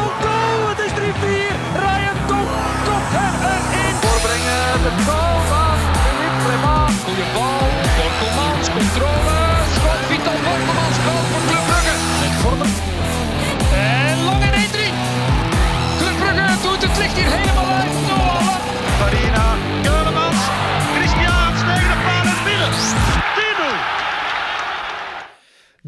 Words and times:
goal! 0.00 0.68
Het 0.68 0.78
is 0.86 0.92
3-4. 0.92 1.54
Ryan 1.84 2.18
Top 2.26 2.48
kopt 2.86 3.12
er 3.24 3.34
erin. 3.52 3.94
Voorbrengen, 4.02 4.82
de 4.84 4.92
goal 5.06 5.38
van 5.50 5.78
Philippe 6.00 6.38
Clement. 6.44 6.90
Goeie 7.04 7.26
bal. 7.34 7.67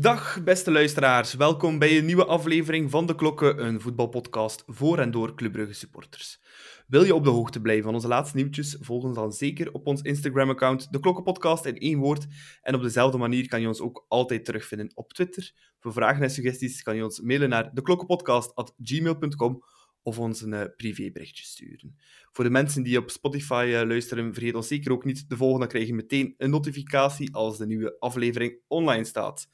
Dag 0.00 0.42
beste 0.44 0.70
luisteraars, 0.70 1.34
welkom 1.34 1.78
bij 1.78 1.98
een 1.98 2.04
nieuwe 2.04 2.24
aflevering 2.24 2.90
van 2.90 3.06
De 3.06 3.14
Klokken, 3.14 3.64
een 3.66 3.80
voetbalpodcast 3.80 4.62
voor 4.66 4.98
en 4.98 5.10
door 5.10 5.34
Club 5.34 5.52
Brugge 5.52 5.72
supporters. 5.72 6.40
Wil 6.86 7.04
je 7.04 7.14
op 7.14 7.24
de 7.24 7.30
hoogte 7.30 7.60
blijven 7.60 7.84
van 7.84 7.94
onze 7.94 8.08
laatste 8.08 8.36
nieuwtjes, 8.36 8.76
volg 8.80 9.04
ons 9.04 9.14
dan 9.14 9.32
zeker 9.32 9.72
op 9.72 9.86
ons 9.86 10.02
Instagram-account 10.02 10.92
De 10.92 11.00
Klokkenpodcast 11.00 11.64
in 11.64 11.78
één 11.78 11.98
woord. 11.98 12.26
En 12.62 12.74
op 12.74 12.82
dezelfde 12.82 13.18
manier 13.18 13.48
kan 13.48 13.60
je 13.60 13.68
ons 13.68 13.80
ook 13.80 14.04
altijd 14.08 14.44
terugvinden 14.44 14.90
op 14.94 15.12
Twitter. 15.12 15.52
Voor 15.78 15.92
vragen 15.92 16.22
en 16.22 16.30
suggesties 16.30 16.82
kan 16.82 16.96
je 16.96 17.04
ons 17.04 17.20
mailen 17.20 17.48
naar 17.48 17.74
deklokkenpodcast.gmail.com 17.74 19.62
of 20.02 20.18
ons 20.18 20.42
een 20.42 20.52
eh, 20.52 20.64
privéberichtje 20.76 21.44
sturen. 21.44 21.96
Voor 22.32 22.44
de 22.44 22.50
mensen 22.50 22.82
die 22.82 22.98
op 22.98 23.10
Spotify 23.10 23.72
eh, 23.74 23.86
luisteren, 23.86 24.34
vergeet 24.34 24.54
ons 24.54 24.68
zeker 24.68 24.92
ook 24.92 25.04
niet 25.04 25.28
te 25.28 25.36
volgen, 25.36 25.60
dan 25.60 25.68
krijg 25.68 25.86
je 25.86 25.94
meteen 25.94 26.34
een 26.38 26.50
notificatie 26.50 27.34
als 27.34 27.58
de 27.58 27.66
nieuwe 27.66 27.96
aflevering 27.98 28.58
online 28.68 29.04
staat. 29.04 29.48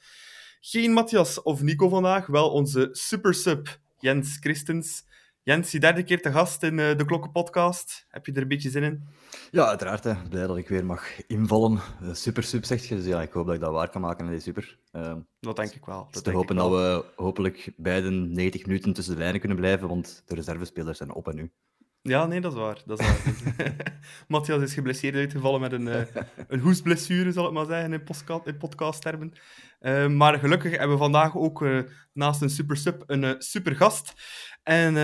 Geen 0.68 0.92
Matthias 0.92 1.42
of 1.42 1.62
Nico 1.62 1.88
vandaag, 1.88 2.26
wel 2.26 2.50
onze 2.50 2.88
super 2.92 3.34
sub 3.34 3.78
Jens 3.98 4.36
Christens. 4.40 5.04
Jens, 5.42 5.70
je 5.70 5.80
derde 5.80 6.02
keer 6.02 6.22
te 6.22 6.32
gast 6.32 6.62
in 6.62 6.78
eh, 6.78 6.96
de 6.96 7.04
Klokkenpodcast. 7.04 8.06
Heb 8.08 8.26
je 8.26 8.32
er 8.32 8.42
een 8.42 8.48
beetje 8.48 8.70
zin 8.70 8.82
in? 8.82 9.06
Ja, 9.50 9.66
uiteraard. 9.66 10.04
Hè. 10.04 10.14
Blij 10.28 10.46
dat 10.46 10.56
ik 10.56 10.68
weer 10.68 10.86
mag 10.86 11.26
invallen. 11.26 11.80
Eh, 12.00 12.12
super 12.12 12.42
sub, 12.42 12.64
zegt 12.64 12.86
je. 12.86 12.96
Dus 12.96 13.04
ja, 13.04 13.22
ik 13.22 13.32
hoop 13.32 13.46
dat 13.46 13.54
ik 13.54 13.60
dat 13.60 13.72
waar 13.72 13.90
kan 13.90 14.00
maken 14.00 14.24
in 14.24 14.30
deze 14.30 14.42
super. 14.42 14.78
Uh, 14.92 15.14
Dat 15.40 15.56
denk 15.56 15.72
ik 15.72 15.84
wel. 15.84 16.06
is 16.08 16.14
Dat 16.14 16.24
te 16.24 16.30
hopen 16.30 16.56
dat 16.56 16.70
we 16.70 17.04
hopelijk 17.16 17.72
beiden 17.76 18.32
90 18.32 18.66
minuten 18.66 18.92
tussen 18.92 19.14
de 19.14 19.20
lijnen 19.20 19.40
kunnen 19.40 19.58
blijven, 19.58 19.88
want 19.88 20.22
de 20.26 20.34
reservespelers 20.34 20.98
zijn 20.98 21.14
op 21.14 21.28
en 21.28 21.34
nu. 21.34 21.50
Ja, 22.06 22.26
nee, 22.26 22.40
dat 22.40 22.52
is 22.52 22.58
waar. 22.58 22.82
Dat 22.86 23.00
is 23.00 23.06
waar. 23.06 23.74
Matthias 24.28 24.62
is 24.62 24.74
geblesseerd 24.74 25.14
uitgevallen 25.14 25.60
met 25.60 25.72
een, 25.72 25.88
eh, 25.88 26.22
een 26.48 26.60
hoestblessure, 26.60 27.32
zal 27.32 27.46
ik 27.46 27.52
maar 27.52 27.66
zeggen, 27.66 27.92
in, 27.92 28.02
in 28.44 28.56
podcasttermen. 28.56 29.32
Eh, 29.78 30.06
maar 30.08 30.38
gelukkig 30.38 30.70
hebben 30.70 30.90
we 30.90 31.02
vandaag 31.02 31.36
ook 31.36 31.62
eh, 31.62 31.78
naast 32.12 32.42
een 32.42 32.50
super 32.50 32.76
sub 32.76 33.02
een 33.06 33.34
super 33.38 33.76
gast. 33.76 34.12
En 34.62 34.94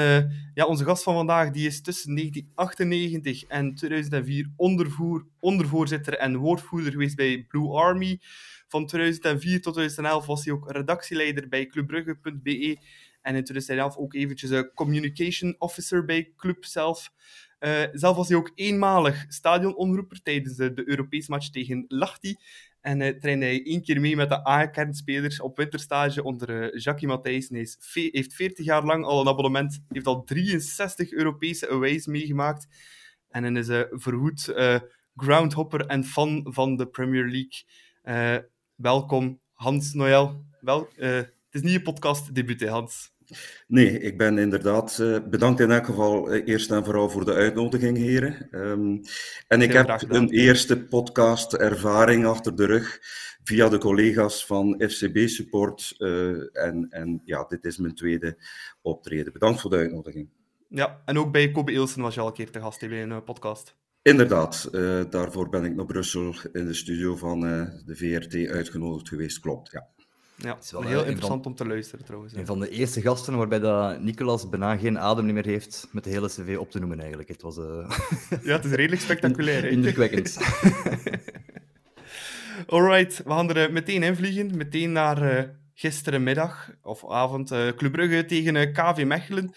ja, 0.55 0.65
onze 0.65 0.85
gast 0.85 1.03
van 1.03 1.15
vandaag 1.15 1.51
die 1.51 1.67
is 1.67 1.83
tussen 1.83 2.15
1998 2.15 3.45
en 3.45 3.75
2004 3.75 4.53
ondervoer, 4.57 5.27
ondervoorzitter 5.41 6.19
en 6.19 6.37
woordvoerder 6.37 6.93
geweest 6.93 7.17
bij 7.17 7.45
Blue 7.49 7.69
Army. 7.69 8.21
Van 8.69 8.87
2004 8.87 9.63
tot 9.63 9.75
2011 9.75 10.27
was 10.27 10.45
hij 10.45 10.55
ook 10.55 10.71
redactieleider 10.71 11.49
bij 11.49 11.67
clubbrugge.be. 11.67 12.79
En 13.23 13.35
in 13.35 13.45
2011 13.45 13.97
ook 13.97 14.15
eventjes 14.15 14.51
een 14.51 14.71
communication 14.75 15.55
officer 15.59 16.05
bij 16.05 16.33
Club 16.37 16.65
zelf. 16.65 17.13
Eh, 17.63 17.83
zelf 17.93 18.17
was 18.17 18.29
hij 18.29 18.37
ook 18.37 18.53
eenmalig 18.55 19.25
stadionomroeper 19.29 20.23
tijdens 20.23 20.57
de, 20.57 20.73
de 20.73 20.89
Europese 20.89 21.31
match 21.31 21.51
tegen 21.51 21.85
Lachti. 21.89 22.37
En 22.81 23.01
eh 23.01 23.19
trainde 23.21 23.45
hij 23.45 23.65
één 23.65 23.83
keer 23.83 24.01
mee 24.01 24.17
met 24.17 24.29
de 24.29 24.49
A-kernspelers 24.49 25.41
op 25.41 25.57
winterstage 25.57 26.23
onder 26.23 26.63
eh, 26.63 26.81
Jackie 26.81 27.09
Matthijssen. 27.09 27.57
Hij 27.57 27.69
heeft 28.13 28.35
40 28.35 28.65
jaar 28.65 28.85
lang 28.85 29.05
al 29.05 29.21
een 29.21 29.29
abonnement, 29.29 29.83
heeft 29.89 30.07
al 30.07 30.25
63 30.25 31.13
Europese 31.13 31.69
aways 31.69 32.07
meegemaakt. 32.07 32.67
En 33.29 33.45
hij 33.45 33.53
is 33.53 33.69
een 33.69 33.87
verhoed 33.91 34.55
groundhopper 35.17 35.87
en 35.87 36.05
fan 36.05 36.47
van 36.51 36.77
de 36.77 36.87
Premier 36.87 37.29
League. 37.29 38.49
Welkom, 38.75 39.41
Hans 39.53 39.93
Noël. 39.93 40.45
Wel, 40.61 40.89
het 41.53 41.63
is 41.63 41.71
niet 41.71 41.79
je 41.79 41.93
podcast 41.93 42.35
debuut, 42.35 42.69
Hans. 42.69 43.13
Nee, 43.67 43.99
ik 43.99 44.19
ben 44.19 44.39
inderdaad 44.39 44.99
eh, 44.99 45.19
bedankt 45.31 45.61
in 45.61 45.71
elk 45.71 45.85
geval 45.85 46.31
eh, 46.31 46.49
eerst 46.49 46.71
en 46.71 46.85
vooral 46.85 47.11
voor 47.11 47.25
de 47.25 47.33
uitnodiging, 47.33 47.97
heren. 47.97 48.49
Ehm, 48.51 48.97
en 49.49 49.63
ik 49.63 49.73
Heel 49.73 49.85
heb 49.87 50.03
een 50.09 50.31
eerste 50.31 50.85
podcast-ervaring 50.85 52.27
achter 52.27 52.57
de 52.57 52.65
rug 52.67 52.99
via 53.45 53.69
de 53.69 53.79
collega's 53.79 54.47
van 54.47 54.83
FCB 54.89 55.29
Support. 55.29 55.95
eh, 55.99 56.65
en, 56.67 56.87
en 56.91 57.23
ja, 57.25 57.45
dit 57.49 57.65
is 57.65 57.77
mijn 57.77 57.95
tweede 57.95 58.37
optreden. 58.83 59.33
Bedankt 59.33 59.61
voor 59.61 59.71
de 59.71 59.77
uitnodiging. 59.77 60.29
Ja, 60.69 61.03
en 61.05 61.19
ook 61.19 61.33
bij 61.33 61.51
Kobe 61.51 61.73
Ilsen 61.73 62.03
was 62.03 62.15
je 62.15 62.21
al 62.21 62.27
een 62.27 62.33
keer 62.33 62.51
te 62.51 62.61
gast 62.61 62.89
bij 62.89 63.03
een 63.03 63.25
podcast. 63.25 63.77
Inderdaad, 64.03 64.69
daarvoor 65.11 65.49
ben 65.49 65.65
ik 65.65 65.75
naar 65.75 65.87
Brussel 65.87 66.35
in 66.53 66.67
de 66.67 66.75
studio 66.75 67.17
van 67.17 67.41
de 67.85 67.97
VRT 67.97 68.49
uitgenodigd 68.49 69.09
geweest, 69.09 69.41
klopt. 69.41 69.71
Ja. 69.73 69.89
Ja, 70.43 70.59
is 70.63 70.71
wel, 70.71 70.83
heel 70.83 71.01
eh, 71.03 71.07
interessant 71.07 71.43
van- 71.43 71.53
om 71.53 71.57
te 71.59 71.67
luisteren 71.67 72.05
trouwens. 72.05 72.33
hè. 72.33 72.39
Een 72.41 72.47
van 72.47 72.61
de 72.61 72.69
eerste 72.71 73.01
gasten 73.01 73.37
waarbij 73.37 73.59
dat 73.59 74.01
Nicolas 74.01 74.49
bijna 74.49 74.77
geen 74.77 74.99
adem 74.99 75.33
meer 75.33 75.45
heeft 75.45 75.89
met 75.93 76.05
de 76.05 76.11
hele 76.11 76.29
cv 76.29 76.57
op 76.59 76.71
te 76.71 76.79
noemen 76.79 76.99
eigenlijk. 77.01 77.29
Het 77.29 77.43
was 77.43 77.59
eh, 77.59 77.91
Ja, 78.43 78.53
het 78.57 78.65
is 78.65 78.71
redelijk 78.73 79.03
spectaculair. 79.03 79.65
indrukwekkend. 79.77 80.39
Alright, 82.67 83.17
we 83.25 83.31
gaan 83.31 83.49
er 83.51 83.57
eh, 83.67 83.73
meteen 83.73 84.03
in 84.03 84.17
vliegen. 84.17 84.57
Meteen 84.57 84.93
naar 84.93 85.23
eh, 85.39 85.49
gisterenmiddag 85.75 86.71
of 86.83 87.11
avond. 87.11 87.51
eh 87.51 87.69
Club 87.69 87.93
Brugge 87.93 88.25
tegen 88.25 88.73
KV 88.73 89.05
Mechelen. 89.07 89.55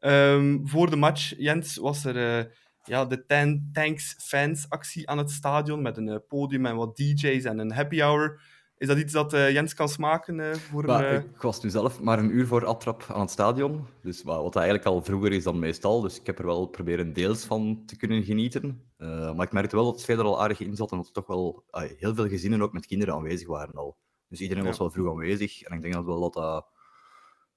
Ehm, 0.00 0.58
voor 0.64 0.90
de 0.90 0.96
match, 0.96 1.32
Jens, 1.38 1.76
was 1.76 2.04
er 2.04 2.38
eh, 2.38 2.44
ja, 2.84 3.04
de 3.04 3.24
Ten 3.26 3.68
Tanks 3.72 4.14
fans 4.18 4.66
actie 4.68 5.08
aan 5.08 5.18
het 5.18 5.30
stadion 5.30 5.82
met 5.82 5.96
een 5.96 6.22
podium 6.28 6.66
en 6.66 6.76
wat 6.76 6.96
DJ's 6.96 7.44
en 7.44 7.58
een 7.58 7.72
happy 7.72 8.00
hour. 8.00 8.40
Is 8.76 8.86
dat 8.86 8.98
iets 8.98 9.12
dat 9.12 9.32
eh, 9.32 9.50
Jens 9.52 9.74
kan 9.74 9.88
smaken 9.88 10.40
eh, 10.40 10.54
voor 10.54 10.84
Maar 10.84 11.04
eh, 11.08 11.14
ik 11.14 11.42
was 11.42 11.62
nu 11.62 11.70
zelf 11.70 12.00
maar 12.00 12.18
een 12.18 12.30
uur 12.36 12.46
voor 12.46 12.64
aftrap 12.64 13.04
aan 13.08 13.20
het 13.20 13.30
stadion. 13.30 13.86
Dus 14.02 14.22
wa- 14.22 14.42
wat 14.42 14.56
eigenlijk 14.56 14.86
al 14.86 15.02
vroeger 15.02 15.32
is 15.32 15.44
dan 15.44 15.58
meestal. 15.58 16.00
Dus 16.00 16.20
ik 16.20 16.26
heb 16.26 16.38
er 16.38 16.46
wel 16.46 16.66
proberen 16.66 17.12
deels 17.12 17.44
van 17.44 17.82
te 17.86 17.96
kunnen 17.96 18.22
genieten. 18.24 18.92
Maar 18.98 19.42
ik 19.46 19.52
merkte 19.52 19.76
wel 19.76 19.84
dat 19.84 19.94
het 19.94 20.02
sfeer 20.02 20.18
er 20.18 20.24
al 20.24 20.42
aardig 20.42 20.60
in 20.60 20.76
zat 20.76 20.90
en 20.90 20.96
dat 20.96 21.06
er 21.06 21.12
toch 21.12 21.26
wel 21.26 21.64
heel 21.96 22.14
veel 22.14 22.28
gezinnen 22.28 22.62
ook 22.62 22.72
met 22.72 22.86
kinderen 22.86 23.14
aanwezig 23.14 23.46
waren 23.48 23.74
al. 23.74 23.96
Dus 24.28 24.40
iedereen 24.40 24.64
was 24.64 24.78
wel 24.78 24.90
vroeg 24.90 25.08
aanwezig. 25.08 25.62
En 25.62 25.76
ik 25.76 25.82
denk 25.82 25.94
dat 25.94 26.04
wel 26.04 26.20
dat 26.30 26.32
dat 26.34 26.66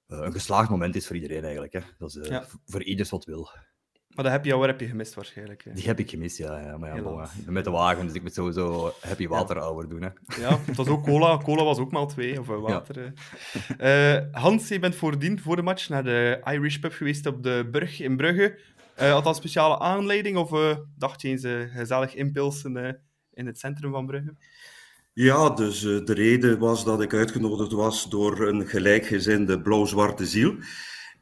een 0.06 0.32
geslaagd 0.32 0.70
moment 0.70 0.96
is 0.96 1.06
voor 1.06 1.16
iedereen 1.16 1.42
eigenlijk. 1.42 1.72
Hè. 1.72 1.80
Dat 1.98 2.16
is 2.16 2.28
Ja. 2.28 2.44
voor 2.66 2.82
ieders 2.82 3.10
wat 3.10 3.24
wil. 3.24 3.48
Maar 4.14 4.24
de 4.24 4.30
happy 4.30 4.50
hour 4.50 4.66
heb 4.66 4.80
je 4.80 4.86
gemist 4.86 5.14
waarschijnlijk. 5.14 5.64
hè. 5.64 5.72
Die 5.72 5.86
heb 5.86 5.98
ik 5.98 6.10
gemist, 6.10 6.38
ja. 6.38 6.60
ja 6.60 6.76
maar 6.78 6.96
ja, 6.96 7.02
bon, 7.02 7.26
met 7.46 7.64
de 7.64 7.70
wagen, 7.70 8.06
dus 8.06 8.14
ik 8.14 8.22
moet 8.22 8.34
sowieso 8.34 8.92
happy 9.00 9.26
water 9.26 9.88
doen. 9.88 10.02
Hè. 10.02 10.08
Ja, 10.40 10.58
het 10.66 10.76
was 10.76 10.86
ook 10.86 11.04
cola. 11.04 11.38
Cola 11.38 11.64
was 11.64 11.78
ook 11.78 11.92
maal 11.92 12.06
twee, 12.06 12.40
of 12.40 12.46
water. 12.46 13.14
eh. 13.78 14.16
Eh, 14.16 14.24
Hans, 14.32 14.68
je 14.68 14.78
bent 14.78 14.94
voordien, 14.94 15.40
voor 15.40 15.56
de 15.56 15.62
match, 15.62 15.88
naar 15.88 16.04
de 16.04 16.40
Irish 16.44 16.76
pub 16.76 16.92
geweest 16.92 17.26
op 17.26 17.42
de 17.42 17.68
Brug 17.70 18.00
in 18.00 18.16
Brugge. 18.16 18.58
Eh 18.94 19.10
had 19.12 19.24
dat 19.24 19.26
een 19.34 19.40
speciale 19.40 19.78
aanleiding, 19.78 20.36
of 20.36 20.52
eh, 20.52 20.76
dacht 20.96 21.22
je 21.22 21.28
eens 21.28 21.46
gezellig 21.72 22.14
inpilsen 22.14 22.76
eh, 22.76 22.92
in 23.32 23.46
het 23.46 23.58
centrum 23.58 23.90
van 23.90 24.06
Brugge? 24.06 24.34
Ja, 25.12 25.50
dus 25.50 25.80
de 25.80 26.14
reden 26.14 26.58
was 26.58 26.84
dat 26.84 27.02
ik 27.02 27.14
uitgenodigd 27.14 27.72
was 27.72 28.08
door 28.08 28.48
een 28.48 28.66
gelijkgezinde 28.66 29.60
blauw-zwarte 29.60 30.26
ziel. 30.26 30.54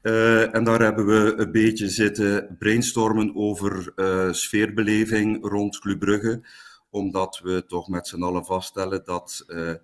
Eh, 0.07 0.55
en 0.55 0.65
daar 0.65 0.81
hebben 0.81 1.07
we 1.07 1.35
een 1.37 1.53
beetje 1.53 1.89
zitten 1.89 2.57
brainstormen 2.59 3.37
over 3.37 3.93
eh, 3.95 4.33
sfeerbeleving 4.33 5.45
rond 5.45 5.79
Club 5.79 5.99
Brugge, 5.99 6.47
omdat 6.91 7.41
we 7.43 7.65
toch 7.67 7.89
met 7.89 8.07
z'n 8.07 8.23
allen 8.23 8.45
vaststellen 8.45 9.05
dat 9.05 9.45
eh, 9.47 9.75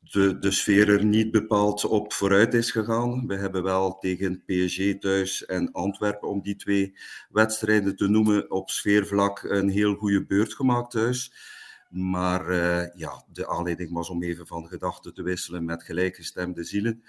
de, 0.00 0.38
de 0.38 0.50
sfeer 0.50 0.88
er 0.88 1.04
niet 1.04 1.30
bepaald 1.30 1.84
op 1.84 2.12
vooruit 2.12 2.54
is 2.54 2.70
gegaan. 2.70 3.26
We 3.26 3.36
hebben 3.36 3.62
wel 3.62 3.98
tegen 3.98 4.42
PSG 4.46 4.98
thuis 5.00 5.44
en 5.44 5.72
Antwerpen, 5.72 6.28
om 6.28 6.42
die 6.42 6.56
twee 6.56 6.96
wedstrijden 7.28 7.96
te 7.96 8.08
noemen, 8.08 8.50
op 8.50 8.70
sfeervlak 8.70 9.42
een 9.42 9.68
heel 9.68 9.94
goede 9.94 10.26
beurt 10.26 10.54
gemaakt 10.54 10.90
thuis. 10.90 11.32
Maar 11.88 12.52
ja, 12.96 13.24
de 13.32 13.48
aanleiding 13.48 13.92
was 13.92 14.08
om 14.08 14.22
even 14.22 14.46
van 14.46 14.66
gedachten 14.66 15.14
te 15.14 15.22
wisselen 15.22 15.64
met 15.64 15.82
gelijkgestemde 15.82 16.64
zielen. 16.64 17.02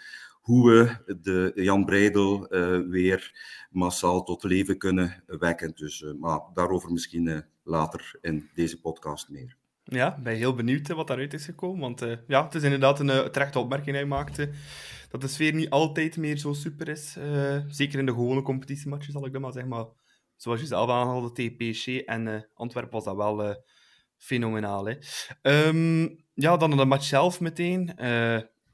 Hoe 0.46 0.72
we 0.72 1.16
de 1.22 1.52
Jan 1.56 1.86
Breidel 1.86 2.48
eh, 2.48 2.80
weer 2.90 3.34
massaal 3.70 4.24
tot 4.24 4.44
leven 4.44 4.78
kunnen 4.78 5.24
wekken. 5.26 5.76
Dus, 5.76 6.04
eh, 6.04 6.14
maar 6.20 6.40
daarover 6.54 6.92
misschien 6.92 7.28
eh, 7.28 7.40
later 7.64 8.18
in 8.22 8.50
deze 8.54 8.82
podcast 8.82 9.30
meer. 9.30 9.58
Ja, 9.84 10.20
ben 10.24 10.36
heel 10.36 10.56
benieuwd 10.56 10.88
wat 10.88 11.08
daaruit 11.08 11.34
is 11.34 11.46
gekomen. 11.46 11.80
Want 11.80 12.20
ja, 12.28 12.44
het 12.44 12.56
is 12.56 12.64
inderdaad 12.64 13.00
een 13.00 13.10
eh, 13.10 13.26
terechte 13.26 13.60
opmerking 13.60 13.90
die 13.90 13.96
hij 13.96 14.06
maakte. 14.06 14.50
Dat 15.10 15.22
de 15.22 15.28
sfeer 15.28 15.54
niet 15.54 15.70
altijd 15.70 16.18
meer 16.18 16.38
zo 16.38 16.54
super 16.54 16.88
is. 16.88 17.18
Zeker 17.68 18.00
in 18.00 18.06
de 18.06 18.12
gewone 18.12 18.42
competitiematches, 18.42 19.14
zal 19.14 19.26
ik 19.26 19.34
dat 19.34 19.42
maar 19.42 19.52
zeggen. 19.52 19.72
Maar 19.72 19.86
zoals 20.36 20.60
je 20.60 20.66
zelf 20.66 20.90
aanhaalde 20.90 21.52
PSG 21.52 21.88
en 21.88 22.28
eh, 22.28 22.42
Antwerpen 22.54 22.94
was 22.94 23.04
dat 23.04 23.16
wel 23.16 23.64
fenomenaal. 24.18 24.86
Hè. 24.86 24.96
Ehm, 25.42 26.08
ja, 26.34 26.58
dan 26.58 26.78
de 26.78 26.86
match 26.86 27.04
zelf 27.06 27.40
meteen. 27.40 27.94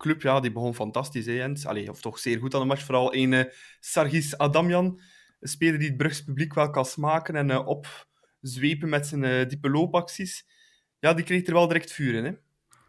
Eh, 0.02 0.08
club, 0.08 0.22
ja, 0.22 0.40
die 0.40 0.52
begon 0.52 0.76
fantastisch, 0.76 1.26
hè, 1.26 1.32
Jens? 1.32 1.66
Of 1.66 2.02
toch 2.02 2.20
zeer 2.20 2.40
goed 2.40 2.54
aan 2.54 2.62
de 2.62 2.68
match. 2.68 2.84
Vooral 2.84 3.16
een 3.16 3.32
uh, 3.32 3.44
Sargis 3.80 4.38
Adamjan, 4.38 5.00
een 5.40 5.50
speler 5.50 5.80
die 5.80 5.88
het 5.88 5.98
Brugs 5.98 6.24
publiek 6.24 6.54
wel 6.54 6.70
kan 6.70 6.86
smaken 6.86 7.36
en 7.36 7.50
uh, 7.50 7.68
opzwepen 7.68 8.90
met 8.90 9.08
zijn 9.08 9.24
uh, 9.24 9.48
diepe 9.48 9.70
loopacties. 9.70 10.46
Ja, 11.00 11.14
die 11.14 11.26
kreeg 11.26 11.48
er 11.48 11.54
wel 11.54 11.68
direct 11.68 11.92
vuur 11.92 12.14
in, 12.14 12.26
hè? 12.26 12.32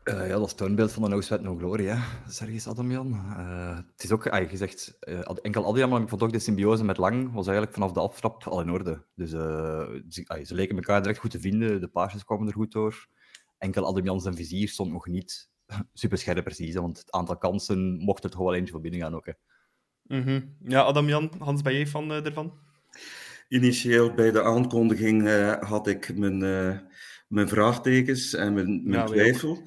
Ja, 0.05 0.27
dat 0.27 0.47
is 0.47 0.55
toonbeeld 0.55 0.93
van 0.93 1.03
de 1.03 1.09
No 1.09 1.21
Sweat 1.21 1.43
No 1.43 1.57
Glory, 1.57 1.87
hè. 1.87 1.97
Sergis 2.29 2.69
Adamjan. 2.69 3.13
Het 3.93 4.05
is 4.05 4.11
ook, 4.11 4.29
ah, 4.29 4.49
gezegd, 4.49 4.97
uh, 5.09 5.21
enkel 5.43 5.65
Adamjan, 5.65 5.89
maar 5.89 6.03
ik 6.03 6.09
vond 6.09 6.23
ook 6.23 6.33
de 6.33 6.39
symbiose 6.39 6.85
met 6.85 6.97
Lang 6.97 7.33
was 7.33 7.47
eigenlijk 7.47 7.77
vanaf 7.77 7.93
de 7.93 8.01
aftrap 8.01 8.45
al 8.45 8.61
in 8.61 8.71
orde. 8.71 9.05
Dus 9.15 9.31
ze, 9.31 10.25
ah, 10.27 10.45
ze, 10.45 10.55
leken 10.55 10.77
elkaar 10.77 11.03
direct 11.03 11.19
goed 11.19 11.31
te 11.31 11.41
vinden, 11.41 11.81
de 11.81 11.89
paasjes 11.89 12.25
kwamen 12.25 12.47
er 12.47 12.53
goed 12.53 12.73
door. 12.73 13.09
Enkel 13.59 13.87
Adamjan 13.87 14.21
zijn 14.21 14.35
vizier 14.35 14.69
stond 14.69 14.93
nog 14.93 15.07
niet 15.07 15.52
super 15.93 16.19
scherp 16.19 16.45
precies, 16.45 16.75
want 16.75 16.99
het 16.99 17.13
aantal 17.13 17.37
kansen 17.37 17.99
mocht 17.99 18.25
er 18.25 18.31
toch 18.31 18.41
wel 18.41 18.55
eentje 18.55 18.73
voor 18.73 18.81
binnen 18.81 19.01
gaan 19.01 19.15
ook. 19.15 19.27
Hè. 19.27 19.33
Mm 20.03 20.23
-hmm. 20.23 20.57
Ja, 20.61 20.83
Adamjan, 20.83 21.33
Hans, 21.39 21.63
ben 21.63 21.73
jij 21.73 21.87
van 21.87 22.11
ervan? 22.11 22.53
Initieel 23.49 24.15
bij 24.15 24.31
de 24.31 24.43
aankondiging 24.43 25.29
had 25.61 25.87
ik 25.87 26.17
mijn, 26.17 26.39
mijn 27.29 27.49
vraagtekens 27.49 28.35
en 28.35 28.55
mijn, 28.55 28.83
mijn 28.89 29.01
ja, 29.01 29.07
twijfel. 29.07 29.63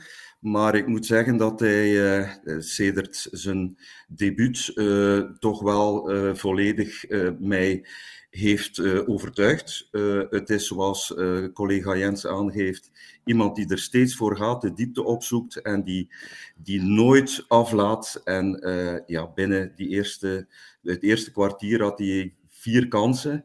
Maar 0.46 0.76
ik 0.76 0.88
moet 0.88 1.06
zeggen 1.06 1.38
dat 1.38 1.60
hij 1.60 1.90
uh, 1.90 2.30
sedert 2.60 3.28
zijn 3.32 3.78
debuut 4.08 4.72
uh, 4.76 5.20
toch 5.20 5.62
wel 5.62 6.10
volledig 6.36 7.06
mij 7.40 7.86
heeft 8.30 9.06
overtuigd. 9.08 9.88
het 10.30 10.50
is, 10.50 10.68
zoals 10.68 11.14
collega 11.54 11.98
Jens 11.98 12.28
aangeeft, 12.28 12.92
iemand 13.24 13.56
die 13.56 13.70
er 13.70 13.80
steeds 13.80 14.16
voor 14.16 14.38
gaat, 14.38 14.62
de 14.62 14.74
diepte 14.74 15.04
opzoekt 15.04 15.62
en 15.62 15.84
die, 15.84 16.10
die 16.56 16.82
nooit 16.82 17.46
aflaat. 17.48 18.22
En 18.24 18.62
ja, 19.06 19.32
binnen 19.36 19.72
die 19.76 19.88
eerste, 19.88 20.48
het 20.84 21.04
eerste 21.04 21.32
kwartier 21.32 21.82
had 21.82 22.00
hij 22.00 22.34
vier 22.50 22.88
kansen. 22.88 23.44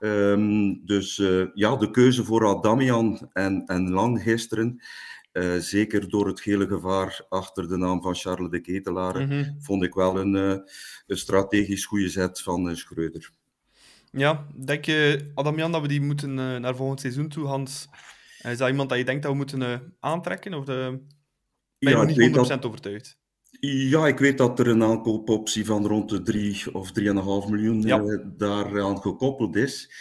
Um, 0.00 0.86
dus 0.86 1.16
ja, 1.54 1.76
de 1.76 1.90
keuze 1.90 2.24
voor 2.24 2.46
Adamian 2.46 3.28
en, 3.32 3.62
en 3.66 3.90
Lang 3.90 4.22
gisteren 4.22 4.80
uh, 5.32 5.56
zeker 5.56 6.08
door 6.08 6.26
het 6.26 6.40
gele 6.40 6.66
gevaar 6.66 7.24
achter 7.28 7.68
de 7.68 7.76
naam 7.76 8.02
van 8.02 8.14
Charles 8.14 8.50
de 8.50 8.60
Ketelaar, 8.60 9.20
mm 9.20 9.30
-hmm. 9.30 9.56
vond 9.58 9.82
ik 9.82 9.94
wel 9.94 10.18
een, 10.18 10.34
uh, 10.34 10.56
een 11.06 11.16
strategisch 11.16 11.84
goede 11.84 12.08
zet 12.08 12.40
van 12.40 12.68
uh, 12.68 12.74
Schreuder. 12.74 13.30
Ja, 14.10 14.46
denk 14.64 14.84
je, 14.84 15.30
Adamian, 15.34 15.72
dat 15.72 15.82
we 15.82 15.88
die 15.88 16.00
moeten 16.00 16.34
naar 16.34 16.76
volgend 16.76 17.00
seizoen 17.00 17.28
toe, 17.28 17.46
Hans? 17.46 17.88
Is 18.42 18.58
dat 18.58 18.68
iemand 18.68 18.88
dat 18.88 18.98
je 18.98 19.04
denkt 19.04 19.22
dat 19.22 19.30
we 19.30 19.36
moeten 19.36 19.94
aantrekken? 20.00 20.54
Of 20.54 20.64
de... 20.64 21.00
ben 21.78 21.90
je 21.92 21.96
ja, 21.96 22.02
nog 22.02 22.16
niet 22.16 22.28
100% 22.28 22.32
dat... 22.32 22.66
overtuigd? 22.66 23.18
Ja, 23.60 24.06
ik 24.06 24.18
weet 24.18 24.38
dat 24.38 24.58
er 24.58 24.68
een 24.68 24.82
aankoopoptie 24.82 25.66
van 25.66 25.86
rond 25.86 26.08
de 26.08 26.22
3 26.22 26.74
of 26.74 26.90
3,5 27.00 27.04
miljoen 27.50 27.82
ja. 27.82 28.22
daaraan 28.36 29.00
gekoppeld 29.00 29.56
is. 29.56 29.92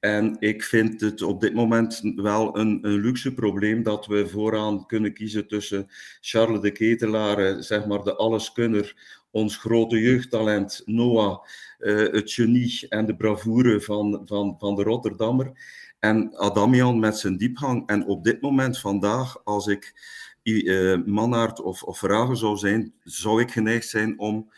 En 0.00 0.36
ik 0.38 0.62
vind 0.62 1.00
het 1.00 1.22
op 1.22 1.40
dit 1.40 1.54
moment 1.54 2.00
wel 2.14 2.58
een, 2.58 2.78
een, 2.82 3.00
luxe 3.00 3.34
probleem 3.34 3.82
dat 3.82 4.06
we 4.06 4.28
vooraan 4.28 4.86
kunnen 4.86 5.12
kiezen 5.12 5.48
tussen 5.48 5.86
Charles 6.20 6.60
de 6.60 6.70
Ketelaar, 6.70 7.62
zeg 7.62 7.86
maar 7.86 8.02
de 8.02 8.16
alleskunner, 8.16 8.96
ons 9.30 9.56
grote 9.56 10.00
jeugdtalent 10.00 10.82
Noah, 10.84 11.44
uh, 11.78 12.12
het 12.12 12.32
genie 12.32 12.86
en 12.88 13.06
de 13.06 13.16
bravoure 13.16 13.80
van, 13.80 14.22
van, 14.24 14.56
van 14.58 14.74
de 14.74 14.82
Rotterdammer, 14.82 15.52
en 15.98 16.36
Adamian 16.36 16.98
met 16.98 17.16
zijn 17.16 17.36
diepgang. 17.36 17.86
En 17.86 18.06
op 18.06 18.24
dit 18.24 18.40
moment, 18.40 18.78
vandaag, 18.78 19.44
als 19.44 19.66
ik 19.66 19.94
uh, 20.42 21.48
of, 21.62 21.82
of 21.82 21.98
Vragen 21.98 22.36
zou 22.36 22.56
zijn, 22.56 22.94
zou 23.02 23.40
ik 23.40 23.50
geneigd 23.50 23.88
zijn 23.88 24.18
om 24.18 24.50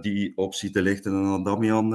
die 0.00 0.36
optie 0.36 0.70
te 0.70 0.82
lichten 0.82 1.12
en 1.12 1.24
Adamian 1.24 1.94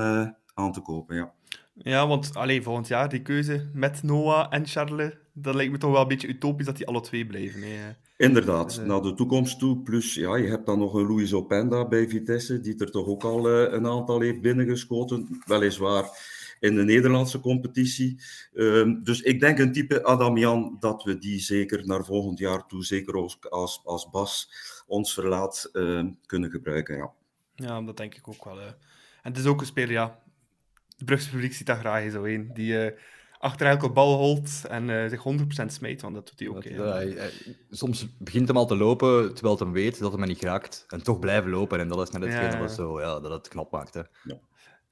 aan 0.54 0.72
te 0.72 0.82
kopen. 0.82 1.16
Ja. 1.16 1.34
Ja, 1.78 2.08
want 2.08 2.36
allee, 2.36 2.62
volgend 2.62 2.88
jaar 2.88 3.10
die 3.10 3.22
keuze 3.22 3.70
met 3.74 4.04
Noah 4.04 4.48
en 4.50 4.68
Charles, 4.68 5.12
dat 5.34 5.56
lijkt 5.56 5.72
me 5.72 5.78
toch 5.78 5.92
wel 5.92 6.02
een 6.02 6.08
beetje 6.08 6.28
utopisch 6.28 6.66
dat 6.66 6.78
die 6.78 6.88
alle 6.88 7.02
twee 7.02 7.26
blijven. 7.26 7.62
Hè. 7.62 7.92
Inderdaad, 8.18 8.78
uh... 8.80 8.86
naar 8.86 9.02
de 9.02 9.14
toekomst 9.14 9.60
toe. 9.60 9.82
Plus, 9.82 10.14
ja, 10.14 10.36
je 10.36 10.48
hebt 10.48 10.66
dan 10.66 10.80
nog 10.80 10.94
een 10.94 11.08
Luis 11.08 11.34
Openda 11.34 11.88
bij 11.88 12.10
Vitesse, 12.10 12.60
die 12.60 12.78
er 12.78 12.92
toch 12.92 13.08
ook 13.08 13.24
al 13.24 13.50
uh, 13.50 13.74
een 13.74 13.88
aantal 13.88 14.20
heeft 14.20 14.42
binnengeschoten. 14.42 15.42
Weliswaar 15.46 16.10
in 16.60 16.76
de 16.76 16.84
Nederlandse 16.84 17.40
competitie. 17.40 18.22
Uh, 18.54 18.96
dus 19.04 19.22
ik 19.22 19.40
denk 19.40 19.60
een 19.60 19.72
type 19.72 20.04
Adamian 20.04 20.78
dat 20.80 21.04
we 21.04 21.18
die 21.18 21.40
zeker 21.40 21.88
naar 21.88 22.06
volgend 22.06 22.40
jaar 22.40 22.66
toe, 22.66 22.84
zeker 22.84 23.14
als, 23.14 23.38
als, 23.50 23.82
als 23.84 24.10
Bas 24.10 24.50
ons 24.88 25.14
verlaat, 25.14 25.70
ehm, 25.74 26.12
kunnen 26.26 26.52
gebruiken. 26.52 26.98
Ja. 26.98 27.12
ja, 27.56 27.82
dat 27.82 27.98
denk 27.98 28.16
ik 28.16 28.28
ook 28.28 28.46
wel. 28.46 28.60
En 28.60 28.76
het 29.22 29.38
is 29.38 29.46
ook 29.46 29.60
een 29.60 29.66
speler, 29.66 29.92
ja, 29.92 30.20
het 30.96 31.06
Brugse 31.06 31.30
publiek 31.30 31.54
ziet 31.54 31.68
dat 31.68 31.78
graag 31.78 32.12
zo 32.12 32.24
in. 32.24 32.50
Die 32.54 32.74
uh, 32.74 32.92
achter 33.40 33.68
elke 33.68 33.90
bal 33.90 34.18
holt 34.18 34.66
en 34.70 34.90
uh, 34.90 35.10
zich 35.10 35.24
100% 35.62 35.66
smijt, 35.66 36.02
want 36.02 36.14
dat 36.14 36.28
doet 36.28 36.40
hij 36.40 36.48
ook. 36.48 36.78
Dat, 36.78 37.14
ja. 37.14 37.28
soms 37.70 38.08
begint 38.18 38.48
hem 38.48 38.58
al 38.58 38.66
te 38.66 38.78
lopen 38.78 39.34
terwijl 39.34 39.58
hij 39.58 39.68
weet 39.68 40.00
dat 40.00 40.12
hij 40.12 40.20
me 40.20 40.26
niet 40.26 40.42
raakt. 40.42 40.86
En 40.88 41.04
toch 41.04 41.20
blijven 41.20 41.50
lopen. 41.50 41.80
En 41.80 41.88
dat 41.88 42.02
is 42.02 42.10
net 42.10 42.22
hetgene 42.22 42.52
ja. 42.52 42.60
wat 42.60 42.72
zo, 42.72 43.00
ja, 43.02 43.20
dat 43.20 43.32
het 43.32 43.48
knap 43.48 43.72
maakt. 43.72 43.94
Hè. 43.94 44.02
Ja. 44.24 44.40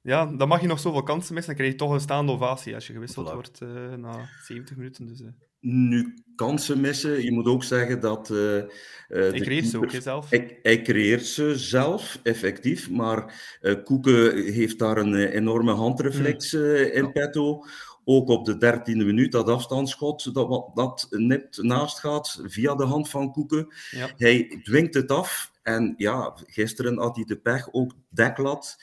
ja. 0.00 0.26
dan 0.26 0.48
mag 0.48 0.60
je 0.60 0.66
nog 0.66 0.80
zoveel 0.80 1.02
kansen 1.02 1.34
missen. 1.34 1.54
Dan 1.54 1.62
krijg 1.62 1.72
je 1.72 1.84
toch 1.86 1.94
een 1.94 2.00
staande 2.00 2.32
ovatie 2.32 2.74
als 2.74 2.86
je 2.86 2.92
gewisseld 2.92 3.30
voilà. 3.30 3.32
wordt 3.32 3.60
uh, 3.60 3.94
na 3.94 4.28
70 4.42 4.76
minuten. 4.76 5.06
Dus, 5.06 5.22
nu, 5.64 6.14
kansen 6.36 6.80
missen. 6.80 7.22
Je 7.22 7.32
moet 7.32 7.46
ook 7.46 7.64
zeggen 7.64 8.00
dat. 8.00 8.30
Uh, 8.30 8.56
uh, 8.56 8.64
hij 9.08 9.40
creëert 9.40 9.66
ze 9.66 9.78
ook 9.78 9.90
zelf. 9.90 10.30
Hij, 10.30 10.58
hij, 10.62 10.82
creëert 10.82 11.26
ze 11.26 11.58
zelf, 11.58 12.20
effectief. 12.22 12.90
Maar 12.90 13.56
uh, 13.60 13.74
Koeken 13.84 14.52
heeft 14.52 14.78
daar 14.78 14.96
een 14.96 15.14
enorme 15.14 15.72
handreflex 15.72 16.54
in 16.92 17.12
petto. 17.12 17.64
Ook 18.04 18.28
op 18.28 18.44
de 18.44 18.56
dertiende 18.56 19.04
minuut, 19.04 19.32
dat 19.32 19.48
afstandsschot, 19.48 20.34
dat, 20.34 20.70
dat 20.74 21.06
nipt 21.10 21.62
naast 21.62 21.98
gaat 21.98 22.40
via 22.44 22.74
de 22.74 22.84
hand 22.84 23.08
van 23.08 23.32
Koeken. 23.32 23.74
Ja. 23.90 24.10
Hij 24.16 24.60
dwingt 24.62 24.94
het 24.94 25.10
af. 25.10 25.52
En 25.62 25.94
ja, 25.96 26.36
gisteren 26.46 26.98
had 26.98 27.16
hij 27.16 27.24
de 27.24 27.36
pech, 27.36 27.72
ook 27.72 27.92
deklat. 28.08 28.76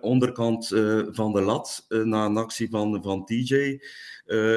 Onderkant 0.00 0.68
van 1.10 1.32
de 1.32 1.40
lat, 1.40 1.86
na 1.88 2.24
een 2.24 2.36
actie 2.36 2.70
van, 2.70 3.02
van 3.02 3.24
TJ. 3.24 3.80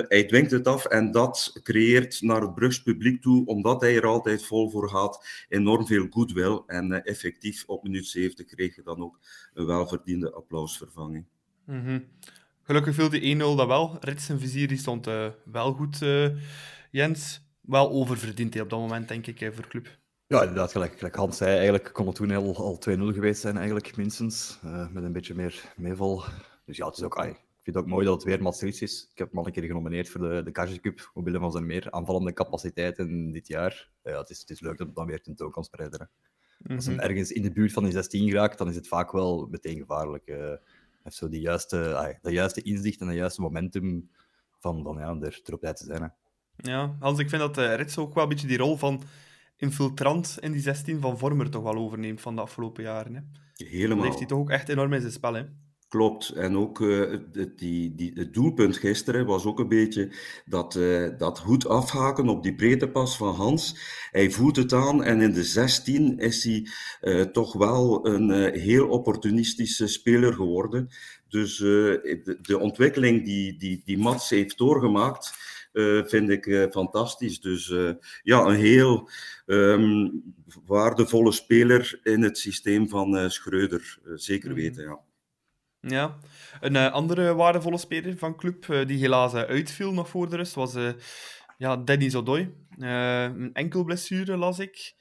Hij 0.07 0.25
dwingt 0.27 0.51
het 0.51 0.67
af 0.67 0.85
en 0.85 1.11
dat 1.11 1.59
creëert 1.63 2.21
naar 2.21 2.41
het 2.41 2.55
Brugs 2.55 2.81
publiek 2.81 3.21
toe, 3.21 3.45
omdat 3.45 3.81
hij 3.81 3.95
er 3.95 4.05
altijd 4.05 4.45
vol 4.45 4.69
voor 4.69 4.89
gaat, 4.89 5.45
enorm 5.49 5.87
veel 5.87 6.07
goodwill. 6.09 6.61
En 6.67 7.03
effectief 7.03 7.63
op 7.67 7.83
minuut 7.83 8.07
70 8.07 8.45
kreeg 8.45 8.75
je 8.75 8.83
dan 8.83 9.03
ook 9.03 9.19
een 9.53 9.65
welverdiende 9.65 10.31
applausvervanging. 10.31 11.25
Mm. 11.65 12.05
Gelukkig 12.61 12.95
viel 12.95 13.09
die 13.09 13.35
1-0 13.35 13.37
dat 13.39 13.67
wel. 13.67 13.97
Rits 13.99 14.29
en 14.29 14.39
vizier 14.39 14.67
die 14.67 14.77
stond 14.77 15.05
wel 15.45 15.73
goed, 15.73 15.99
Jens. 16.91 17.45
Wel 17.61 17.91
oververdiend 17.91 18.53
hij 18.53 18.63
op 18.63 18.69
dat 18.69 18.79
moment, 18.79 19.07
denk 19.07 19.27
ik, 19.27 19.51
voor 19.53 19.67
club. 19.67 19.97
Ja, 20.27 20.41
inderdaad, 20.41 20.71
gelijk, 20.71 20.97
gelijk 20.97 21.15
Hans 21.15 21.37
zei, 21.37 21.55
eigenlijk 21.55 21.93
kon 21.93 22.07
het 22.07 22.15
toen 22.15 22.31
al, 22.31 22.55
al 22.55 22.79
2-0 22.89 23.01
geweest 23.01 23.41
zijn, 23.41 23.57
eigenlijk, 23.57 23.95
minstens. 23.95 24.59
met 24.91 25.03
een 25.03 25.11
beetje 25.11 25.35
meer 25.35 25.73
meeval. 25.75 26.23
Dus 26.65 26.77
ja, 26.77 26.85
het 26.85 26.97
is 26.97 27.03
ook... 27.03 27.17
Ai, 27.17 27.35
vind 27.67 27.79
het 27.79 27.85
ook 27.85 27.91
mooi 27.91 28.05
dat 28.05 28.13
het 28.13 28.23
weer 28.23 28.41
Maastricht 28.41 28.81
is. 28.81 29.07
Ik 29.11 29.17
heb 29.17 29.29
hem 29.29 29.39
al 29.39 29.45
een 29.45 29.51
keer 29.51 29.63
genomineerd 29.63 30.09
voor 30.09 30.21
de, 30.21 30.51
de 30.51 30.79
Cup, 30.79 31.11
omwille 31.13 31.39
van 31.39 31.51
zijn 31.51 31.65
meer 31.65 31.91
aanvallende 31.91 32.33
capaciteiten 32.33 33.31
dit 33.31 33.47
jaar. 33.47 33.89
Ja, 34.03 34.17
het, 34.17 34.29
is, 34.29 34.39
het 34.39 34.49
is 34.49 34.59
leuk 34.59 34.77
dat 34.77 34.87
het 34.87 34.95
dan 34.95 35.05
weer 35.05 35.21
tentoon 35.21 35.51
kan 35.51 35.63
spreiden. 35.63 36.09
Als 36.67 36.85
hij 36.85 36.95
mhm. 36.95 37.03
ergens 37.03 37.31
in 37.31 37.41
de 37.41 37.51
buurt 37.51 37.73
van 37.73 37.83
die 37.83 37.91
16 37.91 38.31
raakt, 38.31 38.57
dan 38.57 38.69
is 38.69 38.75
het 38.75 38.87
vaak 38.87 39.11
wel 39.11 39.47
meteen 39.49 39.77
gevaarlijk. 39.77 40.27
Uh, 40.27 40.53
heeft 41.03 41.15
zo 41.15 41.29
die 41.29 41.41
juiste, 41.41 42.17
dat 42.21 42.33
juiste 42.33 42.61
inzicht 42.61 43.01
en 43.01 43.07
het 43.07 43.15
juiste 43.15 43.41
momentum 43.41 44.09
van, 44.59 44.83
van 44.83 44.97
ja, 44.97 45.17
er, 45.27 45.41
erop 45.43 45.63
uit 45.63 45.77
te 45.77 45.85
zijn. 45.85 46.01
Hè. 46.01 46.07
Ja, 46.71 46.95
Hans, 46.99 47.19
ik 47.19 47.29
vind 47.29 47.41
dat 47.41 47.57
uh, 47.57 47.75
Rits 47.75 47.97
ook 47.97 48.13
wel 48.13 48.23
een 48.23 48.29
beetje 48.29 48.47
die 48.47 48.57
rol 48.57 48.77
van 48.77 49.03
infiltrant 49.57 50.37
in 50.39 50.51
die 50.51 50.61
16 50.61 51.01
van 51.01 51.17
Vormer 51.17 51.49
toch 51.49 51.63
wel 51.63 51.75
overneemt 51.75 52.21
van 52.21 52.35
de 52.35 52.41
afgelopen 52.41 52.83
jaren. 52.83 53.15
Hè. 53.15 53.21
Helemaal. 53.65 53.95
Dat 53.95 54.05
heeft 54.05 54.17
hij 54.17 54.27
toch 54.27 54.39
ook 54.39 54.49
echt 54.49 54.69
enorm 54.69 54.93
in 54.93 55.01
zijn 55.01 55.13
spel. 55.13 55.33
Hè. 55.33 55.43
Klopt. 55.89 56.29
En 56.29 56.57
ook 56.57 56.79
uh, 56.79 57.17
die, 57.55 57.95
die, 57.95 58.11
het 58.13 58.33
doelpunt 58.33 58.77
gisteren 58.77 59.25
was 59.25 59.45
ook 59.45 59.59
een 59.59 59.67
beetje 59.67 60.11
dat, 60.45 60.75
uh, 60.75 61.09
dat 61.17 61.39
goed 61.39 61.67
afhaken 61.67 62.29
op 62.29 62.43
die 62.43 62.55
breedtepas 62.55 63.17
van 63.17 63.35
Hans. 63.35 63.77
Hij 64.11 64.31
voelt 64.31 64.55
het 64.55 64.73
aan 64.73 65.03
en 65.03 65.21
in 65.21 65.33
de 65.33 65.43
16 65.43 66.19
is 66.19 66.43
hij 66.43 66.67
uh, 67.01 67.21
toch 67.21 67.53
wel 67.53 68.07
een 68.07 68.53
heel 68.53 68.87
opportunistische 68.87 69.87
speler 69.87 70.33
geworden. 70.33 70.89
Dus 71.29 71.57
de, 71.57 72.37
de, 72.41 72.59
ontwikkeling 72.59 73.25
die, 73.25 73.57
die, 73.57 73.81
die 73.85 73.97
Mats 73.97 74.29
heeft 74.29 74.57
doorgemaakt, 74.57 75.33
vind 76.05 76.29
ik 76.29 76.67
fantastisch. 76.71 77.39
Dus 77.39 77.73
ja, 78.23 78.45
een 78.45 78.55
heel 78.55 79.09
um, 79.45 80.23
waardevolle 80.65 81.31
speler 81.31 81.99
in 82.03 82.21
het 82.21 82.37
systeem 82.37 82.89
van 82.89 83.31
Schreuder. 83.31 83.99
zeker 84.15 84.49
mhm. 84.49 84.59
weten, 84.59 84.83
ja. 84.83 84.99
Ja. 85.79 86.17
Een 86.59 86.73
uh, 86.73 86.91
andere 86.91 87.33
waardevolle 87.33 87.77
speler 87.77 88.17
van 88.17 88.35
club, 88.35 88.65
uh, 88.65 88.85
die 88.85 88.97
helaas 88.97 89.33
uh, 89.33 89.41
uitviel 89.41 89.93
nog 89.93 90.09
voor 90.09 90.29
de 90.29 90.35
rust, 90.35 90.53
was 90.53 90.75
ja, 91.57 91.77
Danny 91.77 92.09
Zodoy. 92.09 92.53
een 92.77 93.53
enkel 93.53 93.83
blessure 93.83 94.37
las 94.37 94.59
ik. 94.59 94.95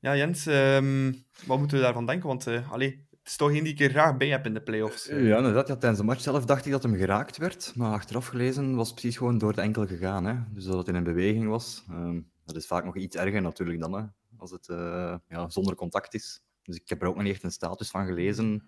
Ja, 0.00 0.16
Jens, 0.16 0.46
ehm, 0.46 1.12
wat 1.46 1.58
moeten 1.58 1.76
we 1.76 1.82
daarvan 1.82 2.06
denken? 2.06 2.28
Want 2.28 2.46
allee, 2.70 3.08
is 3.24 3.36
toch 3.36 3.50
één 3.50 3.64
die 3.64 3.72
ik 3.72 3.80
er 3.80 3.90
graag 3.90 4.16
bij 4.16 4.28
heb 4.28 4.46
in 4.46 4.54
de 4.54 4.62
playoffs. 4.62 5.10
Uh, 5.10 5.28
ja, 5.28 5.36
inderdaad. 5.36 5.68
Ja, 5.68 5.76
tijdens 5.76 6.00
de 6.00 6.06
match 6.06 6.20
zelf 6.20 6.44
dacht 6.44 6.66
ik 6.66 6.72
dat 6.72 6.82
hem 6.82 6.96
geraakt 6.96 7.36
werd. 7.36 7.72
Maar 7.76 7.92
achteraf 7.92 8.26
gelezen 8.26 8.74
was 8.74 8.86
het 8.86 8.94
precies 9.00 9.16
gewoon 9.16 9.38
door 9.38 9.54
de 9.54 9.60
enkel 9.60 9.86
gegaan. 9.86 10.24
Hè? 10.24 10.34
Dus 10.52 10.64
dat 10.64 10.76
het 10.76 10.88
in 10.88 10.94
een 10.94 11.04
beweging 11.04 11.48
was. 11.48 11.84
Um, 11.90 12.30
dat 12.44 12.56
is 12.56 12.66
vaak 12.66 12.84
nog 12.84 12.96
iets 12.96 13.16
erger 13.16 13.42
natuurlijk 13.42 13.80
dan, 13.80 13.92
hè? 13.92 14.04
als 14.36 14.50
het 14.50 14.68
uh, 14.68 15.14
ja, 15.28 15.48
zonder 15.48 15.74
contact 15.74 16.14
is. 16.14 16.42
Dus 16.62 16.76
ik 16.76 16.88
heb 16.88 17.02
er 17.02 17.08
ook 17.08 17.14
nog 17.14 17.24
niet 17.24 17.32
echt 17.32 17.42
een 17.42 17.50
status 17.50 17.90
van 17.90 18.06
gelezen 18.06 18.62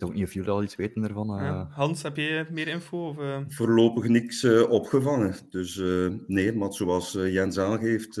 weet 0.00 0.04
ook 0.04 0.14
niet 0.14 0.24
of 0.24 0.32
jullie 0.32 0.50
al 0.50 0.62
iets 0.62 0.76
weten 0.76 1.04
ervan. 1.04 1.38
Uh... 1.38 1.42
Ja. 1.42 1.68
Hans, 1.70 2.02
heb 2.02 2.16
je 2.16 2.46
meer 2.50 2.68
info? 2.68 3.08
Of, 3.08 3.18
uh... 3.18 3.38
Voorlopig 3.48 4.08
niks 4.08 4.42
uh, 4.42 4.70
opgevangen. 4.70 5.34
Dus 5.50 5.82
nee, 6.26 6.52
maar 6.52 6.72
zoals 6.72 7.12
Jens 7.12 7.58
aangeeft, 7.58 8.16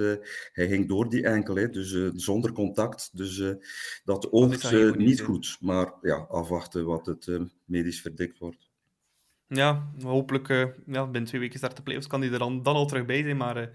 hij 0.52 0.68
ging 0.68 0.88
door 0.88 1.08
die 1.08 1.26
enkel, 1.26 1.56
hè, 1.56 1.70
dus 1.70 2.10
zonder 2.14 2.52
contact. 2.52 3.10
Dus 3.12 3.56
dat 4.04 4.32
oogt 4.32 4.72
niet, 4.72 4.96
niet 4.96 5.20
goed. 5.20 5.56
Maar 5.60 5.92
ja, 6.02 6.16
afwachten 6.16 6.84
wat 6.84 7.06
het 7.06 7.38
medisch 7.64 8.00
verdikt 8.00 8.38
wordt. 8.38 8.70
Ja, 9.46 9.90
hopelijk 10.02 10.48
ja, 10.86 11.04
binnen 11.04 11.24
twee 11.24 11.40
weken 11.40 11.58
start 11.58 11.76
de 11.76 11.82
playoffs 11.82 12.06
kan 12.06 12.20
hij 12.20 12.32
er 12.32 12.38
dan, 12.38 12.62
dan 12.62 12.74
al 12.74 12.86
terug 12.86 13.04
bij 13.04 13.22
zijn. 13.22 13.36
Maar 13.36 13.70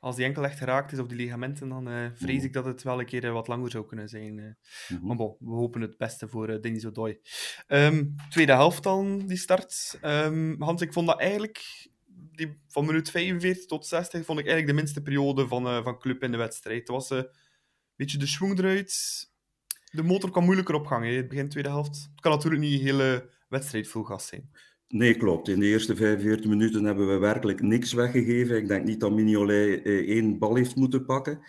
als 0.00 0.16
die 0.16 0.24
enkel 0.24 0.44
echt 0.44 0.58
geraakt 0.58 0.92
is 0.92 0.98
of 0.98 1.06
die 1.06 1.16
ligamenten, 1.16 1.68
dan 1.68 1.88
uh, 1.88 2.06
vrees 2.14 2.44
ik 2.44 2.52
dat 2.52 2.64
het 2.64 2.82
wel 2.82 3.00
een 3.00 3.06
keer 3.06 3.24
uh, 3.24 3.32
wat 3.32 3.48
langer 3.48 3.70
zou 3.70 3.86
kunnen 3.86 4.08
zijn. 4.08 4.38
Uh. 4.38 5.00
Maar 5.02 5.16
bon, 5.16 5.36
we 5.38 5.50
hopen 5.50 5.80
het 5.80 5.96
beste 5.96 6.28
voor 6.28 6.50
uh, 6.50 6.60
Denis 6.60 6.86
Odoi. 6.86 7.20
Um, 7.66 8.14
tweede 8.30 8.52
helft 8.52 8.82
dan, 8.82 9.26
die 9.26 9.36
start. 9.36 9.98
Um, 10.02 10.62
Hans, 10.62 10.82
ik 10.82 10.92
vond 10.92 11.06
dat 11.06 11.20
eigenlijk, 11.20 11.88
die, 12.32 12.60
van 12.68 12.86
minuut 12.86 13.10
45 13.10 13.66
tot 13.66 13.86
60, 13.86 14.24
vond 14.24 14.38
ik 14.38 14.46
eigenlijk 14.46 14.76
de 14.76 14.82
minste 14.82 15.02
periode 15.02 15.48
van, 15.48 15.82
van 15.82 15.98
club 15.98 16.22
in 16.22 16.30
de 16.30 16.36
wedstrijd. 16.36 16.78
Het 16.78 16.88
was 16.88 17.10
een 17.10 17.28
beetje 17.96 18.18
de 18.18 18.26
schwung 18.26 18.58
eruit. 18.58 19.26
De 19.90 20.02
motor 20.02 20.30
kwam 20.30 20.44
moeilijker 20.44 20.74
op 20.74 20.86
gang, 20.86 21.04
in 21.04 21.16
het 21.16 21.28
begin 21.28 21.48
tweede 21.48 21.68
helft. 21.68 22.08
Het 22.10 22.20
kan 22.20 22.32
natuurlijk 22.32 22.62
niet 22.62 22.78
de 22.78 22.84
hele 22.84 23.30
wedstrijd 23.48 23.88
vol 23.88 24.02
gas 24.02 24.26
zijn. 24.26 24.50
Nee, 24.88 25.16
klopt. 25.16 25.48
In 25.48 25.60
de 25.60 25.66
eerste 25.66 25.96
45 25.96 26.46
minuten 26.46 26.84
hebben 26.84 27.08
we 27.08 27.18
werkelijk 27.18 27.62
niks 27.62 27.92
weggegeven. 27.92 28.56
Ik 28.56 28.68
denk 28.68 28.84
niet 28.84 29.00
dat 29.00 29.12
Mignolet 29.12 29.82
eh, 29.82 30.08
één 30.08 30.38
bal 30.38 30.54
heeft 30.54 30.76
moeten 30.76 31.04
pakken. 31.04 31.40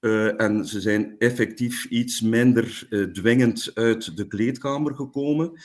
Uh, 0.00 0.40
en 0.40 0.66
ze 0.66 0.80
zijn 0.80 1.14
effectief 1.18 1.84
iets 1.84 2.20
minder 2.20 2.86
uh, 2.90 3.04
dwingend 3.04 3.70
uit 3.74 4.16
de 4.16 4.26
kleedkamer 4.26 4.94
gekomen. 4.94 5.60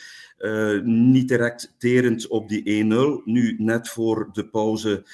Niet 0.84 1.28
direct 1.28 1.76
terend 1.78 2.28
op 2.28 2.50
die 2.50 2.86
1-0. 2.86 3.24
Nu, 3.24 3.56
net 3.58 3.90
voor 3.90 4.30
de 4.32 4.50
pauze, 4.50 5.06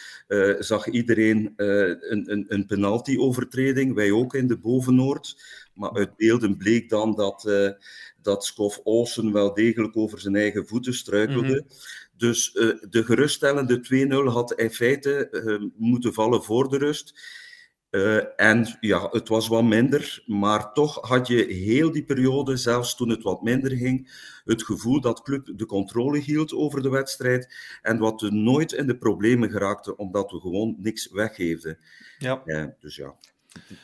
zag 0.60 0.88
iedereen 0.88 1.54
een, 1.56 2.32
een, 2.32 2.46
een 2.48 2.66
penalty-overtreding. 2.66 3.94
Wij 3.94 4.12
ook 4.12 4.34
in 4.34 4.48
de 4.48 4.58
Bovenoord. 4.58 5.38
Maar 5.74 5.94
uit 5.94 6.16
beelden 6.16 6.58
bleek 6.58 6.90
dan 6.90 7.16
dat, 7.16 7.52
dat 8.22 8.46
Skof 8.46 8.80
Olsen 8.84 9.32
wel 9.32 9.54
degelijk 9.54 9.98
over 9.98 10.20
zijn 10.20 10.36
eigen 10.36 10.68
voeten 10.68 10.94
struikelde. 10.94 11.64
Mhm. 11.66 11.76
Dus 12.18 12.54
uh, 12.54 12.78
de 12.90 13.04
geruststellende 13.04 14.08
2-0 14.30 14.34
had 14.34 14.54
in 14.54 14.72
feite 14.72 15.28
uh, 15.32 15.70
moeten 15.76 16.14
vallen 16.14 16.44
voor 16.44 16.70
de 16.70 16.78
rust. 16.78 17.42
Uh, 17.92 18.40
en 18.40 18.78
ja, 18.80 19.08
het 19.12 19.28
was 19.28 19.48
wat 19.48 19.64
minder, 19.64 20.24
maar 20.26 20.74
toch 20.74 21.08
had 21.08 21.28
je 21.28 21.46
heel 21.46 21.92
die 21.92 22.04
periode, 22.04 22.58
zelfs 22.58 22.96
toen 22.96 23.10
het 23.10 23.24
wat 23.24 23.42
minder 23.42 23.72
ging, 23.72 24.12
het 24.46 24.64
gevoel 24.64 25.02
dat 25.02 25.22
club 25.22 25.52
de 25.56 25.66
controle 25.66 26.20
hield 26.20 26.54
over 26.54 26.82
de 26.82 26.90
wedstrijd 26.90 27.56
en 27.82 27.98
wat 27.98 28.22
we 28.22 28.32
nooit 28.32 28.72
in 28.72 28.88
de 28.88 28.98
problemen 28.98 29.52
geraakten, 29.52 29.98
omdat 29.98 30.32
we 30.32 30.40
gewoon 30.40 30.76
niks 30.78 31.12
weggeefden. 31.12 31.78
Ja. 32.18 32.44
dus 32.80 32.96
ja. 32.96 33.16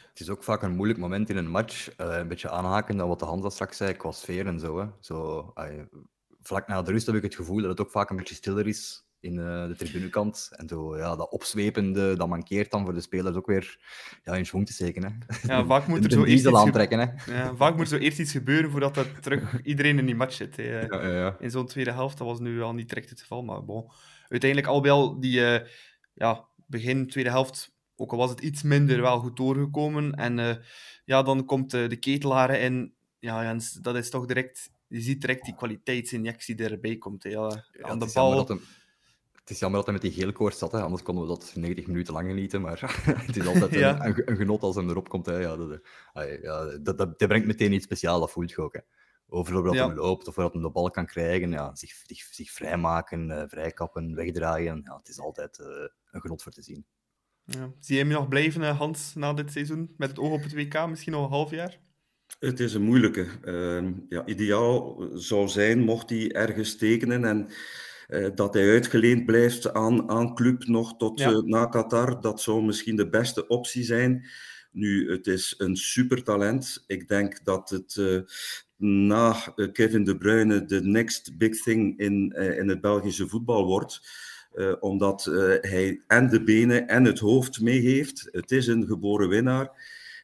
Het 0.10 0.20
is 0.20 0.30
ook 0.30 0.44
vaak 0.44 0.62
een 0.62 0.76
moeilijk 0.76 1.00
moment 1.00 1.30
in 1.30 1.38
een 1.38 1.50
match. 1.50 2.00
Uh, 2.00 2.18
een 2.18 2.28
beetje 2.28 2.50
aanhaken 2.50 3.02
aan 3.02 3.08
wat 3.08 3.20
de 3.20 3.26
Hans 3.26 3.54
straks 3.54 3.78
zei, 3.78 3.94
qua 3.94 4.12
sfeer 4.12 4.48
en 4.48 4.60
zo. 4.60 4.80
Hè. 4.80 4.86
zo 5.00 5.52
uh, 5.56 5.66
vlak 6.42 6.68
na 6.68 6.82
de 6.82 6.92
rust 6.92 7.06
heb 7.06 7.16
ik 7.16 7.24
het 7.24 7.36
gevoel 7.36 7.62
dat 7.62 7.70
het 7.70 7.80
ook 7.80 7.92
vaak 7.92 8.10
een 8.10 8.16
beetje 8.16 8.36
stiller 8.36 8.68
is 8.68 9.08
in 9.20 9.36
uh, 9.38 9.68
de 9.68 9.76
tribunekant. 9.78 10.50
En 10.52 10.68
zo, 10.68 10.98
ja, 10.98 11.16
dat 11.16 11.32
opzwepende, 11.32 12.16
dat 12.16 12.28
mankeert 12.28 12.72
dan 12.72 12.84
voor 12.84 12.94
de 12.94 13.02
spelers 13.02 13.36
ook 13.36 13.46
weer 13.46 13.80
ja, 14.24 14.34
in 14.34 14.46
schwung 14.46 14.66
te 14.66 14.74
steken. 14.74 15.04
Hè. 15.04 15.38
Ja, 15.48 15.66
vaak 15.66 15.88
moet 15.88 16.04
er 16.06 16.12
zo 16.12 16.24
eerst 16.24 16.46
iets 16.46 16.56
aantrekken, 16.56 17.00
hè. 17.00 17.34
Ja, 17.34 17.56
vaak 17.56 17.76
moet 17.76 17.92
er 17.92 17.98
zo 17.98 18.04
eerst 18.04 18.20
iets 18.20 18.32
gebeuren 18.32 18.72
voordat 18.72 18.96
dat 18.96 19.22
terug 19.22 19.62
iedereen 19.62 20.00
in 20.00 20.06
die 20.06 20.16
match 20.16 20.34
zit. 20.34 20.56
Hè. 20.56 20.64
Ja, 20.64 21.08
ja, 21.08 21.36
in 21.40 21.52
zo'n 21.52 21.68
tweede 21.68 21.92
helft, 21.92 22.18
dat 22.18 22.28
was 22.28 22.40
nu 22.40 22.62
al 22.62 22.74
niet 22.74 22.90
direct 22.90 23.10
het 23.10 23.22
geval. 23.22 23.44
Maar 23.44 23.66
bon, 23.66 23.92
uiteindelijk 24.28 24.70
al 24.70 24.82
wel 24.82 25.20
die 25.20 25.40
uh, 25.40 25.60
ja, 26.14 26.48
begin 26.68 27.08
tweede 27.08 27.30
helft 27.30 27.78
ook 28.00 28.12
al 28.12 28.18
was 28.18 28.30
het 28.30 28.40
iets 28.40 28.64
minder, 28.64 29.02
wel 29.02 29.20
goed 29.20 29.38
doorgekomen. 29.38 30.14
En 30.14 30.38
uh, 30.38 30.56
ja, 31.06 31.24
dan 31.24 31.46
komt 31.46 31.74
uh, 31.74 31.90
de 31.90 31.96
ketelaren 31.96 32.62
in. 32.62 32.94
Ja, 33.20 33.44
Jens, 33.44 33.72
dat 33.72 33.96
is 33.96 34.10
toch 34.10 34.26
direct... 34.26 34.72
Je 34.88 35.02
ziet 35.02 35.22
direct 35.22 35.46
die 35.46 35.56
kwaliteitsinjectie 35.56 36.56
die 36.56 36.70
erbij 36.70 36.98
komt. 36.98 37.24
Hè. 37.24 37.30
Ja, 37.30 37.64
aan 37.82 38.00
de 38.00 38.12
bal... 38.14 38.48
Het 39.34 39.58
is 39.58 39.60
jammer 39.60 39.84
dat 39.84 39.90
hij 39.90 39.94
met 39.94 40.14
die 40.14 40.22
geelkoorts 40.22 40.58
zat, 40.58 40.72
hè. 40.72 40.82
anders 40.82 41.04
konden 41.04 41.24
we 41.24 41.30
dat 41.30 41.52
90 41.56 41.88
minuten 41.88 42.14
lang 42.14 42.28
genieten. 42.28 42.62
Maar 42.62 42.80
het 43.26 43.38
is 43.38 43.48
altijd 43.48 43.74
ja. 43.86 44.06
een, 44.06 44.22
een, 44.26 44.36
genot 44.36 44.62
als 44.62 44.76
hem 44.76 44.90
erop 44.90 45.10
komt. 45.10 45.26
Hè. 45.26 45.38
Ja, 45.38 45.56
dat, 45.56 45.82
ja, 46.42 46.66
dat, 46.66 46.86
dat, 46.86 46.98
dat, 46.98 47.28
brengt 47.28 47.48
meteen 47.48 47.74
iets 47.74 47.86
speciaals, 47.86 48.20
dat 48.20 48.32
voelt 48.32 48.50
je 48.50 48.62
ook. 48.62 48.74
Hè. 48.74 48.80
Overal 49.28 49.64
dat 49.64 49.74
ja. 49.74 49.86
hij 49.86 49.96
loopt 49.96 50.28
of 50.28 50.36
waar 50.36 50.50
hij 50.50 50.62
de 50.62 50.72
bal 50.72 50.90
kan 50.90 51.06
krijgen, 51.06 51.52
ja, 51.52 51.76
zich, 51.76 51.92
zich, 52.06 52.22
zich 52.22 52.52
vrijmaken, 52.52 53.30
uh, 53.30 53.44
vrijkappen, 53.48 54.16
wegdraaien. 54.16 54.82
Ja, 54.84 54.96
het 54.96 55.10
is 55.10 55.20
altijd 55.20 55.60
uh, 55.60 55.68
een 56.12 56.22
genot 56.22 56.44
voor 56.44 56.52
te 56.52 56.62
zien. 56.62 56.86
Ja. 57.50 57.72
Zie 57.80 57.96
je 57.96 58.02
hem 58.02 58.12
nog 58.12 58.28
blijven, 58.28 58.62
eh, 58.62 58.78
Hans, 58.78 59.14
na 59.16 59.34
dit 59.34 59.52
seizoen? 59.52 59.94
Met 59.98 60.10
het 60.10 60.20
oog 60.20 60.32
op 60.32 60.44
het 60.44 60.54
WK, 60.54 60.88
misschien 60.90 61.14
nog 61.14 61.24
een 61.24 61.32
half 61.32 61.52
jaar? 61.52 61.80
Het 62.40 62.60
is 62.60 62.74
een 62.74 62.82
moeilijke. 62.82 63.28
Uh, 63.46 63.92
ja, 64.10 64.26
ideaal 64.26 65.04
zou 65.14 65.48
zijn 65.48 65.80
mocht 65.80 66.10
hij 66.10 66.32
ergens 66.32 66.76
tekenen 66.78 67.26
en 67.26 67.48
uh, 68.08 68.30
dat 68.36 68.54
hij 68.54 68.70
uitgeleend 68.70 69.26
blijft 69.26 69.74
aan, 69.74 70.10
aan 70.10 70.36
club 70.36 70.66
nog 70.66 70.98
tot 70.98 71.20
ja. 71.20 71.32
uh, 71.32 71.38
na 71.38 71.66
Qatar. 71.66 72.22
Dat 72.22 72.42
zou 72.42 72.64
misschien 72.64 72.96
de 72.96 73.10
beste 73.10 73.48
optie 73.48 73.84
zijn. 73.84 74.26
Nu, 74.72 75.12
het 75.12 75.28
is 75.28 75.56
een 75.58 75.76
supertalent. 75.76 76.84
Ik 76.88 77.08
denk 77.08 77.46
dat 77.46 77.70
het 77.70 78.26
na 78.78 79.36
Kevin 79.72 80.04
De 80.04 80.18
Bruyne 80.18 80.66
de 80.66 80.82
next 80.82 81.38
big 81.38 81.62
thing 81.62 82.00
in, 82.00 82.32
in 82.32 82.70
het 82.70 82.82
Belgische 82.82 83.28
voetbal 83.28 83.66
wordt. 83.66 84.02
Uh, 84.56 84.74
omdat 84.80 85.26
uh, 85.26 85.56
hij 85.62 86.02
en 86.08 86.30
de 86.30 86.44
benen 86.44 86.88
en 86.88 87.06
het 87.06 87.20
hoofd 87.20 87.62
mee 87.62 87.80
heeft. 87.80 88.28
Het 88.32 88.52
is 88.52 88.68
een 88.68 88.88
geboren 88.88 89.30
winnaar. 89.30 89.72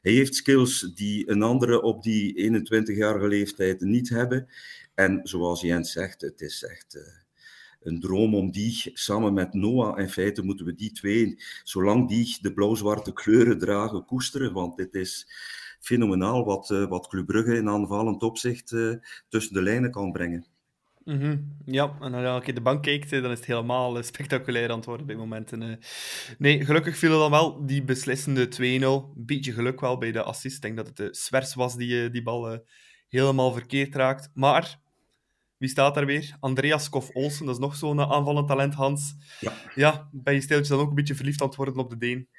Hij 0.02 0.12
heeft 0.12 0.36
skills 0.36 0.92
die 0.96 1.30
een 1.30 1.42
andere 1.42 1.82
op 1.82 2.04
die 2.04 2.52
21-jarige 2.52 3.28
leeftijd 3.28 3.82
niet 3.82 4.10
hebben. 4.10 4.48
En 4.94 5.20
zoals 5.24 5.62
Jens 5.62 5.92
zegt, 5.92 6.22
het 6.22 6.42
is 6.42 6.64
echt 6.64 6.96
uh, 6.96 7.02
een 7.82 8.00
droom 8.00 8.36
om 8.36 8.52
die 8.52 8.92
samen 8.94 9.34
met 9.34 9.54
Noah, 9.54 10.00
in 10.00 10.10
feite 10.10 10.44
moeten 10.44 10.66
we 10.66 10.76
die 10.76 10.92
twee, 10.92 11.40
zolang 11.64 12.10
die 12.10 12.38
de 12.42 12.54
blauw-zwarte 12.54 13.14
kleuren 13.14 13.60
dragen, 13.60 14.06
koesteren. 14.06 14.54
Want 14.54 14.78
dit 14.78 14.96
is 14.96 15.28
fenomenaal 15.80 16.46
wat, 16.46 16.68
wat 16.68 17.08
Club 17.08 17.26
Brugge 17.26 17.56
in 17.56 17.70
aanvallend 17.70 18.24
opzicht 18.24 18.76
tussen 19.30 19.54
de 19.54 19.62
lijnen 19.62 19.92
kan 19.92 20.12
brengen. 20.12 20.55
Mm 21.06 21.20
-hmm. 21.20 21.58
Ja, 21.66 21.98
en 22.02 22.14
als 22.14 22.46
je 22.46 22.54
de 22.54 22.62
bank 22.62 22.84
kijkt, 22.84 23.10
dan 23.10 23.32
is 23.32 23.38
het 23.38 23.46
helemaal 23.46 24.04
spectaculair 24.04 24.70
aan 24.70 24.76
het 24.76 24.86
worden 24.86 25.06
bij 25.06 25.16
momenten. 25.16 25.62
Eh. 25.62 25.76
Nee, 26.38 26.66
gelukkig 26.66 26.98
viel 26.98 27.20
dan 27.20 27.32
wel 27.32 27.66
die 27.66 27.84
beslissende 27.84 28.48
2-0. 28.48 28.60
Een 28.62 29.26
beetje 29.26 29.54
geluk 29.54 29.80
wel 29.80 29.98
bij 29.98 30.12
de 30.12 30.24
assist. 30.24 30.56
Ik 30.56 30.62
denk 30.62 30.76
dat 30.76 30.88
het 30.88 30.98
de 30.98 31.08
Swers 31.12 31.54
was 31.54 31.76
die 31.76 32.04
eh, 32.04 32.12
die 32.12 32.24
bal 32.24 32.66
helemaal 33.10 33.54
verkeerd 33.54 33.96
raakt. 33.96 34.30
Maar, 34.34 34.80
wie 35.58 35.70
staat 35.70 35.96
daar 35.96 36.06
weer? 36.06 36.36
Andreas 36.40 36.90
Kof-Olsen, 36.90 37.46
dat 37.46 37.56
is 37.56 37.62
nog 37.62 37.76
zo'n 37.76 38.02
aanvallend 38.02 38.48
talent, 38.48 38.74
Hans. 38.74 39.16
Ja. 39.40 39.54
ja, 39.76 40.10
ben 40.12 40.34
je 40.34 40.42
stiltjes 40.42 40.70
dan 40.70 40.80
ook 40.80 40.90
een 40.90 40.96
beetje 40.96 41.16
verliefd 41.16 41.42
aan 41.42 41.48
het 41.48 41.56
worden 41.56 41.78
op 41.78 41.90
de 41.90 41.98
Deen? 41.98 42.30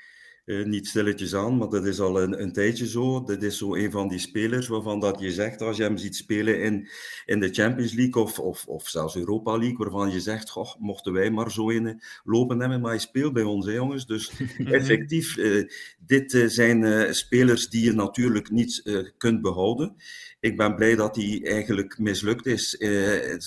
Uh, 0.47 0.65
niet 0.65 0.89
stilletjes 0.89 1.35
aan, 1.35 1.57
maar 1.57 1.69
dat 1.69 1.87
is 1.87 2.01
al 2.01 2.23
een, 2.23 2.43
een, 2.43 2.53
tijdje 2.53 2.89
zo. 2.89 3.23
Dat 3.23 3.43
is 3.43 3.59
zo 3.59 3.75
een 3.75 3.91
van 3.91 4.09
die 4.09 4.19
spelers 4.19 4.69
waarvan 4.69 5.01
dat 5.01 5.21
je 5.21 5.33
zegt, 5.33 5.63
als 5.63 5.77
je 5.77 5.83
hem 5.83 5.97
ziet 5.97 6.17
spelen 6.17 6.61
in, 6.63 6.89
in 7.25 7.41
de 7.41 7.49
Champions 7.53 7.93
League 7.93 8.23
of, 8.23 8.39
of, 8.39 8.67
of 8.67 8.89
zelfs 8.89 9.17
Europa 9.17 9.57
League, 9.59 9.77
waarvan 9.77 10.11
je 10.11 10.21
zegt, 10.21 10.51
goh, 10.51 10.75
mochten 10.79 11.13
wij 11.13 11.31
maar 11.31 11.51
zo 11.51 11.69
in 11.69 11.87
eh, 11.87 11.95
lopen 12.25 12.61
hebben, 12.61 12.81
maar 12.81 12.91
hij 12.91 13.01
speelt 13.01 13.33
bij 13.33 13.43
ons, 13.43 13.67
hè, 13.67 13.73
jongens. 13.73 14.07
Dus 14.07 14.33
effectief, 14.65 15.37
uh, 15.37 15.69
dit 15.99 16.33
uh, 16.33 16.49
zijn 16.49 17.15
spelers 17.15 17.69
die 17.69 17.85
je 17.85 17.93
natuurlijk 17.93 18.51
niet 18.51 18.83
kunt 19.19 19.41
behouden. 19.41 19.97
Ik 20.41 20.57
ben 20.57 20.75
blij 20.75 20.95
dat 20.95 21.17
hij 21.17 21.41
eigenlijk 21.45 21.99
mislukt 21.99 22.47
is, 22.47 22.79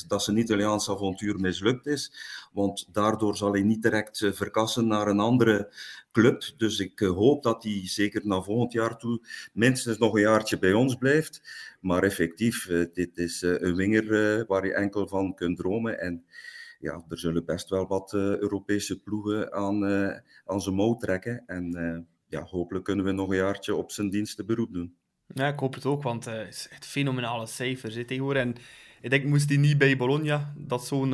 dat 0.08 0.24
zijn 0.24 0.38
Italiaanse 0.38 0.92
avontuur 0.92 1.40
mislukt 1.40 1.88
is, 1.88 2.14
want 2.54 2.88
daardoor 2.92 3.38
zal 3.38 3.52
hij 3.52 3.62
niet 3.62 3.82
direct 3.82 4.30
verkassen 4.34 4.88
naar 4.88 5.08
een 5.08 5.20
andere 5.20 5.74
club. 6.12 6.44
Dus 6.58 6.80
ik 6.80 6.89
eh, 6.96 7.10
hoop 7.10 7.44
dat 7.44 7.64
hij 7.64 7.82
zeker 7.84 8.22
naar 8.24 8.44
volgend 8.44 8.72
jaar 8.72 8.98
toe 8.98 9.22
minstens 9.54 9.98
nog 9.98 10.14
een 10.14 10.22
jaartje 10.22 10.60
bij 10.60 10.74
ons 10.74 10.96
blijft. 10.96 11.42
Maar 11.82 12.04
effectief, 12.04 12.68
eh, 12.68 12.86
dit 12.94 13.18
is 13.18 13.44
eh, 13.44 13.56
een 13.60 13.76
winger 13.76 14.46
waar 14.48 14.66
je 14.66 14.74
enkel 14.74 15.08
van 15.08 15.34
kunt 15.36 15.58
dromen. 15.58 16.00
En 16.00 16.26
ja, 16.80 17.06
er 17.10 17.20
zullen 17.20 17.46
best 17.46 17.70
wel 17.70 17.88
wat 17.88 18.14
Europese 18.14 19.00
ploegen 19.00 19.54
aan, 19.54 19.84
aan 20.46 20.62
zijn 20.62 20.76
mouw 20.76 20.96
trekken. 20.96 21.44
En 21.46 22.08
ja, 22.28 22.44
hopelijk 22.44 22.86
kunnen 22.86 23.06
we 23.06 23.12
nog 23.12 23.30
een 23.30 23.36
jaartje 23.36 23.76
op 23.76 23.92
zijn 23.92 24.10
diensten 24.10 24.46
beroep 24.46 24.74
doen. 24.74 24.96
Ja, 25.28 25.48
ik 25.48 25.60
hoop 25.60 25.74
het 25.74 25.86
ook, 25.86 26.04
want 26.04 26.26
het 26.26 26.48
is 26.48 26.68
echt 26.72 26.86
fenomenale 26.86 27.46
cijfers 27.46 27.96
hè, 27.96 28.06
tegenwoordig. 28.06 28.42
En 28.42 28.56
ik 29.02 29.10
denk, 29.10 29.26
moest 29.26 29.50
hij 29.50 29.58
niet 29.58 29.78
bij 29.78 29.98
Bologna, 29.98 30.54
dat 30.58 30.86
zo'n 30.86 31.14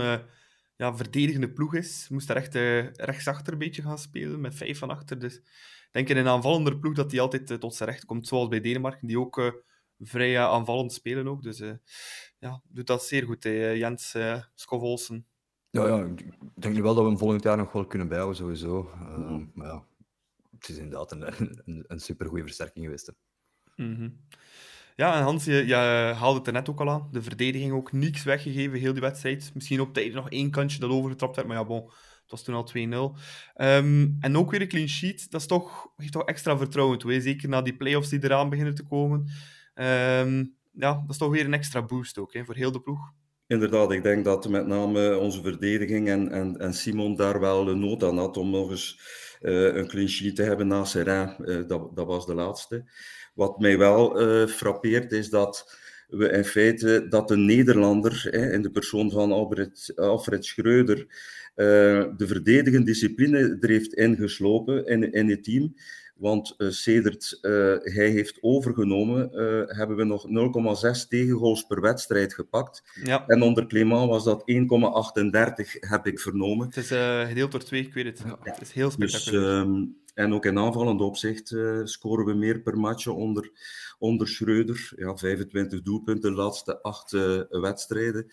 ja, 0.75 0.96
verdedigende 0.96 1.53
ploeg 1.53 1.75
is, 1.75 2.08
moest 2.10 2.27
daar 2.27 2.38
echt 2.38 2.53
rechtsachter 3.00 3.53
een 3.53 3.60
beetje 3.60 3.82
gaan 3.82 4.00
spelen, 4.00 4.41
met 4.41 4.55
vijf 4.55 4.77
van 4.79 4.89
achter. 4.89 5.20
Dus 5.20 5.36
ik 5.36 5.89
denk 5.91 6.10
in 6.10 6.17
een 6.17 6.27
aanvallende 6.27 6.79
ploeg 6.79 6.94
dat 6.94 7.12
hij 7.12 7.20
altijd 7.20 7.60
tot 7.60 7.75
zijn 7.75 7.89
recht 7.89 8.05
komt, 8.05 8.27
zoals 8.27 8.48
bij 8.48 8.62
Denemarken, 8.62 9.08
die 9.08 9.20
ook 9.20 9.63
vrij 10.00 10.39
aanvallend 10.39 10.94
spelen 10.94 11.27
ook. 11.27 11.44
Dus 11.44 11.58
ja, 12.39 12.62
doet 12.67 12.88
dat 12.88 13.03
zeer 13.03 13.24
goed, 13.25 13.44
hè, 13.44 13.70
Jens 13.70 14.15
uh, 14.15 14.41
Olsen. 14.67 15.25
Ja, 15.70 15.88
ja, 15.88 16.03
ik 16.03 16.32
denk 16.55 16.75
nu 16.75 16.82
wel 16.82 16.94
dat 16.94 17.03
we 17.03 17.10
hem 17.10 17.17
volgend 17.17 17.44
jaar 17.44 17.58
nog 17.58 17.72
wel 17.72 17.86
kunnen 17.86 18.08
bijhouden, 18.08 18.38
sowieso. 18.38 18.91
Uh, 18.94 19.38
maar 19.53 19.67
ja, 19.67 19.88
het 20.51 20.70
is 20.70 20.77
inderdaad 20.77 21.12
een, 21.12 21.50
een, 21.65 21.84
een 21.88 22.00
supergoeie 22.00 22.44
versterking 22.44 22.86
geweest. 22.86 23.13
Mm 23.75 23.96
-hmm. 23.96 24.20
Ja, 24.96 25.16
en 25.16 25.24
Hans, 25.24 25.46
je, 25.46 25.74
haalde 26.18 26.38
het 26.38 26.48
er 26.48 26.54
net 26.54 26.70
ook 26.70 26.80
al 26.80 26.90
aan. 26.90 27.08
De 27.12 27.22
verdediging 27.22 27.74
ook 27.74 27.92
niks 27.92 28.24
weggegeven, 28.24 28.80
heel 28.80 28.94
die 28.94 29.02
wedstrijd. 29.02 29.52
Misschien 29.54 29.82
op 29.82 29.94
tijd 29.94 30.14
nog 30.14 30.30
één 30.30 30.52
kantje 30.52 30.80
dat 30.80 30.90
overgetrapt 30.90 31.36
werd, 31.36 31.48
maar 31.48 31.58
ja, 31.58 31.66
bon, 31.66 31.84
het 32.22 32.32
was 32.32 32.44
toen 32.44 32.56
al 32.56 32.64
2-0. 32.64 32.78
Um, 32.78 33.14
ehm, 33.56 34.08
en 34.20 34.38
ook 34.38 34.52
weer 34.52 34.62
een 34.62 34.68
clean 34.68 34.88
sheet, 34.88 35.32
dat 35.32 35.42
is 35.42 35.48
toch, 35.48 35.88
geeft 35.98 36.12
toch 36.12 36.25
extra 36.25 36.58
vertrouwen 36.58 36.98
toe. 36.98 37.22
Zeker 37.22 37.50
na 37.50 37.62
die 37.62 37.75
play-offs 37.75 38.10
die 38.10 38.24
eraan 38.24 38.50
beginnen 38.50 38.75
te 38.75 38.84
komen. 38.84 39.20
Um, 39.75 40.56
ja, 40.72 40.94
dat 40.94 41.10
is 41.10 41.18
toch 41.18 41.32
weer 41.32 41.46
een 41.46 41.54
extra 41.54 41.82
boost 41.84 42.18
ook, 42.18 42.34
hè, 42.34 42.46
voor 42.46 42.56
heel 42.56 42.72
de 42.72 42.82
ploeg. 42.82 43.14
Inderdaad, 43.48 43.92
ik 43.92 44.04
denk 44.04 44.25
dat 44.25 44.50
met 44.50 44.68
name 44.68 45.18
onze 45.18 45.42
verdediging 45.42 46.08
en, 46.08 46.32
en, 46.32 46.58
en 46.58 46.74
Simon 46.74 47.16
daar 47.16 47.40
wel 47.40 47.75
nood 47.75 48.04
aan 48.04 48.18
had 48.18 48.38
om 48.38 48.50
nog 48.50 48.70
eens 48.70 49.00
uh, 49.42 49.75
een 49.75 49.88
clean 49.88 50.08
sheet 50.08 50.36
te 50.36 50.44
hebben 50.44 50.68
na 50.68 50.84
Serrain. 50.84 51.36
Uh, 51.40 51.68
dat, 51.68 51.96
dat 51.96 52.06
was 52.06 52.25
de 52.25 52.34
laatste. 52.34 52.92
Wat 53.36 53.60
mij 53.60 53.77
wel 53.77 54.22
uh, 54.22 54.48
frappeert 54.48 55.12
is 55.12 55.30
dat 55.30 55.77
we 56.08 56.30
in 56.30 56.46
feite 56.46 57.06
dat 57.10 57.27
de 57.27 57.38
Nederlander, 57.38 58.34
in 58.34 58.62
de 58.62 58.72
persoon 58.72 59.12
van 59.12 59.32
Albert, 59.32 59.92
Alfred 59.96 60.46
Schreuder, 60.46 61.08
de 61.56 62.27
verdedigende 62.27 62.86
discipline 62.86 63.58
er 63.60 63.70
heeft 63.70 63.94
ingeslopen 63.94 64.86
in, 64.86 65.12
in 65.12 65.30
het 65.30 65.44
team. 65.44 65.74
Want 66.15 66.56
uh, 66.58 66.70
sedert 66.70 67.38
uh, 67.42 67.51
hij 67.80 68.10
heeft 68.10 68.38
overgenomen, 68.42 69.30
uh, 69.34 69.77
hebben 69.77 69.96
we 69.96 70.04
nog 70.04 70.25
0,6 70.96 71.08
tegengoals 71.08 71.63
per 71.63 71.82
wedstrijd 71.82 72.34
gepakt. 72.34 72.84
Ja. 73.04 73.27
En 73.27 73.42
onder 73.42 73.68
Clément 73.68 74.10
was 74.10 74.24
dat 74.24 74.44
1,38, 74.51 75.80
heb 75.80 76.08
ik 76.08 76.20
vernomen. 76.20 76.68
Het 76.68 76.77
is 76.77 76.88
gedeeld 77.27 77.51
door 77.51 77.63
twee, 77.63 77.82
ik 77.82 77.94
weet 77.94 78.06
het. 78.06 78.24
Ja. 78.25 78.38
Het 78.42 78.62
is 78.62 78.72
heel 78.72 78.92
dus, 78.98 79.12
spectaculair. 79.12 79.65
Dus, 79.65 79.65
um, 79.65 79.98
en 80.15 80.34
ook 80.34 80.45
in 80.45 80.60
aanvallend 80.60 81.01
opzicht 81.01 81.55
scoren 81.84 82.25
we 82.25 82.34
meer 82.34 82.62
per 82.62 82.77
match 82.77 83.07
onder, 83.07 83.51
onder 84.00 84.27
Schreuder. 84.27 84.91
Ja, 84.95 85.15
25 85.17 85.81
doelpunten 85.81 86.31
de 86.31 86.38
laatste 86.38 86.81
acht 86.81 87.12
wedstrijden. 87.50 88.25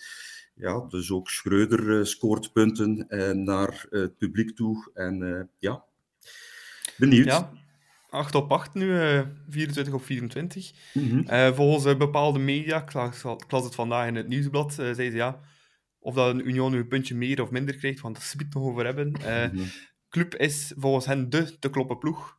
Ja, 0.54 0.86
dus 0.88 1.10
ook 1.10 1.28
Schreuder 1.28 2.06
scoort 2.06 2.52
punten 2.52 3.06
naar 3.44 3.86
het 3.90 4.16
publiek 4.16 4.56
toe. 4.56 4.90
En 4.94 5.50
ja, 5.58 5.84
benieuwd. 6.96 7.26
Ja. 7.26 7.52
8 8.12 8.34
op 8.34 8.52
8 8.52 8.74
nu, 8.74 8.86
uh, 8.86 9.20
24 9.48 9.94
op 9.94 10.04
24. 10.04 10.72
Mm 10.92 11.08
-hmm. 11.08 11.24
uh, 11.30 11.52
volgens 11.52 11.86
uh, 11.86 11.96
bepaalde 11.96 12.38
media, 12.38 12.82
ik 12.82 12.92
las 13.50 13.64
het 13.64 13.74
vandaag 13.74 14.06
in 14.06 14.14
het 14.14 14.28
nieuwsblad, 14.28 14.70
uh, 14.70 14.76
zei 14.76 15.10
ze 15.10 15.16
ja, 15.16 15.40
of 15.98 16.14
dat 16.14 16.34
een 16.34 16.48
Union 16.48 16.72
nu 16.72 16.78
een 16.78 16.88
puntje 16.88 17.14
meer 17.14 17.42
of 17.42 17.50
minder 17.50 17.76
krijgt, 17.76 18.00
want 18.00 18.14
daar 18.14 18.34
het 18.36 18.54
nog 18.54 18.62
over 18.62 18.84
hebben. 18.84 19.08
Mm 19.08 19.58
-hmm. 19.58 19.70
Club 20.12 20.34
is 20.34 20.72
volgens 20.76 21.06
hen 21.06 21.30
de 21.30 21.58
te 21.58 21.70
kloppen 21.70 21.98
ploeg. 21.98 22.38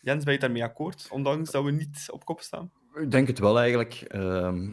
Jens, 0.00 0.24
ben 0.24 0.32
je 0.32 0.38
daarmee 0.38 0.64
akkoord, 0.64 1.08
ondanks 1.10 1.50
dat 1.50 1.64
we 1.64 1.70
niet 1.70 2.06
op 2.10 2.24
kop 2.24 2.40
staan? 2.40 2.70
Ik 2.94 3.10
denk 3.10 3.26
het 3.26 3.38
wel 3.38 3.58
eigenlijk. 3.58 3.94
Ehm, 3.94 4.70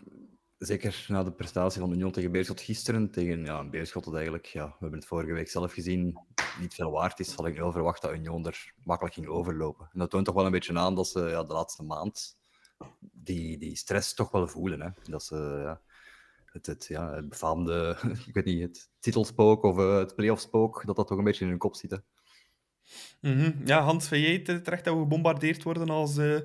zeker 0.58 1.06
na 1.08 1.24
de 1.24 1.32
prestatie 1.32 1.82
van 1.82 1.92
Union 1.92 2.12
tegen 2.12 2.32
Beerschot 2.32 2.62
gisteren, 2.62 3.12
tegen 3.12 3.46
ja, 3.46 3.70
Beerschot 3.70 4.04
dat 4.04 4.14
eigenlijk, 4.14 4.46
ja, 4.46 4.66
we 4.66 4.76
hebben 4.80 5.00
het 5.00 5.08
vorige 5.08 5.34
week 5.34 5.50
zelf 5.50 5.74
gezien, 5.74 6.20
niet 6.60 6.74
veel 6.74 6.92
waard 6.92 7.20
is, 7.20 7.34
had 7.34 7.46
ik 7.46 7.58
wel 7.58 7.72
verwacht 7.72 8.02
dat 8.02 8.14
Union 8.14 8.46
er 8.46 8.74
makkelijk 8.84 9.16
ging 9.16 9.28
overlopen. 9.28 9.90
En 9.94 10.00
dat 10.00 10.10
toont 10.10 10.26
toch 10.26 10.36
wel 10.36 10.46
een 10.46 10.52
beetje 10.52 10.78
aan 10.78 10.96
dat 10.96 11.08
ze 11.08 11.20
ja, 11.20 11.44
de 11.44 11.54
laatste 11.54 11.84
maand 11.84 12.38
die, 13.12 13.58
die 13.58 13.76
stress 13.76 14.14
toch 14.14 14.32
wel 14.32 14.48
voelen. 14.48 14.82
Hè? 14.82 14.90
Dat 15.04 15.24
ze 15.24 15.36
ja, 15.64 15.82
het, 16.54 16.66
het, 16.66 16.86
ja, 16.88 17.14
het 17.14 17.30
befaamde, 17.30 17.98
ik 18.28 18.34
weet 18.34 18.46
niet, 18.46 18.62
het 18.62 18.90
titelspook 19.00 19.64
of 19.64 19.78
uh, 19.78 19.98
het 19.98 20.16
playoffspook, 20.16 20.86
dat 20.86 20.96
dat 20.96 21.08
toch 21.08 21.18
een 21.18 21.24
beetje 21.24 21.44
in 21.44 21.50
hun 21.50 21.60
kop 21.60 21.76
zit. 21.76 21.92
Hè? 21.92 21.98
Mm 23.22 23.40
-hmm. 23.40 23.62
Ja, 23.66 23.82
Hans, 23.82 24.08
vind 24.08 24.26
jij 24.26 24.40
terecht 24.40 24.84
dat 24.84 24.94
we 24.94 25.00
gebombardeerd 25.00 25.64
worden 25.64 25.90
als 25.90 26.18
uh, 26.18 26.40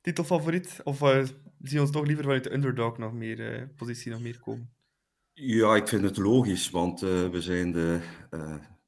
titelfavoriet? 0.00 0.80
Of 0.84 1.00
uh, 1.00 1.24
zie 1.24 1.76
je 1.76 1.80
ons 1.80 1.90
toch 1.90 2.06
liever 2.06 2.24
vanuit 2.24 2.44
de 2.44 2.52
underdog 2.52 2.98
nog 2.98 3.12
meer, 3.12 3.70
positie 3.76 4.10
nog 4.10 4.20
meer 4.20 4.40
komen? 4.40 4.70
Ja, 5.32 5.76
ik 5.76 5.88
vind 5.88 6.02
het 6.02 6.16
logisch, 6.16 6.70
want 6.70 7.00
we 7.00 7.40
zijn 7.40 7.72
de 7.72 8.00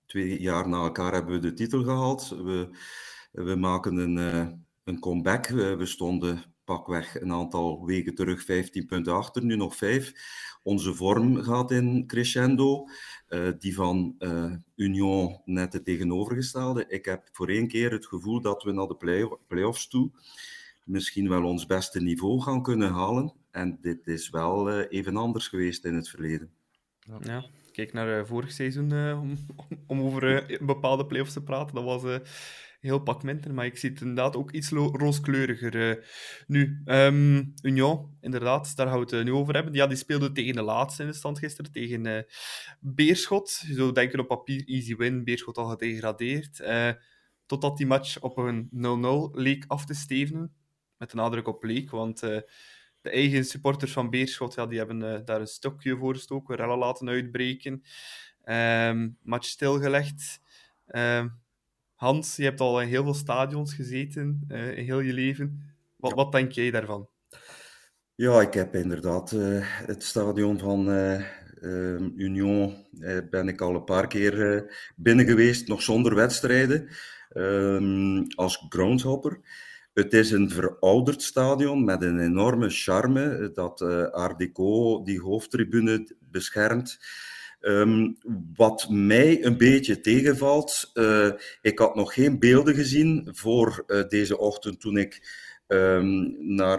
twee 0.07 0.41
jaar 0.41 0.69
na 0.69 0.77
elkaar 0.77 1.13
hebben 1.13 1.35
we 1.35 1.41
de 1.41 1.53
titel 1.53 1.83
gehaald. 1.83 2.29
We, 2.29 2.69
we 3.33 3.57
maken 3.57 3.97
een, 3.97 4.17
uh, 4.17 4.49
een 4.85 4.99
comeback. 4.99 5.47
We, 5.47 5.77
we, 5.77 5.87
stonden 5.87 6.52
pakweg 6.73 7.21
een 7.21 7.33
aantal 7.33 7.85
weken 7.87 8.15
terug 8.15 8.43
15 8.43 8.87
punten 8.87 9.13
achter, 9.13 9.45
nu 9.45 9.57
nog 9.57 9.77
5. 9.77 10.13
Onze 10.63 10.95
vorm 10.95 11.43
gaat 11.43 11.71
in 11.71 12.07
crescendo. 12.07 12.87
Uh, 13.29 13.49
die 13.59 13.75
van 13.75 14.15
uh, 14.19 14.53
Union 14.77 15.41
net 15.45 15.73
het 15.73 15.85
tegenovergestelde. 15.85 16.85
Ik 16.89 17.05
heb 17.05 17.29
voor 17.33 17.49
één 17.49 17.69
keer 17.69 17.91
het 17.91 18.07
gevoel 18.07 18.41
dat 18.41 18.63
we 18.63 18.73
naar 18.73 18.87
de 18.87 18.97
play 18.97 19.37
play-offs 19.49 19.89
toe 19.89 20.11
misschien 20.85 21.29
wel 21.29 21.45
ons 21.45 21.67
beste 21.67 22.01
niveau 22.01 22.41
gaan 22.41 22.63
kunnen 22.63 22.93
halen. 22.93 23.33
En 23.51 23.79
dit 23.81 24.07
is 24.07 24.31
wel 24.31 24.81
even 24.81 25.17
anders 25.17 25.49
geweest 25.49 25.85
in 25.85 25.95
het 25.95 26.09
verleden. 26.09 26.51
Ja 27.21 27.45
kijk 27.73 27.93
naar 27.93 28.19
uh, 28.19 28.25
vorig 28.25 28.53
seizoen 28.53 28.93
uh, 28.93 29.21
om, 29.21 29.37
om, 29.87 30.01
over 30.01 30.51
uh, 30.51 30.59
bepaalde 30.67 31.07
playoffs 31.07 31.33
te 31.33 31.43
praten. 31.43 31.75
Dat 31.75 31.85
was 31.85 32.21
heel 32.83 32.99
pak 32.99 33.23
maar 33.53 33.67
ik 33.67 33.77
zie 33.77 33.91
het 33.91 34.01
inderdaad 34.01 34.37
ook 34.37 34.51
iets 34.51 34.71
rooskleuriger 34.71 36.05
nu. 36.47 36.83
Um, 36.85 37.55
Union, 37.63 38.17
inderdaad, 38.21 38.77
daar 38.77 38.87
gaan 38.87 39.05
we 39.05 39.17
het 39.17 39.25
nu 39.25 39.33
over 39.33 39.55
hebben. 39.55 39.73
Ja, 39.73 39.87
die 39.87 39.97
speelde 39.97 40.33
tegen 40.33 40.55
de 40.55 40.63
laatste 40.63 41.03
in 41.03 41.09
de 41.09 41.15
stand 41.15 41.39
gisteren, 41.39 41.73
tegen 41.73 42.27
Beerschot. 42.81 43.65
Je 43.67 43.75
zou 43.75 43.93
denken 43.93 44.21
op 44.21 44.29
papier 44.29 44.65
easy 44.67 44.97
win, 44.97 45.25
Beerschot 45.25 45.59
al 45.59 45.69
gedegradeerd. 45.69 46.63
totdat 47.47 47.77
die 47.77 47.87
match 47.87 48.21
op 48.21 48.37
een 48.37 48.69
0-0 49.33 49.35
leek 49.41 49.65
af 49.67 49.85
te 49.85 49.95
stevenen. 49.95 50.55
Met 50.97 51.11
de 51.11 51.17
nadruk 51.17 51.49
op 51.49 51.65
leek, 51.65 51.91
want 51.91 52.23
de 53.03 53.11
eigen 53.11 53.45
supporters 53.45 53.93
van 53.93 54.11
Beerschot 54.11 54.55
ja, 54.55 54.67
die 54.67 54.79
hebben 54.79 55.03
uh, 55.03 55.19
daar 55.25 55.41
een 55.41 55.47
stokje 55.47 55.97
voor 55.97 56.15
gestoken, 56.15 56.57
rellen 56.57 56.79
laten 56.79 57.09
uitbreken. 57.09 57.83
Um, 58.45 59.19
match 59.23 59.47
stilgelegd. 59.47 60.41
Um, 60.87 61.42
Hans, 62.03 62.37
je 62.37 62.45
hebt 62.45 62.61
al 62.61 62.81
in 62.81 62.89
heel 62.89 63.03
veel 63.03 63.15
stadions 63.15 63.75
gezeten 63.75 64.45
uh, 64.49 64.79
in 64.79 64.85
heel 64.85 65.01
je 65.01 65.13
leven. 65.13 65.75
Wat, 65.97 66.11
ja. 66.11 66.17
wat, 66.17 66.33
denk 66.33 66.53
jij 66.53 66.71
daarvan? 66.71 67.09
Ja, 68.15 68.41
ik 68.41 68.55
heb 68.55 68.75
inderdaad 68.75 69.33
uh, 69.33 69.59
het 69.63 70.03
stadion 70.03 70.59
van 70.59 70.89
Union 72.17 72.75
ben 73.31 73.49
ik 73.49 73.61
al 73.61 73.75
een 73.75 73.85
paar 73.85 74.07
keer 74.07 74.65
binnen 74.97 75.27
geweest, 75.27 75.69
nog 75.69 75.83
zonder 75.83 76.15
wedstrijden, 76.15 76.89
ehm, 77.29 78.23
als 78.35 78.67
groundhopper. 78.69 79.41
Het 79.93 80.13
is 80.13 80.31
een 80.31 80.51
verouderd 80.51 81.23
stadion 81.23 81.85
met 81.85 82.03
een 82.03 82.19
enorme 82.19 82.71
charme 82.71 83.51
dat 83.55 83.83
Art 84.13 84.39
Deco 84.39 85.03
die 85.03 85.21
hoofdtribune 85.21 86.17
beschermt. 86.19 86.99
Um, 87.65 88.19
wat 88.55 88.89
mij 88.91 89.45
een 89.45 89.57
beetje 89.57 90.01
tegenvalt, 90.01 90.91
uh, 90.95 91.31
ik 91.61 91.79
had 91.79 91.95
nog 91.95 92.15
geen 92.15 92.39
beelden 92.39 92.75
gezien 92.75 93.29
voor 93.33 93.85
uh, 93.87 94.09
deze 94.09 94.39
ochtend 94.39 94.81
toen 94.81 94.97
ik 94.97 95.41
um, 95.67 96.37
naar 96.39 96.79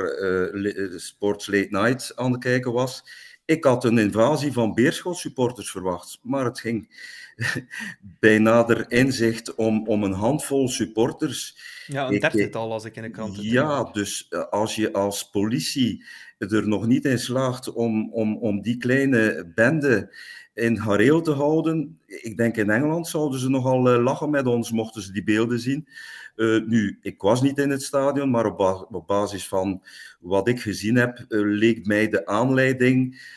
Sports 0.95 1.47
Late 1.47 1.67
Night 1.69 2.15
aan 2.15 2.31
het 2.31 2.41
kijken 2.41 2.71
was. 2.71 3.03
Ik 3.45 3.63
had 3.63 3.83
een 3.83 3.97
invasie 3.97 4.51
van 4.51 4.73
Beerschot 4.73 5.17
supporters 5.17 5.71
verwacht, 5.71 6.19
maar 6.21 6.45
het 6.45 6.59
ging 6.59 6.87
bij 8.19 8.39
nader 8.39 8.85
inzicht 8.91 9.55
om, 9.55 9.87
om 9.87 10.03
een 10.03 10.13
handvol 10.13 10.67
supporters. 10.67 11.57
Ja, 11.87 12.07
een 12.07 12.19
dertigtal 12.19 12.71
als 12.71 12.85
ik 12.85 12.95
in 12.95 13.01
de 13.01 13.09
krant 13.09 13.37
Ja, 13.41 13.83
dus 13.83 14.27
eh, 14.29 14.49
als 14.49 14.75
je 14.75 14.93
als 14.93 15.29
politie 15.29 16.05
er 16.37 16.67
nog 16.67 16.85
niet 16.87 17.05
in 17.05 17.19
slaagt 17.19 17.73
om, 17.73 18.13
om, 18.13 18.37
om 18.37 18.61
die 18.61 18.77
kleine 18.77 19.51
bende 19.55 20.15
in 20.53 20.77
hareel 20.77 21.21
te 21.21 21.31
houden. 21.31 21.99
Ik 22.05 22.37
denk 22.37 22.57
in 22.57 22.69
Engeland 22.69 23.07
zouden 23.07 23.39
ze 23.39 23.49
nogal 23.49 23.89
eh, 23.89 24.03
lachen 24.03 24.29
met 24.29 24.45
ons 24.45 24.71
mochten 24.71 25.01
ze 25.01 25.11
die 25.11 25.23
beelden 25.23 25.59
zien. 25.59 25.87
Uh, 26.35 26.65
nu, 26.65 26.97
ik 27.01 27.21
was 27.21 27.41
niet 27.41 27.57
in 27.57 27.69
het 27.69 27.83
stadion, 27.83 28.29
maar 28.29 28.45
op, 28.45 28.57
ba 28.57 28.87
op 28.91 29.07
basis 29.07 29.47
van 29.47 29.83
wat 30.19 30.47
ik 30.47 30.61
gezien 30.61 30.95
heb, 30.95 31.17
uh, 31.17 31.57
leek 31.57 31.85
mij 31.85 32.09
de 32.09 32.25
aanleiding 32.25 33.31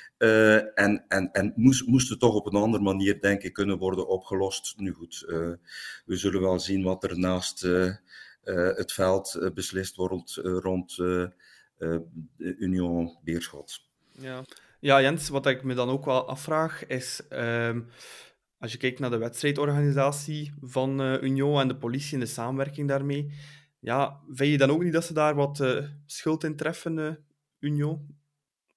en 0.74 1.04
en, 1.08 1.32
en 1.32 1.52
moest, 1.56 1.86
moest 1.86 2.08
het 2.08 2.20
toch 2.20 2.34
op 2.34 2.46
een 2.46 2.60
andere 2.60 2.82
manier, 2.82 3.20
denk 3.20 3.42
ik, 3.42 3.52
kunnen 3.52 3.78
worden 3.78 4.08
opgelost. 4.08 4.74
Nu 4.76 4.92
goed, 4.92 5.24
we 6.06 6.16
zullen 6.16 6.40
wel 6.40 6.58
zien 6.58 6.82
wat 6.82 7.04
er 7.04 7.18
naast 7.18 7.60
het 8.74 8.92
veld 8.92 9.50
beslist 9.54 9.96
wordt 9.96 10.34
rond 10.34 10.98
Union 12.38 13.18
Beerschot. 13.24 13.80
Ja. 14.12 14.44
Ja, 14.80 15.00
Jens, 15.00 15.28
wat 15.28 15.46
ik 15.46 15.62
me 15.62 15.74
dan 15.74 15.88
ook 15.88 16.04
wel 16.04 16.28
afvraag 16.28 16.86
is. 16.86 17.22
Ehm, 17.28 17.80
als 18.58 18.72
je 18.72 18.78
kijkt 18.78 18.98
naar 18.98 19.10
de 19.10 19.16
wedstrijdorganisatie 19.16 20.52
van 20.60 21.00
uh, 21.00 21.22
Union 21.22 21.60
en 21.60 21.68
de 21.68 21.76
politie 21.76 22.14
en 22.14 22.20
de 22.20 22.26
samenwerking 22.26 22.88
daarmee, 22.88 23.32
ja, 23.78 24.20
vind 24.28 24.50
je 24.50 24.58
dan 24.58 24.70
ook 24.70 24.82
niet 24.82 24.92
dat 24.92 25.04
ze 25.04 25.12
daar 25.12 25.34
wat 25.34 25.60
uh, 25.60 25.84
schuld 26.06 26.44
in 26.44 26.56
treffen, 26.56 26.98
uh, 26.98 27.10
Union? 27.58 28.16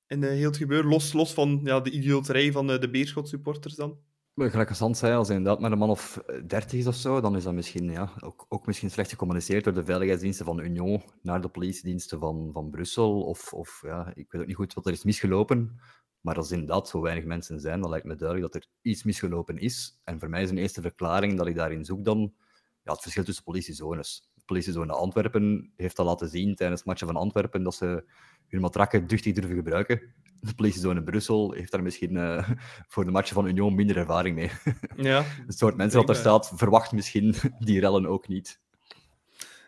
In 0.08 0.24
heel 0.24 0.48
het 0.50 0.58
gebeuren, 0.58 0.90
los, 0.90 1.14
los 1.14 1.34
van 1.34 1.62
ja, 1.64 1.80
de 1.80 1.92
idioterij 1.92 2.52
van 2.52 2.68
de 2.68 2.90
Beerschot-supporters 2.90 3.76
dan? 3.76 4.00
Gelijk 4.48 4.70
als 4.70 4.80
Hans 4.80 5.00
zei, 5.00 5.16
als 5.16 5.30
inderdaad 5.30 5.60
met 5.60 5.72
een 5.72 5.78
man 5.78 5.90
of 5.90 6.22
dertig 6.48 6.80
is 6.80 6.88
of 6.88 6.96
zo, 6.96 7.22
dan 7.22 7.36
is 7.36 7.44
dat 7.44 7.54
misschien, 7.54 7.92
ja, 7.92 8.14
ook, 8.20 8.46
ook 8.50 8.66
misschien 8.66 8.92
slecht 8.92 9.10
gecommuniceerd 9.10 9.64
door 9.64 9.74
de 9.74 9.86
veiligheidsdiensten 9.86 10.46
van 10.46 10.60
Union 10.60 11.02
naar 11.22 11.42
de 11.42 11.48
politiediensten 11.48 12.20
van, 12.20 12.50
van 12.54 12.70
Brussel. 12.70 13.22
Of, 13.22 13.54
of 13.54 13.82
ja, 13.86 14.12
ik 14.16 14.32
weet 14.32 14.42
ook 14.42 14.48
niet 14.48 14.56
goed 14.56 14.74
wat 14.74 14.86
er 14.86 14.92
is 14.92 15.04
misgelopen. 15.04 15.80
Maar 16.22 16.36
als 16.36 16.52
inderdaad 16.52 16.88
zo 16.88 17.02
weinig 17.02 17.26
mensen 17.26 17.60
zijn, 17.60 17.82
dan 17.82 17.90
lijkt 17.90 18.06
me 18.06 18.16
duidelijk 18.16 18.54
dat 18.54 18.64
er 18.64 18.70
iets 18.82 19.04
misgelopen 19.04 19.58
is. 19.58 20.00
En 20.04 20.20
voor 20.20 20.30
mij 20.30 20.42
is 20.42 20.50
een 20.50 20.58
eerste 20.58 20.82
verklaring 20.82 21.38
dat 21.38 21.48
ik 21.48 21.56
daarin 21.56 21.86
zoek 21.86 22.06
dan 22.06 22.34
ja, 22.84 22.92
het 22.92 23.02
verschil 23.02 23.24
tussen 23.24 23.44
politiezones. 23.44 24.30
De 24.34 24.44
politiezone 24.46 24.94
Antwerpen 24.94 25.74
heeft 25.76 26.00
al 26.00 26.06
laten 26.06 26.30
zien 26.30 26.56
tijdens 26.56 26.80
het 26.80 26.90
matchen 26.90 27.08
van 27.08 27.16
Antwerpen 27.16 27.64
dat 27.64 27.76
ze 27.76 28.04
hun 28.48 28.62
matrakken 28.62 29.08
duchtig 29.08 29.34
durven 29.34 29.56
gebruiken. 29.56 30.14
De 30.42 30.56
politiezone 30.56 31.04
Brussel 31.04 31.52
heeft 31.52 31.72
daar 31.72 31.84
misschien 31.84 32.16
uh, 32.16 32.50
voor 32.92 33.06
de 33.06 33.12
matchen 33.12 33.36
van 33.36 33.48
Union 33.48 33.76
minder 33.76 33.98
ervaring 33.98 34.36
mee. 34.36 34.52
Ja, 35.10 35.24
het 35.46 35.58
soort 35.58 35.78
mensen 35.78 36.00
dat 36.00 36.10
er 36.10 36.16
staat, 36.16 36.52
verwacht 36.56 36.92
misschien 36.92 37.36
die 37.60 37.80
rellen 37.80 38.06
ook 38.06 38.28
niet. 38.28 38.62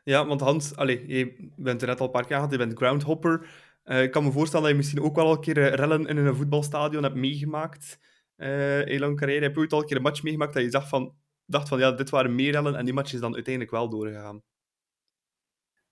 Ja, 0.03 0.25
want 0.25 0.41
Hans, 0.41 0.75
allez, 0.75 1.01
je 1.07 1.51
bent 1.55 1.81
er 1.81 1.87
net 1.87 1.99
al 1.99 2.05
een 2.05 2.11
paar 2.11 2.25
keer 2.25 2.35
gehad, 2.35 2.51
je 2.51 2.57
bent 2.57 2.77
groundhopper. 2.77 3.47
Uh, 3.85 4.03
ik 4.03 4.11
kan 4.11 4.23
me 4.23 4.31
voorstellen 4.31 4.65
dat 4.65 4.71
je 4.71 4.77
misschien 4.77 5.01
ook 5.01 5.15
wel 5.15 5.31
een 5.31 5.41
keer 5.41 5.57
uh, 5.57 5.73
rellen 5.73 6.05
in 6.05 6.17
een 6.17 6.35
voetbalstadion 6.35 7.03
hebt 7.03 7.15
meegemaakt. 7.15 7.99
Uh, 8.37 8.87
in 8.87 8.99
lang 8.99 9.17
carrière 9.17 9.43
heb 9.43 9.53
je 9.53 9.59
ooit 9.59 9.73
al 9.73 9.79
een 9.79 9.85
keer 9.85 9.97
een 9.97 10.03
match 10.03 10.23
meegemaakt 10.23 10.53
dat 10.53 10.63
je 10.63 10.69
dacht 10.69 10.89
van, 10.89 11.15
dacht 11.45 11.67
van 11.67 11.79
ja, 11.79 11.91
dit 11.91 12.09
waren 12.09 12.35
meer 12.35 12.51
rellen 12.51 12.75
en 12.75 12.85
die 12.85 12.93
match 12.93 13.13
is 13.13 13.19
dan 13.19 13.33
uiteindelijk 13.33 13.73
wel 13.73 13.89
doorgegaan. 13.89 14.41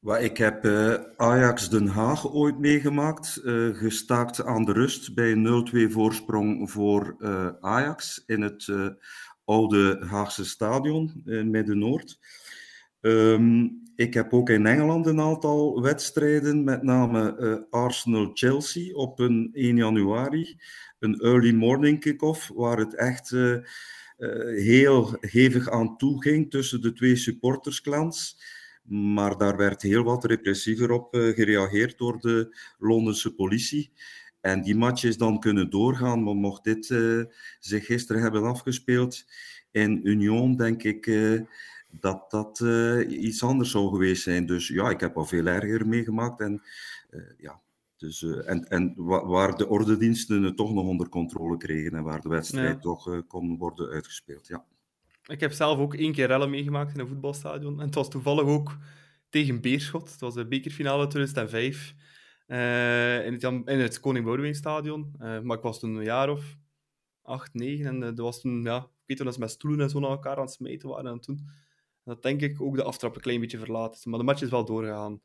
Ik 0.01 0.38
heb 0.38 0.65
Ajax 1.15 1.69
Den 1.69 1.88
Haag 1.88 2.31
ooit 2.33 2.59
meegemaakt, 2.59 3.41
gestaakt 3.73 4.43
aan 4.43 4.65
de 4.65 4.71
rust 4.71 5.13
bij 5.13 5.31
een 5.31 5.89
0-2 5.89 5.91
voorsprong 5.91 6.71
voor 6.71 7.15
Ajax 7.59 8.23
in 8.25 8.41
het 8.41 8.67
oude 9.45 10.05
Haagse 10.05 10.45
stadion 10.45 11.21
in 11.25 11.49
Midden-Noord. 11.49 12.19
Um, 13.01 13.81
ik 13.95 14.13
heb 14.13 14.33
ook 14.33 14.49
in 14.49 14.65
Engeland 14.65 15.05
een 15.05 15.21
aantal 15.21 15.81
wedstrijden, 15.81 16.63
met 16.63 16.83
name 16.83 17.67
Arsenal-Chelsea 17.69 18.95
op 18.95 19.19
een 19.19 19.49
1 19.53 19.75
januari. 19.75 20.59
Een 20.99 21.19
early 21.19 21.53
morning 21.53 21.99
kick-off, 21.99 22.51
waar 22.55 22.77
het 22.77 22.95
echt 22.95 23.35
heel 24.55 25.17
hevig 25.19 25.69
aan 25.69 25.97
toe 25.97 26.21
ging 26.21 26.51
tussen 26.51 26.81
de 26.81 26.93
twee 26.93 27.15
supportersclans. 27.15 28.38
Maar 28.89 29.38
daar 29.38 29.58
werd 29.58 29.82
heel 29.82 30.04
wat 30.04 30.25
repressiever 30.25 30.91
op 30.91 31.08
gereageerd 31.15 31.97
door 31.97 32.19
de 32.19 32.58
Londense 32.78 33.36
politie. 33.36 33.91
En 34.41 34.62
die 34.62 34.75
match 34.75 35.04
is 35.04 35.17
dan 35.17 35.39
kunnen 35.39 35.69
doorgaan, 35.69 36.23
maar 36.23 36.36
mocht 36.36 36.63
dit 36.63 36.86
zich 37.60 37.86
gisteren 37.86 38.21
hebben 38.21 38.43
afgespeeld 38.43 39.25
in 39.71 39.99
Union, 40.04 40.56
denk 40.56 40.84
ik 40.84 41.08
dat 41.91 42.32
dat 42.32 42.60
uh, 42.60 43.23
iets 43.23 43.43
anders 43.43 43.71
zou 43.71 43.89
geweest 43.89 44.23
zijn. 44.23 44.45
Dus 44.45 44.67
ja, 44.67 44.89
ik 44.89 44.99
heb 44.99 45.17
al 45.17 45.25
veel 45.25 45.45
erger 45.45 45.88
meegemaakt. 45.88 46.39
En, 46.39 46.62
uh, 47.12 47.21
ja, 47.38 47.62
dus, 47.97 48.21
uh, 48.21 48.49
en, 48.49 48.67
en 48.67 48.93
waar 49.28 49.58
de 49.58 49.67
ordendiensten 49.67 50.43
het 50.43 50.58
toch 50.58 50.73
nog 50.73 50.86
onder 50.86 51.10
controle 51.10 51.58
kregen 51.58 51.93
en 51.93 52.04
waar 52.04 52.21
de 52.21 52.30
wedstrijd 52.30 52.75
ja. 52.75 52.80
toch 52.80 53.28
kon 53.28 53.58
worden 53.58 53.89
uitgespeeld. 53.89 54.47
Ja. 54.47 54.65
Ik 55.29 55.39
heb 55.39 55.51
zelf 55.51 55.79
ook 55.79 55.93
één 55.93 56.11
keer 56.11 56.27
rellen 56.27 56.49
meegemaakt 56.49 56.93
in 56.93 56.99
een 56.99 57.07
voetbalstadion. 57.07 57.79
En 57.79 57.85
het 57.85 57.95
was 57.95 58.09
toevallig 58.09 58.43
ook 58.43 58.77
tegen 59.29 59.61
Beerschot. 59.61 60.11
Het 60.11 60.19
was 60.19 60.33
de 60.33 60.47
bekerfinale 60.47 61.07
2005 61.07 61.93
in, 62.47 63.33
het, 63.33 63.43
in 63.43 63.79
het 63.79 63.99
Koning 63.99 64.25
Boudewijnstadion. 64.25 65.15
maar 65.17 65.57
ik 65.57 65.63
was 65.63 65.79
toen 65.79 65.95
een 65.95 66.03
jaar 66.03 66.29
of 66.29 66.57
acht, 67.21 67.53
negen. 67.53 67.85
En 67.85 67.99
dat 67.99 68.17
was 68.17 68.41
toen, 68.41 68.63
ja, 68.63 68.77
ik 68.77 68.87
weet 69.05 69.17
dat 69.17 69.33
ze 69.33 69.39
met 69.39 69.51
stoelen 69.51 69.81
en 69.81 69.89
zo 69.89 69.99
naar 69.99 70.09
elkaar 70.09 70.35
aan 70.35 70.41
het 70.41 70.51
smeten 70.51 70.89
waren. 70.89 71.11
En 71.11 71.19
toen 71.19 71.47
dat 72.09 72.23
denk 72.23 72.41
ik 72.41 72.61
ook 72.61 72.75
de 72.75 72.83
aftrap 72.83 73.15
een 73.15 73.21
klein 73.21 73.39
beetje 73.39 73.57
verlaten. 73.57 74.09
Maar 74.09 74.19
de 74.19 74.25
match 74.25 74.41
is 74.41 74.49
wel 74.49 74.65
doorgegaan. 74.65 75.21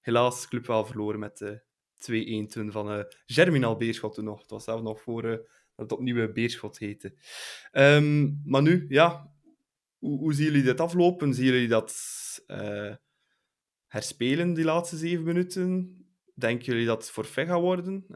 Helaas, 0.00 0.48
club 0.48 0.66
wel 0.66 0.84
verloren 0.84 1.20
met 1.20 1.38
de 1.38 1.62
uh, 2.08 2.44
2-1 2.44 2.48
toen 2.48 2.70
van 2.72 2.92
uh, 2.92 3.04
Germinal 3.26 3.76
Beerschot 3.76 4.14
toen 4.14 4.24
nog. 4.24 4.40
Het 4.40 4.50
was 4.50 4.64
zelf 4.64 4.82
nog 4.82 5.00
voor 5.00 5.24
uh, 5.24 5.30
dat 5.30 5.46
het 5.74 5.92
opnieuw 5.92 6.32
Beerschot 6.32 6.78
heette. 6.78 7.14
Um, 7.72 8.40
maar 8.44 8.62
nu, 8.62 8.86
ja, 8.88 9.32
hoe, 10.06 10.18
hoe, 10.18 10.34
zien 10.34 10.44
jullie 10.44 10.62
dit 10.62 10.80
aflopen? 10.80 11.34
Zien 11.34 11.44
jullie 11.44 11.68
dat 11.68 11.94
uh, 12.46 12.94
herspelen, 13.86 14.54
die 14.54 14.64
laatste 14.64 14.96
zeven 14.96 15.24
minuten? 15.24 15.96
Denken 16.34 16.64
jullie 16.64 16.86
dat 16.86 17.02
het 17.02 17.10
forfait 17.10 17.48
gaat 17.48 17.60
worden? 17.60 18.06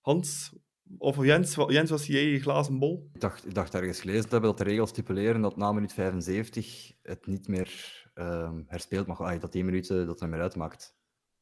Hans, 0.00 0.52
of 0.98 1.24
Jens, 1.24 1.54
Jens 1.54 1.90
was 1.90 2.06
jij 2.06 2.24
je 2.24 2.40
glazen 2.40 2.78
bol? 2.78 3.10
Ik 3.12 3.20
dacht, 3.20 3.46
ik 3.46 3.54
dacht 3.54 3.74
ergens 3.74 4.00
gelezen 4.00 4.22
te 4.22 4.28
hebben 4.30 4.50
dat 4.50 4.58
de 4.58 4.64
regels 4.64 4.90
stipuleren 4.90 5.40
dat 5.40 5.56
na 5.56 5.72
minuut 5.72 5.92
75 5.92 6.92
het 7.02 7.26
niet 7.26 7.48
meer 7.48 8.06
um, 8.14 8.64
herspeeld 8.66 9.06
mag 9.06 9.20
ah, 9.20 9.40
dat 9.40 9.52
die 9.52 9.64
minuten 9.64 10.06
dat 10.06 10.20
er 10.20 10.28
meer 10.28 10.40
uitmaakt. 10.40 10.96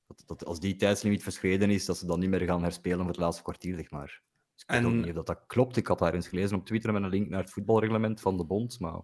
Dat, 0.07 0.23
dat 0.27 0.45
als 0.45 0.61
die 0.61 0.77
tijdslimiet 0.77 1.23
verschreden 1.23 1.71
is, 1.71 1.85
dat 1.85 1.99
ze 1.99 2.07
dan 2.07 2.21
niet 2.21 2.31
meer 2.31 2.41
gaan 2.41 2.63
herspelen 2.63 2.99
voor 2.99 3.09
het 3.09 3.17
laatste 3.17 3.43
kwartier, 3.43 3.77
zeg 3.77 3.91
maar. 3.91 4.23
Dus 4.55 4.63
ik 4.63 4.71
weet 4.71 4.79
en... 4.79 4.87
ook 4.87 4.93
niet 4.93 5.07
of 5.07 5.13
dat, 5.15 5.27
dat 5.27 5.45
klopt. 5.47 5.77
Ik 5.77 5.87
had 5.87 5.99
daar 5.99 6.15
eens 6.15 6.29
gelezen 6.29 6.57
op 6.57 6.67
Twitter 6.67 6.93
met 6.93 7.03
een 7.03 7.09
link 7.09 7.29
naar 7.29 7.41
het 7.41 7.51
voetbalreglement 7.51 8.21
van 8.21 8.37
de 8.37 8.45
bond, 8.45 8.81
maar... 8.81 9.01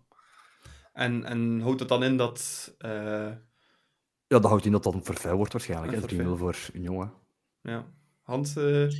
En, 0.93 1.25
en 1.25 1.61
houdt 1.61 1.81
het 1.81 1.89
dan 1.89 2.05
in 2.05 2.17
dat... 2.17 2.73
Uh... 2.79 2.91
Ja, 4.27 4.39
dat 4.39 4.45
houdt 4.45 4.65
in 4.65 4.73
dat 4.73 4.83
dat 4.83 4.95
een 4.95 5.05
vervuil 5.05 5.37
wordt 5.37 5.53
waarschijnlijk. 5.53 6.01
Dat 6.01 6.09
3 6.09 6.27
voor 6.27 6.57
Union. 6.73 7.11
Ja. 7.63 7.85
Hans... 8.23 8.57
Uh... 8.57 8.91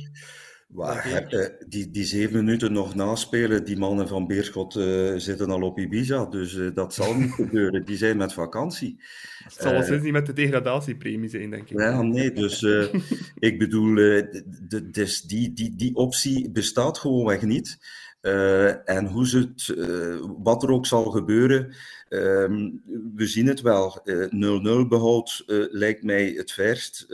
Waar, 0.73 1.25
die, 1.67 1.91
die 1.91 2.03
zeven 2.03 2.45
minuten 2.45 2.73
nog 2.73 2.95
naspelen, 2.95 3.65
die 3.65 3.77
mannen 3.77 4.07
van 4.07 4.27
Beerschot 4.27 4.75
uh, 4.75 5.13
zitten 5.15 5.49
al 5.49 5.61
op 5.61 5.79
Ibiza, 5.79 6.25
dus 6.25 6.53
uh, 6.53 6.75
dat 6.75 6.93
zal 6.93 7.15
niet 7.15 7.31
gebeuren. 7.41 7.85
Die 7.85 7.97
zijn 7.97 8.17
met 8.17 8.33
vakantie. 8.33 9.01
Het 9.43 9.53
zal 9.53 9.73
uh, 9.73 10.01
niet 10.01 10.11
met 10.11 10.25
de 10.25 10.33
degradatiepremie 10.33 11.29
zijn, 11.29 11.49
denk 11.49 11.69
ik. 11.69 11.79
Ja, 11.79 12.01
nee, 12.01 12.31
dus 12.31 12.61
ik 13.39 13.59
bedoel, 13.59 13.95
de, 13.95 14.89
dus 14.91 15.21
die, 15.21 15.53
die, 15.53 15.75
die 15.75 15.95
optie 15.95 16.51
bestaat 16.51 16.97
gewoonweg 16.97 17.41
niet. 17.41 17.77
Uh, 18.23 18.89
en 18.89 19.07
hoe 19.07 19.27
het, 19.27 19.67
uh, 19.67 20.25
wat 20.37 20.63
er 20.63 20.69
ook 20.69 20.85
zal 20.85 21.03
gebeuren, 21.03 21.73
um, 22.09 22.81
we 23.15 23.27
zien 23.27 23.47
het 23.47 23.61
wel. 23.61 24.01
0-0 24.05 24.07
uh, 24.35 24.87
behoud 24.87 25.43
lijkt 25.71 26.03
mij 26.03 26.25
het 26.25 26.51
verst. 26.51 27.07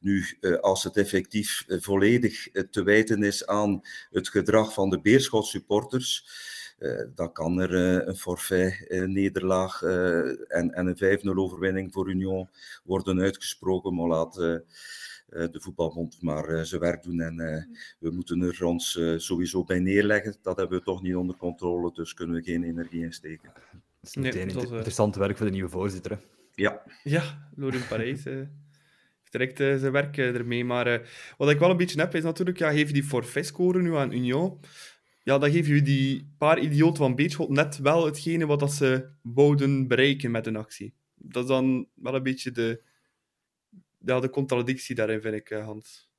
nu, 0.00 0.38
als 0.60 0.84
het 0.84 0.96
effectief 0.96 1.64
volledig 1.68 2.48
te 2.70 2.82
wijten 2.82 3.22
is 3.22 3.46
aan 3.46 3.80
het 4.10 4.28
gedrag 4.28 4.72
van 4.72 4.90
de 4.90 5.00
Beerschot 5.00 5.46
supporters, 5.46 6.26
dan 7.14 7.32
kan 7.32 7.60
er 7.60 7.74
een 8.08 8.16
forfait-nederlaag 8.16 9.82
en, 9.82 10.70
en 10.70 10.86
een 10.86 11.18
5-0 11.18 11.28
overwinning 11.34 11.92
voor 11.92 12.10
Union 12.10 12.48
worden 12.84 13.20
uitgesproken. 13.20 13.94
Maar 13.94 14.06
laat 14.06 14.38
eh, 14.38 14.54
de 15.26 15.60
voetbalbond 15.60 16.22
maar 16.22 16.50
uh, 16.50 16.62
zijn 16.62 16.80
werk 16.80 17.02
doen. 17.02 17.20
En 17.20 17.40
uh, 17.40 17.76
we 17.98 18.10
moeten 18.10 18.42
er 18.42 18.64
ons 18.64 19.00
sowieso 19.16 19.64
bij 19.64 19.78
neerleggen. 19.78 20.36
Dat 20.42 20.56
hebben 20.56 20.78
we 20.78 20.84
toch 20.84 21.02
niet 21.02 21.16
onder 21.16 21.36
controle, 21.36 21.92
dus 21.92 22.14
kunnen 22.14 22.36
we 22.36 22.42
geen 22.42 22.64
energie 22.64 23.02
insteken. 23.02 23.50
Dat 24.00 24.10
is 24.10 24.16
meteen 24.16 24.46
nee, 24.46 24.56
interessant 24.56 25.16
werk 25.16 25.36
voor 25.36 25.46
de 25.46 25.52
nieuwe 25.52 25.70
voorzitter. 25.70 26.10
Hè? 26.10 26.16
Ja. 26.54 26.82
Ja, 27.02 27.48
Laurent 27.54 27.88
Parijs 27.88 28.24
heeft 28.24 28.50
direct 29.30 29.56
zijn 29.56 29.92
werk 29.92 30.16
ermee. 30.16 30.64
Maar 30.64 31.10
wat 31.36 31.50
ik 31.50 31.58
wel 31.58 31.70
een 31.70 31.76
beetje 31.76 32.00
heb, 32.00 32.14
is 32.14 32.22
natuurlijk, 32.22 32.58
ja, 32.58 32.70
geef 32.70 32.86
je 32.86 32.92
die 32.92 33.04
forfait-score 33.04 33.82
nu 33.82 33.96
aan 33.96 34.12
Union 34.12 34.60
ja, 35.26 35.38
dan 35.38 35.50
geef 35.50 35.66
je 35.66 35.82
die 35.82 36.34
paar 36.38 36.58
idioten 36.58 36.96
van 36.96 37.14
Beerschot 37.14 37.48
net 37.48 37.78
wel 37.78 38.04
hetgene 38.04 38.46
wat 38.46 38.60
dat 38.60 38.72
ze 38.72 39.08
wouden 39.22 39.88
bereiken 39.88 40.30
met 40.30 40.46
een 40.46 40.56
actie. 40.56 40.94
Dat 41.14 41.42
is 41.42 41.48
dan 41.48 41.88
wel 41.94 42.14
een 42.14 42.22
beetje 42.22 42.50
de, 42.50 42.80
ja, 44.06 44.20
de 44.20 44.30
contradictie 44.30 44.94
daarin, 44.94 45.20
vind 45.20 45.34
ik, 45.34 45.50
eh, 45.50 45.64
Hans. 45.64 46.10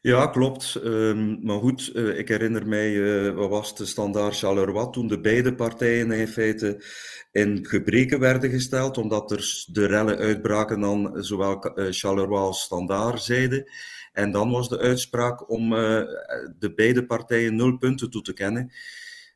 Ja, 0.00 0.26
klopt. 0.26 0.74
Um, 0.84 1.38
maar 1.42 1.58
goed, 1.58 1.90
uh, 1.94 2.18
ik 2.18 2.28
herinner 2.28 2.66
mij, 2.66 2.92
uh, 2.92 3.34
wat 3.34 3.50
was 3.50 3.76
de 3.76 3.86
standaard 3.86 4.38
Charleroi, 4.38 4.90
toen 4.90 5.08
de 5.08 5.20
beide 5.20 5.54
partijen 5.54 6.10
in 6.10 6.28
feite 6.28 6.84
in 7.32 7.66
gebreken 7.66 8.20
werden 8.20 8.50
gesteld, 8.50 8.98
omdat 8.98 9.30
er 9.30 9.64
de 9.72 9.86
rellen 9.86 10.18
uitbraken 10.18 10.80
dan 10.80 11.24
zowel 11.24 11.72
Charleroi 11.90 12.40
als 12.40 12.60
standaard 12.62 13.22
zeiden. 13.22 13.70
En 14.12 14.30
dan 14.30 14.50
was 14.50 14.68
de 14.68 14.78
uitspraak 14.78 15.50
om 15.50 15.70
de 16.58 16.72
beide 16.74 17.06
partijen 17.06 17.56
nul 17.56 17.78
punten 17.78 18.10
toe 18.10 18.22
te 18.22 18.32
kennen. 18.32 18.72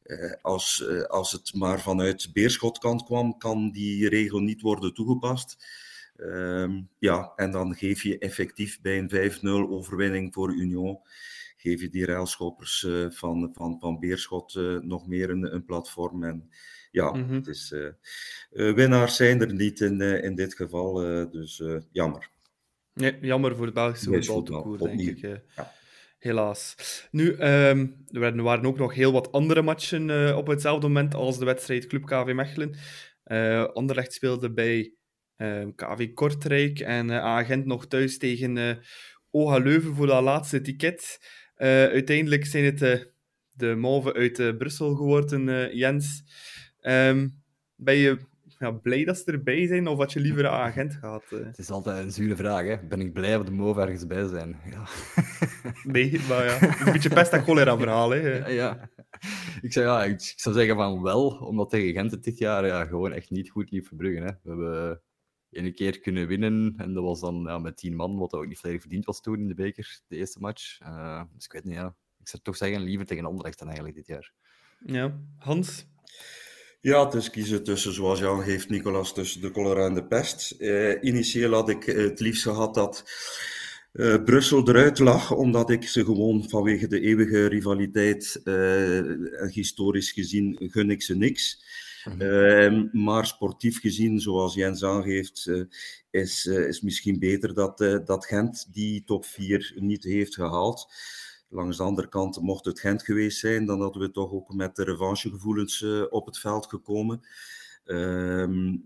eh, 0.03 0.33
als, 0.43 0.87
eh, 0.87 1.03
als 1.03 1.33
het 1.33 1.55
maar 1.55 1.81
vanuit 1.81 2.31
Beerschotkant 2.33 3.03
kwam, 3.03 3.39
kan 3.39 3.71
die 3.71 4.09
regel 4.09 4.39
niet 4.39 4.61
worden 4.61 4.95
toegepast. 4.95 5.67
Ehm, 6.17 6.81
ja, 6.99 7.33
en 7.37 7.51
dan 7.51 7.75
geef 7.75 8.03
je 8.03 8.19
effectief 8.19 8.81
bij 8.81 8.99
een 8.99 9.11
5-0 9.11 9.71
overwinning 9.71 10.35
voor 10.35 10.55
Union, 10.55 10.99
geef 11.57 11.81
je 11.81 11.89
die 11.89 12.07
railschoppers 12.07 12.83
uh, 12.83 13.11
van, 13.11 13.51
van, 13.53 13.77
van 13.81 13.99
Beerschot 14.01 14.55
nog 14.83 15.07
meer 15.07 15.31
een, 15.31 15.55
een 15.55 15.65
platform. 15.65 16.25
En 16.25 16.51
ja, 16.91 17.13
Mhm. 17.13 17.35
het 17.35 17.47
is, 17.47 17.75
winnaars 18.51 19.17
zijn 19.17 19.41
er 19.41 19.55
niet 19.55 19.81
in, 19.81 20.01
in 20.01 20.35
dit 20.35 20.55
geval, 20.55 20.95
dus 21.31 21.63
jammer. 21.93 22.31
Nee, 22.95 23.19
jammer 23.21 23.57
voor 23.57 23.65
het 23.65 23.75
Belgische 23.75 24.09
Belgisch 24.11 24.27
voetbal, 24.29 24.63
voetbal, 24.63 24.63
toekoor, 24.63 24.89
denk 24.97 25.01
opnieuw. 25.11 25.31
ik. 25.33 25.37
eh. 25.41 25.57
Ja. 25.57 25.73
Helaas. 26.19 26.75
Nu, 27.11 27.35
ehm, 27.35 27.87
er 28.11 28.21
waren- 28.43 28.67
ook 28.67 28.79
nog 28.79 28.95
heel 28.95 29.13
wat 29.13 29.33
andere 29.33 29.63
matchen 29.63 30.11
eh, 30.11 30.37
op 30.37 30.47
hetzelfde 30.47 30.87
moment 30.87 31.15
als 31.15 31.39
de 31.39 31.45
wedstrijd 31.45 31.87
Club 31.87 32.05
KV 32.07 32.33
Mechelen. 32.35 32.77
Eh 33.25 33.65
Anderlecht 33.65 34.13
speelde 34.13 34.53
bij 34.53 34.95
KV 35.75 36.13
Kortrijk 36.13 36.81
en 36.81 37.11
eh, 37.11 37.19
Agent 37.19 37.65
nog 37.67 37.87
thuis 37.87 38.19
tegen 38.19 38.57
eh 38.57 38.77
OHA 39.31 39.59
Leuven 39.59 39.95
voor 39.95 40.07
dat 40.07 40.23
laatste 40.23 40.61
ticket. 40.61 41.19
Eh, 41.55 41.69
uiteindelijk 41.69 42.47
zijn 42.47 42.65
het 42.65 43.11
de 43.53 43.75
mauve 43.75 44.15
uit 44.15 44.59
Brussel 44.59 44.95
geworden, 44.95 45.77
Jens. 45.77 46.23
Ehm, 46.81 47.29
ben 47.77 47.97
je 47.97 48.19
ja, 48.63 48.71
blij 48.71 49.05
dat 49.05 49.17
ze 49.19 49.33
erbij 49.33 49.67
zijn 49.67 49.87
of 49.87 49.99
had 49.99 50.13
je 50.13 50.21
liever 50.21 50.49
aan 50.49 50.61
Agent 50.61 50.95
gehad? 50.95 51.25
eh? 51.31 51.45
Het 51.45 51.59
is 51.59 51.71
altijd 51.71 52.05
een 52.05 52.13
zure 52.13 52.37
vraag, 52.37 52.67
hè. 52.67 52.77
Ben 52.89 53.01
ik 53.01 53.13
blij 53.13 53.37
of 53.37 53.45
de 53.45 53.51
move 53.51 53.81
ergens 53.81 54.07
bij 54.07 54.27
zijn? 54.29 54.57
Ja. 54.71 54.85
Nee, 55.83 56.21
maar 56.29 56.45
ja, 56.45 56.63
een 56.87 56.93
beetje 56.93 57.09
pest 57.09 57.33
en 57.33 57.43
cholera 57.43 57.77
verhaal. 57.77 58.11
Hè. 58.11 58.19
Ja, 58.19 58.49
ja. 58.49 58.91
Ik, 59.61 59.73
zou, 59.73 59.87
ja, 59.87 60.05
ik, 60.05 60.13
ik 60.13 60.41
zou 60.41 60.55
zeggen 60.55 60.77
van 60.77 61.03
wel, 61.03 61.29
omdat 61.29 61.71
tegen 61.71 61.93
Gent 61.93 62.11
het 62.11 62.25
dit 62.25 62.39
jaar 62.39 62.67
ja, 62.67 62.85
gewoon 62.85 63.13
echt 63.13 63.31
niet 63.31 63.51
goed 63.51 63.71
liep 63.71 63.87
voor 63.87 63.97
Brugge. 63.97 64.23
Hè. 64.23 64.31
We 64.43 64.49
hebben 64.51 65.03
één 65.53 65.75
keer 65.75 66.01
kunnen 66.01 66.27
winnen 66.27 66.75
en 66.77 66.95
dat 66.95 67.05
was 67.05 67.21
dan 67.21 67.43
ja, 67.43 67.59
met 67.59 67.77
tien 67.77 67.97
man, 67.97 68.19
wat 68.19 68.33
ook 68.33 68.47
niet 68.47 68.59
volledig 68.59 68.81
verdiend 68.81 69.05
was 69.05 69.21
toen 69.21 69.41
in 69.41 69.49
de 69.49 69.55
beker, 69.55 70.01
de 70.09 70.17
eerste 70.17 70.41
match. 70.41 70.81
Eh, 70.81 71.23
dus 71.35 71.45
ik 71.45 71.53
weet 71.53 71.65
niet, 71.65 71.75
ja. 71.75 71.95
Ik 72.21 72.29
zou 72.29 72.43
toch 72.43 72.57
zeggen 72.57 72.83
liever 72.83 73.07
tegen 73.07 73.25
Anderlecht 73.25 73.59
dan 73.59 73.69
eigenlijk 73.69 73.97
dit 73.97 74.07
jaar. 74.07 74.33
Ja, 74.87 75.21
Hans? 75.39 75.87
Ja, 76.81 77.05
het 77.05 77.15
is 77.15 77.31
kiezen 77.31 77.65
tussen, 77.65 77.93
zoals 77.93 78.19
Jan 78.19 78.43
heeft, 78.43 78.69
Nicolas, 78.69 79.15
tussen 79.15 79.41
de 79.41 79.51
cholera 79.53 79.87
en 79.87 79.95
de 79.95 80.05
pest. 80.05 80.51
Eh, 80.51 81.03
initieel 81.03 81.53
had 81.53 81.69
ik 81.69 81.85
het 81.85 82.21
liefst 82.21 82.43
gehad 82.43 82.75
dat 82.75 83.05
eh, 83.93 84.23
Brussel 84.25 84.69
eruit 84.69 84.99
lag, 84.99 85.31
omdat 85.31 85.71
ik 85.71 85.89
ze 85.89 86.05
gewoon 86.05 86.49
vanwege 86.49 86.87
de 86.87 87.01
eeuwige 87.01 87.47
rivaliteit 87.47 88.41
eh, 88.45 88.99
en 89.41 89.51
historisch 89.51 90.13
gezien 90.13 90.57
gun 90.61 90.91
ik 90.91 91.03
ze 91.03 91.17
niks. 91.17 91.65
Ehm, 92.19 92.89
maar 92.93 93.27
sportief 93.27 93.81
gezien, 93.81 94.21
zoals 94.21 94.55
Jens 94.55 94.85
aangeeft, 94.85 95.47
eh, 95.47 95.63
is, 96.13 96.47
eh, 96.47 96.67
is 96.67 96.81
misschien 96.81 97.19
beter 97.19 97.55
dat, 97.55 97.81
eh, 97.81 97.99
dat 98.05 98.27
Gent 98.27 98.69
die 98.73 99.05
top 99.05 99.25
4 99.25 99.73
niet 99.77 100.05
heeft 100.05 100.35
gehaald. 100.35 100.93
Langs 101.49 101.77
de 101.77 101.83
andere 101.83 102.09
kant, 102.09 102.41
mocht 102.41 102.65
het 102.65 102.81
Gent 102.81 103.03
geweest 103.03 103.39
zijn, 103.39 103.67
dan 103.67 103.81
hadden 103.81 104.03
we 104.03 104.11
toch 104.11 104.33
ook 104.33 104.55
met 104.55 104.77
de 104.77 104.85
revanchegevoelens 104.85 105.83
eh, 105.83 106.03
op 106.11 106.27
het 106.27 106.39
veld 106.39 106.67
gekomen. 106.67 107.21
Ehm, 107.85 108.77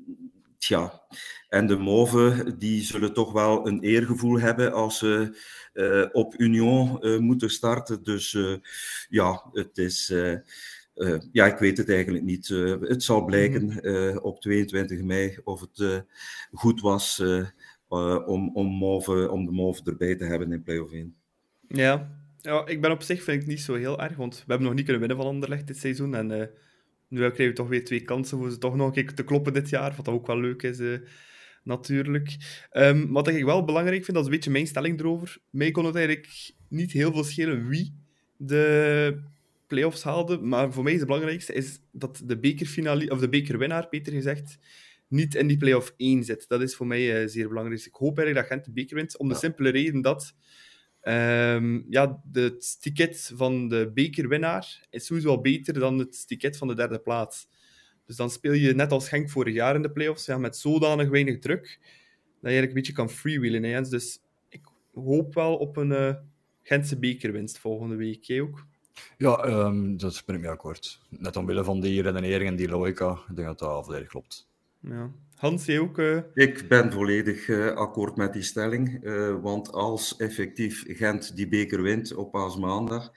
tja, 0.58 1.02
en 1.48 1.66
de 1.66 1.76
Mauve, 1.76 2.54
die 2.58 2.82
zullen 2.82 3.12
toch 3.12 3.32
wel 3.32 3.66
een 3.66 3.80
eergevoel 3.80 4.38
hebben 4.38 4.72
als 4.72 4.98
ze 4.98 5.38
op 6.12 6.34
Union 6.40 6.98
moeten 7.24 7.50
starten. 7.50 8.02
Dus 8.02 8.38
ja, 9.08 9.50
het 9.52 9.78
is... 9.78 10.12
eh, 10.96 11.16
ja, 11.32 11.46
ik 11.46 11.58
weet 11.58 11.78
het 11.78 11.90
eigenlijk 11.90 12.24
niet. 12.24 12.50
Eh, 12.50 12.80
het 12.80 13.02
zal 13.02 13.24
blijken 13.24 13.82
eh, 13.82 14.24
op 14.24 14.40
22 14.40 15.02
mei 15.02 15.38
of 15.44 15.60
het 15.60 16.04
goed 16.52 16.80
was 16.80 17.22
om, 18.26 18.50
om, 18.54 18.78
Mauve, 18.78 19.30
om 19.30 19.46
de 19.46 19.52
Mauve 19.52 19.82
erbij 19.84 20.16
te 20.16 20.24
hebben 20.24 20.52
in 20.52 20.62
play-off 20.62 20.92
1. 20.92 21.14
Ja. 21.68 22.20
ja, 22.40 22.66
ik 22.66 22.80
ben 22.80 22.90
op 22.90 23.02
zich 23.02 23.22
vind 23.22 23.42
ik 23.42 23.48
niet 23.48 23.60
zo 23.60 23.74
heel 23.74 24.00
erg, 24.00 24.16
want 24.16 24.34
we 24.34 24.44
hebben 24.46 24.66
nog 24.66 24.74
niet 24.74 24.84
kunnen 24.84 25.00
winnen 25.00 25.18
van 25.18 25.32
Anderlecht 25.32 25.66
dit 25.66 25.76
seizoen. 25.76 26.14
En 26.14 26.50
nu 27.08 27.18
krijgen 27.18 27.46
we 27.46 27.52
toch 27.52 27.68
weer 27.68 27.84
twee 27.84 28.02
kansen 28.02 28.38
voor 28.38 28.50
ze 28.50 28.58
toch 28.58 28.76
nog 28.76 28.86
een 28.86 28.92
keer 28.92 29.14
te 29.14 29.24
kloppen 29.24 29.52
dit 29.52 29.68
jaar, 29.68 29.94
wat 29.96 30.08
ook 30.08 30.26
wel 30.26 30.40
leuk 30.40 30.62
is, 30.62 31.00
natuurlijk. 31.62 32.36
Ehm, 32.70 33.06
wat 33.06 33.28
ik 33.28 33.44
wel 33.44 33.64
belangrijk 33.64 34.04
vind, 34.04 34.16
dat 34.16 34.26
is 34.26 34.30
een 34.30 34.36
beetje 34.36 34.50
mijn 34.50 34.66
stelling 34.66 35.00
erover. 35.00 35.38
Mij 35.50 35.70
kon 35.70 35.84
het 35.84 35.94
eigenlijk 35.94 36.52
niet 36.68 36.92
heel 36.92 37.12
veel 37.12 37.24
schelen 37.24 37.68
wie 37.68 37.94
de 38.36 39.22
play-offs 39.66 40.02
haalde, 40.02 40.38
maar 40.38 40.72
voor 40.72 40.82
mij 40.82 40.92
is 40.92 40.98
het 40.98 41.08
belangrijkste 41.08 41.52
is 41.52 41.78
dat 41.92 42.22
de 42.24 42.38
bekerfinale, 42.38 43.10
of 43.10 43.18
de 43.20 43.28
bekerwinnaar, 43.28 43.86
beter 43.90 44.12
gezegd, 44.12 44.58
niet 45.08 45.34
in 45.34 45.46
die 45.46 45.56
play-off 45.56 45.94
1 45.96 46.24
zit. 46.24 46.48
Dat 46.48 46.62
is 46.62 46.74
voor 46.74 46.86
mij 46.86 47.22
eh, 47.22 47.28
zeer 47.28 47.48
belangrijk. 47.48 47.78
Dus 47.78 47.88
ik 47.88 47.94
hoop 47.94 48.18
eigenlijk 48.18 48.48
dat 48.48 48.56
Gent 48.56 48.64
de 48.66 48.80
beker 48.80 48.96
wint, 48.96 49.18
om 49.18 49.28
de 49.28 49.34
Ja. 49.34 49.40
simpele 49.40 49.68
reden 49.68 50.00
dat 50.02 50.34
ehm, 51.00 51.80
ja, 51.88 52.22
het 52.32 52.80
ticket 52.80 53.30
van 53.34 53.68
de 53.68 53.90
bekerwinnaar 53.94 54.86
is 54.90 55.06
sowieso 55.06 55.28
al 55.28 55.40
beter 55.40 55.74
dan 55.74 55.98
het 55.98 56.26
ticket 56.26 56.56
van 56.56 56.68
de 56.68 56.74
derde 56.74 56.98
plaats. 56.98 57.48
Dus 58.06 58.16
dan 58.16 58.30
speel 58.30 58.52
je 58.52 58.74
net 58.74 58.92
als 58.92 59.08
Genk 59.08 59.30
vorig 59.30 59.54
jaar 59.54 59.74
in 59.74 59.82
de 59.82 59.90
play-offs, 59.90 60.26
ja, 60.26 60.38
met 60.38 60.56
zodanig 60.56 61.08
weinig 61.08 61.38
druk, 61.38 61.62
dat 61.62 61.70
je 62.40 62.46
eigenlijk 62.48 62.68
een 62.68 62.74
beetje 62.74 62.92
kan 62.92 63.10
freewheelen. 63.10 63.62
Hè, 63.62 63.68
Jens. 63.70 63.88
Dus 63.90 64.18
ik 64.48 64.60
hoop 64.94 65.34
wel 65.34 65.56
op 65.56 65.76
een 65.76 65.92
eh, 65.92 66.14
Gentse 66.62 66.98
bekerwinst 66.98 67.58
volgende 67.58 67.96
week. 67.96 68.24
Jij 68.24 68.40
ook? 68.40 68.66
Ja, 69.18 69.36
ehm, 69.36 69.96
dat 69.96 70.22
ben 70.26 70.34
ik 70.34 70.40
mee 70.40 70.50
akkoord. 70.50 71.00
Net 71.08 71.36
omwille 71.36 71.64
van 71.64 71.80
die 71.80 72.02
redenering 72.02 72.48
en 72.50 72.56
die 72.56 72.68
logica, 72.68 73.10
ik 73.28 73.36
denk 73.36 73.48
dat 73.48 73.58
dat 73.58 73.84
volledig 73.84 74.08
klopt. 74.08 74.48
Ja. 74.80 75.10
Hans, 75.34 75.64
jij 75.66 75.78
ook? 75.78 75.98
eh, 75.98 76.18
Ik 76.34 76.68
ben 76.68 76.92
volledig 76.92 77.48
eh, 77.48 77.66
akkoord 77.74 78.16
met 78.16 78.32
die 78.32 78.42
stelling. 78.42 79.04
eh, 79.04 79.34
want 79.42 79.72
als 79.72 80.16
effectief 80.16 80.84
Gent 80.86 81.36
die 81.36 81.48
beker 81.48 81.82
wint 81.82 82.14
op 82.14 82.30
paasmaandag, 82.30 83.12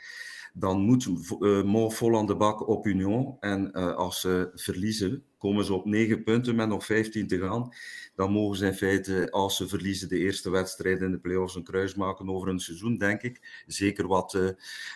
dan 0.53 0.81
moet 0.81 1.09
uh, 1.39 1.89
vol 1.89 2.17
aan 2.17 2.25
de 2.25 2.35
bak 2.35 2.67
op 2.67 2.85
Union. 2.85 3.38
En 3.39 3.71
eh, 3.71 3.95
als 3.95 4.21
ze 4.21 4.51
verliezen, 4.53 5.23
komen 5.38 5.65
ze 5.65 5.73
op 5.73 5.85
9 5.85 6.23
punten 6.23 6.55
met 6.55 6.67
nog 6.67 6.85
15 6.85 7.27
te 7.27 7.39
gaan. 7.39 7.73
Dan 8.15 8.31
mogen 8.31 8.57
ze 8.57 8.65
in 8.65 8.73
feite, 8.73 9.31
als 9.31 9.57
ze 9.57 9.67
verliezen, 9.67 10.09
de 10.09 10.17
eerste 10.17 10.49
wedstrijd 10.49 11.01
in 11.01 11.12
de 11.12 11.19
play-offs 11.19 11.55
een 11.55 11.63
kruis 11.63 11.95
maken 11.95 12.29
over 12.29 12.47
een 12.47 12.59
seizoen, 12.59 12.97
denk 12.97 13.21
ik. 13.21 13.63
Zeker 13.67 14.07
wat 14.07 14.33
eh, 14.33 14.49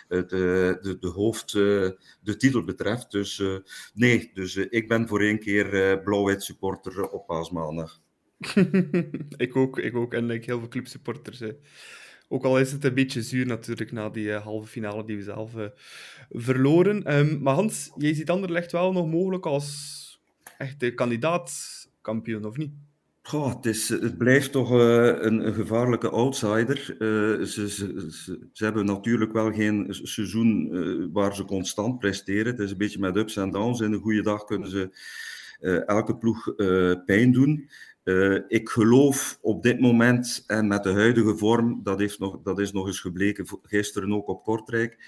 de, 0.08 0.78
de, 0.80 0.96
de 1.00 1.08
hoofd, 1.08 1.52
de 1.52 2.36
titel 2.38 2.64
betreft. 2.64 3.10
Dus 3.10 3.42
nee, 3.94 4.30
dus, 4.34 4.56
ik 4.56 4.88
ben 4.88 5.08
voor 5.08 5.20
één 5.20 5.38
keer 5.38 6.00
blauw-wit 6.02 6.42
supporter 6.42 7.10
op 7.10 7.26
paasmaandag. 7.26 8.02
ik 9.36 9.56
ook, 9.56 9.78
ik 9.78 9.96
ook. 9.96 10.14
En 10.14 10.26
like, 10.26 10.44
heel 10.44 10.58
veel 10.58 10.68
clubsupporters. 10.68 11.38
hè. 11.38 11.52
Ook 12.28 12.44
al 12.44 12.58
is 12.58 12.72
het 12.72 12.84
een 12.84 12.94
beetje 12.94 13.22
zuur 13.22 13.46
natuurlijk 13.46 13.92
na 13.92 14.08
die 14.08 14.32
eh, 14.32 14.42
halve 14.42 14.68
finale 14.68 15.04
die 15.04 15.16
we 15.16 15.22
zelf 15.22 15.56
eh, 15.56 15.66
verloren. 16.30 17.04
Ehm, 17.04 17.42
maar 17.42 17.54
Hans, 17.54 17.90
jij 17.96 18.14
ziet 18.14 18.30
Anderlecht 18.30 18.72
wel 18.72 18.92
nog 18.92 19.06
mogelijk 19.06 19.46
als 19.46 20.02
echte 20.58 20.90
kandidaat-kampioen, 20.90 22.44
of 22.44 22.56
niet? 22.56 22.72
Goh, 23.22 23.54
het, 23.54 23.66
is, 23.66 23.88
het 23.88 24.18
blijft 24.18 24.52
toch 24.52 24.70
eh, 24.70 25.14
een, 25.18 25.54
gevaarlijke 25.54 26.08
outsider. 26.08 26.96
Eh, 26.98 27.44
ze, 27.46 27.68
ze, 27.68 28.46
ze, 28.52 28.64
hebben 28.64 28.84
natuurlijk 28.84 29.32
wel 29.32 29.52
geen 29.52 29.86
seizoen 29.90 30.68
eh, 30.72 31.06
waar 31.12 31.34
ze 31.34 31.44
constant 31.44 31.98
presteren. 31.98 32.46
Het 32.46 32.60
is 32.60 32.70
een 32.70 32.76
beetje 32.76 32.98
met 32.98 33.16
ups 33.16 33.36
en 33.36 33.50
downs. 33.50 33.80
In 33.80 33.92
een 33.92 34.00
goede 34.00 34.22
dag 34.22 34.44
kunnen 34.44 34.68
ze 34.68 34.90
eh, 35.64 35.88
elke 35.88 36.16
ploeg 36.16 36.48
eh, 36.48 36.92
pijn 37.04 37.32
doen. 37.32 37.70
Uh, 38.04 38.38
ik 38.48 38.68
geloof 38.68 39.38
op 39.40 39.62
dit 39.62 39.80
moment 39.80 40.44
en 40.46 40.66
met 40.66 40.82
de 40.82 40.92
huidige 40.92 41.36
vorm, 41.36 41.80
dat, 41.82 41.98
heeft 41.98 42.18
nog, 42.18 42.42
dat 42.42 42.58
is 42.58 42.72
nog 42.72 42.86
eens 42.86 43.00
gebleken 43.00 43.46
gisteren 43.62 44.12
ook 44.12 44.28
op 44.28 44.44
Kortrijk, 44.44 44.98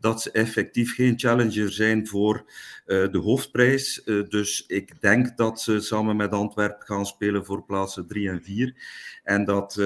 dat 0.00 0.22
ze 0.22 0.30
effectief 0.30 0.94
geen 0.94 1.18
challenger 1.18 1.72
zijn 1.72 2.06
voor 2.06 2.44
uh, 2.86 3.10
de 3.10 3.18
hoofdprijs. 3.18 4.02
Uh, 4.04 4.28
dus 4.28 4.64
ik 4.66 5.00
denk 5.00 5.36
dat 5.36 5.60
ze 5.60 5.80
samen 5.80 6.16
met 6.16 6.30
Antwerpen 6.30 6.86
gaan 6.86 7.06
spelen 7.06 7.44
voor 7.44 7.64
plaatsen 7.64 8.06
3 8.06 8.28
en 8.28 8.42
4. 8.42 8.74
En 9.22 9.44
dat 9.44 9.76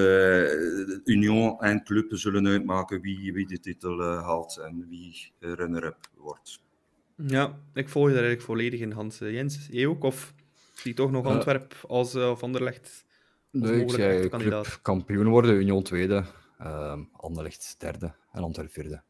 Union 1.04 1.60
en 1.60 1.84
Club 1.84 2.06
zullen 2.10 2.46
uitmaken 2.46 3.00
wie, 3.00 3.32
wie 3.32 3.46
de 3.46 3.60
titel 3.60 4.02
haalt 4.02 4.56
en 4.56 4.86
wie 4.88 5.32
runner-up 5.38 6.08
wordt. 6.16 6.60
Ja, 7.16 7.58
ik 7.74 7.88
volg 7.88 8.06
je 8.06 8.14
daar 8.14 8.24
eigenlijk 8.24 8.50
volledig 8.50 8.80
in, 8.80 8.90
Hans. 8.90 9.18
Jens, 9.18 9.68
jij 9.70 9.86
ook? 9.86 10.02
Of 10.02 10.34
zie 10.80 10.94
toch 10.94 11.10
nog 11.10 11.26
Antwerp 11.26 11.74
als 11.86 12.14
uh, 12.14 12.30
of 12.30 12.42
Anderlecht? 12.42 13.06
Als 13.52 13.70
nee, 13.70 13.80
ik 13.80 13.90
zei 13.90 14.28
club 14.28 14.78
kampioen 14.82 15.28
worden, 15.28 15.54
Union 15.54 15.82
tweede, 15.82 16.24
uh, 16.60 16.98
Anderlecht 17.12 17.74
derde 17.78 18.14
en 18.32 18.42
Antwerp 18.42 18.72
vierde. 18.72 19.02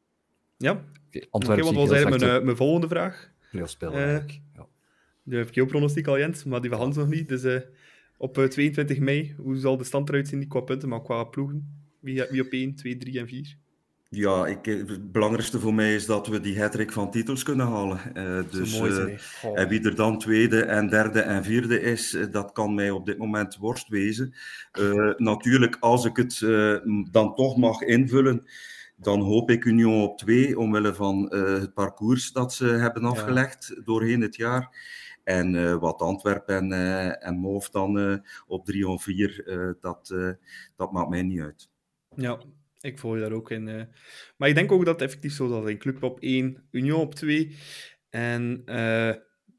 Ja, 0.56 0.72
oké, 0.72 1.26
okay, 1.30 1.62
wat 1.62 1.74
was 1.74 1.90
eigenlijk 1.90 2.22
mijn, 2.22 2.38
uh, 2.38 2.44
mijn 2.44 2.56
volgende 2.56 2.88
vraag? 2.88 3.30
Playoff 3.50 3.70
spelen 3.70 3.94
uh, 3.94 4.00
eigenlijk, 4.00 4.40
ja. 4.54 4.66
Nu 5.22 5.36
heb 5.36 5.48
ik 5.48 5.54
jouw 5.54 5.66
pronostiek 5.66 6.06
al, 6.06 6.18
Jens, 6.18 6.44
maar 6.44 6.60
die 6.60 6.70
van 6.70 6.78
Hans 6.78 6.96
nog 6.96 7.08
niet. 7.08 7.28
Dus 7.28 7.44
uh, 7.44 7.60
op 8.16 8.34
22 8.34 8.98
mei, 8.98 9.34
hoe 9.38 9.56
zal 9.56 9.76
de 9.76 9.84
stand 9.84 10.08
eruit 10.08 10.28
zien? 10.28 10.38
Niet 10.38 10.48
qua 10.48 10.60
punten, 10.60 10.88
maar 10.88 11.02
qua 11.02 11.24
ploegen? 11.24 11.86
Wie, 12.00 12.24
wie 12.30 12.42
op 12.42 12.52
1, 12.52 12.74
2, 12.74 12.96
3 12.96 13.18
en 13.18 13.26
4? 13.26 13.56
Ja, 14.10 14.46
ik, 14.46 14.64
het 14.64 15.12
belangrijkste 15.12 15.60
voor 15.60 15.74
mij 15.74 15.94
is 15.94 16.06
dat 16.06 16.26
we 16.26 16.40
die 16.40 16.60
hattrick 16.60 16.92
van 16.92 17.10
titels 17.10 17.42
kunnen 17.42 17.66
halen. 17.66 18.00
Uh, 18.14 18.50
dus, 18.50 18.78
mooi 18.78 18.92
uh, 18.92 19.60
en 19.60 19.68
wie 19.68 19.82
er 19.82 19.94
dan 19.94 20.18
tweede 20.18 20.64
en 20.64 20.88
derde 20.88 21.20
en 21.20 21.44
vierde 21.44 21.80
is, 21.80 22.14
uh, 22.14 22.26
dat 22.30 22.52
kan 22.52 22.74
mij 22.74 22.90
op 22.90 23.06
dit 23.06 23.18
moment 23.18 23.56
worst 23.56 23.88
wezen. 23.88 24.34
natuurlijk, 25.16 25.76
als 25.80 26.04
ik 26.04 26.16
het 26.16 26.38
dan 27.10 27.34
toch 27.34 27.56
mag 27.56 27.80
invullen, 27.80 28.46
dan 28.96 29.20
hoop 29.20 29.50
ik 29.50 29.64
Union 29.64 30.02
op 30.02 30.18
twee, 30.18 30.58
omwille 30.58 30.94
van 30.94 31.34
het 31.34 31.74
parcours 31.74 32.32
dat 32.32 32.54
ze 32.54 32.66
hebben 32.66 33.04
afgelegd 33.04 33.72
ja. 33.74 33.82
doorheen 33.84 34.20
het 34.20 34.36
jaar. 34.36 34.76
En 35.24 35.78
wat 35.80 36.00
Antwerpen 36.00 36.72
en, 36.72 37.20
en 37.20 37.36
Moof 37.36 37.70
dan 37.70 38.22
op 38.46 38.64
drie 38.64 38.88
of 38.88 39.02
vier, 39.02 39.44
dat, 39.80 40.14
dat 40.76 40.92
maakt 40.92 41.08
mij 41.08 41.22
niet 41.22 41.40
uit. 41.40 41.68
Ja, 42.14 42.38
ik 42.88 42.98
volg 42.98 43.14
je 43.14 43.20
daar 43.20 43.32
ook 43.32 43.50
in. 43.50 43.66
Uh. 43.66 43.82
Maar 44.36 44.48
ik 44.48 44.54
denk 44.54 44.72
ook 44.72 44.84
dat 44.84 45.00
het 45.00 45.08
effectief 45.08 45.32
zo 45.32 45.48
zal 45.48 45.62
zijn. 45.62 45.78
Club 45.78 46.02
op 46.02 46.20
1, 46.20 46.68
Union 46.70 47.00
op 47.00 47.14
2. 47.14 47.56
En 48.10 48.62
uh, 48.64 49.12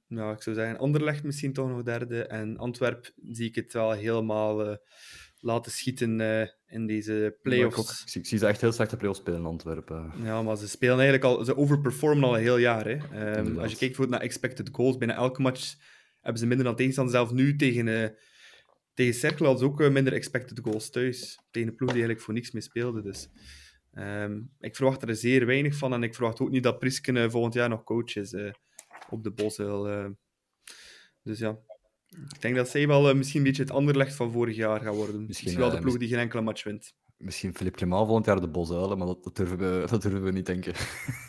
nou, 0.07 0.33
ik 0.33 0.41
zou 0.41 0.55
zeggen, 0.55 0.77
Anderlecht 0.77 1.23
misschien 1.23 1.53
toch 1.53 1.69
nog 1.69 1.83
derde. 1.83 2.23
En 2.23 2.57
Antwerp 2.57 3.11
zie 3.31 3.47
ik 3.47 3.55
het 3.55 3.73
wel 3.73 3.91
helemaal 3.91 4.69
uh, 4.69 4.75
laten 5.39 5.71
schieten 5.71 6.21
in 6.67 6.87
deze 6.87 7.37
play-offs. 7.41 8.05
Ik, 8.05 8.21
ik, 8.21 8.27
zie 8.27 8.37
ze 8.37 8.47
echt 8.47 8.61
heel 8.61 8.71
slechte 8.71 8.97
play-offs 8.97 9.19
spelen 9.19 9.39
in 9.39 9.45
Antwerpen. 9.45 10.11
Ja, 10.23 10.41
maar 10.41 10.57
ze 10.57 10.67
spelen 10.67 10.99
eigenlijk 10.99 11.23
al... 11.23 11.45
Ze 11.45 11.57
overperformen 11.57 12.23
al 12.23 12.35
een 12.35 12.41
heel 12.41 12.57
jaar. 12.57 12.85
Hè. 12.85 13.37
Um, 13.37 13.59
als 13.59 13.71
je 13.71 13.77
kijkt 13.77 14.09
naar 14.09 14.21
expected 14.21 14.69
goals, 14.71 14.97
bijna 14.97 15.15
elke 15.15 15.41
match 15.41 15.75
hebben 16.21 16.41
ze 16.41 16.47
minder 16.47 16.65
dan 16.65 16.75
tegenstander. 16.75 17.13
Zelfs 17.13 17.31
nu 17.31 17.55
tegen 17.55 18.15
tegen 18.99 19.13
Cercle 19.13 19.45
hadden 19.45 19.65
ze 19.65 19.71
ook 19.71 19.81
eh, 19.81 19.89
minder 19.89 20.13
expected 20.13 20.59
goals 20.63 20.89
thuis. 20.89 21.39
Tegen 21.51 21.69
een 21.69 21.75
ploeg 21.75 21.89
die 21.89 21.97
eigenlijk 21.97 22.25
voor 22.25 22.33
niks 22.33 22.51
meer 22.51 22.61
speelde. 22.61 23.01
Dus 23.01 23.29
um, 23.93 24.51
ik 24.59 24.75
verwacht 24.75 25.01
er 25.01 25.15
zeer 25.15 25.45
weinig 25.45 25.75
van. 25.75 25.93
En 25.93 26.03
ik 26.03 26.15
verwacht 26.15 26.39
ook 26.39 26.49
niet 26.49 26.63
dat 26.63 26.79
Prisken 26.79 27.15
uh, 27.15 27.29
volgend 27.29 27.53
jaar 27.53 27.69
nog 27.69 27.83
coach 27.83 28.15
is 28.15 28.33
uh, 28.33 28.51
op 29.09 29.23
de. 29.23 29.55
Uh. 29.59 30.05
Dus 31.23 31.39
ja, 31.39 31.57
ik 32.33 32.41
denk 32.41 32.55
dat 32.55 32.69
zij 32.69 32.87
wel 32.87 33.15
misschien 33.15 33.39
een 33.39 33.45
beetje 33.45 33.61
het 33.61 33.71
anderlecht 33.71 34.13
van 34.13 34.31
vorig 34.31 34.55
jaar 34.55 34.79
gaan 34.79 34.95
worden. 34.95 35.25
Misschien, 35.25 35.27
misschien 35.27 35.59
wel 35.59 35.69
de 35.69 35.79
ploeg 35.79 35.97
die 35.97 36.07
geen 36.07 36.19
enkele 36.19 36.41
match 36.41 36.63
wint. 36.63 36.93
Misschien 37.17 37.55
Philippe 37.55 37.77
Clement 37.77 38.05
volgend 38.05 38.25
jaar 38.25 38.41
de 38.41 38.47
Bosuilen, 38.47 38.97
maar 38.97 39.07
dat, 39.07 39.23
dat, 39.23 39.35
durven 39.35 39.57
we, 39.57 39.85
dat 39.89 40.01
durven 40.01 40.23
we 40.23 40.31
niet 40.31 40.45
denken. 40.45 40.73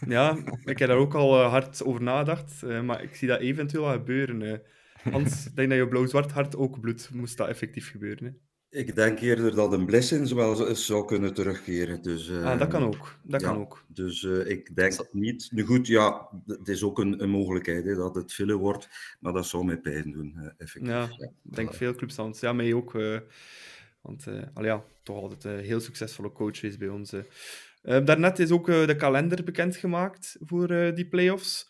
Ja, 0.06 0.37
ik 0.64 0.78
heb 0.78 0.88
daar 0.88 0.98
ook 0.98 1.14
al 1.14 1.42
hard 1.42 1.85
over 1.85 2.02
nagedacht. 2.02 2.62
maar 2.62 3.02
ik 3.02 3.14
zie 3.14 3.28
dat 3.28 3.40
eventueel 3.40 3.85
gebeuren. 3.92 4.62
Hans, 5.02 5.46
ik 5.46 5.56
denk 5.56 5.68
dat 5.68 5.78
je 5.78 5.88
blauw-zwart 5.88 6.30
hart 6.30 6.56
ook 6.56 6.80
bloedt, 6.80 7.10
moest 7.12 7.36
dat 7.36 7.48
effectief 7.48 7.90
gebeuren. 7.90 8.24
Hè? 8.24 8.32
Ik 8.70 8.94
denk 8.94 9.20
eerder 9.20 9.54
dat 9.54 9.72
een 9.72 9.86
Blessings 9.86 10.32
wel 10.32 10.74
zou 10.74 11.04
kunnen 11.04 11.34
terugkeren. 11.34 12.02
Dus, 12.02 12.28
uh, 12.28 12.44
ah, 12.44 12.58
dat 12.58 12.68
kan 12.68 12.82
ook. 12.82 13.18
Dat 13.22 13.40
ja, 13.40 13.48
kan 13.48 13.58
ook. 13.58 13.84
Dus 13.88 14.22
uh, 14.22 14.46
ik 14.46 14.76
denk 14.76 14.96
dat... 14.96 15.12
niet. 15.12 15.48
Nu 15.52 15.64
goed, 15.64 15.86
ja, 15.86 16.28
het 16.46 16.68
is 16.68 16.82
ook 16.82 16.98
een, 16.98 17.22
een 17.22 17.30
mogelijkheid 17.30 17.84
hè, 17.84 17.94
dat 17.94 18.14
het 18.14 18.32
filler 18.32 18.56
wordt, 18.56 18.88
maar 19.20 19.32
dat 19.32 19.46
zou 19.46 19.64
mij 19.64 19.78
pijn 19.78 20.12
doen, 20.12 20.34
uh, 20.36 20.46
effectief. 20.56 20.90
Ja, 20.90 21.00
ja. 21.00 21.30
ik 21.44 21.54
denk 21.54 21.74
veel 21.74 21.94
clubs 21.94 22.18
anders. 22.18 22.40
Ja, 22.40 22.52
mij 22.52 22.72
ook. 22.72 22.92
want 24.00 24.26
al 24.54 24.64
ja, 24.64 24.84
toch 25.02 25.16
altijd 25.16 25.44
een 25.44 25.64
heel 25.64 25.80
succesvolle 25.80 26.32
coach 26.32 26.62
is 26.62 26.76
bij 26.76 26.88
ons. 26.88 27.14
daarnet 27.82 28.38
is 28.38 28.50
ook 28.50 28.66
de 28.66 28.96
kalender 28.96 29.44
bekendgemaakt 29.44 30.36
voor 30.40 30.94
die 30.94 31.08
playoffs. 31.08 31.68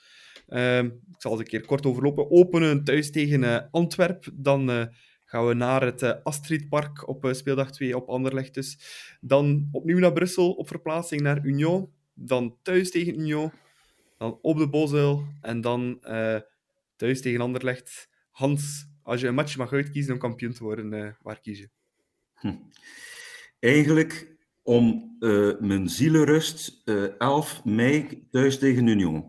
Uh, 0.51 0.83
ik 0.83 1.17
zal 1.19 1.31
het 1.31 1.41
een 1.41 1.47
keer 1.47 1.67
kort 1.67 1.87
overlopen. 1.87 2.31
Openen 2.31 2.85
thuis 2.85 3.11
tegen 3.11 3.43
uh, 3.43 3.59
Antwerp. 3.71 4.29
Dan 4.35 4.71
uh, 4.71 4.85
gaan 5.25 5.47
we 5.47 5.55
naar 5.55 5.83
het 5.83 6.03
uh, 6.03 6.13
Astridpark 6.23 7.09
op 7.09 7.29
speeldag 7.31 7.71
2 7.71 7.97
op 7.97 8.09
Anderlecht. 8.09 8.55
Dus. 8.55 8.79
Dan 9.21 9.69
opnieuw 9.73 9.99
naar 9.99 10.13
Brussel 10.13 10.53
op 10.53 10.69
verplaatsing 10.69 11.21
naar 11.21 11.45
Union. 11.45 11.93
Dan 12.15 12.57
thuis 12.63 12.91
tegen 12.91 13.21
Union. 13.21 13.53
Dan 14.19 14.39
op 14.43 14.59
de 14.59 14.69
Bosuil. 14.69 15.25
En 15.41 15.61
dan 15.61 16.01
thuis 16.97 17.21
tegen 17.21 17.41
Anderlecht. 17.41 18.09
Hans, 18.31 18.87
als 19.03 19.21
je 19.21 19.27
een 19.27 19.35
match 19.35 19.57
mag 19.57 19.73
uitkiezen 19.73 20.13
om 20.13 20.19
kampioen 20.19 20.53
te 20.53 20.65
worden, 20.65 21.17
waar 21.23 21.41
kies 21.41 21.59
je? 21.59 21.71
Hm. 22.35 22.55
Eigenlijk 23.59 24.40
om 24.63 25.17
uh, 25.21 25.51
mijn 25.59 25.89
zielenrust 25.89 26.83
uh, 26.85 27.05
11 27.19 27.61
mei 27.65 28.27
thuis 28.31 28.59
tegen 28.59 28.87
Union. 28.87 29.25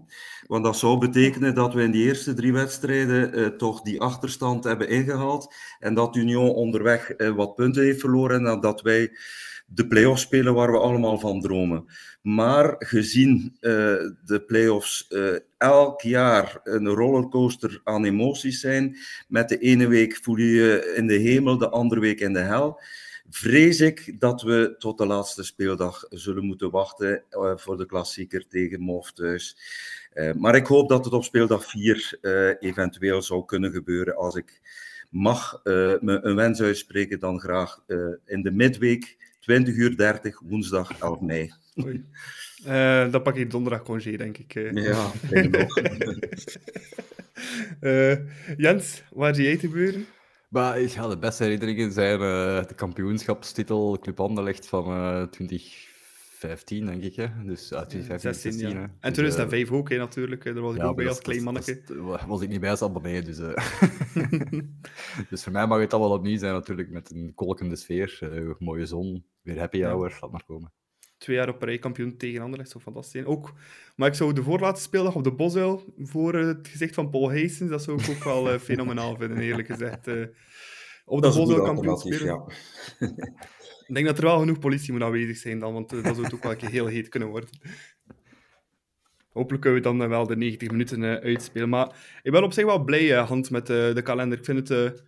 Want 0.47 0.63
dat 0.63 0.77
zou 0.77 0.97
betekenen 0.97 1.55
dat 1.55 1.73
we 1.73 1.83
in 1.83 1.91
die 1.91 2.05
eerste 2.05 2.33
drie 2.33 2.53
wedstrijden 2.53 3.39
uh, 3.39 3.47
toch 3.47 3.81
die 3.81 4.01
achterstand 4.01 4.63
hebben 4.63 4.89
ingehaald 4.89 5.53
en 5.79 5.93
dat 5.93 6.15
Union 6.15 6.49
onderweg 6.49 7.13
wat 7.35 7.55
punten 7.55 7.83
heeft 7.83 7.99
verloren 7.99 8.45
en 8.47 8.59
dat 8.59 8.81
wij 8.81 9.11
de 9.65 9.87
play-offs 9.87 10.21
spelen 10.21 10.53
waar 10.53 10.71
we 10.71 10.77
allemaal 10.77 11.19
van 11.19 11.41
dromen. 11.41 11.85
Maar 12.21 12.75
gezien 12.77 13.57
de 14.25 14.43
play-offs 14.47 15.07
elk 15.57 16.01
jaar 16.01 16.59
een 16.63 16.87
rollercoaster 16.87 17.81
aan 17.83 18.05
emoties 18.05 18.59
zijn, 18.59 18.97
met 19.27 19.49
de 19.49 19.57
ene 19.57 19.87
week 19.87 20.19
voel 20.21 20.35
je 20.35 20.51
je 20.51 20.93
in 20.95 21.07
de 21.07 21.17
hemel, 21.17 21.57
de 21.57 21.69
andere 21.69 22.01
week 22.01 22.19
in 22.19 22.33
de 22.33 22.39
hel 22.39 22.79
vrees 23.31 23.79
ik 23.79 24.19
dat 24.19 24.41
we 24.41 24.75
tot 24.77 24.97
de 24.97 25.05
laatste 25.05 25.43
speeldag 25.43 26.05
zullen 26.09 26.45
moeten 26.45 26.71
wachten 26.71 27.23
uh, 27.31 27.57
voor 27.57 27.77
de 27.77 27.85
klassieker 27.85 28.47
tegen 28.47 28.81
Mof 28.81 29.11
thuis. 29.11 29.57
Uh, 30.13 30.33
maar 30.33 30.55
ik 30.55 30.67
hoop 30.67 30.89
dat 30.89 31.05
het 31.05 31.13
op 31.13 31.23
speeldag 31.23 31.65
4 31.69 32.17
uh, 32.21 32.49
eh, 32.49 32.55
eventueel 32.59 33.21
zou 33.21 33.45
kunnen 33.45 33.71
gebeuren. 33.71 34.15
Als 34.15 34.35
ik 34.35 34.61
mag 35.09 35.61
me 35.63 36.19
een 36.21 36.35
wens 36.35 36.61
uitspreken, 36.61 37.19
dan 37.19 37.39
graag 37.39 37.83
in 38.25 38.41
de 38.41 38.51
midweek 38.51 39.17
20 39.39 39.75
uur 39.75 39.97
30, 39.97 40.39
woensdag 40.39 40.99
11 40.99 41.21
mei. 41.21 41.53
Oei. 41.83 42.05
dan 43.11 43.21
pak 43.21 43.35
ik 43.35 43.51
donderdag 43.51 43.83
congé, 43.83 44.17
denk 44.17 44.37
ik. 44.37 44.53
Ja, 44.73 45.11
ik 45.29 45.49
nog. 45.49 45.79
Jens, 48.57 49.03
waar 49.09 49.35
zie 49.35 49.43
jij 49.43 49.57
te 49.57 49.67
gebeuren? 49.67 50.05
Maar 50.51 50.81
ja, 50.81 51.07
de 51.07 51.17
beste 51.17 51.43
herinneringen 51.43 51.91
zijn 51.91 52.19
uh, 52.19 52.65
de 52.67 52.73
kampioenschapstitel 52.75 53.99
Club 53.99 54.19
Anderlecht 54.19 54.67
van 54.67 54.89
uh, 54.89 55.23
2015, 55.23 56.85
denk 56.85 57.03
ik. 57.03 57.15
Hè? 57.15 57.27
Dus 57.45 57.71
uh, 57.71 57.79
2015, 57.81 58.19
16, 58.19 58.51
16 58.51 58.69
ja. 58.69 58.91
En 58.99 59.13
2005 59.13 59.69
dus, 59.69 59.77
ook, 59.77 59.89
hè, 59.89 59.97
natuurlijk. 59.97 60.43
Daar 60.43 60.59
was 60.59 60.75
ik 60.75 60.81
ja, 60.81 60.87
ook 60.87 60.95
bij 60.95 61.07
als 61.07 61.19
klein 61.19 61.43
manneke. 61.43 61.81
Was, 61.95 62.25
was 62.25 62.41
ik 62.41 62.49
niet 62.49 62.59
bij 62.59 62.69
als 62.69 62.81
abonnee, 62.81 63.21
dus... 63.21 63.37
dus 65.29 65.43
voor 65.43 65.51
mij 65.51 65.67
mag 65.67 65.79
het 65.79 65.93
allemaal 65.93 66.17
opnieuw 66.17 66.37
zijn, 66.37 66.53
natuurlijk, 66.53 66.89
met 66.89 67.11
een 67.11 67.31
kolkende 67.35 67.75
sfeer. 67.75 68.19
mooie 68.59 68.85
zon, 68.85 69.25
weer 69.41 69.59
happy 69.59 69.81
hour, 69.81 70.17
laat 70.21 70.31
maar 70.31 70.43
komen 70.45 70.71
twee 71.21 71.35
jaar 71.35 71.49
op 71.49 71.61
rij 71.61 71.77
kampioen 71.77 72.17
tegen 72.17 72.41
Anderlecht. 72.41 72.69
Zo 72.69 72.79
fantastisch 72.79 73.25
Ook, 73.25 73.53
maar 73.95 74.07
ik 74.07 74.13
zou 74.13 74.33
de 74.33 74.43
voorlaatste 74.43 74.83
speeldag 74.83 75.15
op 75.15 75.23
de 75.23 75.31
Bosuil 75.31 75.93
voor 75.97 76.33
het 76.33 76.67
gezicht 76.67 76.93
van 76.93 77.09
Paul 77.09 77.29
Heijsens, 77.29 77.69
dat 77.69 77.83
zou 77.83 78.01
ik 78.01 78.09
ook 78.09 78.23
wel 78.23 78.53
uh, 78.53 78.59
fenomenaal 78.59 79.15
vinden, 79.15 79.37
eerlijk 79.37 79.67
gezegd. 79.67 80.07
Uh, 80.07 80.25
op 81.05 81.21
de 81.21 81.27
Bosuil 81.27 81.63
kampioen 81.63 81.97
spelen. 81.97 82.25
Ja. 82.25 82.45
ik 83.87 83.93
denk 83.93 84.05
dat 84.05 84.17
er 84.17 84.23
wel 84.23 84.39
genoeg 84.39 84.59
politie 84.59 84.93
moet 84.93 85.01
aanwezig 85.01 85.37
zijn 85.37 85.59
dan, 85.59 85.73
want 85.73 85.93
uh, 85.93 86.03
dat 86.03 86.13
zou 86.13 86.25
het 86.25 86.33
ook 86.33 86.43
wel 86.43 86.51
een 86.51 86.57
keer 86.57 86.69
heel 86.69 86.85
heet 86.85 87.09
kunnen 87.09 87.29
worden. 87.29 87.49
Hopelijk 89.31 89.61
kunnen 89.61 89.81
we 89.81 89.87
dan 89.87 90.09
wel 90.09 90.27
de 90.27 90.37
90 90.37 90.71
minuten 90.71 91.03
uitspelen. 91.03 91.69
Maar 91.69 92.19
ik 92.21 92.31
ben 92.31 92.43
op 92.43 92.53
zich 92.53 92.65
wel 92.65 92.83
blij, 92.83 93.15
Hand, 93.15 93.49
met 93.49 93.67
de 93.67 94.01
kalender. 94.03 94.37
Ik 94.37 94.45
vind 94.45 94.69
het... 94.69 95.03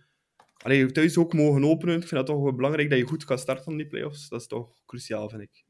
Allee, 0.56 0.92
thuis 0.92 1.18
ook 1.18 1.32
mogen 1.32 1.64
openen. 1.64 1.94
Ik 1.94 2.08
vind 2.08 2.20
het 2.20 2.26
toch 2.26 2.42
wel 2.42 2.54
belangrijk 2.54 2.90
dat 2.90 2.98
je 2.98 3.06
goed 3.06 3.24
kan 3.24 3.38
starten 3.38 3.64
van 3.64 3.76
die 3.76 3.86
play-offs. 3.86 4.28
Dat 4.28 4.40
is 4.40 4.46
toch 4.46 4.82
cruciaal, 4.86 5.28
vind 5.28 5.42
ik. 5.42 5.63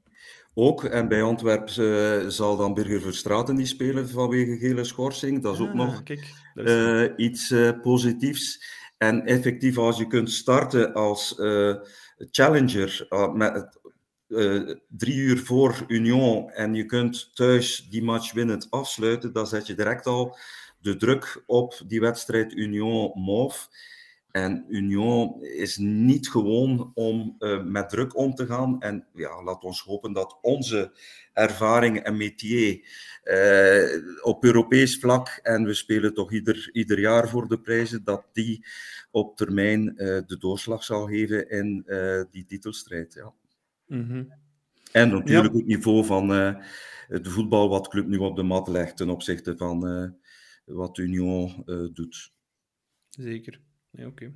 Ook, 0.54 0.84
en 0.84 1.08
bij 1.08 1.22
Antwerpen 1.22 1.82
uh, 1.82 2.28
zal 2.28 2.56
dan 2.56 2.74
Burger 2.74 3.00
Verstraten 3.00 3.56
die 3.56 3.66
spelen 3.66 4.08
vanwege 4.08 4.56
gele 4.56 4.84
schorsing. 4.84 5.42
Dat 5.42 5.54
is 5.54 5.60
ook 5.60 5.68
ah, 5.68 5.74
nog 5.74 6.02
kijk, 6.02 6.34
is... 6.54 6.72
Uh, 6.72 7.10
iets 7.16 7.50
uh, 7.50 7.80
positiefs. 7.82 8.64
En 8.98 9.26
effectief, 9.26 9.78
als 9.78 9.98
je 9.98 10.06
kunt 10.06 10.30
starten 10.30 10.92
als 10.92 11.34
challenger 12.30 13.06
met 13.32 13.78
drie 14.88 15.16
uur 15.16 15.38
voor 15.38 15.84
Union 15.86 16.50
en 16.50 16.74
je 16.74 16.86
kunt 16.86 17.30
thuis 17.34 17.86
die 17.90 18.02
match 18.02 18.32
winnend 18.32 18.66
afsluiten, 18.70 19.32
dan 19.32 19.46
zet 19.46 19.66
je 19.66 19.74
direct 19.74 20.06
al 20.06 20.36
de 20.80 20.96
druk 20.96 21.42
op 21.46 21.80
die 21.86 22.00
wedstrijd 22.00 22.52
Union-Mauve. 22.52 23.66
En 24.34 24.64
Union 24.68 25.42
is 25.42 25.76
niet 25.76 26.30
gewoon 26.30 26.90
om 26.94 27.36
uh, 27.38 27.64
met 27.64 27.88
druk 27.88 28.16
om 28.16 28.34
te 28.34 28.46
gaan. 28.46 28.80
En 28.80 29.06
ja, 29.12 29.42
laat 29.42 29.64
ons 29.64 29.80
hopen 29.80 30.12
dat 30.12 30.38
onze 30.42 30.92
ervaring 31.32 31.98
en 31.98 32.16
métier 32.16 32.72
uh, 33.24 34.24
op 34.24 34.44
Europees 34.44 34.98
vlak, 34.98 35.28
en 35.42 35.64
we 35.64 35.74
spelen 35.74 36.14
toch 36.14 36.32
ieder, 36.32 36.70
ieder 36.72 37.00
jaar 37.00 37.28
voor 37.28 37.48
de 37.48 37.60
prijzen, 37.60 38.04
dat 38.04 38.26
die 38.32 38.66
op 39.10 39.36
termijn 39.36 39.88
uh, 39.88 39.96
de 40.26 40.36
doorslag 40.38 40.84
zal 40.84 41.06
geven 41.06 41.48
in 41.48 41.84
die 42.30 42.44
titelstrijd. 42.44 43.14
Ja. 43.14 43.32
Mm 43.86 44.08
-hmm. 44.08 44.32
En 44.92 45.08
natuurlijk 45.08 45.52
ja. 45.52 45.58
het 45.58 45.66
niveau 45.66 46.04
van 46.04 46.28
de 46.28 47.30
voetbal 47.30 47.68
wat 47.68 47.88
club 47.88 48.06
nu 48.06 48.16
op 48.16 48.36
de 48.36 48.42
mat 48.42 48.68
legt 48.68 48.96
ten 48.96 49.10
opzichte 49.10 49.56
van 49.56 50.14
wat 50.64 50.98
Union 50.98 51.62
doet. 51.92 52.32
Zeker. 53.08 53.60
Nee, 53.96 54.06
oké. 54.06 54.32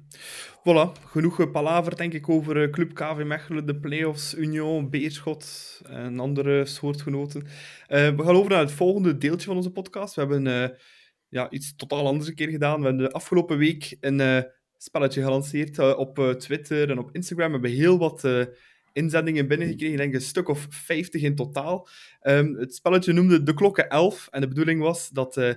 Voilà, 0.59 0.93
genoeg 1.05 1.51
palaver 1.51 1.97
denk 1.97 2.13
ik 2.13 2.29
over 2.29 2.63
eh, 2.63 2.71
Club 2.71 2.95
KV 2.95 3.23
Mechelen, 3.25 3.67
de 3.67 3.77
play-offs, 3.81 4.35
Union, 4.35 4.91
Beerschot 4.91 5.81
en 5.87 6.19
andere 6.19 6.65
soortgenoten. 6.65 7.47
Eh, 7.87 8.17
we 8.17 8.23
gaan 8.25 8.35
over 8.37 8.51
naar 8.51 8.61
het 8.61 8.73
volgende 8.73 9.19
deeltje 9.19 9.47
van 9.47 9.57
onze 9.57 9.71
podcast. 9.71 10.15
We 10.15 10.21
hebben 10.21 10.47
eh, 10.47 10.77
ja, 11.29 11.51
iets 11.51 11.77
totaal 11.77 12.07
anders 12.07 12.29
een 12.29 12.35
keer 12.35 12.49
gedaan. 12.49 12.81
We 12.81 12.87
hebben 12.87 13.05
de 13.05 13.13
afgelopen 13.13 13.59
week 13.59 13.97
een 14.01 14.21
eh, 14.21 14.43
spelletje 14.77 15.23
gelanceerd 15.23 15.79
eh, 15.79 15.99
op 15.99 16.19
eh, 16.19 16.31
Twitter 16.31 16.91
en 16.91 16.99
op 16.99 17.11
Instagram. 17.13 17.47
We 17.47 17.53
hebben 17.53 17.71
heel 17.71 17.99
wat 17.99 18.25
eh, 18.25 18.45
inzendingen 18.93 19.49
binnengekregen, 19.49 19.95
ik 19.95 20.01
denk 20.01 20.15
een 20.15 20.21
stuk 20.21 20.49
of 20.49 20.67
50 20.71 21.23
in 21.23 21.35
totaal. 21.35 21.89
Ehm, 22.21 22.55
het 22.55 22.75
spelletje 22.75 23.13
noemde 23.13 23.43
De 23.43 23.55
Klokken 23.55 23.89
11 23.89 24.29
en 24.31 24.41
de 24.41 24.49
bedoeling 24.49 24.81
was 24.81 25.09
dat 25.09 25.37
eh, 25.37 25.53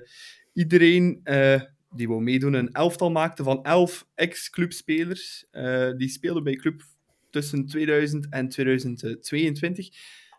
iedereen 0.54 1.20
eh, 1.24 1.62
die 1.96 2.08
wou 2.08 2.22
meedoen 2.22 2.54
een 2.54 2.72
elftal 2.72 3.12
maakte 3.12 3.44
van 3.44 3.64
11 3.64 4.08
ex-clubspelers. 4.16 5.46
eh, 5.52 5.92
die 5.98 6.10
speelden 6.10 6.44
bij 6.44 6.56
club 6.56 6.84
tussen 7.30 7.66
2000 7.66 8.30
en 8.30 8.50
2022. 8.50 9.90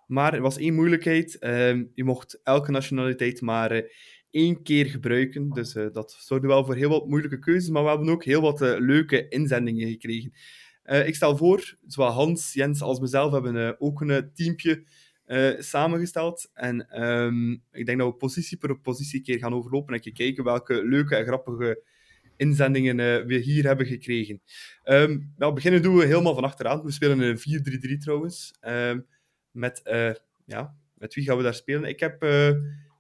Maar 0.07 0.34
er 0.34 0.40
was 0.40 0.59
één 0.59 0.74
moeilijkheid. 0.74 1.38
ehm, 1.38 1.84
je 1.94 2.05
mocht 2.05 2.40
elke 2.42 2.70
nationaliteit 2.70 3.40
maar 3.40 3.70
eh, 3.70 3.82
één 4.30 4.62
keer 4.62 4.86
gebruiken. 4.86 5.50
Dus 5.50 5.74
eh, 5.74 5.86
dat 5.92 6.16
zorgde 6.18 6.46
wel 6.46 6.64
voor 6.64 6.74
heel 6.74 6.88
wat 6.88 7.09
moeilijke 7.09 7.38
keuzes. 7.38 7.70
Maar 7.70 7.82
we 7.82 7.88
hebben 7.88 8.09
ook 8.09 8.24
heel 8.24 8.40
wat 8.40 8.61
leuke 8.61 9.28
inzendingen 9.28 9.88
gekregen. 9.88 10.32
Ik 10.82 11.14
stel 11.14 11.36
voor, 11.36 11.76
zowel 11.86 12.11
Hans, 12.11 12.53
Jens 12.53 12.82
als 12.82 13.00
mezelf 13.00 13.32
hebben 13.32 13.80
ook 13.80 14.00
een 14.00 14.30
teampje 14.34 14.84
eh, 15.24 15.50
samengesteld. 15.58 16.50
En 16.54 16.88
ehm, 16.88 17.52
ik 17.52 17.86
denk 17.86 17.98
dat 17.98 18.10
we 18.10 18.14
positie 18.14 18.58
per 18.58 18.78
positie 18.78 19.18
een 19.18 19.24
keer 19.24 19.38
gaan 19.38 19.54
overlopen 19.54 19.94
en 19.94 20.12
kijken 20.12 20.44
welke 20.44 20.84
leuke 20.84 21.16
en 21.16 21.24
grappige 21.24 21.82
inzendingen 22.36 23.00
eh, 23.00 23.26
we 23.26 23.34
hier 23.34 23.64
hebben 23.64 23.86
gekregen. 23.86 24.42
Ehm 24.82 25.18
nou, 25.36 25.54
beginnen 25.54 25.82
doen 25.82 25.96
we 25.96 26.04
helemaal 26.04 26.34
van 26.34 26.44
achteraan. 26.44 26.82
We 26.82 26.90
spelen 26.90 27.20
een 27.20 27.38
4-3-3 27.38 27.98
trouwens. 27.98 28.54
Ehm, 28.60 29.00
met, 29.50 29.82
eh, 29.82 30.14
ja, 30.44 30.76
met 30.94 31.14
wie 31.14 31.24
gaan 31.24 31.36
we 31.36 31.42
daar 31.42 31.54
spelen? 31.54 31.88
Ik 31.88 32.00
heb 32.00 32.22
eh, 32.22 32.48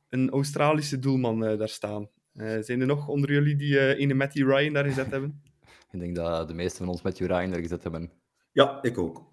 een 0.08 0.30
Australische 0.30 0.98
doelman 0.98 1.44
eh, 1.44 1.58
daar 1.58 1.68
staan. 1.68 2.08
Eh, 2.32 2.60
zijn 2.60 2.80
er 2.80 2.86
nog 2.86 3.08
onder 3.08 3.32
jullie 3.32 3.56
die 3.56 3.78
eh 3.78 4.00
ene 4.00 4.14
Matty 4.14 4.42
Ryan 4.42 4.72
daar 4.72 4.84
gezet 4.84 5.10
hebben? 5.10 5.42
Ik 5.92 6.00
denk 6.00 6.16
dat 6.16 6.48
de 6.48 6.54
meesten 6.54 6.78
van 6.78 6.88
ons 6.88 7.02
met 7.02 7.18
Ryan 7.18 7.52
er 7.52 7.60
gezet 7.60 7.82
hebben. 7.82 8.10
Ja, 8.52 8.82
ik 8.82 8.98
ook. 8.98 9.31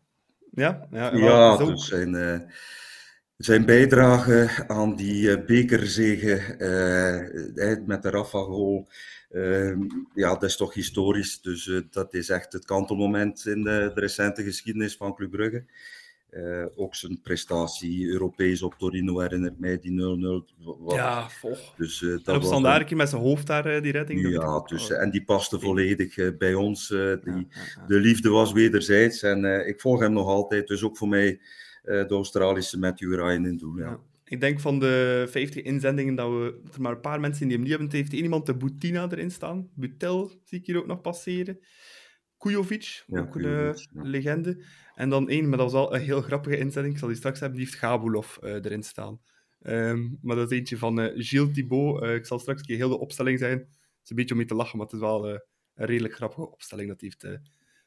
Ja, 0.52 0.88
ja, 0.92 1.58
dus 1.58 1.88
zijn, 1.88 2.16
eh, 2.16 2.40
zijn 3.40 3.66
bijdrage 3.66 4.64
aan 4.68 4.96
die 4.96 5.32
eh, 5.32 5.46
bekerzege 5.46 6.36
eh, 6.36 7.86
met 7.86 8.02
de 8.02 8.10
Rafa-goal, 8.10 8.88
eh, 9.30 9.78
ja, 10.14 10.34
dat 10.34 10.44
is 10.44 10.56
toch 10.56 10.74
historisch. 10.74 11.42
Dus 11.42 11.82
dat 11.90 12.14
is 12.14 12.30
echt 12.30 12.54
het 12.54 12.66
kantelmoment 12.66 13.46
in 13.46 13.64
de, 13.64 13.92
de 13.94 14.00
recente 14.00 14.44
geschiedenis 14.44 14.96
van 14.96 15.16
Club 15.16 15.32
Brugge. 15.32 15.66
Eh, 16.30 16.66
ook 16.76 16.96
zijn 16.96 17.22
prestatie 17.22 18.08
Europees 18.08 18.62
op 18.62 18.74
Torino 18.78 19.20
herinnert 19.20 19.60
mij, 19.60 19.80
die 19.80 19.92
0-0. 19.92 20.46
wa- 20.58 20.96
ja, 20.96 21.30
volg. 21.30 21.74
Dus, 21.78 22.02
eh, 22.02 22.10
dat 22.10 22.28
En 22.28 22.36
op 22.36 22.44
standaard 22.44 22.96
met 22.96 23.10
zijn 23.10 23.22
hoofd 23.22 23.48
daar, 23.48 23.66
eh, 23.66 23.82
die 23.82 23.92
redding. 23.92 24.30
Ja, 24.30 24.60
dus, 24.60 24.88
wel. 24.88 24.98
en 24.98 25.12
die 25.12 25.24
paste 25.24 25.60
volledig 25.60 26.38
bij 26.38 26.54
ons. 26.54 26.88
die, 26.88 26.98
Ja, 26.98 27.20
ja, 27.26 27.44
ja. 27.76 27.86
de 27.88 28.00
liefde 28.00 28.30
was 28.30 28.52
wederzijds 28.52 29.22
en 29.24 29.68
ik 29.68 29.82
volg 29.82 30.00
hem 30.00 30.14
nog 30.14 30.28
altijd. 30.28 30.68
Dus 30.68 30.84
ook 30.84 30.98
voor 30.98 31.08
mij 31.08 31.40
de 31.84 32.06
Australische 32.10 32.80
Matthew 32.80 33.14
Ryan 33.14 33.46
in 33.46 33.58
doel. 33.58 33.78
Ja. 33.78 33.84
Ja. 33.86 34.00
Ik 34.26 34.42
denk 34.42 34.60
van 34.60 34.80
de 34.80 35.26
50 35.30 35.64
inzendingen 35.64 36.16
dat, 36.16 36.30
we, 36.30 36.60
dat 36.64 36.76
er 36.76 36.82
maar 36.82 36.92
een 36.92 37.00
paar 37.00 37.20
mensen 37.20 37.44
die 37.48 37.54
hem 37.54 37.62
niet 37.62 37.72
hebben. 37.72 37.92
Heeft 37.92 38.14
één 38.14 38.24
iemand 38.24 38.46
de 38.46 38.54
Boutina 38.56 39.08
erin 39.12 39.32
staan. 39.32 39.70
Butel 39.76 40.32
zie 40.44 40.60
ik 40.60 40.66
hier 40.66 40.78
ook 40.78 40.88
nog 40.88 41.02
passeren. 41.02 41.60
Kujovic, 42.38 43.04
Ja, 43.08 43.20
ook 43.20 43.32
Kujovic, 43.32 43.88
een 43.94 44.04
ja. 44.04 44.10
legende. 44.10 44.64
En 45.00 45.10
dan 45.10 45.30
één, 45.30 45.50
maar 45.50 45.58
dat 45.58 45.72
was 45.72 45.82
al 45.82 45.96
een 45.96 46.02
heel 46.02 46.22
grappige 46.22 46.58
inzending. 46.58 46.94
Ik 46.94 47.00
zal 47.00 47.08
die 47.08 47.18
straks 47.18 47.40
hebben, 47.40 47.58
die 47.58 47.68
heeft 47.68 47.80
Gabulov 47.80 48.38
eh, 48.38 48.54
erin 48.54 48.84
staan. 48.84 49.22
Ehm, 49.62 50.08
maar 50.22 50.36
dat 50.36 50.52
is 50.52 50.58
eentje 50.58 50.78
van 50.78 51.00
eh, 51.00 51.12
Gilles 51.16 51.54
Thibault. 51.54 52.02
Eh, 52.02 52.16
ik 52.16 52.26
zal 52.26 52.40
straks 52.40 52.60
een 52.60 52.66
keer 52.66 52.78
heel 52.78 52.90
de 52.90 53.00
opstelling 53.00 53.40
zijn. 53.40 53.58
Het 53.58 53.68
is 54.04 54.10
een 54.10 54.16
beetje 54.16 54.32
om 54.32 54.38
mee 54.38 54.48
te 54.48 54.56
lachen, 54.56 54.78
maar 54.78 54.86
het 54.86 54.96
is 54.96 55.02
wel 55.02 55.30
een 55.30 55.42
redelijk 55.74 56.14
grappige 56.14 56.52
opstelling 56.52 56.88
dat 56.88 57.02
hij 57.02 57.12
heeft 57.20 57.40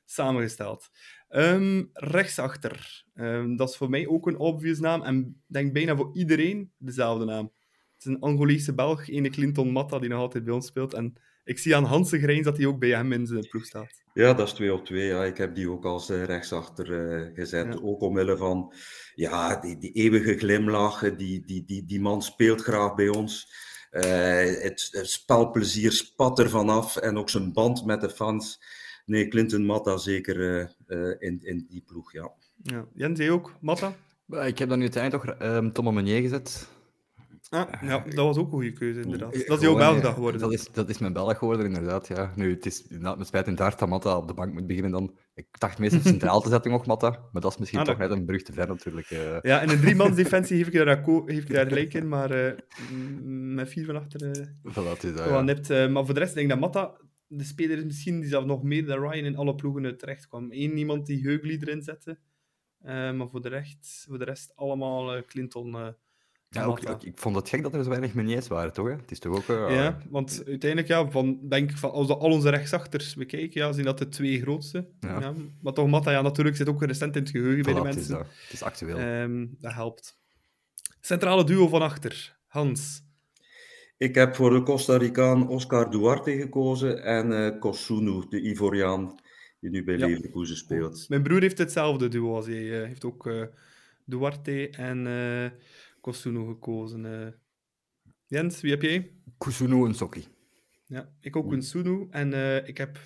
samengesteld. 0.04 0.90
Ehm, 1.28 1.84
rechtsachter. 1.92 3.04
Ehm, 3.14 3.56
dat 3.56 3.68
is 3.68 3.76
voor 3.76 3.90
mij 3.90 4.06
ook 4.06 4.26
een 4.26 4.38
obvious 4.38 4.78
naam. 4.78 5.02
En 5.02 5.42
denk 5.46 5.72
bijna 5.72 5.96
voor 5.96 6.10
iedereen 6.16 6.72
dezelfde 6.78 7.24
naam. 7.24 7.52
Het 7.92 8.04
is 8.04 8.04
een 8.04 8.20
Angolese 8.20 8.74
Belg, 8.74 9.08
ene 9.08 9.30
Clinton 9.30 9.70
Matta, 9.70 9.98
die 9.98 10.08
nog 10.08 10.18
altijd 10.18 10.44
bij 10.44 10.54
ons 10.54 10.66
speelt. 10.66 10.94
En 10.94 11.16
ik 11.44 11.58
zie 11.58 11.76
aan 11.76 11.84
Hans 11.84 12.10
Grijns 12.10 12.44
dat 12.44 12.56
hij 12.56 12.66
ook 12.66 12.78
bij 12.78 12.88
hem 12.88 13.12
in 13.12 13.26
zijn 13.26 13.48
ploeg 13.48 13.64
staat. 13.64 14.02
Ja, 14.14 14.34
dat 14.34 14.46
is 14.46 14.52
2 14.52 14.72
op 14.72 14.84
2. 14.84 15.06
Ja. 15.06 15.24
Ik 15.24 15.36
heb 15.36 15.54
die 15.54 15.70
ook 15.70 15.84
als 15.84 16.10
eh, 16.10 16.24
rechtsachter 16.24 17.10
eh, 17.10 17.34
gezet. 17.34 17.74
Ja. 17.74 17.80
Ook 17.82 18.00
omwille 18.00 18.36
van 18.36 18.74
ja, 19.14 19.56
die, 19.56 19.78
die 19.78 19.92
eeuwige 19.92 20.38
glimlach. 20.38 21.16
Die, 21.16 21.44
die, 21.46 21.64
die, 21.64 21.84
die 21.84 22.00
man 22.00 22.22
speelt 22.22 22.62
graag 22.62 22.94
bij 22.94 23.08
ons. 23.08 23.50
Eh, 23.92 24.62
het, 24.62 24.88
het 24.90 25.10
spelplezier 25.10 25.92
spat 25.92 26.38
er 26.38 26.50
vanaf. 26.50 26.96
En 26.96 27.18
ook 27.18 27.30
zijn 27.30 27.52
band 27.52 27.84
met 27.84 28.00
de 28.00 28.10
fans. 28.10 28.60
Nee, 29.06 29.28
Clinton 29.28 29.64
Matta 29.64 29.96
zeker 29.96 30.40
eh, 30.40 30.60
eh, 30.86 31.16
in, 31.18 31.40
in 31.42 31.66
die 31.68 31.82
ploeg, 31.86 32.12
ja. 32.12 32.32
Ja. 32.62 32.86
Jens, 32.94 33.18
jij 33.18 33.30
ook? 33.30 33.54
Matta? 33.60 33.94
Ik 34.26 34.58
heb 34.58 34.68
dan 34.68 34.78
nu 34.78 34.84
uiteindelijk 34.84 35.38
toch 35.38 35.72
Tom 35.72 35.94
Meunier 35.94 36.20
gezet. 36.20 36.68
Ah, 37.52 37.82
ja, 37.82 37.98
dat 37.98 38.14
was 38.14 38.36
ook 38.36 38.44
een 38.44 38.50
goede 38.52 38.72
keuze, 38.72 39.00
inderdaad. 39.00 39.46
Dat 39.46 39.56
is 39.58 39.64
jouw 39.64 39.76
Belgdag 39.76 40.14
geworden. 40.14 40.40
Dat 40.40 40.52
is, 40.52 40.68
dat 40.72 40.88
is 40.88 40.98
mijn 40.98 41.12
Belg 41.12 41.38
geworden, 41.38 41.66
inderdaad. 41.66 42.08
Ja. 42.08 42.32
Nu, 42.36 42.50
het 42.50 42.66
is 42.66 42.82
inderdaad 42.86 43.18
met 43.18 43.26
spijt 43.26 43.46
en 43.46 43.54
daar 43.54 43.76
dat 43.76 43.88
Matta 43.88 44.16
op 44.16 44.28
de 44.28 44.34
bank 44.34 44.52
moet 44.52 44.66
beginnen 44.66 44.90
dan. 44.92 45.16
Ik 45.34 45.46
dacht 45.58 45.78
meestal 45.78 46.00
centraal 46.00 46.40
te 46.40 46.48
zetten 46.48 46.70
nog 46.70 46.86
Matta, 46.86 47.10
maar 47.32 47.42
dat 47.42 47.52
is 47.52 47.58
misschien 47.58 47.78
Ah, 47.80 47.84
toch 47.86 47.96
dat- 47.98 48.08
net 48.08 48.18
een 48.18 48.24
brug 48.24 48.42
te 48.42 48.52
ver 48.52 48.68
natuurlijk. 48.68 49.10
eh. 49.10 49.40
Ja, 49.40 49.60
in 49.60 49.68
een 49.68 49.80
driemansdefensie 49.80 50.56
geef 50.56 50.66
ik 50.66 50.72
je 50.72 50.84
daar, 50.84 51.02
geef 51.26 51.42
ik 51.42 51.48
je 51.48 51.54
daar 51.54 51.66
gelijk 51.66 51.94
in, 51.94 52.08
maar 52.08 52.30
eh, 52.30 52.52
met 53.54 53.68
vier 53.68 53.84
van 53.84 53.96
achter 53.96 54.30
eh 54.30 54.46
Voilà, 54.72 54.88
het 54.88 55.04
is 55.04 55.14
dat, 55.14 55.24
wel 55.24 55.34
ja. 55.34 55.40
nipt. 55.42 55.70
Eh, 55.70 55.88
maar 55.88 56.04
voor 56.04 56.14
de 56.14 56.20
rest 56.20 56.34
denk 56.34 56.46
ik 56.46 56.52
dat 56.52 56.60
Matta 56.60 56.96
de 57.26 57.44
speler 57.44 57.76
is 57.78 57.84
misschien 57.84 58.20
die 58.20 58.28
zelf 58.28 58.44
nog 58.44 58.62
meer 58.62 58.86
dan 58.86 58.98
Ryan 58.98 59.24
in 59.24 59.36
alle 59.36 59.54
ploegen 59.54 59.96
terecht 59.96 60.28
kwam. 60.28 60.46
Eén 60.50 60.78
iemand 60.78 61.06
die 61.06 61.22
Heugli 61.22 61.56
erin 61.60 61.82
zette, 61.82 62.18
eh, 62.78 63.12
maar 63.12 63.28
voor 63.28 63.42
de, 63.42 63.48
rest, 63.48 64.04
voor 64.08 64.18
de 64.18 64.24
rest 64.24 64.52
allemaal 64.56 65.14
eh, 65.16 65.22
Clinton. 65.26 65.94
Eh, 66.54 66.60
Ja, 66.62 66.64
ook, 66.68 66.74
Matta. 66.76 66.92
ook- 66.92 67.02
ik 67.04 67.18
vond 67.18 67.36
het 67.36 67.48
gek 67.48 67.62
dat 67.62 67.74
er 67.74 67.82
zo 67.82 67.88
weinig 67.88 68.14
Meuniers 68.14 68.48
waren, 68.48 68.72
toch? 68.72 68.86
Hè? 68.86 68.92
Het 68.94 69.10
is 69.10 69.18
toch 69.18 69.36
ook... 69.36 69.48
eh, 69.68 69.74
Ja, 69.74 69.98
want 70.10 70.42
uiteindelijk, 70.46 70.88
ja, 70.88 71.10
van, 71.10 71.38
denk 71.48 71.70
ik, 71.70 71.76
van, 71.76 71.90
als 71.90 72.06
we 72.06 72.16
al 72.16 72.30
onze 72.30 72.50
rechtsachters 72.50 73.14
bekijken, 73.14 73.60
ja, 73.60 73.72
zijn 73.72 73.86
dat 73.86 73.98
de 73.98 74.08
twee 74.08 74.40
grootste. 74.40 74.88
Ja. 75.00 75.20
Ja. 75.20 75.34
maar 75.62 75.72
toch, 75.72 75.88
Matta, 75.88 76.10
ja, 76.10 76.22
natuurlijk 76.22 76.56
zit 76.56 76.68
ook 76.68 76.82
recent 76.84 77.16
in 77.16 77.22
het 77.22 77.30
geheugen 77.30 77.62
bij 77.62 77.72
de 77.74 77.78
het, 77.80 77.88
is 77.88 77.94
mensen. 77.94 78.14
dat. 78.14 78.26
het 78.42 78.52
is 78.52 78.62
actueel. 78.62 78.98
Ehm, 78.98 79.46
dat 79.60 79.72
helpt. 79.72 80.18
Centrale 81.00 81.44
duo 81.44 81.68
van 81.68 81.82
achter. 81.82 82.36
Hans. 82.46 83.02
Ik 83.96 84.14
heb 84.14 84.34
voor 84.34 84.50
de 84.50 84.62
Costa 84.62 84.96
Ricaan 84.96 85.48
Oscar 85.48 85.90
Duarte 85.90 86.30
gekozen 86.36 87.02
en 87.04 87.32
eh 87.32 87.60
Kosunu, 87.60 88.24
de 88.28 88.40
Ivoriaan, 88.40 89.14
die 89.60 89.70
nu 89.70 89.84
bij 89.84 89.96
Ja. 89.98 90.06
Leverkusen 90.06 90.56
speelt. 90.56 91.08
Mijn 91.08 91.22
broer 91.22 91.40
heeft 91.40 91.58
hetzelfde 91.58 92.08
duo 92.08 92.34
als. 92.34 92.46
Hij 92.46 92.54
heeft 92.86 93.04
ook 93.04 93.26
eh, 93.26 93.42
Duarte 94.04 94.68
en 94.70 95.06
eh 95.06 95.50
Kosuno 96.02 96.46
gekozen. 96.46 97.04
eh. 97.26 97.32
Jens, 98.26 98.60
wie 98.60 98.70
heb 98.70 98.82
jij? 98.82 99.12
Kusunu 99.38 99.84
en 99.86 99.94
Sokki. 99.94 100.26
Ja, 100.86 101.08
ik 101.20 101.36
ook 101.36 101.52
een 101.52 101.62
Sunu. 101.62 102.06
En 102.10 102.32
eh, 102.32 102.68
ik 102.68 102.78
heb 102.78 102.98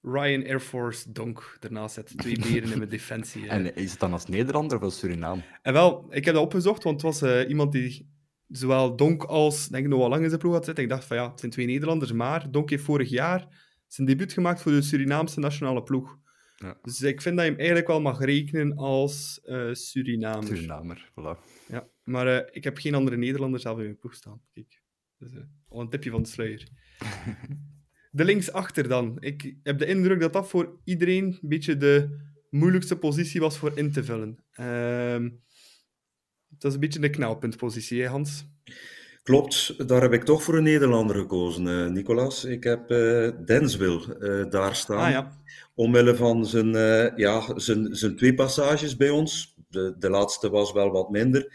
Ryan 0.00 0.44
Air 0.46 0.60
Force 0.60 1.12
Donk 1.12 1.56
ernaast 1.60 1.94
zetten. 1.94 2.16
Twee 2.16 2.38
beren 2.52 2.70
in 2.72 2.78
mijn 2.78 2.90
defensie. 2.90 3.46
eh. 3.48 3.54
En 3.54 3.74
is 3.76 3.90
het 3.90 4.00
dan 4.00 4.12
als 4.12 4.26
Nederlander 4.26 4.76
of 4.76 4.82
als 4.82 4.98
Surinaam? 4.98 5.42
En 5.62 5.72
wel, 5.72 6.06
ik 6.10 6.24
heb 6.24 6.34
dat 6.34 6.44
opgezocht, 6.44 6.82
want 6.82 7.02
het 7.02 7.20
was 7.20 7.46
iemand 7.46 7.72
die 7.72 8.10
zowel 8.48 8.96
Donk 8.96 9.22
als, 9.24 9.68
denk 9.68 9.84
ik, 9.84 9.90
nog 9.90 9.98
wel 9.98 10.08
lang 10.08 10.22
in 10.22 10.28
zijn 10.28 10.40
ploeg 10.40 10.52
had 10.52 10.64
zitten. 10.64 10.84
Ik 10.84 10.90
dacht 10.90 11.04
van 11.04 11.16
ja, 11.16 11.30
het 11.30 11.40
zijn 11.40 11.52
twee 11.52 11.66
Nederlanders, 11.66 12.12
maar 12.12 12.50
Donk 12.50 12.70
heeft 12.70 12.84
vorig 12.84 13.08
jaar 13.10 13.70
zijn 13.86 14.06
debuut 14.06 14.32
gemaakt 14.32 14.60
voor 14.62 14.72
de 14.72 14.82
Surinaamse 14.82 15.40
nationale 15.40 15.82
ploeg. 15.82 16.18
Ja. 16.62 16.78
Dus 16.82 17.02
ik 17.02 17.22
vind 17.22 17.36
dat 17.36 17.44
je 17.44 17.50
hem 17.50 17.58
eigenlijk 17.58 17.88
wel 17.88 18.00
mag 18.00 18.20
rekenen 18.20 18.76
als 18.76 19.40
eh 19.44 19.72
Surinamer. 19.72 20.46
Surinamer, 20.46 21.10
voilà. 21.10 21.66
Ja, 21.68 21.88
maar 22.04 22.26
eh, 22.26 22.48
ik 22.50 22.64
heb 22.64 22.78
geen 22.78 22.94
andere 22.94 23.16
Nederlander 23.16 23.60
zelf 23.60 23.78
in 23.78 23.84
mijn 23.84 23.98
ploeg 23.98 24.14
staan. 24.14 24.40
Kijk, 24.52 24.82
dus, 25.18 25.32
eh, 25.32 25.40
al 25.68 25.80
een 25.80 25.88
tipje 25.88 26.10
van 26.10 26.22
de 26.22 26.28
sluier. 26.28 26.68
de 28.10 28.24
linksachter 28.24 28.88
dan. 28.88 29.16
Ik 29.20 29.56
heb 29.62 29.78
de 29.78 29.86
indruk 29.86 30.20
dat 30.20 30.32
dat 30.32 30.48
voor 30.48 30.80
iedereen 30.84 31.24
een 31.24 31.48
beetje 31.48 31.76
de 31.76 32.20
moeilijkste 32.50 32.96
positie 32.96 33.40
was 33.40 33.58
voor 33.58 33.78
in 33.78 33.92
te 33.92 34.04
vullen. 34.04 34.44
Ehm, 34.50 35.30
dat 36.48 36.64
is 36.70 36.74
een 36.74 36.80
beetje 36.80 37.02
een 37.02 37.10
knelpuntpositie, 37.10 38.02
hè, 38.02 38.08
Hans? 38.08 38.46
Klopt, 39.22 39.88
daar 39.88 40.02
heb 40.02 40.12
ik 40.12 40.24
toch 40.24 40.42
voor 40.42 40.56
een 40.56 40.62
Nederlander 40.62 41.16
gekozen, 41.16 41.68
eh, 41.68 41.90
Nicolas. 41.90 42.44
Ik 42.44 42.64
heb 42.64 42.90
eh 42.90 43.28
Denswil 43.44 44.16
eh, 44.20 44.50
daar 44.50 44.74
staan. 44.74 44.98
Ah 44.98 45.10
ja, 45.10 45.40
Omwille 45.74 46.14
van 46.14 46.46
zijn, 46.46 46.72
ja, 47.16 47.58
zijn, 47.58 47.94
zijn 47.94 48.16
twee 48.16 48.34
passages 48.34 48.96
bij 48.96 49.10
ons. 49.10 49.54
De, 49.68 49.94
de 49.98 50.10
laatste 50.10 50.50
was 50.50 50.72
wel 50.72 50.90
wat 50.90 51.10
minder. 51.10 51.52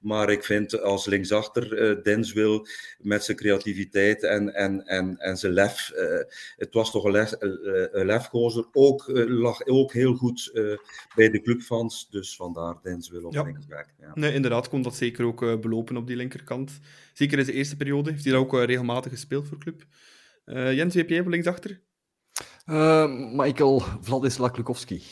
Maar 0.00 0.30
ik 0.30 0.44
vind 0.44 0.80
als 0.82 1.06
linksachter 1.06 1.90
uh, 1.90 2.02
Denswil 2.02 2.66
met 2.98 3.24
zijn 3.24 3.36
creativiteit 3.36 4.22
en, 4.22 4.54
en, 4.54 4.86
en, 4.86 5.16
en 5.16 5.36
zijn 5.36 5.52
lef. 5.52 5.92
Uh, 5.94 6.00
het 6.56 6.74
was 6.74 6.90
toch 6.90 7.04
een, 7.04 7.10
lef, 7.10 7.32
een 7.38 8.06
lefgozer. 8.06 8.68
Ook, 8.72 9.04
lag 9.28 9.66
ook 9.66 9.92
heel 9.92 10.14
goed 10.14 10.50
bij 11.14 11.30
de 11.30 11.40
clubfans. 11.42 12.10
Dus 12.10 12.36
vandaar 12.36 12.78
Denswil 12.82 13.24
op 13.24 13.32
ja. 13.32 13.42
linksback. 13.42 13.86
Ja. 13.98 14.10
Nee, 14.14 14.32
inderdaad, 14.32 14.68
kon 14.68 14.82
dat 14.82 14.94
zeker 14.94 15.24
ook 15.24 15.60
belopen 15.60 15.96
op 15.96 16.06
die 16.06 16.16
linkerkant. 16.16 16.80
Zeker 17.12 17.38
in 17.38 17.44
zijn 17.44 17.56
eerste 17.56 17.76
periode 17.76 18.10
heeft 18.10 18.24
hij 18.24 18.34
ook 18.34 18.52
regelmatig 18.52 19.12
gespeeld 19.12 19.48
voor 19.48 19.58
club. 19.58 19.82
Jens, 20.44 20.94
wie 20.94 21.02
heb 21.02 21.10
jij 21.10 21.20
op 21.20 21.26
linksachter? 21.26 21.80
Michael 23.32 23.82
Vladislav 24.00 24.50
Klukowski. 24.50 25.02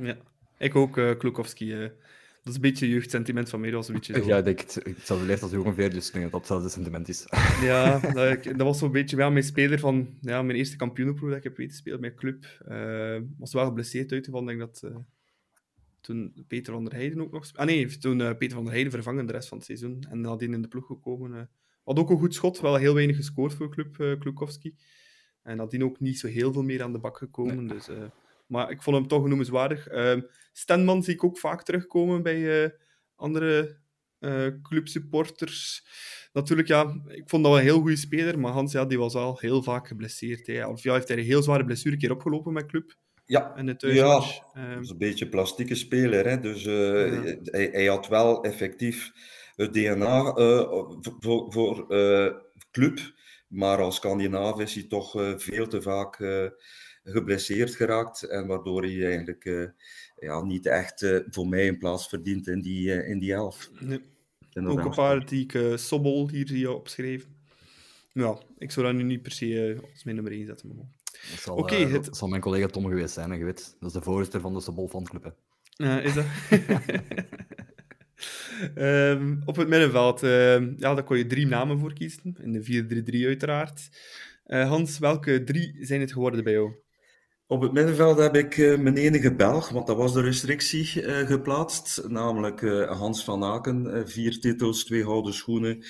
Ja, 0.00 0.16
ik 0.58 0.76
ook 0.76 1.18
Klukowski. 1.18 1.70
Dat 1.70 1.90
is 2.52 2.54
een 2.54 2.60
beetje 2.60 2.88
jeugdsentiment 2.88 3.48
van 3.48 3.60
mij, 3.60 3.72
was 3.72 3.88
een 3.88 3.94
beetje 3.94 4.14
zo. 4.14 4.26
Ja, 4.26 4.38
ik 4.38 4.44
denk 4.44 4.60
hetzelfde 4.60 5.26
leeft 5.26 5.42
als 5.42 5.52
ongeveer, 5.52 5.90
dus 5.90 6.06
ik 6.06 6.12
denk 6.12 6.24
dat 6.24 6.32
dat 6.32 6.40
hetzelfde 6.40 6.68
sentiment 6.68 7.08
is. 7.08 7.26
Ja, 7.62 7.98
dat, 8.12 8.44
dat 8.44 8.56
was 8.56 8.78
zo'n 8.78 8.92
beetje 8.92 9.16
wel 9.16 9.30
mijn 9.30 9.44
speler 9.44 9.78
van 9.78 10.18
ja, 10.20 10.42
mijn 10.42 10.58
eerste 10.58 10.76
kampioenenproef 10.76 11.28
dat 11.28 11.38
ik 11.38 11.44
heb 11.44 11.56
weten 11.56 11.76
spelen 11.76 12.00
met 12.00 12.14
club. 12.14 12.64
Uh, 12.68 13.20
was 13.38 13.52
wel 13.52 13.64
geblesseerd 13.64 14.12
uit, 14.12 14.26
want 14.26 14.50
ik 14.50 14.58
denk 14.58 14.72
dat 14.72 14.92
uh, 14.92 14.96
toen 16.00 16.44
Peter 16.48 16.72
van 16.72 16.84
der 16.84 16.92
Heijden 16.92 17.20
ook 17.20 17.32
nog... 17.32 17.50
Ah 17.54 17.66
nee, 17.66 17.98
toen 17.98 18.20
uh, 18.20 18.30
Peter 18.38 18.54
van 18.54 18.62
der 18.62 18.72
Heijden 18.72 18.92
vervangen 18.92 19.26
de 19.26 19.32
rest 19.32 19.48
van 19.48 19.58
het 19.58 19.66
seizoen. 19.66 20.04
En 20.10 20.20
nadien 20.20 20.54
in 20.54 20.62
de 20.62 20.68
ploeg 20.68 20.86
gekomen. 20.86 21.50
had 21.84 21.98
ook 21.98 22.10
een 22.10 22.18
goed 22.18 22.34
schot, 22.34 22.60
wel 22.60 22.76
heel 22.76 22.94
weinig 22.94 23.16
gescoord 23.16 23.54
voor 23.54 23.70
club 23.70 24.18
Klukowski. 24.20 24.74
En 25.42 25.56
nadien 25.56 25.84
ook 25.84 26.00
niet 26.00 26.18
zo 26.18 26.26
heel 26.26 26.52
veel 26.52 26.62
meer 26.62 26.82
aan 26.82 26.92
de 26.92 26.98
bak 26.98 27.18
gekomen, 27.18 27.64
nee. 27.64 27.76
dus... 27.76 27.88
Maar 28.46 28.70
ik 28.70 28.82
vond 28.82 28.96
hem 28.96 29.06
toch 29.06 29.26
noemenswaardig. 29.26 29.92
Uh, 29.92 30.20
Stenman 30.52 31.02
zie 31.02 31.14
ik 31.14 31.24
ook 31.24 31.38
vaak 31.38 31.62
terugkomen 31.62 32.22
bij 32.22 32.64
uh, 32.64 32.70
andere 33.14 33.78
uh, 34.20 34.46
clubsupporters. 34.62 35.86
Natuurlijk, 36.32 36.68
ja, 36.68 37.00
ik 37.06 37.28
vond 37.28 37.42
dat 37.42 37.52
wel 37.52 37.60
een 37.60 37.66
heel 37.66 37.80
goede 37.80 37.96
speler, 37.96 38.38
maar 38.38 38.52
Hans 38.52 38.72
ja, 38.72 38.84
die 38.84 38.98
was 38.98 39.14
al 39.14 39.38
heel 39.38 39.62
vaak 39.62 39.88
geblesseerd. 39.88 40.46
Hè. 40.46 40.66
Of 40.66 40.82
ja, 40.82 40.92
heeft 40.92 41.08
hij 41.08 41.16
een 41.16 41.24
heel 41.24 41.42
zware 41.42 41.64
blessure 41.64 41.96
keer 41.96 42.10
opgelopen 42.10 42.52
met 42.52 42.66
club. 42.66 42.96
Ja, 43.24 43.54
en 43.56 43.66
het 43.66 43.80
ja 43.80 44.22
um, 44.56 44.80
is 44.80 44.90
een 44.90 44.98
beetje 44.98 45.24
een 45.24 45.30
plastieke 45.30 45.74
speler. 45.74 46.28
Hè. 46.28 46.40
Dus 46.40 46.64
uh, 46.64 47.24
ja. 47.24 47.36
hij, 47.42 47.68
hij, 47.72 47.86
had 47.86 48.08
wel 48.08 48.42
effectief 48.44 49.12
het 49.54 49.72
DNA 49.72 50.36
uh, 50.36 50.70
voor, 51.20 51.52
voor 51.52 51.84
uh, 51.88 52.32
club, 52.70 52.98
maar 53.48 53.78
als 53.78 53.96
Scandinavië 53.96 54.62
is 54.62 54.74
hij 54.74 54.86
toch 54.88 55.10
veel 55.36 55.66
te 55.66 55.82
vaak 55.82 56.18
geblesseerd 57.04 57.74
geraakt. 57.74 58.22
En 58.22 58.46
waardoor 58.46 58.82
hij 58.82 59.04
eigenlijk 59.04 59.44
uh, 59.44 59.68
ja, 60.18 60.42
niet 60.42 60.66
echt 60.66 61.02
uh, 61.02 61.18
voor 61.28 61.48
mij 61.48 61.68
een 61.68 61.78
plaats 61.78 62.08
verdient 62.08 62.48
in 62.48 62.60
die, 62.60 62.88
uh, 62.88 63.08
in 63.08 63.18
die 63.18 63.32
elf. 63.32 63.70
Nee. 63.80 64.00
Ook 64.66 64.84
een 64.84 64.94
paar 64.94 65.26
die 65.26 65.42
ik 65.42 65.78
Sobbel 65.78 66.28
hier 66.28 66.46
zie 66.48 66.70
opschreven. 66.70 67.36
Ja, 68.12 68.38
ik 68.58 68.70
zou 68.70 68.86
dat 68.86 68.94
nu 68.94 69.02
niet 69.02 69.22
per 69.22 69.32
se 69.32 69.78
als 69.92 70.04
mijn 70.04 70.16
nummer 70.16 70.34
1 70.34 70.46
zetten. 70.46 70.68
Maar... 70.68 70.86
Dat 71.30 71.40
zal, 71.40 71.56
okay, 71.56 71.86
het... 71.86 72.04
dat 72.04 72.16
zal 72.16 72.28
mijn 72.28 72.40
collega 72.40 72.66
Tom 72.66 72.86
geweest 72.86 73.14
zijn, 73.14 73.38
je 73.38 73.44
weet. 73.44 73.76
Dat 73.80 73.88
is 73.88 73.94
de 73.94 74.02
voorzitter 74.02 74.40
van 74.40 74.54
de 74.54 74.60
Sobol 74.60 74.88
fanclub. 74.88 75.34
is 75.76 76.14
dat? 76.14 76.24
um, 78.76 79.42
op 79.46 79.56
het 79.56 79.68
middenveld, 79.68 80.22
uh, 80.22 80.78
ja, 80.78 80.94
daar 80.94 81.04
kon 81.04 81.18
je 81.18 81.26
drie 81.26 81.46
namen 81.46 81.78
voor 81.78 81.92
kiezen. 81.92 82.36
In 82.40 82.52
de 82.52 83.22
4-3-3 83.22 83.26
uiteraard. 83.26 83.88
Uh, 84.46 84.68
Hans, 84.68 84.98
welke 84.98 85.44
drie 85.44 85.76
zijn 85.80 86.00
het 86.00 86.12
geworden 86.12 86.44
bij 86.44 86.52
jou? 86.52 86.83
Op 87.46 87.60
het 87.60 87.72
middenveld 87.72 88.18
heb 88.18 88.36
ik 88.36 88.56
uh, 88.56 88.78
mijn 88.78 88.96
enige 88.96 89.34
Belg, 89.34 89.68
want 89.68 89.86
dat 89.86 89.96
was 89.96 90.12
de 90.12 90.20
restrictie, 90.20 91.02
uh, 91.02 91.18
geplaatst. 91.18 92.08
Namelijk 92.08 92.60
uh, 92.60 92.90
Hans 92.90 93.24
van 93.24 93.44
Aken. 93.44 94.08
vier 94.08 94.40
titels, 94.40 94.84
twee 94.84 95.02
gouden 95.02 95.34
schoenen. 95.34 95.84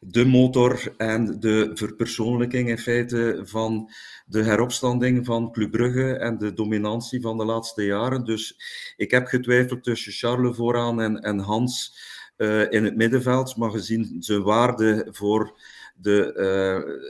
De 0.00 0.24
motor 0.24 0.94
en 0.96 1.40
de 1.40 1.70
verpersoonlijking 1.74 2.68
in 2.68 2.78
feite 2.78 3.40
van 3.44 3.90
de 4.26 4.42
heropstanding 4.42 5.26
van 5.26 5.52
Club 5.52 5.70
Brugge 5.70 6.16
en 6.16 6.38
de 6.38 6.52
dominantie 6.52 7.20
van 7.20 7.38
de 7.38 7.44
laatste 7.44 7.84
jaren. 7.84 8.24
Dus 8.24 8.60
ik 8.96 9.10
heb 9.10 9.26
getwijfeld 9.26 9.84
tussen 9.84 10.12
Charles 10.12 10.56
vooraan 10.56 11.00
en, 11.00 11.20
en 11.20 11.38
Hans 11.38 11.98
in 12.70 12.84
het 12.84 12.96
middenveld. 12.96 13.56
Maar 13.56 13.70
gezien 13.70 14.16
zijn 14.18 14.42
waarde 14.42 15.08
voor 15.10 15.60
de, 15.96 16.32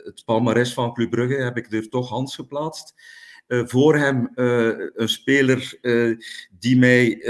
het 0.05 0.25
palmares 0.25 0.75
van 0.75 0.95
Club 0.95 1.11
Brugge 1.11 1.43
heb 1.43 1.57
ik 1.57 1.73
er 1.73 1.89
toch 1.89 2.09
Hans 2.09 2.35
geplaatst. 2.35 2.95
Uh, 3.49 3.63
voor 3.67 3.97
hem 3.97 4.31
uh, 4.35 4.73
een 4.95 5.09
speler 5.09 5.79
uh, 5.83 6.19
die 6.59 6.77
mij, 6.77 7.23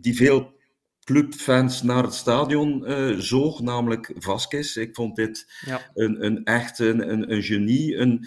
die 0.00 0.16
veel 0.16 0.60
clubfans 1.04 1.82
naar 1.82 2.02
het 2.02 2.14
stadion 2.14 2.84
zoog, 3.18 3.60
namelijk 3.60 4.12
Vasquez. 4.18 4.76
Ik 4.76 4.94
vond 4.94 5.16
dit 5.16 5.52
ja. 5.66 5.80
een, 5.94 6.24
een 6.24 6.44
echt 6.44 6.78
een, 6.78 7.10
een, 7.12 7.32
een 7.32 7.42
genie. 7.42 7.96
Een, 7.96 8.26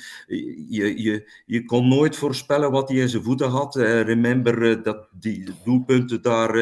je, 0.69 1.01
je, 1.03 1.31
je 1.45 1.65
kon 1.65 1.87
nooit 1.87 2.15
voorspellen 2.15 2.71
wat 2.71 2.89
hij 2.89 2.97
in 2.97 3.09
zijn 3.09 3.23
voeten 3.23 3.49
had. 3.49 3.75
remember 3.75 4.83
dat 4.83 5.07
die 5.19 5.49
doelpunten 5.63 6.21
daar 6.21 6.55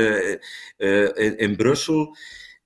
in, 1.18 1.38
in, 1.38 1.56
Brussel. 1.56 2.16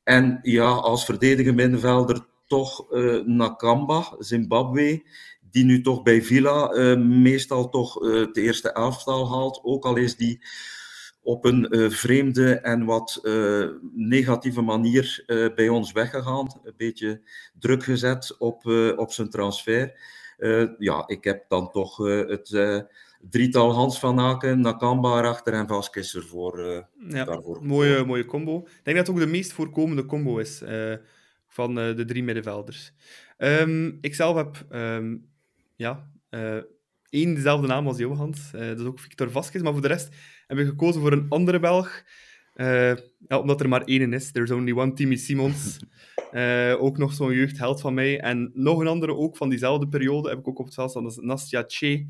En 0.04 0.40
ja, 0.42 0.70
als 0.70 1.06
verdedigende 1.06 1.62
middenvelder 1.62 2.26
toch 2.48 2.86
Nakamba, 3.26 4.16
Zimbabwe 4.20 5.04
die 5.52 5.64
nu 5.64 5.82
toch 5.82 6.04
bij 6.04 6.22
Villa 6.22 6.74
uh, 6.74 6.98
meestal 6.98 7.70
toch 7.70 8.04
uh, 8.04 8.10
de 8.32 8.42
eerste 8.42 8.72
elftal 8.72 9.30
haalt. 9.30 9.60
Ook 9.64 9.86
al 9.86 9.96
is 9.96 10.16
die 10.16 10.42
op 11.22 11.46
een 11.46 11.68
uh, 11.70 11.90
vreemde 11.90 12.60
en 12.60 12.86
wat 12.86 13.22
negatieve 13.94 14.62
manier 14.62 15.24
bij 15.56 15.70
ons 15.70 15.92
weggegaan. 15.92 16.60
Een 16.64 16.74
beetje 16.78 17.22
druk 17.60 17.84
gezet 17.84 18.36
op, 18.38 18.66
op 18.96 19.12
zijn 19.12 19.30
transfer. 19.30 20.00
ja, 20.78 21.08
ik 21.08 21.24
heb 21.24 21.46
dan 21.48 21.72
toch 21.72 21.98
het 22.28 22.86
drietal 23.30 23.74
Hans 23.74 24.00
van 24.00 24.20
Aken, 24.20 24.62
Nakamba 24.62 25.18
erachter 25.18 25.54
en 25.54 25.68
Vasquez 25.68 26.16
ervoor. 26.16 26.86
ja, 27.08 27.26
daarvoor. 27.26 27.66
Mooie, 27.66 28.06
mooie 28.06 28.26
combo. 28.26 28.58
Ik 28.58 28.84
denk 28.84 28.98
dat 28.98 29.08
het 29.08 29.16
ook 29.16 29.22
de 29.22 29.32
meest 29.32 29.54
voorkomende 29.54 30.06
combo 30.06 30.38
is 30.38 30.64
van 31.48 31.76
de 31.76 32.04
drie 32.06 32.24
middenvelders. 32.24 32.94
Um, 33.38 33.98
ik 34.02 34.16
zelf 34.16 34.36
heb 34.36 34.66
um, 34.72 35.28
ja, 35.78 36.12
uh, 36.30 36.62
één 37.10 37.34
dezelfde 37.34 37.68
naam 37.68 37.88
als 37.88 37.98
Johans. 37.98 38.52
Uh, 38.56 38.62
dat 38.62 38.80
is 38.80 38.86
ook 38.86 39.00
Victor 39.00 39.32
Vasquez. 39.32 39.62
Maar 39.62 39.74
voor 39.74 39.82
de 39.82 39.88
rest 39.88 40.16
hebben 40.48 40.66
we 40.66 40.72
gekozen 40.72 41.02
voor 41.02 41.12
een 41.12 41.26
andere 41.30 41.60
Belg. 41.60 42.04
Uh, 42.56 42.96
ja, 43.28 43.40
omdat 43.40 43.62
er 43.62 43.70
maar 43.70 43.84
één 43.84 44.14
is. 44.14 44.32
There's 44.32 44.52
only 44.52 44.72
one 44.72 44.94
Timmy 44.94 45.16
Simons. 45.16 45.80
ook 46.86 46.98
nog 46.98 47.14
zo'n 47.14 47.34
jeugdheld 47.34 47.82
van 47.82 47.94
mij. 47.94 48.20
En 48.20 48.52
nog 48.54 48.80
een 48.80 48.88
andere 48.88 49.16
ook 49.16 49.38
van 49.38 49.50
diezelfde 49.50 49.88
periode 49.88 50.30
heb 50.30 50.40
ik 50.40 50.48
ook 50.48 50.60
op 50.60 50.66
het 50.66 50.74
veld 50.74 50.90
staan. 50.90 51.04
Dat 51.04 51.12
is 51.12 51.18
Nastja 51.22 51.64
Che. 51.68 52.08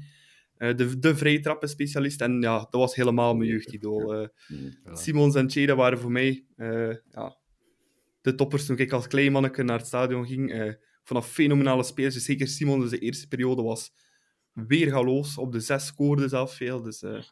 de, 0.57 0.99
de 0.99 1.15
vrijtrappen 1.15 1.69
specialist. 1.69 2.21
En 2.21 2.41
ja, 2.41 2.57
dat 2.57 2.81
was 2.81 2.95
helemaal 2.95 3.35
mijn 3.35 3.49
jeugdidool. 3.49 4.27
Simons 4.91 5.35
en 5.35 5.49
Che, 5.49 5.65
dat 5.65 5.77
waren 5.77 5.99
voor 5.99 6.11
mij 6.11 6.45
ja, 7.11 7.37
de 8.21 8.35
toppers 8.35 8.65
toen 8.65 8.77
ik 8.77 8.91
als 8.91 9.07
klein 9.07 9.31
manneke 9.31 9.63
naar 9.63 9.77
het 9.77 9.87
stadion 9.87 10.25
ging 10.25 10.75
vanaf 11.07 11.31
fenomenale 11.31 11.83
spelers. 11.83 12.13
Dus 12.13 12.23
zeker 12.23 12.47
Simon, 12.47 12.79
dus 12.79 12.89
de 12.89 12.99
eerste 12.99 13.27
periode 13.27 13.61
was 13.61 13.93
weergaloos. 14.51 15.37
Op 15.37 15.51
de 15.51 15.59
zes 15.59 15.85
scoorde 15.85 16.27
zelf 16.27 16.53
veel. 16.53 16.81
Dus 16.81 17.03
uh, 17.03 17.23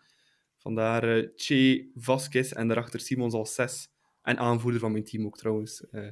vandaar 0.57 1.17
uh, 1.17 1.29
Che, 1.35 1.91
Vasquez 1.95 2.51
en 2.51 2.67
daarachter 2.67 2.99
Simons 2.99 3.33
als 3.33 3.53
zes. 3.53 3.89
En 4.21 4.37
aanvoerder 4.37 4.79
van 4.79 4.91
mijn 4.91 5.03
team 5.03 5.25
ook 5.25 5.37
trouwens, 5.37 5.85
uh, 5.91 6.11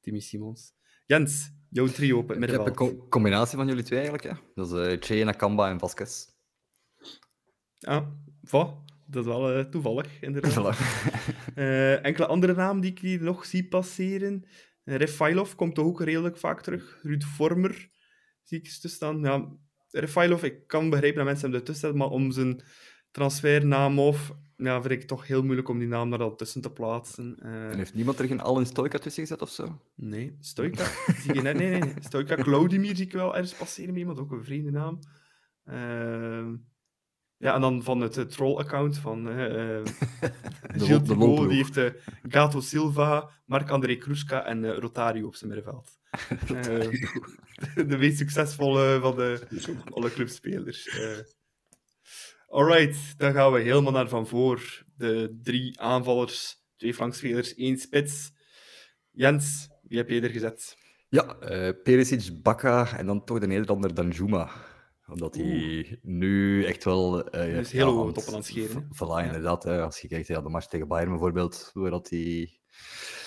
Timmy 0.00 0.20
Simons. 0.20 0.72
Jens, 1.06 1.50
jouw 1.70 1.86
trio 1.86 2.18
op 2.18 2.28
het 2.28 2.38
middenveld. 2.38 2.68
Ik 2.68 2.78
heb 2.78 2.88
een 2.88 2.96
co 2.96 3.08
combinatie 3.08 3.56
van 3.56 3.66
jullie 3.66 3.82
twee 3.82 4.00
eigenlijk. 4.00 4.28
Ja. 4.28 4.40
Dat 4.54 4.72
is 4.72 4.96
Che, 5.06 5.24
Nakamba 5.24 5.70
en 5.70 5.78
Vasquez. 5.78 6.26
Ah, 7.80 8.06
wat? 8.40 8.74
Dat 9.06 9.26
is 9.26 9.30
wel 9.30 9.68
toevallig, 9.68 10.20
inderdaad. 10.20 10.78
enkele 12.02 12.26
andere 12.26 12.54
namen 12.54 12.82
die 12.82 12.90
ik 12.90 12.98
hier 12.98 13.22
nog 13.22 13.44
zie 13.44 13.68
passeren. 13.68 14.44
Refailov 14.96 15.54
komt 15.54 15.74
toch 15.74 15.86
ook 15.86 16.02
redelijk 16.02 16.36
vaak 16.36 16.62
terug. 16.62 16.98
Ruud 17.02 17.24
Vormer 17.24 17.90
zie 18.42 18.58
ik 18.58 18.68
te 18.68 18.88
staan. 18.88 19.20
Ja, 19.20 19.56
Refailov, 19.90 20.42
ik 20.42 20.66
kan 20.66 20.90
begrijpen 20.90 21.18
dat 21.18 21.26
mensen 21.26 21.50
hem 21.50 21.58
ertussen 21.58 21.88
zetten, 21.88 21.98
maar 21.98 22.10
om 22.10 22.30
zijn 22.30 22.62
transfernaam 23.10 23.98
of 23.98 24.32
ja, 24.56 24.80
vind 24.80 24.92
ik 24.92 24.98
het 24.98 25.08
toch 25.08 25.26
heel 25.26 25.42
moeilijk 25.42 25.68
om 25.68 25.78
die 25.78 25.88
naam 25.88 26.10
daar 26.10 26.22
al 26.22 26.36
tussen 26.36 26.60
te 26.60 26.70
plaatsen. 26.70 27.36
Uh... 27.42 27.70
En 27.70 27.76
heeft 27.76 27.94
niemand 27.94 28.18
er 28.18 28.26
geen 28.26 28.40
Allen 28.40 28.66
Stoika 28.66 28.98
tussen 28.98 29.22
gezet 29.22 29.42
of 29.42 29.50
zo? 29.50 29.80
Nee, 29.94 30.36
Stoika 30.40 30.84
zie 31.22 31.34
je 31.34 31.42
net. 31.42 31.56
Nee, 31.56 31.80
nee, 31.80 31.94
Stoika 31.98 32.34
Claudimir 32.34 32.96
zie 32.96 33.06
ik 33.06 33.12
wel 33.12 33.34
ergens 33.34 33.54
passeren 33.54 33.90
met 33.90 33.98
iemand, 33.98 34.18
ook 34.18 34.32
een 34.32 34.44
vriende 34.44 34.70
naam. 34.70 34.98
Uh... 35.64 36.54
Ja, 37.40 37.54
en 37.54 37.60
dan 37.60 37.82
van 37.82 38.00
het 38.00 38.30
troll-account 38.30 38.98
van 38.98 39.28
uh, 39.28 39.36
Gilles 40.84 41.02
de 41.02 41.46
die 41.48 41.56
heeft 41.56 41.76
uh, 41.76 41.90
Gato 42.28 42.60
Silva, 42.60 43.30
Marc-André 43.44 43.96
Kruska 43.96 44.46
en 44.46 44.62
uh, 44.62 44.78
Rotario 44.78 45.26
op 45.26 45.34
zijn 45.34 45.50
middenveld. 45.50 45.98
de, 46.46 46.90
de 47.86 47.98
meest 47.98 48.18
succesvolle 48.18 48.98
van 49.00 49.16
de 49.16 49.40
alle 49.90 50.12
clubspelers. 50.12 50.98
Alright, 52.46 53.18
dan 53.18 53.32
gaan 53.32 53.52
we 53.52 53.60
helemaal 53.60 53.92
naar 53.92 54.08
van 54.08 54.26
voor. 54.26 54.84
De 54.96 55.38
drie 55.42 55.80
aanvallers, 55.80 56.56
twee 56.76 56.94
flankspelers, 56.94 57.54
één 57.54 57.78
spits. 57.78 58.30
Jens, 59.10 59.68
wie 59.82 59.98
heb 59.98 60.08
je 60.08 60.20
er 60.20 60.30
gezet? 60.30 60.76
Ja, 61.08 61.36
uh, 61.42 61.70
Perisic, 61.82 62.42
Bakka 62.42 62.96
en 62.96 63.06
dan 63.06 63.24
toch 63.24 63.38
de 63.38 63.46
Nederlander 63.46 63.94
Danjuma. 63.94 64.50
Omdat 65.10 65.34
hij 65.34 65.98
nu 66.02 66.64
echt 66.64 66.84
wel... 66.84 67.36
Uh, 67.36 67.54
dus 67.56 67.72
heel 67.72 67.92
hoog 67.92 68.12
toppen 68.12 68.32
aan 68.32 68.38
het 68.38 68.48
scheren. 68.48 68.84
Voilà, 68.84 69.24
inderdaad. 69.26 69.66
als 69.66 70.00
je 70.00 70.08
kijkt 70.08 70.28
naar 70.28 70.42
de 70.42 70.48
match 70.48 70.66
tegen 70.66 70.88
Bayern 70.88 71.10
bijvoorbeeld, 71.10 71.70
waar 71.74 71.90
dat 71.90 72.10
hij 72.10 72.60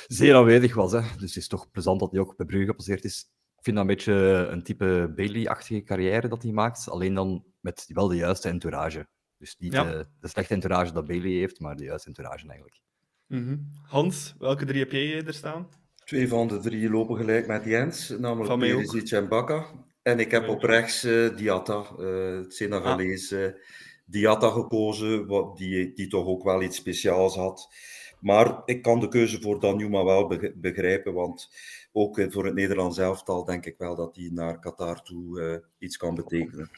zeer 0.08 0.36
aanwezig 0.36 0.76
was. 0.76 0.92
Hè. 0.92 1.00
Dus 1.00 1.34
het 1.34 1.36
is 1.36 1.48
toch 1.48 1.72
plezant 1.72 2.00
dat 2.00 2.12
hij 2.12 2.20
ook 2.20 2.36
bij 2.36 2.46
Brugge 2.46 2.66
gepasseerd 2.66 3.04
is. 3.04 3.32
Ik 3.58 3.64
vind 3.64 3.76
dat 3.76 3.86
een 3.86 3.96
beetje 3.96 4.48
een 4.50 4.64
type 4.64 5.14
Bailey-achtige 5.16 5.84
carrière 5.84 6.28
dat 6.28 6.44
hij 6.44 6.52
maakt. 6.52 6.90
Alleen 6.90 7.14
dan 7.14 7.46
met 7.60 7.86
wel 7.88 8.08
de 8.08 8.16
juiste 8.16 8.50
entourage. 8.50 9.08
Dus 9.38 9.56
niet 9.58 9.72
de, 9.72 10.08
de, 10.20 10.28
slechte 10.28 10.54
entourage 10.54 10.94
dat 10.94 11.08
Bailey 11.08 11.32
heeft, 11.32 11.60
maar 11.60 11.76
de 11.76 11.84
juiste 11.84 12.08
entourage 12.08 12.48
eigenlijk. 12.48 12.82
Mm 13.28 13.72
Hans, 13.82 14.36
welke 14.40 14.66
drie 14.66 14.80
heb 14.80 14.92
jij 14.92 15.26
er 15.26 15.34
staan? 15.34 15.68
Twee 16.04 16.28
van 16.28 16.48
de 16.48 16.60
drie 16.60 16.90
lopen 16.90 17.18
gelijk 17.18 17.48
met 17.48 17.64
Jens, 17.64 18.10
namelijk 18.10 18.60
Perisic 18.60 19.12
en 19.12 19.28
Bakka. 19.28 19.66
En 20.04 20.20
ik 20.20 20.32
heb 20.32 20.47
op 20.47 20.64
rechts 20.64 21.04
uh, 21.04 21.36
Diatta, 21.36 21.86
uh, 21.99 22.38
het 22.38 22.54
Senegalese 22.54 23.54
ah. 23.56 23.62
Diatta 24.06 24.49
gekozen, 24.49 25.28
wat, 25.28 25.58
die, 25.58 25.93
die 25.93 26.08
toch 26.08 26.26
ook 26.26 26.43
wel 26.43 26.62
iets 26.62 26.78
speciaals 26.78 27.36
had. 27.36 27.74
Maar 28.20 28.62
ik 28.66 28.82
kan 28.82 28.99
de 28.99 29.08
keuze 29.08 29.41
voor 29.41 29.60
Danjuma 29.60 30.04
wel 30.04 30.28
begrijpen, 30.56 31.14
want 31.14 31.49
ook 31.91 32.26
voor 32.30 32.45
het 32.45 32.54
Nederlands 32.54 32.97
elftal 32.97 33.45
denk 33.45 33.66
ik 33.66 33.76
wel 33.78 33.95
dat 33.95 34.16
hij 34.16 34.30
naar 34.32 34.60
Qatar 34.60 35.01
toe 35.01 35.41
uh, 35.41 35.56
iets 35.80 35.97
kan 35.97 36.16
betekenen. 36.16 36.70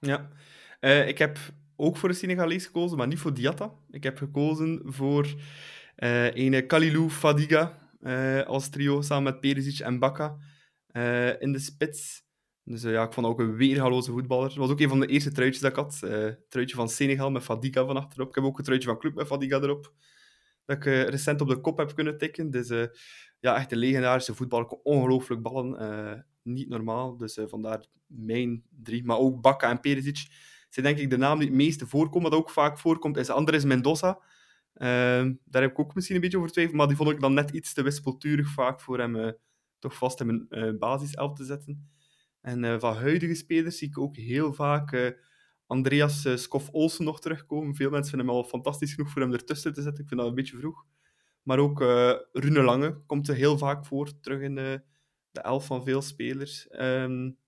Ja, 0.00 0.28
uh, 0.80 1.08
ik 1.08 1.18
heb 1.18 1.38
ook 1.76 1.96
voor 1.96 2.08
de 2.08 2.14
Senegalese 2.14 2.66
gekozen, 2.66 2.98
maar 2.98 3.06
niet 3.06 3.18
voor 3.18 3.34
Diatta. 3.34 3.72
Ik 3.90 4.02
heb 4.02 4.18
gekozen 4.18 4.80
voor 4.84 5.34
uh, 5.96 6.34
een 6.34 6.66
Kalilou 6.66 7.10
Fadiga 7.10 7.78
als 8.46 8.68
trio, 8.68 9.00
samen 9.00 9.32
met 9.32 9.40
Perisic 9.40 9.78
en 9.78 9.98
Bakka 9.98 10.36
in 11.38 11.52
de 11.52 11.58
spits. 11.58 12.26
Dus 12.68 12.82
ja, 12.82 13.02
ik 13.02 13.12
vond 13.12 13.26
ook 13.26 13.40
een 13.40 13.56
weergaloze 13.56 14.10
voetballer. 14.10 14.48
Het 14.48 14.56
was 14.56 14.70
ook 14.70 14.80
een 14.80 14.88
van 14.88 15.00
de 15.00 15.06
eerste 15.06 15.32
truitjes 15.32 15.62
dat 15.62 15.70
ik 15.70 15.76
had. 15.76 15.98
truitje 16.48 16.76
van 16.76 16.88
Senegal 16.88 17.30
met 17.30 17.42
Fadiga 17.42 17.84
van 17.84 17.96
achterop. 17.96 18.28
Ik 18.28 18.34
heb 18.34 18.44
ook 18.44 18.58
een 18.58 18.64
truitje 18.64 18.88
van 18.88 18.98
Club 18.98 19.14
met 19.14 19.26
Fadiga 19.26 19.60
erop 19.60 19.92
dat 20.68 20.76
ik 20.76 20.84
uh, 20.84 21.02
recent 21.02 21.40
op 21.40 21.48
de 21.48 21.60
kop 21.60 21.78
heb 21.78 21.94
kunnen 21.94 22.18
tikken. 22.18 22.50
Dus 22.50 22.70
uh, 22.70 22.86
ja, 23.40 23.56
echt 23.56 23.72
een 23.72 23.78
legendarische 23.78 24.34
voetballer. 24.34 24.66
Ongelooflijk 24.66 25.42
ballen. 25.42 25.82
Uh, 25.82 26.20
niet 26.42 26.68
normaal. 26.68 27.16
Dus 27.16 27.38
vandaar 27.46 27.86
mijn 28.06 28.62
drie. 28.82 29.04
Maar 29.04 29.18
ook 29.18 29.40
Bakka 29.40 29.70
en 29.70 29.80
Perisic 29.80 30.26
zijn 30.68 30.86
denk 30.86 30.98
ik 30.98 31.10
de 31.10 31.16
namen 31.16 31.38
die 31.38 31.48
het 31.48 31.56
meeste 31.56 31.86
voorkomen. 31.86 32.30
Wat 32.30 32.38
ook 32.38 32.50
vaak 32.50 32.78
voorkomt 32.78 33.16
is 33.16 33.30
Andres 33.30 33.64
Mendoza. 33.64 34.20
Ehm, 34.74 35.34
daar 35.44 35.62
heb 35.62 35.70
ik 35.70 35.78
ook 35.78 35.94
misschien 35.94 36.16
een 36.16 36.22
beetje 36.22 36.38
over 36.38 36.50
twijfel. 36.50 36.76
Maar 36.76 36.86
die 36.86 36.96
vond 36.96 37.10
ik 37.10 37.20
dan 37.20 37.34
net 37.34 37.50
iets 37.50 37.72
te 37.72 37.82
wispelturig 37.82 38.48
vaak 38.48 38.80
voor 38.80 38.98
hem 38.98 39.36
toch 39.78 39.94
vast 39.94 40.20
in 40.20 40.46
mijn 40.48 40.78
basiself 40.78 41.32
te 41.32 41.44
zetten. 41.44 41.90
En 42.40 42.80
van 42.80 42.96
huidige 42.96 43.34
spelers 43.34 43.78
zie 43.78 43.88
ik 43.88 43.98
ook 43.98 44.16
heel 44.16 44.52
vaak 44.52 45.16
Andreas 45.66 46.24
uh, 46.24 46.36
Skof 46.36 46.68
Olsen 46.70 47.04
nog 47.04 47.20
terugkomen. 47.20 47.74
Veel 47.74 47.90
mensen 47.90 48.10
vinden 48.10 48.28
hem 48.28 48.36
al 48.36 48.44
fantastisch 48.44 48.94
genoeg 48.94 49.10
voor 49.10 49.22
hem 49.22 49.32
ertussen 49.32 49.72
te 49.72 49.82
zetten. 49.82 50.02
Ik 50.02 50.08
vind 50.08 50.20
dat 50.20 50.28
een 50.28 50.34
beetje 50.34 50.56
vroeg. 50.56 50.86
Maar 51.42 51.58
ook 51.58 51.80
Rune 52.32 52.62
Lange 52.62 53.00
komt 53.06 53.28
er 53.28 53.34
heel 53.34 53.58
vaak 53.58 53.86
voor, 53.86 54.20
terug 54.20 54.40
in 54.40 54.54
de, 54.54 54.82
elf 55.32 55.66
van 55.66 55.84
veel 55.84 56.02
spelers. 56.02 56.68
Um, 56.70 57.38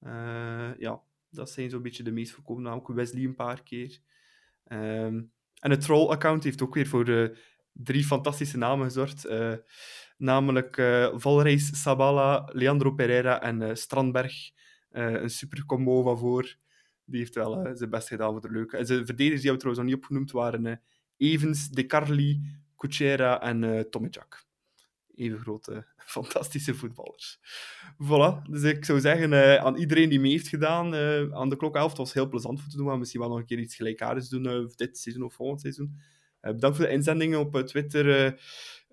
uh, 0.00 0.70
ja, 0.78 1.00
dat 1.30 1.50
zijn 1.50 1.70
zo'n 1.70 1.82
beetje 1.82 2.02
de 2.02 2.12
meest 2.12 2.32
voorkomende. 2.32 2.70
Ook 2.70 2.88
Wesley 2.88 3.24
een 3.24 3.34
paar 3.34 3.62
keer. 3.62 4.00
Um, 4.66 5.32
en 5.54 5.70
het 5.70 5.80
Troll-account 5.80 6.44
heeft 6.44 6.62
ook 6.62 6.74
weer 6.74 6.86
voor 6.86 7.36
drie 7.72 8.04
fantastische 8.04 8.58
namen 8.58 8.86
gezorgd. 8.86 9.24
Uh, 10.20 10.26
namelijk 10.26 10.76
uh, 10.76 11.08
Valreis 11.14 11.82
Sabala, 11.82 12.48
Leandro 12.52 12.92
Pereira 12.92 13.42
en 13.42 13.76
Strandberg. 13.76 14.50
een 14.90 15.30
super 15.30 15.64
combo 15.66 16.02
van 16.02 16.18
voor. 16.18 16.56
Die 17.10 17.20
heeft 17.20 17.34
wel 17.34 17.66
uh, 17.66 17.72
zijn 17.74 17.90
best 17.90 18.08
gedaan 18.08 18.32
voor 18.32 18.40
de 18.40 18.50
leuke. 18.50 18.76
En 18.76 18.86
zijn 18.86 19.06
verdedigers 19.06 19.42
die 19.42 19.50
we 19.50 19.56
trouwens 19.56 19.84
nog 19.84 19.94
niet 19.94 20.02
opgenoemd 20.02 20.30
waren 20.30 20.64
uh, 20.64 20.74
Evans, 21.16 21.68
De 21.68 21.86
Carli, 21.86 22.40
Cucera 22.76 23.40
en 23.40 23.62
uh, 23.62 23.80
Tomijak. 23.80 24.44
Even 25.14 25.38
grote, 25.38 25.86
fantastische 26.16 26.74
voetballers. 26.74 27.38
Voilà, 28.02 28.50
dus 28.50 28.62
ik 28.62 28.84
zou 28.84 29.00
zeggen 29.00 29.60
aan 29.62 29.76
iedereen 29.76 30.08
die 30.08 30.20
mee 30.20 30.30
heeft 30.30 30.48
gedaan 30.48 30.94
aan 31.34 31.48
de 31.48 31.56
klok 31.56 31.76
11, 31.76 31.88
het 31.88 31.98
was 31.98 32.12
heel 32.12 32.28
plezant 32.28 32.60
voor 32.60 32.70
te 32.70 32.76
doen, 32.76 32.86
maar 32.86 32.98
misschien 32.98 33.20
wel 33.20 33.28
nog 33.28 33.38
een 33.38 33.46
keer 33.46 33.58
iets 33.58 33.76
gelijkaardigs 33.76 34.28
doen 34.28 34.72
dit 34.76 34.98
seizoen 34.98 35.24
of 35.24 35.34
volgend 35.34 35.60
seizoen. 35.60 36.00
bedankt 36.40 36.76
voor 36.76 36.86
de 36.86 36.92
inzendingen 36.92 37.38
op 37.38 37.56
Twitter, 37.66 38.34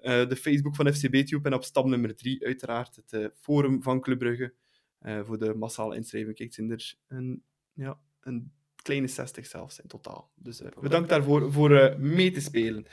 de 0.02 0.36
Facebook 0.36 0.76
van 0.76 0.93
FCB-Tube 0.93 1.50
en 1.50 1.54
op 1.54 1.64
stap 1.64 1.86
nummer 1.86 2.16
3 2.16 2.45
uiteraard 2.45 3.00
het 3.06 3.32
forum 3.36 3.84
van 3.84 4.02
Club 4.02 4.20
Brugge. 4.20 4.54
voor 5.00 5.38
de 5.38 5.54
massale 5.56 5.95
inschrijving 5.95 6.36
kijkt 6.36 6.58
er 6.58 6.95
een 7.08 7.43
ja, 7.74 8.00
een 8.22 8.52
kleine 8.76 9.08
60 9.08 9.45
zelfs 9.45 9.80
in 9.80 9.88
totaal. 9.88 10.32
Dus 10.36 10.62
bedankt 10.82 11.10
daarvoor 11.10 11.52
voor 11.52 11.95
mee 12.00 12.32
te 12.32 12.41
spelen. 12.41 12.86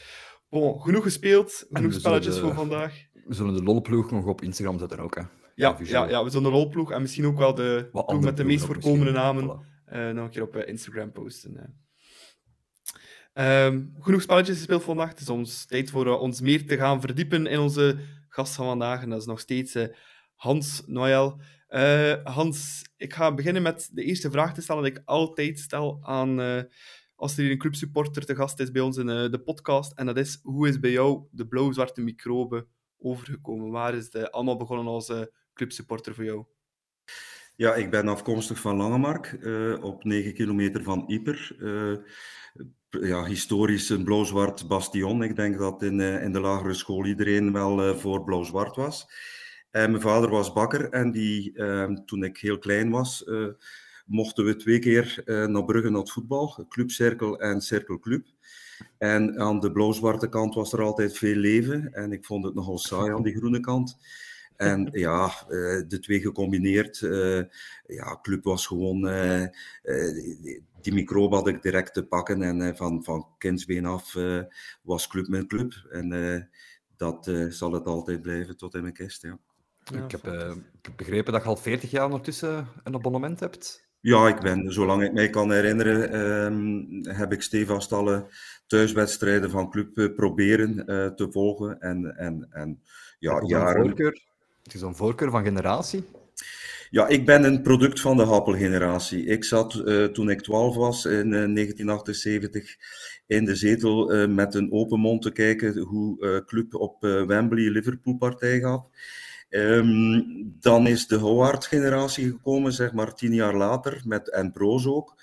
Bon, 0.48 0.80
genoeg 0.80 1.02
gespeeld, 1.02 1.66
genoeg 1.70 1.92
spelletjes 1.92 2.38
voor 2.38 2.54
vandaag. 2.54 3.06
We 3.12 3.34
zullen 3.34 3.54
de 3.54 3.62
lolploeg 3.62 4.10
nog 4.10 4.26
op 4.26 4.42
Instagram 4.42 4.78
zetten 4.78 4.98
ook, 4.98 5.14
hè? 5.14 5.22
Ja, 5.54 5.78
ja, 5.82 6.08
ja, 6.08 6.24
we 6.24 6.30
zullen 6.30 6.50
de 6.50 6.56
lolploeg 6.56 6.90
en 6.90 7.00
misschien 7.00 7.26
ook 7.26 7.38
wel 7.38 7.54
de 7.54 7.88
ploeg 7.90 8.20
met 8.20 8.36
de 8.36 8.44
meest 8.44 8.64
voorkomende 8.64 9.12
namen 9.12 9.44
uh, 9.92 10.10
nog 10.10 10.24
een 10.24 10.30
keer 10.30 10.42
op 10.42 10.56
Instagram 10.56 11.12
posten. 11.12 11.83
Um, 13.38 13.94
genoeg 14.00 14.22
spelletjes 14.22 14.56
gespeeld 14.56 14.82
vandaag. 14.82 15.08
Het 15.08 15.20
is 15.20 15.28
ons 15.28 15.64
tijd 15.64 15.90
voor 15.90 16.18
ons 16.18 16.40
meer 16.40 16.66
te 16.66 16.76
gaan 16.76 17.00
verdiepen 17.00 17.46
in 17.46 17.58
onze 17.58 17.98
gast 18.28 18.54
van 18.54 18.66
vandaag. 18.66 19.02
En 19.02 19.10
dat 19.10 19.20
is 19.20 19.26
nog 19.26 19.40
steeds 19.40 19.76
Hans 20.34 20.82
Noël. 20.86 21.40
Uh, 21.68 22.14
Hans, 22.24 22.84
ik 22.96 23.14
ga 23.14 23.34
beginnen 23.34 23.62
met 23.62 23.90
de 23.92 24.02
eerste 24.02 24.30
vraag 24.30 24.54
te 24.54 24.62
stellen 24.62 24.82
die 24.82 24.92
ik 24.92 25.02
altijd 25.04 25.58
stel 25.58 25.98
aan 26.02 26.66
als 27.14 27.36
er 27.36 27.42
hier 27.42 27.50
een 27.50 27.58
clubsupporter 27.58 28.24
te 28.24 28.34
gast 28.34 28.60
is 28.60 28.70
bij 28.70 28.82
ons 28.82 28.96
in 28.96 29.06
de 29.06 29.42
podcast. 29.44 29.92
En 29.92 30.06
dat 30.06 30.16
is, 30.16 30.38
hoe 30.42 30.68
is 30.68 30.80
bij 30.80 30.90
jou 30.90 31.22
de 31.30 31.46
blauw-zwarte 31.46 32.00
microbe 32.00 32.66
overgekomen? 32.98 33.70
Waar 33.70 33.94
is 33.94 34.04
het 34.12 34.30
allemaal 34.30 34.56
begonnen 34.56 34.86
als 34.86 35.12
clubsupporter 35.54 36.14
voor 36.14 36.24
jou? 36.24 36.44
Ja, 37.56 37.74
ik 37.74 37.90
ben 37.90 38.08
afkomstig 38.08 38.60
van 38.60 38.76
Langemark, 38.76 39.38
op 39.80 40.04
9 40.04 40.34
kilometer 40.34 40.82
van 40.82 41.04
Ieper. 41.06 41.56
Ja, 43.00 43.24
historisch 43.24 43.88
een 43.88 44.04
blauw-zwart 44.04 44.68
bastion. 44.68 45.22
Ik 45.22 45.36
denk 45.36 45.58
dat 45.58 45.82
in, 45.82 46.00
in 46.00 46.32
de 46.32 46.40
lagere 46.40 46.74
school 46.74 47.06
iedereen 47.06 47.52
wel 47.52 47.98
voor 47.98 48.24
blauw-zwart 48.24 48.76
was. 48.76 49.06
En 49.70 49.90
mijn 49.90 50.02
vader 50.02 50.30
was 50.30 50.52
bakker 50.52 50.90
en 50.90 51.10
die, 51.10 51.52
ehm, 51.56 51.94
toen 52.04 52.24
ik 52.24 52.38
heel 52.38 52.58
klein 52.58 52.90
was, 52.90 53.24
mochten 54.06 54.44
we 54.44 54.56
twee 54.56 54.78
keer 54.78 55.22
naar 55.24 55.64
Brugge 55.64 55.90
naar 55.90 56.00
het 56.00 56.12
voetbal, 56.12 56.66
clubcirkel 56.68 57.40
en 57.40 57.60
cirkelclub. 57.60 58.26
En 58.98 59.38
aan 59.38 59.60
de 59.60 59.72
blauw-zwarte 59.72 60.28
kant 60.28 60.54
was 60.54 60.72
er 60.72 60.82
altijd 60.82 61.18
veel 61.18 61.36
leven 61.36 61.92
en 61.92 62.12
ik 62.12 62.24
vond 62.24 62.44
het 62.44 62.54
nogal 62.54 62.78
saai 62.78 63.12
aan 63.12 63.22
die 63.22 63.36
groene 63.36 63.60
kant. 63.60 63.96
En 64.56 64.88
ja, 65.06 65.24
uh, 65.48 65.82
de 65.88 65.98
twee 66.00 66.20
gecombineerd, 66.20 66.98
ja, 67.86 68.18
club 68.22 68.44
was 68.44 68.66
gewoon, 68.66 69.00
die 70.80 70.94
microbe 70.94 71.34
had 71.34 71.48
ik 71.48 71.62
direct 71.62 71.94
te 71.94 72.06
pakken 72.06 72.42
en 72.42 72.76
van, 72.76 73.04
van 73.04 73.26
kindsbeen 73.38 73.86
af 73.86 74.16
was 74.82 75.06
club 75.06 75.28
mijn 75.28 75.46
club. 75.46 75.72
En 75.90 76.48
dat 76.96 77.32
zal 77.48 77.72
het 77.72 77.86
altijd 77.86 78.22
blijven 78.22 78.56
tot 78.56 78.74
in 78.74 78.82
mijn 78.82 78.94
kist, 78.94 79.22
ja 79.22 79.38
ik, 79.92 80.10
heb, 80.10 80.26
uh, 80.26 80.52
begrepen 80.96 81.32
dat 81.32 81.42
je 81.42 81.48
al 81.48 81.56
40 81.56 81.90
jaar 81.90 82.04
ondertussen 82.04 82.68
een 82.82 82.94
abonnement 82.94 83.40
hebt. 83.40 83.88
Ja, 84.00 84.28
ik 84.28 84.40
ben, 84.40 84.72
zolang 84.72 85.02
ik 85.02 85.12
mij 85.12 85.30
kan 85.30 85.52
herinneren, 85.52 86.20
um, 86.20 87.06
heb 87.08 87.32
ik 87.32 87.42
stevast 87.42 87.92
alle 87.92 88.26
thuiswedstrijden 88.66 89.50
van 89.50 89.70
club 89.70 89.98
uh, 89.98 90.14
proberen 90.14 90.76
uh, 90.76 91.06
te 91.06 91.30
volgen. 91.30 91.80
En, 91.80 92.16
en, 92.16 92.46
en 92.50 92.82
ja, 93.18 93.42
jaren... 93.46 93.82
Voorkeur, 93.82 94.22
het 94.64 94.74
is 94.74 94.80
een 94.80 94.96
voorkeur 94.96 95.30
van 95.30 95.44
generatie? 95.44 96.04
Ja, 96.90 97.06
ik 97.06 97.26
ben 97.26 97.44
een 97.44 97.62
product 97.62 98.00
van 98.00 98.16
de 98.16 98.24
Happel-generatie. 98.24 99.24
Ik 99.24 99.44
zat 99.44 99.74
uh, 99.74 100.04
toen 100.04 100.30
ik 100.30 100.40
12 100.40 100.76
was 100.76 101.04
in 101.04 101.26
uh, 101.26 101.54
1978 101.54 102.76
in 103.26 103.44
de 103.44 103.54
zetel 103.54 104.14
uh, 104.14 104.28
met 104.28 104.54
een 104.54 104.72
open 104.72 105.00
mond 105.00 105.22
te 105.22 105.32
kijken 105.32 105.78
hoe 105.78 106.42
club 106.46 106.74
op 106.74 107.00
Wembley 107.00 107.70
Liverpool 107.70 108.16
partij 108.16 108.60
gaat. 108.60 108.86
Um, 109.54 110.56
dan 110.60 110.86
is 110.86 111.06
de 111.06 111.16
Howard-generatie 111.16 112.30
gekomen, 112.30 112.72
zeg 112.72 112.92
maar 112.92 113.14
tien 113.14 113.34
jaar 113.34 113.56
later, 113.56 114.02
met, 114.04 114.30
en 114.30 114.52
Broos 114.52 114.86
ook. 114.86 115.14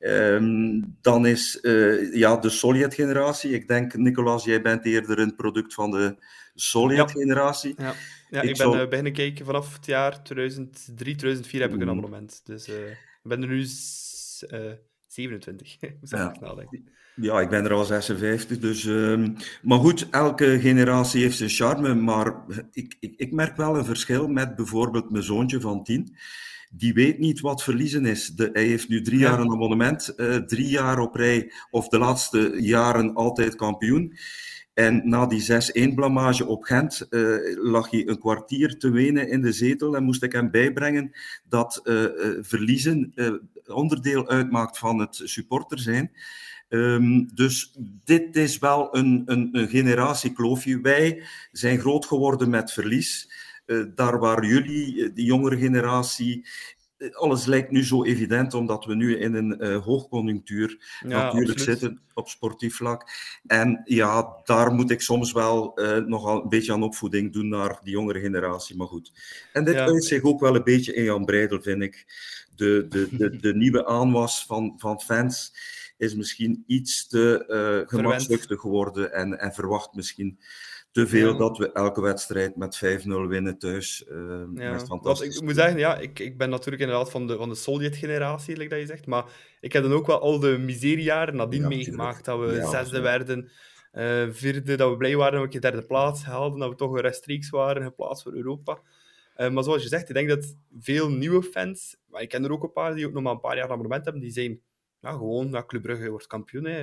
Um, 0.00 0.96
dan 1.00 1.26
is 1.26 1.58
uh, 1.62 2.14
ja, 2.14 2.36
de 2.36 2.50
Solid-generatie. 2.50 3.50
Ik 3.50 3.68
denk, 3.68 3.96
Nicolas, 3.96 4.44
jij 4.44 4.62
bent 4.62 4.84
eerder 4.84 5.18
een 5.18 5.34
product 5.34 5.74
van 5.74 5.90
de 5.90 6.16
Solid-generatie. 6.54 7.74
Ja. 7.76 7.84
ja. 7.84 7.94
Ik, 8.40 8.50
ik 8.50 8.56
ben 8.56 8.56
zou... 8.56 8.80
uh, 8.80 8.88
beginnen 8.88 9.12
kijken 9.12 9.44
vanaf 9.46 9.74
het 9.74 9.86
jaar 9.86 10.22
2003, 10.22 11.14
2004 11.14 11.60
heb 11.60 11.74
ik 11.74 11.80
een 11.80 11.88
abonnement. 11.88 12.40
Dus 12.44 12.68
uh, 12.68 12.90
ik 12.90 12.98
ben 13.22 13.42
er 13.42 13.48
nu 13.48 13.64
27. 15.06 15.76
Moet 16.00 16.10
Ja. 16.10 16.36
nadenken. 16.40 16.88
Ja, 17.14 17.40
ik 17.40 17.48
ben 17.48 17.64
er 17.64 17.72
al 17.72 17.84
56, 17.84 18.58
dus... 18.58 18.84
ehm, 18.86 19.32
maar 19.62 19.78
goed, 19.78 20.08
elke 20.10 20.58
generatie 20.60 21.22
heeft 21.22 21.36
zijn 21.36 21.50
charme, 21.50 21.94
maar 21.94 22.34
ik, 22.72 22.96
ik, 23.00 23.14
ik 23.16 23.32
merk 23.32 23.56
wel 23.56 23.76
een 23.78 23.84
verschil 23.84 24.28
met 24.28 24.56
bijvoorbeeld 24.56 25.10
mijn 25.10 25.24
zoontje 25.24 25.60
van 25.60 25.84
10. 25.84 26.16
Die 26.74 26.92
weet 26.94 27.18
niet 27.18 27.40
wat 27.40 27.62
verliezen 27.62 28.06
is. 28.06 28.28
De, 28.28 28.50
hij 28.52 28.64
heeft 28.66 28.88
nu 28.88 29.02
drie 29.02 29.18
Ja. 29.18 29.28
jaar 29.30 29.40
een 29.40 29.52
abonnement, 29.52 30.08
eh, 30.14 30.36
drie 30.36 30.68
jaar 30.68 30.98
op 30.98 31.14
rij, 31.14 31.52
of 31.70 31.88
de 31.88 31.98
laatste 31.98 32.56
jaren 32.60 33.14
altijd 33.14 33.54
kampioen. 33.56 34.16
En 34.74 35.08
na 35.08 35.26
die 35.26 35.42
6-1 35.90 35.94
blamage 35.94 36.46
op 36.46 36.64
Gent 36.64 37.06
eh, 37.10 37.20
lag 37.54 37.90
hij 37.90 38.08
een 38.08 38.18
kwartier 38.18 38.78
te 38.78 38.90
wenen 38.90 39.28
in 39.28 39.40
de 39.40 39.52
zetel 39.52 39.96
en 39.96 40.04
moest 40.04 40.22
ik 40.22 40.32
hem 40.32 40.50
bijbrengen 40.50 41.12
dat 41.48 41.80
eh, 41.84 42.04
eh, 42.04 42.10
verliezen 42.40 43.14
onderdeel 43.66 44.28
uitmaakt 44.28 44.78
van 44.78 44.98
het 44.98 45.20
supporter 45.24 45.78
zijn. 45.78 46.10
Ehm, 46.68 47.24
dus 47.34 47.76
dit 48.04 48.36
is 48.36 48.58
wel 48.58 48.96
een, 48.96 49.22
een, 49.26 49.48
een 49.52 49.68
generatiekloofje. 49.68 50.80
Wij 50.80 51.22
zijn 51.52 51.78
groot 51.78 52.06
geworden 52.06 52.50
met 52.50 52.72
verlies. 52.72 53.30
Daar 53.94 54.18
waar 54.18 54.44
jullie, 54.44 55.12
die 55.12 55.24
jongere 55.24 55.58
generatie, 55.58 56.46
alles 57.12 57.44
lijkt 57.44 57.70
nu 57.70 57.84
zo 57.84 58.04
evident 58.04 58.54
omdat 58.54 58.84
we 58.84 58.94
nu 58.94 59.18
in 59.18 59.34
een 59.34 59.60
eh, 59.60 59.84
hoogconjunctuur 59.84 60.98
Ja, 61.00 61.08
natuurlijk 61.08 61.50
absoluut. 61.50 61.78
zitten 61.78 62.00
op 62.14 62.28
sportief 62.28 62.76
vlak. 62.76 63.08
En 63.46 63.80
ja, 63.84 64.36
daar 64.44 64.72
moet 64.72 64.90
ik 64.90 65.00
soms 65.00 65.32
wel 65.32 65.74
eh, 65.74 65.96
nogal 65.96 66.42
een 66.42 66.48
beetje 66.48 66.72
aan 66.72 66.82
opvoeding 66.82 67.32
doen 67.32 67.48
naar 67.48 67.78
die 67.82 67.92
jongere 67.92 68.20
generatie. 68.20 68.76
Maar 68.76 68.86
goed. 68.86 69.12
En 69.52 69.64
dit 69.64 69.74
Ja. 69.74 69.84
uit 69.86 70.04
zich 70.04 70.22
ook 70.22 70.40
wel 70.40 70.54
een 70.56 70.64
beetje 70.64 70.94
in 70.94 71.04
Jan 71.04 71.24
Breidel, 71.24 71.62
vind 71.62 71.82
ik. 71.82 72.06
De, 72.56 72.86
de, 72.88 73.08
de, 73.16 73.36
de 73.36 73.54
nieuwe 73.62 73.86
aanwas 73.86 74.44
van, 74.46 74.74
van 74.76 75.00
fans 75.00 75.54
is 75.98 76.14
misschien 76.14 76.64
iets 76.66 77.06
te 77.06 77.84
gemakzuchtig 77.88 78.60
geworden 78.60 79.12
en, 79.12 79.38
en 79.40 79.52
verwacht 79.52 79.94
misschien 79.94 80.38
te 80.92 81.06
veel 81.06 81.32
Ja. 81.32 81.38
dat 81.38 81.58
we 81.58 81.72
elke 81.72 82.00
wedstrijd 82.00 82.56
met 82.56 82.76
5-0 82.76 83.26
winnen 83.28 83.58
thuis. 83.58 84.04
eh 84.06 84.16
Ja, 84.54 84.70
dat 84.72 84.82
is 84.82 84.88
want 84.88 85.02
fantastisch. 85.02 85.36
ik 85.36 85.42
moet 85.42 85.54
zeggen, 85.54 85.78
ja, 85.78 85.96
ik, 85.98 86.18
ik 86.18 86.38
ben 86.38 86.50
natuurlijk 86.50 86.82
inderdaad 86.82 87.10
van 87.10 87.26
de, 87.26 87.36
van 87.36 87.48
de 87.48 87.54
Sovjet-generatie, 87.54 88.56
like 88.56 88.68
dat 88.70 88.78
je 88.78 88.86
zegt, 88.86 89.06
maar 89.06 89.24
ik 89.60 89.72
heb 89.72 89.82
dan 89.82 89.92
ook 89.92 90.06
wel 90.06 90.20
al 90.20 90.38
de 90.38 90.58
miseriejaren 90.58 91.36
nadien 91.36 91.60
Ja, 91.62 91.68
meegemaakt. 91.68 92.24
Dat 92.24 92.38
we 92.38 92.66
zesde 92.70 93.00
werden, 93.00 93.50
eh, 93.92 94.26
vierde, 94.30 94.74
dat 94.74 94.90
we 94.90 94.96
blij 94.96 95.16
waren 95.16 95.40
dat 95.40 95.48
we 95.48 95.54
een 95.54 95.60
derde 95.60 95.86
plaats 95.86 96.24
haalden, 96.24 96.58
dat 96.58 96.68
we 96.70 96.76
toch 96.76 97.00
rechtstreeks 97.00 97.50
waren, 97.50 97.82
geplaatst 97.82 98.22
voor 98.22 98.32
Europa. 98.32 98.78
Eh, 99.34 99.50
maar 99.50 99.64
zoals 99.64 99.82
je 99.82 99.88
zegt, 99.88 100.08
ik 100.08 100.14
denk 100.14 100.28
dat 100.28 100.56
veel 100.78 101.10
nieuwe 101.10 101.42
fans, 101.42 101.96
maar 102.06 102.22
ik 102.22 102.28
ken 102.28 102.44
er 102.44 102.52
ook 102.52 102.62
een 102.62 102.72
paar 102.72 102.94
die 102.94 103.06
ook 103.06 103.12
nog 103.12 103.22
maar 103.22 103.32
een 103.32 103.40
paar 103.40 103.56
jaar 103.56 103.70
abonnement 103.70 104.04
hebben, 104.04 104.22
die 104.22 104.30
zijn 104.32 104.60
ja, 105.00 105.10
gewoon, 105.12 105.50
ja, 105.50 105.64
Club 105.66 105.82
Brugge 105.82 106.10
wordt 106.10 106.26
kampioen. 106.26 106.64
Hè. 106.64 106.80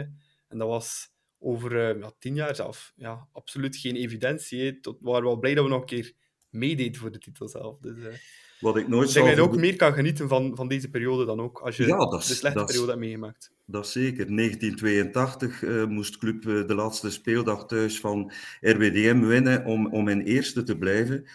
En 0.48 0.58
dat 0.58 0.68
was 0.68 1.12
over 1.40 1.90
eh, 1.90 2.00
ja, 2.00 2.12
tien 2.20 2.36
jaar 2.36 2.56
zelf 2.56 2.94
ja, 2.96 3.28
absoluut 3.32 3.78
geen 3.78 3.96
evidentie. 3.96 4.64
Hè. 4.64 4.82
Tot, 4.82 4.98
we 5.00 5.10
waren 5.10 5.24
wel 5.24 5.40
blij 5.40 5.54
dat 5.54 5.64
we 5.64 5.70
nog 5.70 5.80
een 5.80 5.86
keer 5.86 6.14
meededen 6.50 6.96
voor 6.96 7.12
de 7.12 7.20
titel 7.20 7.48
zelf. 7.48 7.80
Dus, 7.80 7.98
eh, 8.06 8.14
Wat 8.60 8.78
ik 8.78 8.88
nooit 8.88 9.08
ik 9.08 9.14
denk 9.14 9.28
dat 9.28 9.36
je 9.36 9.42
ook 9.42 9.56
meer 9.56 9.76
kan 9.76 9.94
genieten 9.94 10.28
van, 10.28 10.56
van 10.56 10.68
deze 10.68 10.90
periode 10.90 11.26
dan 11.26 11.42
ook, 11.42 11.60
als 11.60 11.78
je 11.78 11.86
Ja, 11.86 12.06
de 12.06 12.22
slechte 12.22 12.64
periode 12.64 12.88
hebt 12.88 13.00
meegemaakt. 13.00 13.52
Dat 13.66 13.88
zeker. 13.88 14.36
1982 14.36 15.64
eh, 15.64 15.86
moest 15.86 16.18
Club 16.18 16.42
de 16.42 16.76
laatste 16.76 17.10
speeldag 17.10 17.66
thuis 17.66 18.00
van 18.00 18.32
RWDM 18.62 19.20
winnen 19.20 19.66
om, 19.66 19.88
om 19.88 20.08
in 20.08 20.22
eerste 20.22 20.64
te 20.64 20.78
blijven. 20.78 21.26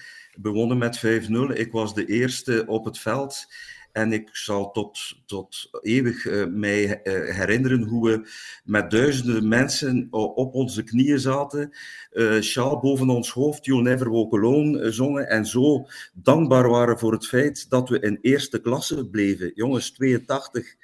We 0.42 0.48
wonnen 0.48 0.78
met 0.78 0.96
5-0. 0.98 1.52
Ik 1.52 1.72
was 1.72 1.94
de 1.94 2.06
eerste 2.06 2.64
op 2.66 2.84
het 2.84 2.98
veld. 2.98 3.46
En 3.94 4.12
ik 4.12 4.28
zal 4.32 4.70
tot, 4.70 4.98
tot 5.26 5.68
eeuwig 5.82 6.26
eh, 6.26 6.44
mij 6.46 7.02
eh, 7.02 7.36
herinneren 7.36 7.82
hoe 7.82 8.10
we 8.10 8.28
met 8.64 8.90
duizenden 8.90 9.48
mensen 9.48 10.06
op 10.10 10.54
onze 10.54 10.82
knieën 10.82 11.18
zaten, 11.20 11.70
eh 12.10 12.40
sjaal 12.40 12.80
boven 12.80 13.08
ons 13.08 13.30
hoofd, 13.30 13.64
You'll 13.64 13.82
Never 13.82 14.10
Walk 14.10 14.32
Alone 14.34 14.92
zongen 14.92 15.28
en 15.28 15.46
zo 15.46 15.86
dankbaar 16.12 16.68
waren 16.68 16.98
voor 16.98 17.12
het 17.12 17.26
feit 17.26 17.70
dat 17.70 17.88
we 17.88 18.00
in 18.00 18.18
eerste 18.20 18.60
klasse 18.60 19.06
bleven. 19.08 19.52
Jongens, 19.54 19.90
82, 19.90 20.74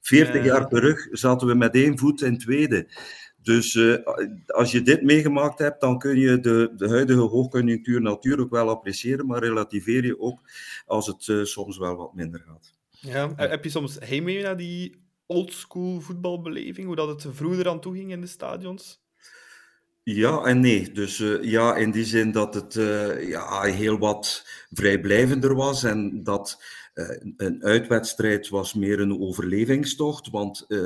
40 0.00 0.34
Ja. 0.34 0.44
jaar 0.44 0.68
terug 0.68 1.08
zaten 1.10 1.46
we 1.46 1.54
met 1.54 1.74
één 1.74 1.98
voet 1.98 2.22
in 2.22 2.38
tweede. 2.38 2.86
Dus 3.48 3.74
eh, 3.74 3.94
als 4.46 4.72
je 4.72 4.82
dit 4.82 5.02
meegemaakt 5.02 5.58
hebt, 5.58 5.80
dan 5.80 5.98
kun 5.98 6.18
je 6.18 6.40
de, 6.40 6.72
de 6.76 6.88
huidige 6.88 7.20
hoogconjunctuur 7.20 8.00
natuurlijk 8.00 8.50
wel 8.50 8.68
appreciëren, 8.68 9.26
maar 9.26 9.42
relativeer 9.42 10.04
je 10.04 10.20
ook 10.20 10.40
als 10.86 11.06
het 11.06 11.28
eh, 11.28 11.42
soms 11.42 11.78
wel 11.78 11.96
wat 11.96 12.14
minder 12.14 12.40
gaat. 12.46 12.74
Ja. 12.90 13.32
Eh, 13.36 13.50
Heb 13.50 13.64
je 13.64 13.70
soms 13.70 13.96
heimwee 14.00 14.42
naar 14.42 14.56
die 14.56 14.96
oldschool 15.26 16.00
voetbalbeleving, 16.00 16.86
hoe 16.86 16.96
dat 16.96 17.08
het 17.08 17.36
vroeger 17.36 17.68
aan 17.68 17.80
toe 17.80 17.94
ging 17.94 18.10
in 18.10 18.20
de 18.20 18.26
stadions? 18.26 19.00
Ja 20.02 20.44
en 20.44 20.60
nee. 20.60 20.92
Dus 20.92 21.22
ja, 21.40 21.76
in 21.76 21.90
die 21.90 22.04
zin 22.04 22.32
dat 22.32 22.54
het 22.54 22.74
ja, 23.26 23.62
heel 23.62 23.98
wat 23.98 24.46
vrijblijvender 24.70 25.54
was 25.54 25.82
en 25.82 26.22
dat 26.22 26.62
een 27.36 27.64
uitwedstrijd 27.64 28.48
was 28.48 28.74
meer 28.74 29.00
een 29.00 29.20
overlevingstocht, 29.20 30.30
want 30.30 30.64
eh, 30.68 30.78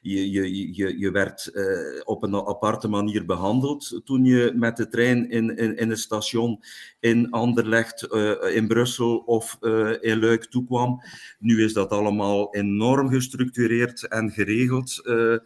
je, 0.00 0.30
je, 0.30 0.74
je, 0.74 0.98
je 0.98 1.10
werd 1.10 1.46
eh, 1.46 2.00
op 2.04 2.22
een 2.22 2.34
aparte 2.34 2.88
manier 2.88 3.24
behandeld 3.24 4.00
toen 4.04 4.24
je 4.24 4.52
met 4.54 4.76
de 4.76 4.88
trein 4.88 5.30
in, 5.30 5.56
in, 5.76 5.90
het 5.90 5.98
station 5.98 6.62
in 7.00 7.30
Anderlecht, 7.30 8.02
eh, 8.02 8.56
in 8.56 8.66
Brussel 8.66 9.16
of 9.16 9.56
eh, 9.60 9.92
in 10.00 10.20
Luik 10.20 10.44
toekwam. 10.44 11.02
Nu 11.38 11.64
is 11.64 11.72
dat 11.72 11.90
allemaal 11.90 12.54
enorm 12.54 13.08
gestructureerd 13.08 14.08
en 14.08 14.30
geregeld. 14.30 15.00
eh, 15.04 15.36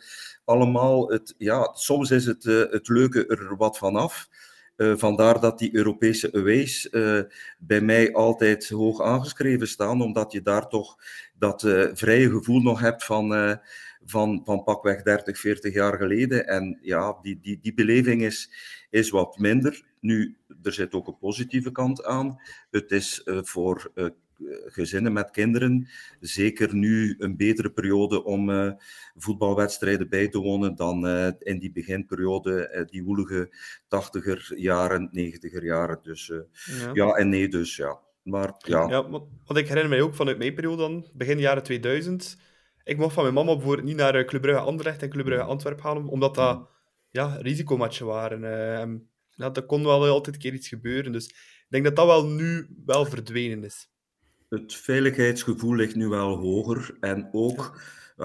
allemaal, 0.45 1.09
het, 1.11 1.35
ja, 1.39 1.71
soms 1.75 2.11
is 2.11 2.27
het, 2.27 2.47
eh, 2.47 2.63
het 2.71 2.89
leuke 2.89 3.27
er 3.27 3.57
wat 3.57 3.79
vanaf. 3.79 4.29
Eh 4.83 4.93
vandaar 4.97 5.41
dat 5.41 5.59
die 5.59 5.75
Europese 5.75 6.33
aways 6.33 6.91
eh, 6.91 7.21
bij 7.59 7.81
mij 7.81 8.13
altijd 8.13 8.69
hoog 8.69 9.03
aangeschreven 9.03 9.69
staan, 9.69 10.03
omdat 10.03 10.33
je 10.33 10.43
daar 10.43 10.69
toch 10.69 10.97
dat 11.39 11.65
eh, 11.65 11.89
vrije 11.93 12.31
gevoel 12.31 12.61
nog 12.61 12.81
hebt 12.81 13.05
van, 13.05 13.59
van, 14.05 14.43
van 14.45 14.63
pakweg 14.63 15.03
30, 15.03 15.39
40 15.39 15.75
jaar 15.75 15.97
geleden. 15.97 16.47
En 16.47 16.79
ja, 16.83 17.19
die, 17.23 17.39
die, 17.43 17.59
die 17.63 17.75
beleving 17.75 18.23
is, 18.23 18.51
is 18.91 19.11
wat 19.11 19.39
minder. 19.39 19.85
Nu, 20.01 20.37
er 20.63 20.73
zit 20.73 20.95
ook 20.95 21.07
een 21.07 21.19
positieve 21.19 21.73
kant 21.73 22.05
aan. 22.05 22.41
Het 22.71 22.91
is 22.91 23.23
voor 23.25 23.93
gezinnen 24.67 25.13
met 25.13 25.31
kinderen 25.31 25.89
zeker 26.21 26.75
nu 26.75 27.15
een 27.19 27.37
betere 27.37 27.71
periode 27.71 28.25
om 28.25 28.51
eh, 28.51 28.73
voetbalwedstrijden 29.17 30.09
bij 30.09 30.29
te 30.29 30.39
wonen 30.39 30.75
dan 30.75 31.07
eh, 31.07 31.29
in 31.39 31.59
die 31.59 31.73
beginperiode, 31.73 32.69
eh, 32.69 32.87
die 32.87 33.05
woelige 33.05 33.55
tachtiger 33.89 34.53
jaren, 34.57 35.09
negentiger 35.13 35.65
jaren. 35.65 35.99
Dus 36.03 36.27
Ja. 36.27 36.91
ja 36.93 37.15
en 37.15 37.29
nee, 37.29 37.49
dus 37.49 37.77
ja. 37.77 38.01
Maar 38.23 38.55
ja, 38.59 38.89
Ja, 38.89 39.09
want, 39.11 39.59
ik 39.59 39.69
herinner 39.69 39.89
mij 39.89 40.03
ook 40.03 40.15
vanuit 40.15 40.39
mijn 40.39 40.55
periode 40.55 40.83
dan, 40.83 41.07
begin 41.15 41.39
jaren 41.39 41.63
2000. 41.63 42.39
Ik 42.85 42.97
mocht 42.97 43.15
van 43.15 43.23
mijn 43.23 43.35
mama 43.35 43.55
bijvoorbeeld 43.55 43.87
niet 43.87 43.97
naar 43.97 44.25
Club 44.25 44.43
Brugge 44.43 44.61
Anderlecht 44.61 45.03
en 45.03 45.09
Club 45.09 45.25
Brugge 45.25 45.45
Antwerpen 45.45 45.83
gaan, 45.85 46.09
omdat 46.09 46.35
dat 46.35 46.69
ja, 47.11 47.37
risicomatchen 47.41 48.07
waren. 48.07 48.45
en 48.81 49.11
ja, 49.35 49.53
er 49.53 49.67
kon 49.67 49.85
wel 49.85 50.07
altijd 50.07 50.35
een 50.35 50.41
keer 50.43 50.53
iets 50.53 50.69
gebeuren. 50.69 51.13
Dus 51.13 51.29
ik 51.29 51.67
denk 51.69 51.85
dat 51.85 51.97
dat 51.97 52.07
wel 52.07 52.27
nu 52.27 52.67
wel 52.85 53.05
verdwenen 53.05 53.65
is. 53.65 53.92
Het 54.61 54.75
veiligheidsgevoel 54.75 55.75
ligt 55.75 55.95
nu 55.95 56.09
wel 56.09 56.37
hoger. 56.37 56.97
En 57.01 57.29
ook, 57.33 57.81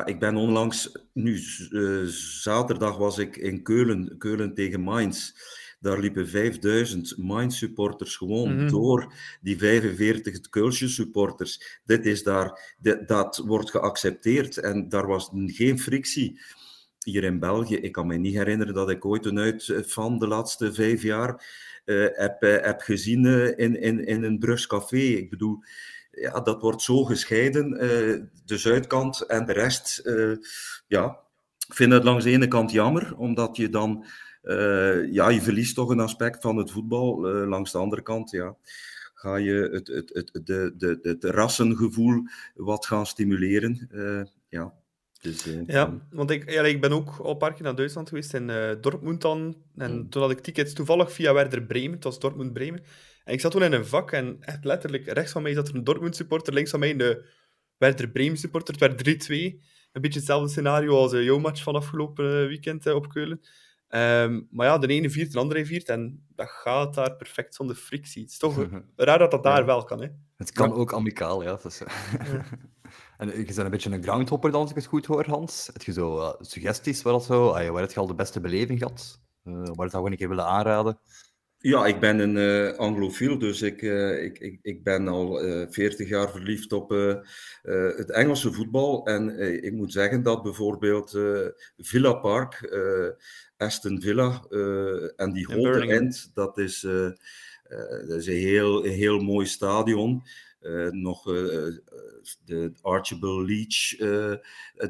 ik 0.05 0.19
ben 0.19 0.35
onlangs, 0.35 0.91
nu 1.13 1.39
eh, 1.71 2.03
zaterdag 2.41 2.97
was 2.97 3.17
ik 3.17 3.37
in 3.37 3.63
Keulen, 3.63 4.15
Keulen 4.17 4.53
tegen 4.53 4.81
Mainz. 4.81 5.31
Daar 5.79 5.99
liepen 5.99 6.27
5000 6.27 7.17
Mainz-supporters 7.17 8.15
gewoon 8.15 8.55
Mhm. 8.55 8.69
door 8.69 9.13
die 9.41 9.57
45 9.57 10.49
Keulse 10.49 10.87
supporters. 10.89 11.79
Dit 11.85 12.05
is 12.05 12.23
daar, 12.23 12.75
dit- 12.79 13.07
dat 13.07 13.37
wordt 13.45 13.69
geaccepteerd 13.71 14.57
en 14.57 14.89
daar 14.89 15.07
was 15.07 15.29
geen 15.45 15.79
frictie. 15.79 16.39
Hier 17.03 17.23
in 17.23 17.39
België, 17.39 17.75
ik 17.75 17.91
kan 17.91 18.07
me 18.07 18.17
niet 18.17 18.35
herinneren 18.35 18.73
dat 18.73 18.89
ik 18.89 19.05
ooit 19.05 19.25
een 19.25 19.39
uit 19.39 19.73
van 19.85 20.19
de 20.19 20.27
laatste 20.27 20.73
vijf 20.73 21.01
jaar 21.01 21.45
eh, 21.85 22.05
heb, 22.11 22.41
eh, 22.43 22.65
heb 22.65 22.81
gezien 22.81 23.25
eh, 23.25 23.65
in, 23.65 23.81
in, 23.81 24.05
in 24.05 24.23
een 24.23 24.39
Brugs 24.39 24.67
café. 24.67 24.97
Ik 24.97 25.29
bedoel, 25.29 25.63
ja, 26.21 26.39
dat 26.39 26.61
wordt 26.61 26.81
zo 26.81 27.03
gescheiden, 27.03 27.73
eh, 27.77 27.89
de 28.45 28.57
zuidkant 28.57 29.21
en 29.21 29.45
de 29.45 29.53
rest. 29.53 29.97
eh, 29.97 30.31
ja, 30.87 31.19
ik 31.67 31.73
vind 31.73 31.91
het 31.91 32.03
langs 32.03 32.23
de 32.23 32.31
ene 32.31 32.47
kant 32.47 32.71
jammer, 32.71 33.17
omdat 33.17 33.55
je 33.57 33.69
dan, 33.69 34.05
eh, 34.41 35.11
ja, 35.13 35.29
je 35.29 35.41
verliest 35.41 35.75
toch 35.75 35.89
een 35.89 35.99
aspect 35.99 36.41
van 36.41 36.57
het 36.57 36.71
voetbal. 36.71 37.21
Langs 37.47 37.71
de 37.71 37.77
andere 37.77 38.01
kant, 38.01 38.31
ja, 38.31 38.55
ga 39.13 39.35
je 39.35 39.69
het, 39.71 39.87
het, 39.87 40.09
het, 40.13 40.29
de, 40.45 40.73
de, 40.77 40.99
de, 41.01 41.09
het 41.09 41.23
rassengevoel 41.23 42.23
wat 42.55 42.85
gaan 42.85 43.05
stimuleren. 43.05 43.89
Ja, 44.49 44.73
dus, 45.21 45.45
Ja, 45.67 46.07
want 46.11 46.31
ik, 46.31 46.51
ja, 46.51 46.61
ik 46.63 46.81
ben 46.81 46.91
ook 46.91 47.15
al 47.19 47.31
een 47.31 47.37
paar 47.37 47.53
keer 47.53 47.63
naar 47.63 47.75
Duitsland 47.75 48.09
geweest, 48.09 48.33
in 48.33 48.49
eh, 48.49 48.75
Dortmund 48.81 49.21
dan. 49.21 49.57
En 49.75 49.91
Mm. 49.95 50.09
toen 50.09 50.21
had 50.21 50.31
ik 50.31 50.39
tickets 50.39 50.73
toevallig 50.73 51.11
via 51.11 51.33
Werder 51.33 51.63
Bremen, 51.63 51.91
het 51.95 52.03
was 52.03 52.19
Dortmund-Bremen. 52.19 52.83
En 53.27 53.33
ik 53.33 53.39
zat 53.39 53.51
toen 53.51 53.63
in 53.63 53.73
een 53.73 53.85
vak 53.85 54.11
en 54.11 54.37
echt 54.39 54.63
letterlijk 54.63 55.05
rechts 55.05 55.31
van 55.31 55.41
mij 55.41 55.53
zat 55.53 55.67
er 55.67 55.75
een 55.75 55.83
Dortmund-supporter, 55.83 56.53
links 56.53 56.69
van 56.69 56.79
mij 56.79 56.99
een 56.99 57.23
Werder 57.77 58.09
Bremen-supporter. 58.09 58.75
Het 58.79 59.05
werd 59.05 59.27
3-2. 59.29 59.31
een 59.91 60.01
beetje 60.01 60.19
hetzelfde 60.19 60.49
scenario 60.49 60.97
als 60.97 61.13
uh, 61.13 61.23
jouw 61.23 61.39
match 61.39 61.63
van 61.63 61.75
afgelopen 61.75 62.47
weekend 62.47 62.85
op 62.85 63.09
Keulen. 63.09 63.41
Ehm, 63.87 64.41
maar 64.49 64.67
ja, 64.67 64.77
de 64.77 64.87
ene 64.87 65.09
viert, 65.09 65.31
de 65.31 65.39
andere 65.39 65.65
viert. 65.65 65.89
En 65.89 66.25
dat 66.35 66.49
gaat 66.49 66.93
daar 66.93 67.15
perfect 67.15 67.55
zonder 67.55 67.75
frictie. 67.75 68.21
Het 68.21 68.31
is 68.31 68.37
toch 68.37 68.67
raar 68.95 69.19
dat 69.19 69.31
dat 69.31 69.43
daar 69.43 69.65
wel 69.65 69.83
kan. 69.83 70.01
Hè? 70.01 70.07
Het 70.35 70.51
kan 70.51 70.73
ook 70.73 70.93
amicaal, 70.93 71.43
ja. 71.43 71.59
Is, 71.63 71.81
en 73.17 73.27
je 73.27 73.45
bent 73.45 73.57
een 73.57 73.69
beetje 73.69 73.91
een 73.91 74.03
groundhopper, 74.03 74.51
dan, 74.51 74.61
als 74.61 74.69
ik 74.69 74.75
het 74.75 74.85
goed 74.85 75.05
hoor, 75.05 75.25
Hans. 75.25 75.69
Heb 75.73 75.81
je 75.81 75.91
zo 75.91 76.19
uh, 76.19 76.33
suggesties 76.39 77.01
waar, 77.01 77.13
dat 77.13 77.23
zo, 77.23 77.49
ah, 77.49 77.69
waar 77.69 77.81
heb 77.81 77.91
je 77.91 77.99
al 77.99 78.07
de 78.07 78.15
beste 78.15 78.39
beleving 78.39 78.79
gehad? 78.79 79.21
Uh, 79.43 79.61
waar 79.73 79.89
zou 79.89 80.03
je 80.03 80.11
een 80.11 80.17
keer 80.17 80.29
willen 80.29 80.45
aanraden? 80.45 80.99
Ja, 81.59 81.85
ik 81.85 81.99
ben 81.99 82.19
een 82.19 82.35
uh, 82.35 82.77
anglofiel, 82.77 83.37
dus 83.37 83.61
ik, 83.61 83.81
uh, 83.81 84.23
ik, 84.23 84.39
ik, 84.39 84.59
ik 84.61 84.83
ben 84.83 85.07
al 85.07 85.45
uh, 85.45 85.65
40 85.69 86.09
jaar 86.09 86.31
verliefd 86.31 86.73
op 86.73 86.89
het 87.97 88.11
Engelse 88.11 88.53
voetbal. 88.53 89.05
En 89.05 89.39
ik 89.63 89.73
moet 89.73 89.91
zeggen 89.91 90.23
dat 90.23 90.43
bijvoorbeeld 90.43 91.19
Villa 91.77 92.13
Park, 92.13 92.77
Aston 93.57 94.01
Villa 94.01 94.45
en 95.15 95.31
die 95.33 95.45
Holte 95.45 95.87
End, 95.87 96.31
dat 96.33 96.57
is, 96.57 96.81
dat 98.07 98.17
is 98.17 98.27
een, 98.27 98.33
heel, 98.33 98.85
een 98.85 98.91
heel 98.91 99.19
mooi 99.19 99.45
stadion. 99.45 100.23
Uh, 100.61 100.89
nog 100.89 101.27
uh, 101.27 101.33
de 102.45 102.71
Archibald 102.81 103.47
Leach, 103.47 103.95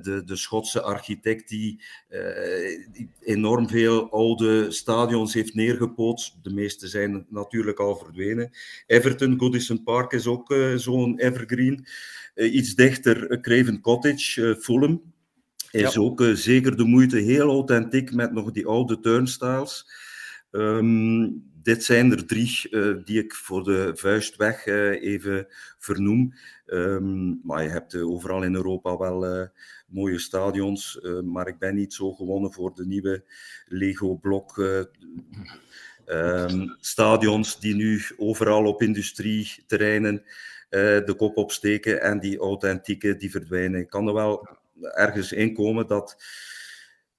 de, 0.01 0.21
de 0.25 0.35
Schotse 0.35 0.81
architect 0.81 1.49
die, 1.49 1.81
enorm 3.19 3.69
veel 3.69 4.11
oude 4.11 4.71
stadions 4.71 5.33
heeft 5.33 5.53
neergepoot. 5.53 6.35
De 6.41 6.53
meeste 6.53 6.87
zijn 6.87 7.25
natuurlijk 7.29 7.79
al 7.79 7.95
verdwenen. 7.95 8.51
Everton, 8.85 9.39
Goodison 9.39 9.83
Park 9.83 10.11
is 10.11 10.27
ook 10.27 10.55
zo'n 10.75 11.19
evergreen. 11.19 11.85
iets 12.35 12.75
dichter, 12.75 13.41
Craven 13.41 13.81
Cottage, 13.81 14.57
Fulham. 14.59 15.13
Is 15.71 15.93
ja. 15.93 16.01
ook 16.01 16.23
zeker 16.33 16.77
de 16.77 16.83
moeite, 16.83 17.17
heel 17.17 17.49
authentiek 17.49 18.13
met 18.13 18.31
nog 18.33 18.51
die 18.51 18.67
oude 18.67 18.99
turnstiles. 18.99 19.89
Um, 20.51 21.43
dit 21.67 21.83
zijn 21.83 22.11
er 22.11 22.25
drie 22.25 22.67
uh, 22.69 22.95
die 23.03 23.23
ik 23.23 23.33
voor 23.33 23.63
de 23.63 23.91
vuist 23.95 24.35
weg 24.35 24.65
uh, 24.65 25.01
even 25.01 25.47
vernoem. 25.77 26.33
Um, 26.65 27.39
maar 27.43 27.63
je 27.63 27.69
hebt 27.69 27.93
uh, 27.93 28.09
overal 28.09 28.43
in 28.43 28.55
Europa 28.55 28.97
wel 28.97 29.49
mooie 29.87 30.19
stadions. 30.19 30.99
maar 31.23 31.47
ik 31.47 31.59
ben 31.59 31.75
niet 31.75 31.93
zo 31.93 32.13
gewonnen 32.13 32.53
voor 32.53 32.75
de 32.75 32.85
nieuwe 32.85 33.23
Lego-blok. 33.65 34.57
Um, 36.05 36.75
stadions 36.79 37.59
die 37.59 37.75
nu 37.75 38.01
overal 38.17 38.65
op 38.65 38.81
industrieterreinen 38.81 40.23
de 40.69 41.13
kop 41.17 41.37
opsteken 41.37 42.01
en 42.01 42.19
die 42.19 42.39
authentieke 42.39 43.17
die 43.17 43.31
verdwijnen. 43.31 43.79
Ik 43.79 43.89
kan 43.89 44.07
er 44.07 44.13
wel 44.13 44.47
ergens 44.81 45.31
in 45.31 45.53
komen 45.53 45.87
dat 45.87 46.17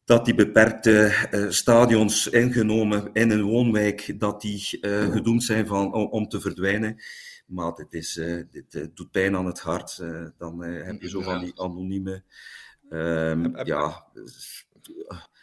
dat 0.08 0.24
die 0.24 0.34
beperkte 0.34 1.28
uh, 1.30 1.50
stadions 1.50 2.28
ingenomen 2.28 3.10
in 3.12 3.30
een 3.30 3.42
woonwijk, 3.42 4.20
dat 4.20 4.40
die 4.40 4.78
uh, 4.80 5.12
gedoemd 5.12 5.44
zijn 5.44 5.66
van, 5.66 5.92
om, 5.94 6.06
om, 6.06 6.28
te 6.28 6.40
verdwijnen. 6.40 7.02
Maar 7.46 7.74
dit, 7.74 7.92
is, 7.92 8.16
uh, 8.16 8.42
dit 8.50 8.90
doet 8.94 9.10
pijn 9.10 9.36
aan 9.36 9.46
het 9.46 9.60
hart. 9.60 9.96
dan 10.38 10.62
heb 10.62 11.00
je 11.00 11.08
zo 11.08 11.20
van 11.20 11.40
die 11.40 11.60
anonieme... 11.60 12.22
Um, 12.90 13.64
ja, 13.64 14.06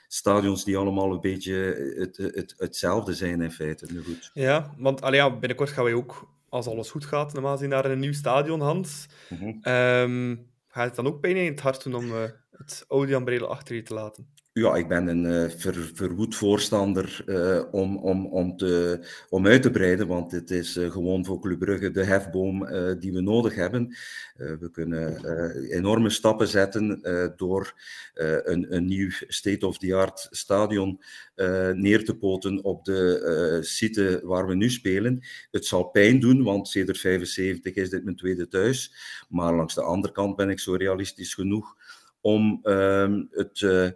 stadions 0.07 0.63
die 0.63 0.77
allemaal 0.77 1.11
een 1.11 1.21
beetje 1.21 1.53
het, 1.97 2.17
het, 2.17 2.53
hetzelfde 2.57 3.13
zijn 3.13 3.41
in 3.41 3.51
feite. 3.51 3.87
Nu 3.91 4.03
goed. 4.03 4.31
Ja, 4.33 4.73
want 4.77 5.01
allee, 5.01 5.19
ja, 5.19 5.37
binnenkort 5.37 5.69
gaan 5.69 5.83
wij 5.83 5.93
ook, 5.93 6.35
als 6.49 6.67
alles 6.67 6.91
goed 6.91 7.05
gaat, 7.05 7.33
normaal 7.33 7.57
zien 7.57 7.69
naar 7.69 7.85
een 7.85 7.99
nieuw 7.99 8.13
stadion, 8.13 8.61
Hans. 8.61 9.07
Mm 9.29 9.37
-hmm. 9.37 9.73
um, 9.73 10.49
gaat 10.67 10.85
het 10.85 10.95
dan 10.95 11.07
ook 11.07 11.19
pijn 11.19 11.35
in 11.35 11.51
het 11.51 11.61
hart 11.61 11.83
doen 11.83 11.95
om 11.95 12.11
het 12.51 12.85
oude 12.87 13.11
Jan 13.11 13.47
achter 13.47 13.75
je 13.75 13.83
te 13.83 13.93
laten? 13.93 14.33
Ja, 14.59 14.75
ik 14.75 14.87
ben 14.87 15.07
een 15.07 15.51
ver, 15.51 15.91
verwoed 15.93 16.35
voorstander 16.35 17.23
uh, 17.25 17.63
om, 17.71 17.97
om, 17.97 18.25
om, 18.25 18.57
te, 18.57 18.99
om 19.29 19.47
uit 19.47 19.61
te 19.61 19.71
breiden, 19.71 20.07
want 20.07 20.31
het 20.31 20.51
is 20.51 20.77
uh, 20.77 20.91
gewoon 20.91 21.25
voor 21.25 21.39
Club 21.39 21.59
Brugge 21.59 21.91
de 21.91 22.03
hefboom 22.03 22.67
die 22.99 23.13
we 23.13 23.21
nodig 23.21 23.55
hebben. 23.55 23.95
we 24.35 24.69
kunnen 24.71 25.25
enorme 25.71 26.09
stappen 26.09 26.47
zetten 26.47 26.99
door 27.37 27.73
een, 28.13 28.75
een 28.75 28.85
nieuw 28.85 29.09
state-of-the-art 29.27 30.27
stadion 30.31 31.01
neer 31.73 32.05
te 32.05 32.17
poten 32.17 32.63
op 32.63 32.85
de 32.85 33.59
site 33.61 34.21
waar 34.23 34.47
we 34.47 34.55
nu 34.55 34.69
spelen. 34.69 35.19
Het 35.51 35.65
zal 35.65 35.83
pijn 35.83 36.19
doen, 36.19 36.43
want 36.43 36.67
sinds 36.67 36.99
75 36.99 37.75
is 37.75 37.89
dit 37.89 38.03
mijn 38.03 38.15
tweede 38.15 38.47
thuis. 38.47 38.93
Maar 39.29 39.55
langs 39.55 39.75
de 39.75 39.81
andere 39.81 40.13
kant 40.13 40.35
ben 40.35 40.49
ik 40.49 40.59
zo 40.59 40.73
realistisch 40.73 41.33
genoeg 41.33 41.75
om 42.25 42.59
uh, 42.63 43.17
het 43.31 43.61
uh, 43.61 43.89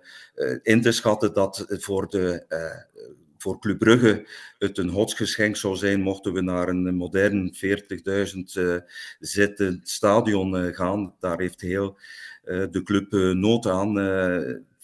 in 0.61 0.81
te 0.81 0.91
schatten 0.91 1.33
dat 1.33 1.65
voor, 1.67 2.09
de, 2.09 2.45
uh, 2.49 2.99
voor 3.37 3.59
Club 3.59 3.79
Brugge 3.79 4.27
het 4.57 4.77
een 4.77 4.89
godsgeschenk 4.89 5.55
zou 5.55 5.75
zijn 5.75 6.01
mochten 6.01 6.33
we 6.33 6.41
naar 6.41 6.67
een 6.67 6.95
modern 6.95 7.55
40.000 7.55 8.83
zittend 9.19 9.89
stadion 9.89 10.73
gaan. 10.73 11.13
Daar 11.19 11.39
heeft 11.39 11.61
heel 11.61 11.97
de 12.43 12.81
club 12.83 13.11
nood 13.35 13.67
aan, 13.67 13.93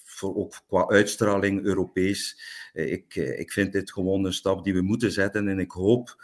voor, 0.03 0.35
ook 0.35 0.53
qua 0.67 0.87
uitstraling 0.87 1.63
Europees. 1.63 2.39
ik, 2.73 3.15
ik 3.15 3.51
vind 3.51 3.71
dit 3.71 3.91
gewoon 3.91 4.25
een 4.25 4.33
stap 4.33 4.63
die 4.63 4.73
we 4.73 4.81
moeten 4.81 5.11
zetten 5.11 5.47
en 5.47 5.59
ik 5.59 5.71
hoop 5.71 6.15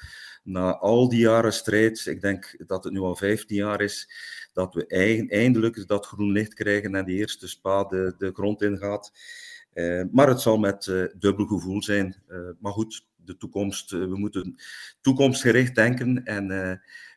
na 0.44 0.78
al 0.78 1.10
die 1.10 1.20
jaren 1.20 1.54
strijd, 1.54 2.06
ik 2.06 2.22
denk 2.22 2.56
dat 2.68 2.84
het 2.84 2.94
nu 2.94 3.00
al 3.00 3.16
15 3.16 3.56
jaar 3.56 3.82
is, 3.82 4.10
dat 4.54 4.74
we 4.74 4.88
eindelijk 5.28 5.88
dat 5.88 6.06
groen 6.06 6.32
licht 6.32 6.54
krijgen 6.54 6.96
en 6.96 7.06
die 7.06 7.18
eerste 7.18 7.48
spa 7.48 7.84
de, 7.84 8.16
de 8.18 8.32
grond 8.34 8.62
ingaat. 8.62 9.12
Uh, 9.74 10.04
maar 10.12 10.28
het 10.28 10.42
zal 10.42 10.58
met 10.58 10.86
uh, 10.86 11.06
dubbel 11.20 11.46
gevoel 11.46 11.84
zijn. 11.84 12.24
Uh, 12.30 12.50
maar 12.60 12.72
goed, 12.72 13.08
de 13.16 13.38
toekomst, 13.38 13.92
we 13.92 14.18
moeten 14.18 14.56
toekomstgericht 15.02 15.76
denken 15.76 16.24
en 16.24 16.50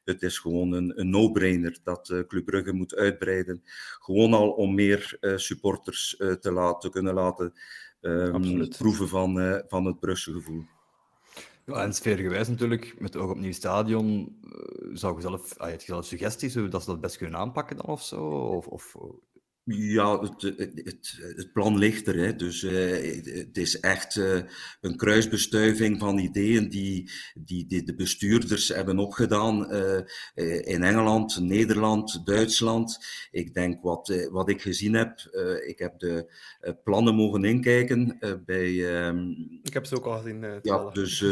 het 0.04 0.22
is 0.22 0.38
gewoon 0.38 0.72
een, 0.72 1.00
een 1.00 1.10
no-brainer 1.10 1.78
dat 1.82 2.24
Club 2.28 2.44
Brugge 2.44 2.72
moet 2.72 2.94
uitbreiden. 2.94 3.62
Gewoon 4.00 4.32
al 4.32 4.50
om 4.50 4.74
meer 4.74 5.16
supporters 5.36 6.14
te, 6.40 6.52
laten, 6.52 6.80
te 6.80 6.90
kunnen 6.90 7.14
laten 7.14 7.52
um, 8.00 8.68
proeven 8.68 9.08
van, 9.08 9.62
van 9.68 9.84
het 9.84 10.00
Brugse 10.00 10.32
gevoel. 10.32 10.64
Ja, 11.66 11.82
en 11.82 11.94
sfeergewijs 11.94 12.48
natuurlijk, 12.48 12.94
met 12.98 13.16
oog 13.16 13.30
op 13.30 13.38
nieuw 13.38 13.52
stadion, 13.52 14.38
uh, 14.44 14.96
zou 14.96 15.16
je 15.16 15.20
zelf, 15.20 15.58
ah, 15.58 15.70
je 15.70 15.80
zelf 15.80 16.04
suggesties 16.04 16.52
dat 16.52 16.82
ze 16.82 16.90
dat 16.90 17.00
best 17.00 17.16
kunnen 17.16 17.38
aanpakken 17.38 17.76
dan 17.76 17.86
of 17.86 18.02
zo? 18.02 18.20
Of, 18.26 18.66
of 18.66 18.96
ja, 19.64 20.20
het, 20.20 20.42
het, 20.42 21.20
het, 21.36 21.52
plan 21.52 21.78
ligt 21.78 22.06
er. 22.06 22.16
Hè. 22.16 22.36
Dus 22.36 22.62
uh, 22.62 23.24
het 23.34 23.56
is 23.56 23.80
echt 23.80 24.16
uh, 24.16 24.40
een 24.80 24.96
kruisbestuiving 24.96 25.98
van 25.98 26.18
ideeën 26.18 26.68
die, 26.68 27.10
die, 27.34 27.66
die 27.66 27.82
de 27.82 27.94
bestuurders 27.94 28.68
hebben 28.68 28.98
opgedaan 28.98 29.72
uh, 29.72 29.98
in 30.66 30.82
Engeland, 30.82 31.40
Nederland, 31.40 32.26
Duitsland. 32.26 33.06
Ik 33.30 33.54
denk 33.54 33.82
wat, 33.82 34.28
wat 34.30 34.48
ik 34.48 34.62
gezien 34.62 34.94
heb, 34.94 35.20
ik 35.66 35.78
heb 35.78 35.98
de 35.98 36.28
plannen 36.84 37.14
mogen 37.14 37.44
inkijken 37.44 38.18
bij... 38.46 39.06
Um, 39.06 39.60
ik 39.62 39.72
heb 39.72 39.86
ze 39.86 39.96
ook 39.96 40.04
al 40.04 40.18
gezien. 40.18 40.60
ja, 40.62 40.90
dus 40.90 41.24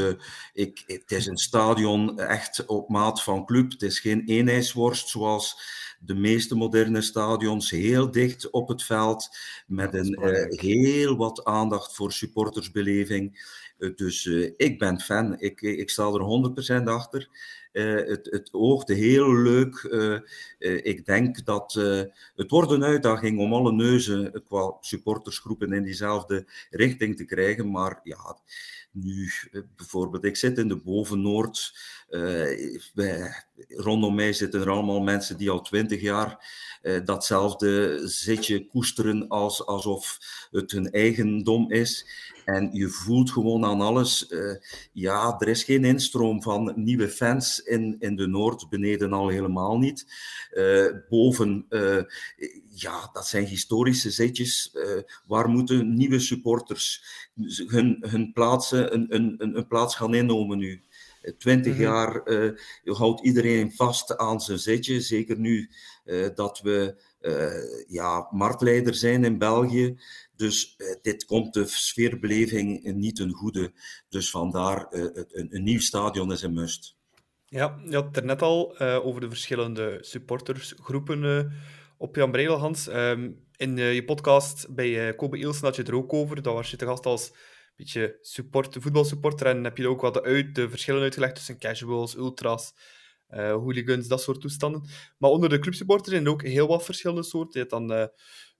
ik, 0.52 0.82
het 0.86 1.10
is 1.10 1.26
een 1.26 1.36
stadion 1.36 2.18
echt 2.18 2.66
op 2.66 2.88
maat 2.88 3.22
van 3.22 3.46
club. 3.46 3.70
Het 3.70 3.82
is 3.82 4.00
geen 4.00 4.22
eenheidsworst 4.26 5.08
zoals 5.08 5.56
de 6.04 6.14
meeste 6.14 6.54
moderne 6.54 7.00
stadions 7.00 7.70
heel 7.70 8.10
dicht 8.10 8.50
op 8.50 8.68
het 8.68 8.82
veld, 8.82 9.28
met 9.66 9.94
een 9.94 10.18
uh, 10.20 10.58
heel 10.60 11.16
wat 11.16 11.44
aandacht 11.44 11.94
voor 11.94 12.12
supportersbeleving. 12.12 13.50
Uh, 13.78 13.96
dus 13.96 14.24
uh, 14.24 14.50
ik 14.56 14.78
ben 14.78 15.00
fan, 15.00 15.40
ik, 15.40 15.60
ik 15.60 15.90
sta 15.90 16.02
er 16.02 16.80
100% 16.80 16.84
achter. 16.84 17.28
het, 17.72 18.28
het 18.30 18.48
oogde 18.52 18.94
heel 18.94 19.36
leuk. 19.36 19.82
ik 20.58 21.06
denk 21.06 21.44
dat 21.44 21.72
het 22.34 22.50
wordt 22.50 22.70
een 22.70 22.84
uitdaging 22.84 23.38
om 23.38 23.52
alle 23.52 23.72
neuzen 23.72 24.42
qua 24.48 24.76
supportersgroepen 24.80 25.72
in 25.72 25.82
diezelfde 25.82 26.46
richting 26.70 27.16
te 27.16 27.24
krijgen, 27.24 27.70
maar 27.70 28.00
ja 28.02 28.36
nu, 28.92 29.30
eh, 29.52 29.60
bijvoorbeeld, 29.76 30.24
ik 30.24 30.36
zit 30.36 30.58
in 30.58 30.68
de 30.68 30.76
Boven-Noord. 30.76 31.74
Uh, 32.10 33.32
rondom 33.68 34.14
mij 34.14 34.32
zitten 34.32 34.60
er 34.60 34.70
allemaal 34.70 35.00
mensen 35.00 35.36
die 35.36 35.50
al 35.50 35.62
twintig 35.62 36.00
jaar 36.00 36.46
uh, 36.82 37.04
datzelfde 37.04 38.00
zitje 38.08 38.66
koesteren 38.66 39.28
als, 39.28 39.66
alsof 39.66 40.18
het 40.50 40.70
hun 40.70 40.90
eigendom 40.90 41.70
is. 41.70 42.06
En 42.44 42.68
je 42.72 42.88
voelt 42.88 43.30
gewoon 43.30 43.64
aan 43.64 43.80
alles, 43.80 44.30
uh, 44.30 44.54
ja, 44.92 45.36
er 45.38 45.48
is 45.48 45.64
geen 45.64 45.84
instroom 45.84 46.42
van 46.42 46.72
nieuwe 46.76 47.08
fans 47.08 47.58
in, 47.58 47.96
in 47.98 48.16
de 48.16 48.26
Noord, 48.26 48.68
beneden 48.68 49.12
al 49.12 49.28
helemaal 49.28 49.78
niet. 49.78 50.06
boven, 51.08 51.66
ja, 52.68 53.10
dat 53.12 53.26
zijn 53.26 53.44
historische 53.44 54.10
zitjes. 54.10 54.76
waar 55.26 55.48
moeten 55.48 55.94
nieuwe 55.94 56.18
supporters 56.18 57.04
hun, 57.66 58.04
hun 58.08 58.32
plaatsen, 58.32 58.94
een, 58.94 59.14
een, 59.14 59.56
een 59.56 59.66
plaats 59.66 59.96
gaan 59.96 60.14
innemen 60.14 60.58
nu. 60.58 60.82
Eh, 61.22 61.32
twintig 61.38 61.74
mm 61.74 61.80
jaar 61.80 62.22
houdt 62.84 63.24
iedereen 63.24 63.72
vast 63.72 64.16
aan 64.16 64.40
zijn 64.40 64.58
zitje. 64.58 65.00
Zeker 65.00 65.38
nu 65.38 65.70
dat 66.34 66.60
we 66.60 66.94
ja, 67.86 68.28
marktleider 68.30 68.94
zijn 68.94 69.24
in 69.24 69.38
België. 69.38 69.98
Dus 70.36 70.76
dit 71.02 71.24
komt 71.24 71.54
de 71.54 71.66
sfeerbeleving 71.66 72.94
niet 72.94 73.16
ten 73.16 73.30
goede. 73.30 73.72
Dus 74.08 74.30
vandaar 74.30 74.86
een, 74.90 75.48
een 75.50 75.62
nieuw 75.62 75.80
stadion 75.80 76.32
is 76.32 76.42
een 76.42 76.54
must. 76.54 76.96
Ja, 77.46 77.80
je 77.84 77.94
had 77.94 78.04
het 78.04 78.16
er 78.16 78.24
net 78.24 78.42
al 78.42 78.78
over 78.78 79.20
de 79.20 79.28
verschillende 79.28 79.98
supportersgroepen 80.00 81.52
op 81.98 82.16
Jan 82.16 82.30
Breidel, 82.30 82.58
Hans. 82.58 82.88
Um, 82.88 83.46
in 83.56 83.76
je 83.76 84.04
podcast 84.04 84.74
bij 84.74 85.14
Kobe 85.14 85.38
Ilsen 85.38 85.64
had 85.64 85.74
je 85.74 85.82
het 85.82 85.90
er 85.90 85.96
ook 85.96 86.12
over. 86.12 86.42
Daar 86.42 86.54
was 86.54 86.70
je 86.70 86.76
te 86.76 86.86
gast 86.86 87.06
als 87.06 87.32
beetje 87.76 88.18
support, 88.20 88.76
voetbalsupporter 88.80 89.46
en 89.46 89.64
heb 89.64 89.76
je 89.76 89.88
ook 89.88 90.00
wat 90.00 90.22
uit, 90.22 90.54
de 90.54 90.70
verschillen 90.70 91.02
uitgelegd 91.02 91.34
tussen 91.34 91.58
casuals, 91.58 92.16
ultras, 92.16 92.74
hooligans, 93.32 94.08
dat 94.08 94.22
soort 94.22 94.40
toestanden. 94.40 94.84
Maar 95.18 95.30
onder 95.30 95.48
de 95.48 95.58
clubsupporters 95.58 96.10
zijn 96.10 96.24
er 96.24 96.32
ook 96.32 96.42
heel 96.42 96.66
wat 96.66 96.84
verschillende 96.84 97.22
soorten. 97.22 97.52
Je 97.52 97.58
hebt 97.58 97.70
dan 97.70 97.86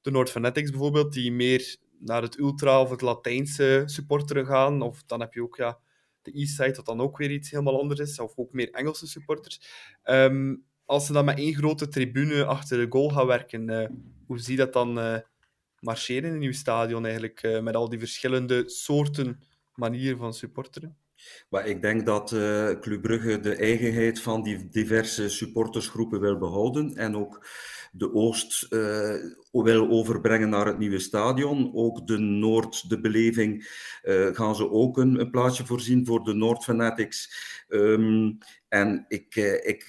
de 0.01 0.11
Noord 0.11 0.31
Fanatics 0.31 0.71
bijvoorbeeld, 0.71 1.13
die 1.13 1.33
meer 1.33 1.77
naar 1.99 2.23
het 2.23 2.39
ultra 2.39 2.81
of 2.81 2.91
het 2.91 3.01
Latijnse 3.01 3.83
supporteren 3.87 4.47
gaan. 4.47 4.83
Of 4.83 5.03
dan 5.07 5.21
heb 5.21 5.35
je 5.35 5.43
ook 5.43 5.57
ja, 5.57 5.79
de 6.23 6.33
Eastside, 6.33 6.75
wat 6.75 6.87
dan 6.87 7.01
ook 7.01 7.19
weer 7.19 7.31
iets 7.31 7.51
helemaal 7.51 7.81
anders 7.81 8.01
is, 8.01 8.19
of 8.19 8.33
ook 8.37 8.53
meer 8.53 8.71
Engelse 8.71 9.07
supporters. 9.07 9.61
Ehm, 10.03 10.55
als 10.85 11.07
ze 11.07 11.13
dan 11.13 11.25
met 11.25 11.39
één 11.39 11.55
grote 11.55 11.89
tribune 11.89 12.45
achter 12.45 12.79
de 12.79 12.87
goal 12.89 13.11
gaan 13.11 13.27
werken, 13.27 13.71
uh, 13.71 13.89
hoe 14.27 14.39
zie 14.39 14.57
je 14.57 14.65
dat 14.65 14.73
dan 14.73 14.99
uh, 14.99 15.17
marcheren 15.81 16.33
in 16.33 16.39
nieuw 16.39 16.53
stadion 16.53 17.05
eigenlijk, 17.05 17.43
uh, 17.43 17.61
met 17.61 17.75
al 17.75 17.89
die 17.89 17.99
verschillende 17.99 18.69
soorten 18.69 19.41
manieren 19.75 20.19
van 20.19 20.35
supporteren? 20.35 20.97
Maar 21.53 21.67
ik 21.67 21.83
denk 21.83 22.07
dat 22.07 22.33
uh, 22.33 22.71
Club 22.81 23.03
Brugge 23.03 23.41
de 23.41 23.55
eigenheid 23.55 24.21
van 24.21 24.43
die 24.43 24.69
diverse 24.69 25.29
supportersgroepen 25.29 26.21
wil 26.21 26.39
behouden 26.39 26.95
en 26.95 27.17
ook 27.17 27.47
de 27.93 28.15
Oost 28.15 28.67
uh, 28.71 29.15
wil 29.51 29.89
overbrengen 29.89 30.49
naar 30.49 30.67
het 30.67 30.79
nieuwe 30.79 30.99
stadion. 30.99 31.71
Ook 31.75 32.07
de 32.07 32.19
Noord, 32.19 32.89
de 32.89 33.01
beleving, 33.01 33.69
uh, 34.05 34.27
gaan 34.33 34.57
ze 34.57 34.71
ook 34.71 34.99
een, 34.99 35.21
een, 35.21 35.31
plaatsje 35.31 35.67
voorzien 35.67 36.07
voor 36.07 36.25
de 36.25 36.35
Noord 36.35 36.65
Fanatics. 36.65 37.35
Um, 37.69 38.39
en 38.69 39.05
ik, 39.09 39.35
ik 39.63 39.85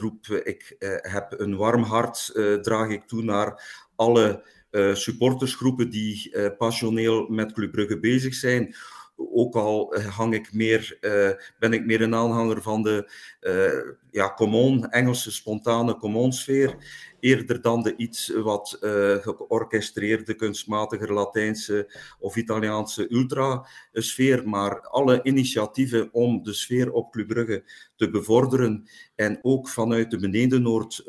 roep, 0.00 0.26
ik 0.26 0.76
heb 1.00 1.34
een 1.36 1.56
warm 1.56 1.82
hart, 1.82 2.30
draag 2.62 2.88
ik 2.88 3.06
toe 3.06 3.22
naar 3.22 3.62
alle 3.94 4.44
supportersgroepen 4.92 5.90
die 5.90 6.32
passioneel 6.58 7.28
met 7.28 7.52
Club 7.52 7.72
Brugge 7.72 7.98
bezig 7.98 8.34
zijn 8.34 8.74
ook 9.16 9.54
al 9.54 9.94
hang 9.94 10.34
ik 10.34 10.52
meer, 10.52 10.98
uh, 11.00 11.30
ben 11.58 11.72
ik 11.72 11.86
meer 11.86 12.02
een 12.02 12.14
aanhanger 12.14 12.62
van 12.62 12.82
de 12.82 13.10
uh, 13.40 13.94
ja, 14.10 14.34
common, 14.34 14.90
Engelse 14.90 15.32
spontane 15.32 15.96
common 15.96 16.32
sfeer, 16.32 16.76
eerder 17.20 17.60
dan 17.60 17.82
de 17.82 17.96
iets 17.96 18.28
wat 18.28 18.78
georchestreerde, 19.20 20.34
kunstmatiger 20.34 21.12
Latijnse 21.12 21.92
of 22.18 22.36
Italiaanse 22.36 23.12
ultra-sfeer. 23.12 24.48
Maar 24.48 24.80
alle 24.80 25.22
initiatieven 25.22 26.08
om 26.12 26.42
de 26.42 26.52
sfeer 26.52 26.92
op 26.92 27.12
Club 27.12 27.28
Brugge 27.28 27.64
te 27.96 28.10
bevorderen 28.10 28.88
en 29.14 29.38
ook 29.42 29.68
vanuit 29.68 30.10
de 30.10 30.18
Beneden-Noord, 30.18 31.04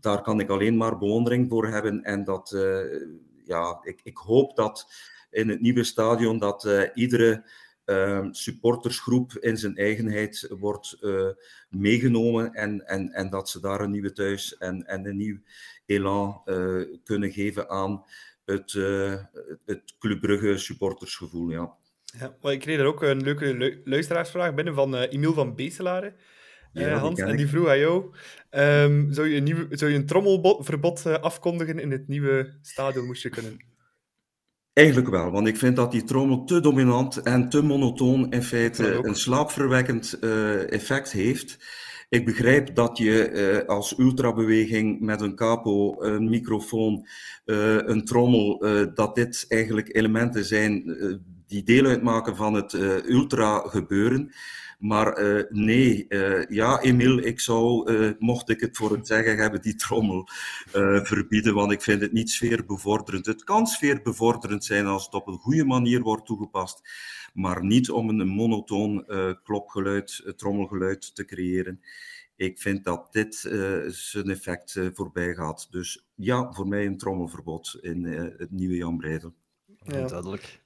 daar 0.00 0.22
kan 0.22 0.40
ik 0.40 0.48
alleen 0.48 0.76
maar 0.76 0.98
bewondering 0.98 1.48
voor 1.48 1.66
hebben. 1.66 2.02
En 2.02 2.24
dat, 2.24 2.56
ja, 3.44 3.78
ik, 3.82 4.00
ik 4.02 4.16
hoop 4.16 4.56
dat 4.56 4.86
in 5.30 5.48
het 5.48 5.60
nieuwe 5.60 5.84
stadion 5.84 6.38
dat 6.38 6.64
uh, 6.64 6.82
iedere 6.94 7.44
uh, 7.86 8.26
supportersgroep 8.30 9.32
in 9.32 9.56
zijn 9.56 9.76
eigenheid 9.76 10.46
wordt 10.58 10.96
uh, 11.00 11.28
meegenomen 11.68 12.52
en, 12.52 12.86
en, 12.86 13.12
en 13.12 13.30
dat 13.30 13.48
ze 13.48 13.60
daar 13.60 13.80
een 13.80 13.90
nieuwe 13.90 14.12
thuis 14.12 14.56
en, 14.58 14.86
en 14.86 15.06
een 15.06 15.16
nieuw 15.16 15.38
elan 15.86 16.42
uh, 16.44 16.84
kunnen 17.04 17.32
geven 17.32 17.68
aan 17.68 18.04
het, 18.44 18.72
het 19.64 19.94
Club 19.98 20.20
Brugge 20.20 20.58
supportersgevoel. 20.58 21.50
Ja. 21.50 21.78
Ja, 22.18 22.36
maar 22.42 22.52
ik 22.52 22.60
kreeg 22.60 22.78
er 22.78 22.84
ook 22.84 23.02
een 23.02 23.22
leuke 23.22 23.54
lu 23.54 23.80
luisteraarsvraag 23.84 24.54
binnen 24.54 24.74
van 24.74 24.96
Emiel 24.96 25.32
van 25.32 25.54
Beeselare. 25.54 26.14
Ja, 26.72 26.98
Hans, 26.98 27.20
en 27.20 27.36
die 27.36 27.46
vroeg 27.46 27.68
aan 27.68 27.78
jou: 27.78 28.14
um, 28.50 29.12
zou, 29.12 29.28
je 29.28 29.36
een 29.36 29.42
nieuw, 29.42 29.66
zou 29.70 29.90
je 29.90 29.96
een 29.96 30.06
trommelverbod 30.06 31.06
afkondigen 31.06 31.78
in 31.78 31.90
het 31.90 32.08
nieuwe 32.08 32.52
stadion? 32.62 33.06
Moest 33.06 33.22
je 33.22 33.28
kunnen? 33.28 33.69
Eigenlijk 34.72 35.08
wel, 35.08 35.30
want 35.30 35.46
ik 35.46 35.56
vind 35.56 35.76
dat 35.76 35.92
die 35.92 36.04
trommel 36.04 36.44
te 36.44 36.60
dominant 36.60 37.16
en 37.22 37.48
te 37.48 37.62
monotoon 37.62 38.32
in 38.32 38.42
feite 38.42 38.98
een 39.02 39.14
slaapverwekkend 39.14 40.18
uh, 40.20 40.72
effect 40.72 41.12
heeft. 41.12 41.58
Ik 42.08 42.24
begrijp 42.24 42.74
dat 42.74 42.98
je 42.98 43.30
uh, 43.30 43.68
als 43.68 43.98
ultrabeweging 43.98 45.00
met 45.00 45.20
een 45.20 45.34
capo, 45.34 46.02
een 46.02 46.28
microfoon, 46.28 47.06
uh, 47.46 47.76
een 47.76 48.04
trommel, 48.04 48.58
dat 48.94 49.14
dit 49.14 49.44
eigenlijk 49.48 49.96
elementen 49.96 50.44
zijn 50.44 50.96
die 51.46 51.62
deel 51.62 51.86
uitmaken 51.86 52.36
van 52.36 52.54
het 52.54 52.72
ultra 53.08 53.58
gebeuren. 53.58 54.32
Maar 54.80 55.22
uh, 55.22 55.42
nee, 55.48 56.06
uh, 56.08 56.46
ja, 56.46 56.80
Emil, 56.80 57.18
ik 57.18 57.40
zou, 57.40 57.92
uh, 57.92 58.10
mocht 58.18 58.48
ik 58.48 58.60
het 58.60 58.76
voor 58.76 58.92
het 58.92 59.06
zeggen 59.06 59.36
hebben, 59.36 59.62
die 59.62 59.74
trommel 59.74 60.28
verbieden, 61.02 61.54
want 61.54 61.72
ik 61.72 61.82
vind 61.82 62.00
het 62.00 62.12
niet 62.12 62.30
sfeerbevorderend. 62.30 63.26
Het 63.26 63.44
kan 63.44 63.66
sfeerbevorderend 63.66 64.64
zijn 64.64 64.86
als 64.86 65.04
het 65.04 65.14
op 65.14 65.26
een 65.26 65.38
goede 65.38 65.64
manier 65.64 66.00
wordt 66.00 66.26
toegepast, 66.26 66.80
maar 67.34 67.64
niet 67.64 67.90
om 67.90 68.08
een 68.08 68.28
monotoon 68.28 69.04
klokgeluid, 69.42 70.32
trommelgeluid 70.36 71.14
te 71.14 71.24
creëren. 71.24 71.80
Ik 72.36 72.58
vind 72.58 72.84
dat 72.84 73.12
dit 73.12 73.34
zijn 73.88 74.30
effect 74.30 74.80
voorbij 74.92 75.34
gaat. 75.34 75.66
Dus 75.70 76.06
ja, 76.14 76.52
voor 76.52 76.68
mij 76.68 76.86
een 76.86 76.98
trommelverbod 76.98 77.78
in 77.80 78.04
het 78.38 78.50
nieuwe 78.50 78.76
Jan 78.76 78.96
Breidel. 78.96 79.34
Ja. 79.66 80.06
Duidelijk. 80.06 80.62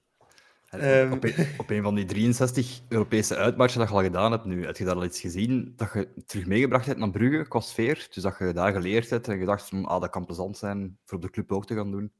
Um, 0.82 1.12
op, 1.12 1.24
een, 1.24 1.46
op, 1.58 1.70
een, 1.70 1.82
van 1.82 1.94
die 1.94 2.04
63 2.04 2.80
Europese 2.88 3.36
uitmarchen 3.36 3.78
dat 3.78 3.88
je 3.88 3.94
al 3.94 4.02
gedaan 4.02 4.32
hebt 4.32 4.44
nu, 4.44 4.64
heb 4.64 4.76
je 4.76 4.84
daar 4.84 4.94
al 4.94 5.04
iets 5.04 5.20
gezien 5.20 5.72
dat 5.76 5.90
je 5.92 6.08
terug 6.26 6.46
meegebracht 6.46 6.86
hebt 6.86 6.98
naar 6.98 7.10
Brugge 7.10 7.48
qua 7.48 7.60
sfeer? 7.60 8.06
Dus 8.10 8.22
dat 8.22 8.36
je 8.38 8.52
daar 8.52 8.72
geleerd 8.72 9.10
hebt 9.10 9.28
en 9.28 9.38
gedacht 9.38 9.68
van, 9.68 9.84
ah, 9.84 10.00
dat 10.00 10.10
kan 10.10 10.26
plezant 10.26 10.58
zijn 10.58 10.98
voor 11.04 11.20
de 11.20 11.30
club 11.30 11.52
ook 11.52 11.66
te 11.66 11.74
gaan 11.74 11.90
doen? 11.90 12.12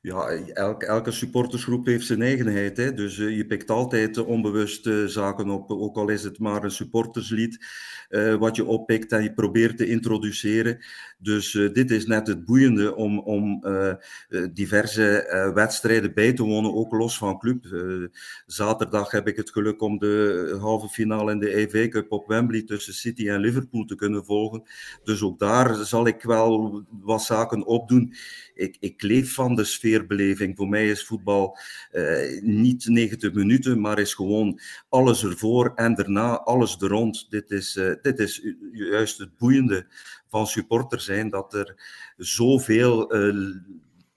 Ja, 0.00 0.28
elke, 0.52 0.86
elke 0.86 1.10
supportersgroep 1.10 1.86
heeft 1.86 2.06
zijn 2.06 2.22
eigenheid. 2.22 2.76
Hè? 2.76 2.94
Dus 2.94 3.18
uh, 3.18 3.36
je 3.36 3.46
pikt 3.46 3.70
altijd 3.70 4.18
onbewust 4.18 4.90
zaken 5.06 5.50
op, 5.50 5.70
ook 5.70 5.96
al 5.96 6.08
is 6.08 6.24
het 6.24 6.38
maar 6.38 6.64
een 6.64 6.70
supporterslied, 6.70 7.66
uh, 8.08 8.34
wat 8.34 8.56
je 8.56 8.64
oppikt 8.64 9.12
en 9.12 9.22
je 9.22 9.32
probeert 9.32 9.76
te 9.76 9.86
introduceren. 9.86 10.84
Dus 11.18 11.54
uh, 11.54 11.72
dit 11.72 11.90
is 11.90 12.06
net 12.06 12.26
het 12.26 12.44
boeiende 12.44 12.94
om, 12.94 13.18
om 13.18 13.62
diverse 14.52 15.50
wedstrijden 15.54 16.14
bij 16.14 16.32
te 16.32 16.42
wonen, 16.42 16.74
ook 16.74 16.92
los 16.92 17.18
van 17.18 17.38
club. 17.38 17.66
zaterdag 18.46 19.10
heb 19.10 19.28
ik 19.28 19.36
het 19.36 19.50
geluk 19.50 19.80
om 19.82 19.98
de 19.98 20.56
halve 20.60 20.88
finale 20.88 21.32
in 21.32 21.38
de 21.38 21.56
EV 21.56 21.88
Cup 21.88 22.12
op 22.12 22.26
Wembley 22.26 22.62
tussen 22.62 22.94
City 22.94 23.28
en 23.28 23.40
Liverpool 23.40 23.84
te 23.84 23.94
kunnen 23.94 24.24
volgen. 24.24 24.62
Dus 25.04 25.22
ook 25.22 25.38
daar 25.38 25.74
zal 25.74 26.06
ik 26.06 26.22
wel 26.22 26.82
wat 27.02 27.22
zaken 27.22 27.66
opdoen. 27.66 28.14
Ik, 28.54 28.76
ik 28.80 29.02
leef 29.02 29.34
van 29.34 29.54
de 29.54 29.64
sfeer 29.64 29.88
sfeerbeleving. 29.88 30.56
Voor 30.56 30.68
mij 30.68 30.88
is 30.88 31.04
voetbal 31.04 31.58
niet 32.40 32.86
90 32.86 33.32
minuten, 33.32 33.80
maar 33.80 33.98
is 33.98 34.14
gewoon 34.14 34.60
alles 34.88 35.24
ervoor 35.24 35.72
en 35.74 35.94
daarna 35.94 36.38
alles 36.38 36.76
er 36.80 36.88
rond. 36.88 37.26
Dit 37.30 37.50
is, 37.50 37.80
dit 38.02 38.18
is 38.18 38.54
juist 38.72 39.18
het 39.18 39.36
boeiende 39.36 39.86
van 40.28 40.46
supporter 40.46 41.00
zijn, 41.00 41.30
dat 41.30 41.54
er 41.54 41.74
zoveel 42.16 43.16
uh, 43.16 43.56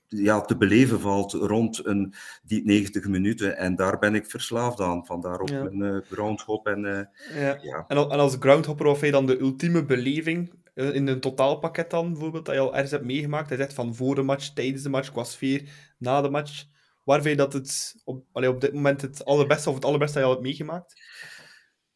ja, 0.08 0.42
te 0.42 0.58
beleven 0.58 1.00
valt 1.00 1.34
rond 1.34 1.86
een, 1.86 2.14
die 2.44 2.66
90 2.66 3.08
minuten. 3.08 3.58
En 3.58 3.76
daar 3.76 4.00
ben 4.00 4.16
ik 4.16 4.26
verslaafd 4.26 4.80
aan. 4.80 5.06
Vandaar 5.06 5.40
ook 5.40 5.50
ja. 5.50 5.64
mijn 5.64 5.94
uh, 5.94 6.02
groundhop. 6.12 6.68
En, 6.68 6.84
uh, 6.84 7.42
ja. 7.42 7.58
ja. 7.62 7.86
En, 7.88 7.98
als 7.98 8.36
groundhopper, 8.40 8.86
of 8.86 9.02
je 9.02 9.12
dan 9.12 9.26
de 9.26 9.40
ultieme 9.40 9.86
beleving 9.86 10.54
in 10.74 11.08
een 11.08 11.20
totaalpakket 11.20 11.90
dan, 11.90 12.12
bijvoorbeeld, 12.12 12.46
dat 12.46 12.56
je 12.56 12.62
al 12.62 12.74
ergens 12.74 12.92
hebt 12.92 13.06
meegemaakt? 13.06 13.50
Hij 13.50 13.58
zegt 13.58 13.74
van 13.74 13.96
voor 13.96 14.16
de 14.16 14.22
match, 14.22 14.54
tijdens 14.54 14.84
de 14.84 14.90
match, 14.90 15.12
qua 15.12 15.24
sfeer, 15.24 15.70
na 15.98 16.22
de 16.22 16.30
match. 16.30 16.66
Waar 17.04 17.22
vind 17.22 17.40
je 17.40 17.44
dat 17.44 17.54
het 17.54 18.02
op, 18.04 18.26
allee, 18.32 18.50
op 18.50 18.62
dit 18.62 18.74
moment 18.74 19.02
het 19.02 19.26
allerbeste 19.26 19.70
of 19.70 19.76
het 19.76 19.86
allerbeste 19.86 20.14
dat 20.14 20.24
je 20.24 20.30
al 20.30 20.36
hebt 20.36 20.48
meegemaakt? 20.48 20.94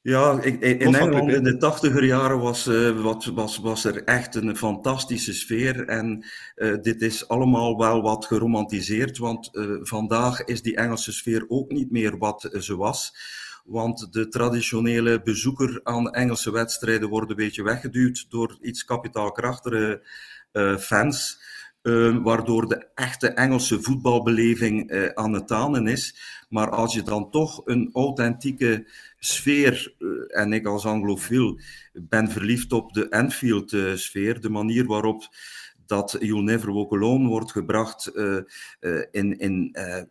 Ja, 0.05 0.41
in, 0.41 0.61
in 0.61 0.95
Engeland 0.95 1.31
in 1.31 1.43
de 1.43 1.57
tachtiger 1.57 2.03
jaren 2.03 2.39
was, 2.39 2.67
uh, 2.67 3.01
wat, 3.01 3.25
was, 3.25 3.57
was 3.57 3.85
er 3.85 4.03
echt 4.03 4.35
een 4.35 4.57
fantastische 4.57 5.33
sfeer. 5.33 5.87
En 5.87 6.25
uh, 6.55 6.75
dit 6.81 7.01
is 7.01 7.27
allemaal 7.27 7.77
wel 7.77 8.01
wat 8.01 8.25
geromantiseerd, 8.25 9.17
want 9.17 9.49
uh, 9.53 9.77
vandaag 9.81 10.43
is 10.43 10.61
die 10.61 10.75
Engelse 10.75 11.11
sfeer 11.11 11.45
ook 11.47 11.71
niet 11.71 11.91
meer 11.91 12.17
wat 12.17 12.49
ze 12.59 12.75
was. 12.75 13.15
Want 13.63 14.13
de 14.13 14.27
traditionele 14.27 15.21
bezoeker 15.21 15.79
aan 15.83 16.11
Engelse 16.11 16.51
wedstrijden 16.51 17.09
wordt 17.09 17.29
een 17.29 17.35
beetje 17.35 17.63
weggeduwd 17.63 18.25
door 18.29 18.57
iets 18.61 18.85
kapitaalkrachtige 18.85 20.01
fans. 20.79 21.39
Uh, 21.85 22.17
waardoor 22.23 22.67
de 22.67 22.87
echte 22.95 23.27
Engelse 23.27 23.81
voetbalbeleving 23.81 24.91
uh, 24.91 25.05
aan 25.13 25.33
het 25.33 25.47
tanen 25.47 25.87
is. 25.87 26.15
Maar 26.49 26.69
als 26.69 26.93
je 26.93 27.03
dan 27.03 27.29
toch 27.29 27.61
een 27.65 27.89
authentieke 27.93 28.87
sfeer, 29.19 29.93
uh, 29.99 30.09
en 30.27 30.53
ik 30.53 30.65
als 30.65 30.85
anglofiel 30.85 31.59
ben 31.93 32.31
verliefd 32.31 32.73
op 32.73 32.93
de 32.93 33.09
Anfield-sfeer, 33.11 34.41
de 34.41 34.49
manier 34.49 34.85
waarop 34.85 35.29
dat 35.85 36.15
You'll 36.19 36.43
Never 36.43 36.73
Walk 36.73 36.93
Alone 36.93 37.27
wordt 37.27 37.51
gebracht 37.51 38.11
uh, 38.15 38.39
uh, 38.79 39.03
in, 39.11 39.37
in, 39.37 39.69
uh, 39.73 40.01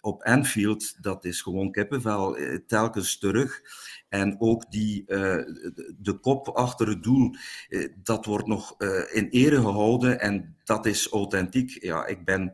op 0.00 0.22
Anfield, 0.22 1.02
dat 1.02 1.24
is 1.24 1.40
gewoon 1.42 1.72
kippenvel, 1.72 2.36
telkens 2.66 3.18
terug. 3.18 3.62
En 4.08 4.36
ook 4.38 4.70
die, 4.70 5.04
de, 5.06 5.94
de 5.98 6.12
kop 6.12 6.48
achter 6.48 6.88
het 6.88 7.02
doel, 7.02 7.34
dat 8.02 8.24
wordt 8.24 8.46
nog 8.46 8.76
in 9.12 9.28
ere 9.28 9.60
gehouden 9.60 10.20
en 10.20 10.56
dat 10.64 10.86
is 10.86 11.08
authentiek. 11.08 11.82
Ja, 11.82 12.06
ik 12.06 12.24
ben 12.24 12.52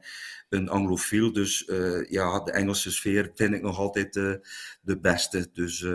een 0.49 0.69
anglofiel, 0.69 1.33
dus 1.33 1.65
ja, 2.09 2.41
de 2.41 2.53
Engelse 2.53 2.91
sfeer 2.91 3.31
vind 3.35 3.55
ik 3.55 3.63
nog 3.63 3.79
altijd 3.79 4.13
de 4.13 4.99
beste. 5.01 5.49
Dus 5.53 5.87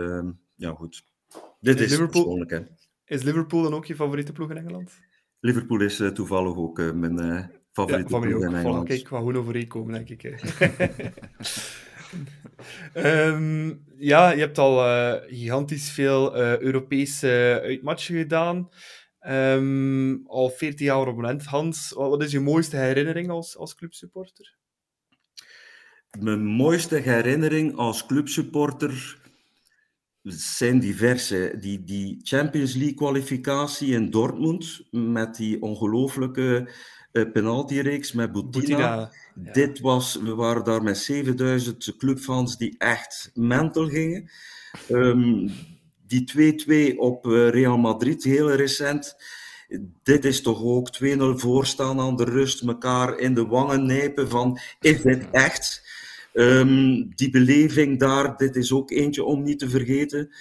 ja, 0.56 0.72
goed. 0.72 1.04
Dit 1.60 1.80
is, 1.80 1.92
is 1.92 1.98
persoonlijk, 1.98 2.50
hè. 2.50 2.60
Is 3.04 3.22
Liverpool 3.22 3.62
dan 3.62 3.74
ook 3.74 3.86
je 3.86 3.94
favoriete 3.94 4.32
ploeg 4.32 4.50
in 4.50 4.56
Engeland? 4.56 5.00
Liverpool 5.40 5.80
is 5.80 6.00
uh, 6.00 6.08
toevallig 6.08 6.56
ook 6.56 6.78
uh, 6.78 6.92
mijn 6.92 7.24
uh, 7.24 7.44
favoriete 7.72 8.12
ja, 8.12 8.18
ploeg 8.18 8.42
in 8.42 8.54
Engeland. 8.54 8.88
Kijk, 8.88 9.00
ik 9.00 9.06
ga 9.06 9.16
gewoon 9.16 9.36
overeenkomen, 9.36 9.92
denk 9.92 10.08
ik. 10.08 10.22
um, 12.94 13.84
ja, 14.12 14.30
je 14.30 14.40
hebt 14.40 14.58
al 14.58 14.78
gigantisch 15.26 15.90
veel 15.90 16.36
Europese 16.36 17.60
uitmatchen 17.62 18.16
gedaan. 18.16 18.68
Um, 19.28 20.26
al 20.26 20.50
14 20.50 20.86
jaar 20.86 21.06
op 21.06 21.14
moment. 21.16 21.44
Hans, 21.44 21.92
wat 21.92 22.22
is 22.22 22.32
je 22.32 22.40
mooiste 22.40 22.76
herinnering 22.76 23.30
als, 23.30 23.56
als 23.56 23.74
clubsupporter? 23.74 24.56
Mijn 26.18 26.44
mooiste 26.44 26.96
herinnering 26.96 27.76
als 27.76 28.06
clubsupporter 28.06 29.18
zijn 30.26 30.78
diverse. 30.78 31.54
Die, 31.60 31.84
die 31.84 32.20
Champions 32.22 32.74
League 32.74 32.94
kwalificatie 32.94 33.92
in 33.92 34.10
Dortmund 34.10 34.82
met 34.90 35.36
die 35.36 35.62
ongelooflijke 35.62 36.68
uh, 37.12 37.32
penaltyreeks 37.32 38.12
met 38.12 38.32
Boutina. 38.32 39.12
Dit 39.34 39.80
was, 39.80 40.16
we 40.22 40.34
waren 40.34 40.64
daar 40.64 40.82
met 40.82 40.98
7000 40.98 41.96
clubfans 41.98 42.56
die 42.56 42.74
echt 42.78 43.30
mental 43.34 43.88
gingen. 43.88 44.30
Um, 44.90 45.50
die 46.06 46.94
2-2 46.94 46.98
op 46.98 47.26
uh, 47.26 47.48
Real 47.48 47.78
Madrid, 47.78 48.24
heel 48.24 48.52
recent. 48.52 49.16
Dit 50.02 50.24
is 50.24 50.42
toch 50.42 50.62
ook 50.62 50.88
2-0 51.04 51.16
voorstaan 51.18 52.00
aan 52.00 52.16
de 52.16 52.24
rust, 52.24 52.62
elkaar 52.62 53.18
in 53.18 53.34
de 53.34 53.46
wangen 53.46 53.86
nijpen 53.86 54.28
van 54.28 54.58
is 54.80 55.02
dit 55.02 55.30
echt? 55.30 55.84
Um, 56.38 57.14
die 57.14 57.30
beleving 57.30 57.98
daar, 57.98 58.36
dit 58.36 58.56
is 58.56 58.72
ook 58.72 58.90
eentje 58.90 59.24
om 59.24 59.42
niet 59.42 59.58
te 59.58 59.68
vergeten. 59.68 60.34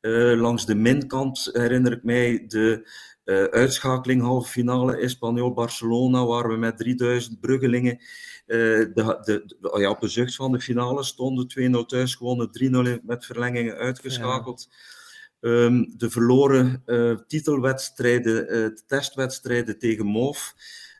Uh, 0.00 0.40
langs 0.40 0.66
de 0.66 0.74
minkant 0.74 1.50
herinner 1.52 1.92
ik 1.92 2.02
mij 2.02 2.44
de 2.46 2.90
uh, 3.24 3.44
uitschakeling 3.44 4.22
halve 4.22 4.50
finale 4.50 4.96
Espanyol-Barcelona, 4.96 6.24
waar 6.24 6.48
we 6.48 6.56
met 6.56 6.76
3000 6.76 7.40
bruggelingen 7.40 7.92
uh, 7.92 8.06
de, 8.46 8.92
de, 8.94 9.56
de, 9.60 9.78
ja, 9.80 9.90
op 9.90 10.00
de 10.00 10.08
zucht 10.08 10.34
van 10.34 10.52
de 10.52 10.60
finale 10.60 11.04
stonden. 11.04 11.82
2-0 11.82 11.86
thuis 11.86 12.14
gewonnen, 12.14 12.98
3-0 13.00 13.04
met 13.04 13.26
verlengingen 13.26 13.76
uitgeschakeld. 13.76 14.68
Ja. 14.70 15.50
Um, 15.50 15.94
de 15.96 16.10
verloren 16.10 16.82
titelwedstrijden, 17.26 18.82
testwedstrijden 18.86 19.78
tegen 19.78 20.06
Moof. 20.06 20.54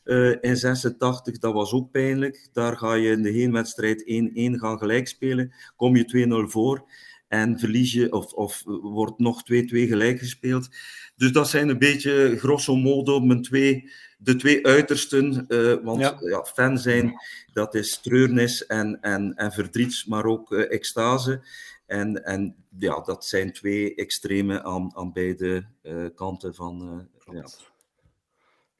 Uh, 0.04 0.36
in 0.40 0.56
86, 0.56 1.38
dat 1.38 1.52
was 1.52 1.72
ook 1.72 1.90
pijnlijk. 1.90 2.48
Daar 2.52 2.76
ga 2.76 2.94
je 2.94 3.10
in 3.10 3.22
de 3.22 3.30
heenwedstrijd 3.30 4.02
1-1 4.02 4.04
gaan 4.34 4.78
gelijk 4.78 5.08
spelen. 5.08 5.52
Kom 5.76 5.96
je 5.96 6.46
2-0 6.46 6.50
voor 6.50 6.84
en 7.32 7.58
verlies 7.58 7.92
je, 7.92 8.12
of, 8.12 8.32
of 8.32 8.62
wordt 8.64 9.18
nog 9.18 9.40
2-2 9.40 9.44
gelijk 9.66 10.18
gespeeld. 10.18 10.68
Dus 11.16 11.32
dat 11.32 11.48
zijn 11.48 11.68
een 11.68 11.78
beetje 11.78 12.36
grosso 12.38 12.76
modo 12.76 13.20
mijn 13.20 13.42
twee, 13.42 13.90
de 14.18 14.36
twee 14.36 14.66
uitersten. 14.66 15.44
Uh, 15.48 15.74
want 15.82 16.00
ja. 16.00 16.16
ja. 16.20 16.44
fan 16.44 16.78
zijn, 16.78 17.14
dat 17.52 17.74
is 17.74 17.98
treurnis 18.00 18.66
en, 18.66 19.00
en, 19.00 19.34
en 19.34 19.52
verdriet, 19.52 20.04
maar 20.06 20.24
ook 20.24 20.50
uh, 20.50 20.72
extase. 20.72 21.46
En, 21.86 22.24
en 22.24 22.54
ja, 22.78 23.00
dat 23.00 23.24
zijn 23.24 23.52
twee 23.52 23.94
extreme 23.94 24.62
aan, 24.62 24.96
aan 24.96 25.12
beide 25.12 25.66
kanten 26.14 26.54
van. 26.54 27.08
ja. 27.32 27.44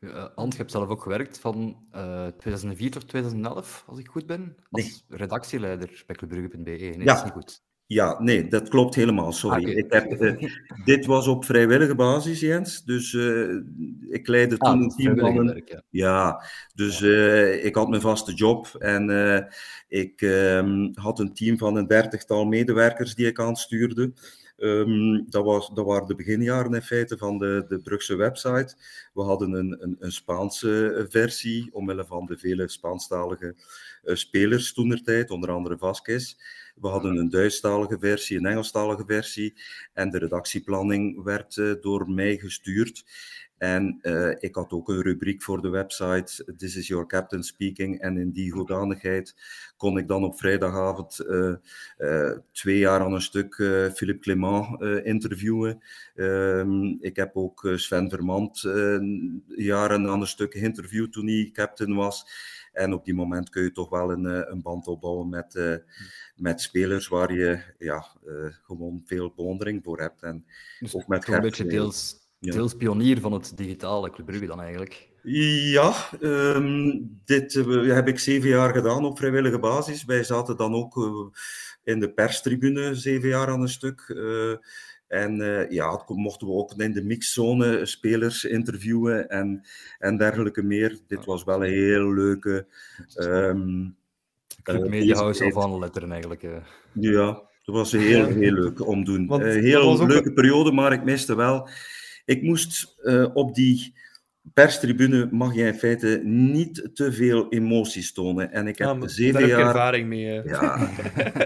Uh, 0.02 0.24
Ant, 0.34 0.52
je 0.52 0.58
hebt 0.58 0.70
zelf 0.70 0.88
ook 0.88 1.02
gewerkt 1.02 1.38
van 1.38 1.76
uh, 1.94 2.26
2004 2.26 2.90
tot 2.90 3.08
2011, 3.08 3.84
als 3.86 3.98
ik 3.98 4.08
goed 4.08 4.26
ben, 4.26 4.56
als 4.70 4.82
nee. 4.82 5.18
redactieleider 5.18 6.02
bij 6.06 6.16
clubbrugge.be. 6.16 6.70
Nee, 6.70 6.98
ja. 6.98 7.04
dat 7.04 7.16
is 7.16 7.22
niet 7.22 7.32
goed. 7.32 7.62
Ja, 7.86 8.22
nee, 8.22 8.48
dat 8.48 8.68
klopt 8.68 8.94
helemaal. 8.94 9.32
Sorry. 9.32 9.64
Ah, 9.64 9.70
okay. 9.70 9.74
ik 9.74 9.92
heb, 9.92 10.22
uh, 10.22 10.50
dit 10.84 11.06
was 11.06 11.26
op 11.26 11.44
vrijwillige 11.44 11.94
basis, 11.94 12.40
Jens. 12.40 12.84
Dus 12.84 13.12
uh, 13.12 13.56
ik 14.08 14.26
leidde 14.26 14.56
toen 14.56 14.68
ah, 14.68 14.80
een 14.80 14.88
team 14.88 15.18
van. 15.18 15.46
Werk, 15.46 15.68
ja. 15.68 15.82
ja. 15.90 16.42
dus 16.74 16.98
ja. 16.98 17.06
Uh, 17.06 17.64
ik 17.64 17.74
had 17.74 17.88
mijn 17.88 18.00
vaste 18.00 18.32
job 18.32 18.66
en 18.78 19.10
ik 19.88 20.20
um, 20.20 20.90
had 20.94 21.18
een 21.18 21.34
team 21.34 21.58
van 21.58 21.76
een 21.76 21.86
dertigtal 21.86 22.44
medewerkers 22.44 23.14
die 23.14 23.26
ik 23.26 23.40
aanstuurde. 23.40 24.12
Um, 24.62 25.30
dat, 25.30 25.44
was, 25.44 25.70
dat 25.74 25.86
waren 25.86 26.06
de 26.06 26.14
beginjaren 26.14 26.74
in 26.74 26.82
feite 26.82 27.18
van 27.18 27.38
de, 27.38 27.64
de 27.68 27.78
Brugse 27.78 28.14
website. 28.14 28.76
We 29.14 29.22
hadden 29.22 29.52
een, 29.52 29.82
een, 29.82 29.96
een 29.98 30.12
Spaanse 30.12 31.06
versie, 31.08 31.68
omwille 31.72 32.04
van 32.06 32.26
de 32.26 32.38
vele 32.38 32.68
Spaanstalige 32.68 33.54
uh, 34.04 34.14
spelers 34.14 34.72
toen 34.72 34.88
der 34.88 35.02
tijd, 35.02 35.30
onder 35.30 35.50
andere 35.50 35.78
Vasquez. 35.78 36.36
We 36.74 36.88
hadden 36.88 37.16
een 37.16 37.30
Duitsstalige 37.30 37.98
versie, 37.98 38.38
een 38.38 38.46
Engelstalige 38.46 39.04
versie. 39.06 39.54
En 39.92 40.10
de 40.10 40.18
redactieplanning 40.18 41.22
werd 41.22 41.56
uh, 41.56 41.74
door 41.80 42.10
mij 42.10 42.36
gestuurd. 42.36 43.04
En 43.62 43.98
uh, 44.02 44.30
ik 44.38 44.54
had 44.54 44.72
ook 44.72 44.88
een 44.88 45.02
rubriek 45.02 45.42
voor 45.42 45.62
de 45.62 45.68
website, 45.68 46.54
This 46.56 46.76
is 46.76 46.86
your 46.86 47.06
captain 47.06 47.42
speaking. 47.42 48.00
En 48.00 48.16
in 48.16 48.30
die 48.30 48.52
hoedanigheid 48.52 49.34
kon 49.76 49.98
ik 49.98 50.08
dan 50.08 50.24
op 50.24 50.38
vrijdagavond 50.38 51.24
uh, 51.28 51.54
uh, 51.98 52.30
twee 52.52 52.78
jaar 52.78 53.00
aan 53.00 53.12
een 53.12 53.22
stuk 53.22 53.54
Philippe 53.94 54.18
Clément 54.18 54.82
interviewen. 55.04 55.82
Ehm, 56.14 56.84
ik 57.00 57.16
heb 57.16 57.36
ook 57.36 57.72
Sven 57.74 58.10
Vermand 58.10 58.60
jaren 59.56 60.08
aan 60.08 60.20
een 60.20 60.26
stuk 60.26 60.52
geïnterviewd 60.52 61.12
toen 61.12 61.26
hij 61.26 61.50
captain 61.52 61.94
was. 61.94 62.26
En 62.72 62.92
op 62.92 63.04
die 63.04 63.14
moment 63.14 63.50
kun 63.50 63.62
je 63.62 63.72
toch 63.72 63.90
wel 63.90 64.10
een, 64.12 64.24
een 64.24 64.62
band 64.62 64.86
opbouwen 64.86 65.28
met, 65.28 65.54
uh, 65.54 65.76
met 66.36 66.60
spelers 66.60 67.08
waar 67.08 67.32
je 67.32 67.60
ja, 67.78 68.06
uh, 68.26 68.52
gewoon 68.62 69.02
veel 69.04 69.32
bewondering 69.36 69.84
voor 69.84 70.00
hebt. 70.00 70.22
En 70.22 70.44
dus 70.80 70.94
ook 70.94 71.06
met 71.06 71.28
een 71.28 71.40
beetje 71.40 71.66
deels 71.66 72.21
ja. 72.42 72.52
deels 72.52 72.74
pionier 72.74 73.20
van 73.20 73.32
het 73.32 73.52
digitale 73.56 74.10
Club 74.10 74.26
Brugge 74.26 74.46
dan 74.46 74.60
eigenlijk. 74.60 75.08
Ja, 75.22 75.94
um, 76.20 77.20
dit 77.24 77.54
uh, 77.54 77.94
heb 77.94 78.08
ik 78.08 78.18
zeven 78.18 78.48
jaar 78.48 78.72
gedaan 78.74 79.04
op 79.04 79.18
vrijwillige 79.18 79.58
basis. 79.58 80.04
Wij 80.04 80.24
zaten 80.24 80.56
dan 80.56 80.74
ook 80.74 80.96
uh, 80.96 81.26
in 81.84 82.00
de 82.00 82.12
perstribune 82.12 82.94
zeven 82.94 83.28
jaar 83.28 83.48
aan 83.48 83.60
een 83.60 83.68
stuk. 83.68 84.04
Uh, 84.08 84.56
en 85.08 85.36
ja, 85.70 86.04
mochten 86.06 86.46
we 86.46 86.52
ook 86.52 86.72
in 86.76 86.92
de 86.92 87.02
mixzone 87.02 87.86
spelers 87.86 88.44
interviewen 88.44 89.28
en, 89.28 89.66
en 89.98 90.16
dergelijke 90.16 90.62
meer. 90.62 90.98
Dit 91.06 91.24
was 91.24 91.44
wel 91.44 91.64
een 91.64 91.72
heel 91.72 92.14
leuke... 92.14 92.66
Um, 93.16 93.96
Club 94.62 94.88
Media 94.88 95.14
House 95.14 95.44
of 95.44 95.54
alle 95.54 95.78
letteren 95.78 96.12
eigenlijk. 96.12 96.46
Ja, 96.92 97.42
dat 97.64 97.74
was 97.74 97.92
heel, 97.92 98.26
heel 98.26 98.52
leuk 98.52 98.86
om 98.86 99.04
te 99.04 99.12
doen. 99.12 99.26
Want, 99.26 99.42
heel 99.42 100.06
leuke 100.06 100.28
ook... 100.28 100.34
periode, 100.34 100.72
maar 100.72 100.92
ik 100.92 101.04
miste 101.04 101.34
wel 101.34 101.68
ik 102.24 102.42
moest 102.42 102.94
uh, 103.02 103.26
op 103.34 103.54
die 103.54 103.94
perstribune 104.54 105.28
mag 105.30 105.54
je 105.54 105.66
in 105.66 105.74
feite 105.74 106.20
niet 106.24 106.90
te 106.94 107.12
veel 107.12 107.48
emoties 107.48 108.12
tonen. 108.12 108.52
En 108.52 108.66
ik 108.66 108.78
heb 108.78 108.96
ja, 109.00 109.08
zeven 109.08 109.40
daar 109.40 109.48
jaar... 109.48 109.58
Heb 109.58 109.66
ervaring 109.66 110.08
mee. 110.08 110.42
Ja, 110.44 110.90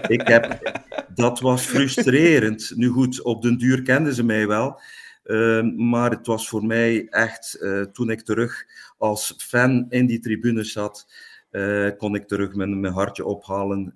ik 0.07 0.27
heb... 0.27 0.75
Dat 1.15 1.39
was 1.39 1.65
frustrerend. 1.65 2.71
Nu 2.75 2.87
goed, 2.87 3.21
op 3.21 3.41
den 3.41 3.57
duur 3.57 3.81
kenden 3.81 4.13
ze 4.13 4.23
mij 4.23 4.47
wel. 4.47 4.81
Uh, 5.25 5.63
maar 5.75 6.11
het 6.11 6.27
was 6.27 6.49
voor 6.49 6.65
mij 6.65 7.07
echt, 7.09 7.57
uh, 7.61 7.81
toen 7.81 8.09
ik 8.09 8.21
terug 8.21 8.65
als 8.97 9.33
fan 9.37 9.85
in 9.89 10.05
die 10.05 10.19
tribune 10.19 10.63
zat, 10.63 11.07
uh, 11.51 11.89
kon 11.97 12.15
ik 12.15 12.27
terug 12.27 12.55
mijn, 12.55 12.79
mijn 12.79 12.93
hartje 12.93 13.25
ophalen 13.25 13.93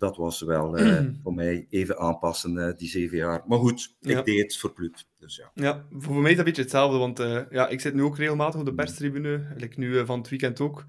dat 0.00 0.16
was 0.16 0.40
wel 0.40 0.78
uh, 0.78 1.00
voor 1.22 1.34
mij 1.34 1.66
even 1.70 1.98
aanpassen, 1.98 2.56
uh, 2.56 2.76
die 2.76 2.88
zeven 2.88 3.16
jaar. 3.16 3.42
Maar 3.46 3.58
goed, 3.58 3.96
ik 4.00 4.10
ja. 4.10 4.22
deed 4.22 4.42
het 4.42 4.56
voor 4.56 4.74
club. 4.74 4.94
Dus 5.18 5.36
ja. 5.36 5.50
ja, 5.54 5.86
voor 5.90 6.14
mij 6.14 6.30
is 6.30 6.36
dat 6.36 6.38
een 6.38 6.44
beetje 6.44 6.62
hetzelfde, 6.62 6.98
want 6.98 7.20
uh, 7.20 7.40
ja, 7.50 7.68
ik 7.68 7.80
zit 7.80 7.94
nu 7.94 8.02
ook 8.02 8.16
regelmatig 8.16 8.60
op 8.60 8.66
de 8.66 8.74
perstribune, 8.74 9.52
like 9.56 9.78
nu 9.78 10.06
van 10.06 10.18
het 10.18 10.28
weekend 10.28 10.60
ook. 10.60 10.84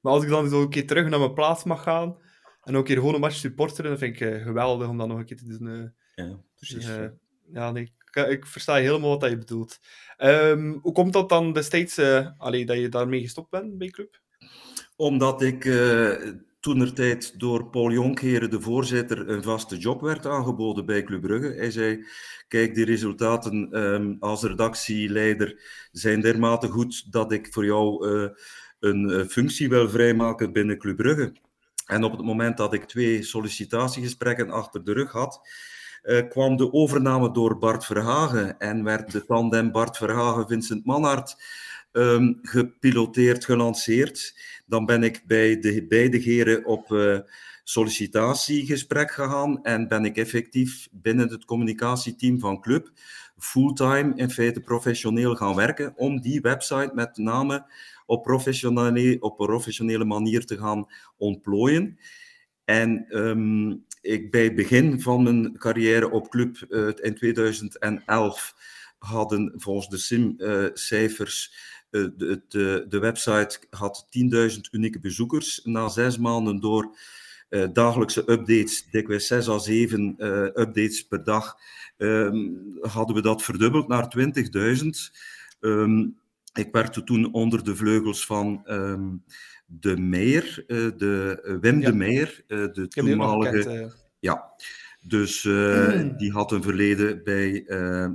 Maar 0.00 0.12
als 0.12 0.22
ik 0.22 0.28
dan 0.28 0.48
zo 0.48 0.62
een 0.62 0.68
keer 0.68 0.86
terug 0.86 1.08
naar 1.08 1.18
mijn 1.18 1.34
plaats 1.34 1.64
mag 1.64 1.82
gaan 1.82 2.16
en 2.62 2.74
ook 2.74 2.80
een 2.80 2.84
keer 2.84 2.96
gewoon 2.96 3.14
een 3.14 3.20
match 3.20 3.36
supporteren, 3.36 3.90
dan 3.90 3.98
vind 3.98 4.20
ik 4.20 4.42
geweldig 4.42 4.88
om 4.88 4.98
dat 4.98 5.08
nog 5.08 5.18
een 5.18 5.24
keer 5.24 5.36
te 5.36 5.58
doen. 5.58 5.92
ja, 6.14 6.40
precies. 6.56 6.86
Dus, 6.86 7.10
ja, 7.52 7.70
nee, 7.70 7.92
ik, 8.10 8.26
ik, 8.26 8.46
versta 8.46 8.74
helemaal 8.74 9.18
wat 9.20 9.30
je 9.30 9.38
bedoelt. 9.38 9.80
Um, 10.18 10.78
hoe 10.82 10.92
komt 10.92 11.12
dat 11.12 11.28
dan 11.28 11.52
destijds, 11.52 11.98
allee, 12.38 12.66
dat 12.66 12.76
je 12.76 12.88
daarmee 12.88 13.20
gestopt 13.20 13.50
bent 13.50 13.78
bij 13.78 13.88
club? 13.88 14.20
Omdat 14.96 15.42
ik 15.42 15.64
toenertijd 16.64 17.40
door 17.40 17.66
Paul 17.66 17.90
Jonkheren, 17.90 18.50
de 18.50 18.60
voorzitter, 18.60 19.28
een 19.28 19.42
vaste 19.42 19.76
job 19.76 20.00
werd 20.00 20.26
aangeboden 20.26 20.86
bij 20.86 21.02
Club 21.02 21.20
Brugge. 21.20 21.54
Hij 21.56 21.70
zei, 21.70 22.04
kijk, 22.48 22.74
die 22.74 22.84
resultaten 22.84 23.82
um, 23.82 24.16
als 24.20 24.42
redactieleider 24.42 25.60
zijn 25.92 26.20
dermate 26.20 26.68
goed 26.68 27.12
dat 27.12 27.32
ik 27.32 27.52
voor 27.52 27.64
jou 27.64 28.08
uh, 28.08 28.28
een 28.80 29.10
uh, 29.10 29.24
functie 29.24 29.68
wil 29.68 29.88
vrijmaken 29.88 30.52
binnen 30.52 30.78
Club 30.78 30.96
Brugge. 30.96 31.32
En 31.86 32.04
op 32.04 32.12
het 32.12 32.24
moment 32.24 32.56
dat 32.56 32.74
ik 32.74 32.84
twee 32.84 33.22
sollicitatiegesprekken 33.22 34.50
achter 34.50 34.84
de 34.84 34.92
rug 34.92 35.12
had, 35.12 35.48
uh, 36.02 36.28
kwam 36.28 36.56
de 36.56 36.72
overname 36.72 37.32
door 37.32 37.58
Bart 37.58 37.84
Verhagen 37.84 38.58
en 38.58 38.84
werd 38.84 39.12
de 39.12 39.24
tandem 39.24 39.72
Bart 39.72 39.96
Verhagen-Vincent 39.96 40.84
Manhart 40.84 41.36
um, 41.96 42.38
gepiloteerd, 42.42 43.44
gelanceerd. 43.44 44.34
Dan 44.66 44.86
ben 44.86 45.02
ik 45.02 45.22
bij 45.26 45.60
de 45.60 45.86
beide 45.86 46.18
heren 46.18 46.64
op 46.64 46.90
uh, 46.90 47.18
sollicitatiegesprek 47.64 49.10
gegaan 49.10 49.62
en 49.62 49.88
ben 49.88 50.04
ik 50.04 50.16
effectief 50.16 50.88
binnen 50.92 51.28
het 51.28 51.44
communicatieteam 51.44 52.40
van 52.40 52.60
Club 52.60 52.90
fulltime, 53.38 54.12
in 54.16 54.30
feite 54.30 54.60
professioneel 54.60 55.34
gaan 55.34 55.54
werken 55.54 55.92
om 55.96 56.20
die 56.20 56.40
website 56.40 56.90
met 56.94 57.16
name 57.16 57.66
op 58.06 58.22
professionele, 58.22 59.16
op 59.20 59.36
professionele 59.36 60.04
manier 60.04 60.46
te 60.46 60.58
gaan 60.58 60.86
ontplooien. 61.16 61.98
En 62.64 63.06
um, 63.18 63.84
ik, 64.00 64.30
bij 64.30 64.44
het 64.44 64.54
begin 64.54 65.00
van 65.00 65.22
mijn 65.22 65.58
carrière 65.58 66.10
op 66.10 66.30
club 66.30 66.66
uh, 66.68 66.88
in 67.02 67.14
2011 67.14 68.54
hadden 68.98 69.52
volgens 69.56 69.88
de 69.88 69.98
SIM-cijfers 69.98 71.54
de, 71.94 72.42
de, 72.48 72.86
de, 72.88 72.98
website 72.98 73.58
had 73.70 74.06
10.000 74.52 74.60
unieke 74.70 75.00
bezoekers. 75.00 75.60
Na 75.64 75.88
zes 75.88 76.18
maanden 76.18 76.60
door 76.60 76.96
uh, 77.50 77.66
dagelijkse 77.72 78.30
updates, 78.30 78.88
dikwijls 78.90 79.26
6 79.26 79.48
à 79.48 79.58
7 79.58 80.14
updates 80.60 81.06
per 81.06 81.24
dag, 81.24 81.56
um, 81.96 82.78
hadden 82.80 83.16
we 83.16 83.22
dat 83.22 83.42
verdubbeld 83.42 83.88
naar 83.88 84.14
20.000. 84.18 84.86
Um, 85.60 86.16
ik 86.52 86.68
werkte 86.72 87.04
toen 87.04 87.32
onder 87.32 87.64
de 87.64 87.76
vleugels 87.76 88.26
van 88.26 88.62
um, 88.66 89.24
de 89.66 89.96
Meijer, 89.96 90.64
uh, 90.66 90.90
de 90.96 91.58
Wim 91.60 91.80
ja. 91.80 91.90
de 91.90 91.96
Meijer, 91.96 92.44
de 92.46 92.86
toenmalige. 92.88 93.92
Ja, 94.18 94.44
dus 95.00 95.44
mm. 95.44 96.16
die 96.18 96.32
had 96.32 96.52
een 96.52 96.62
verleden 96.62 97.24
bij 97.24 97.64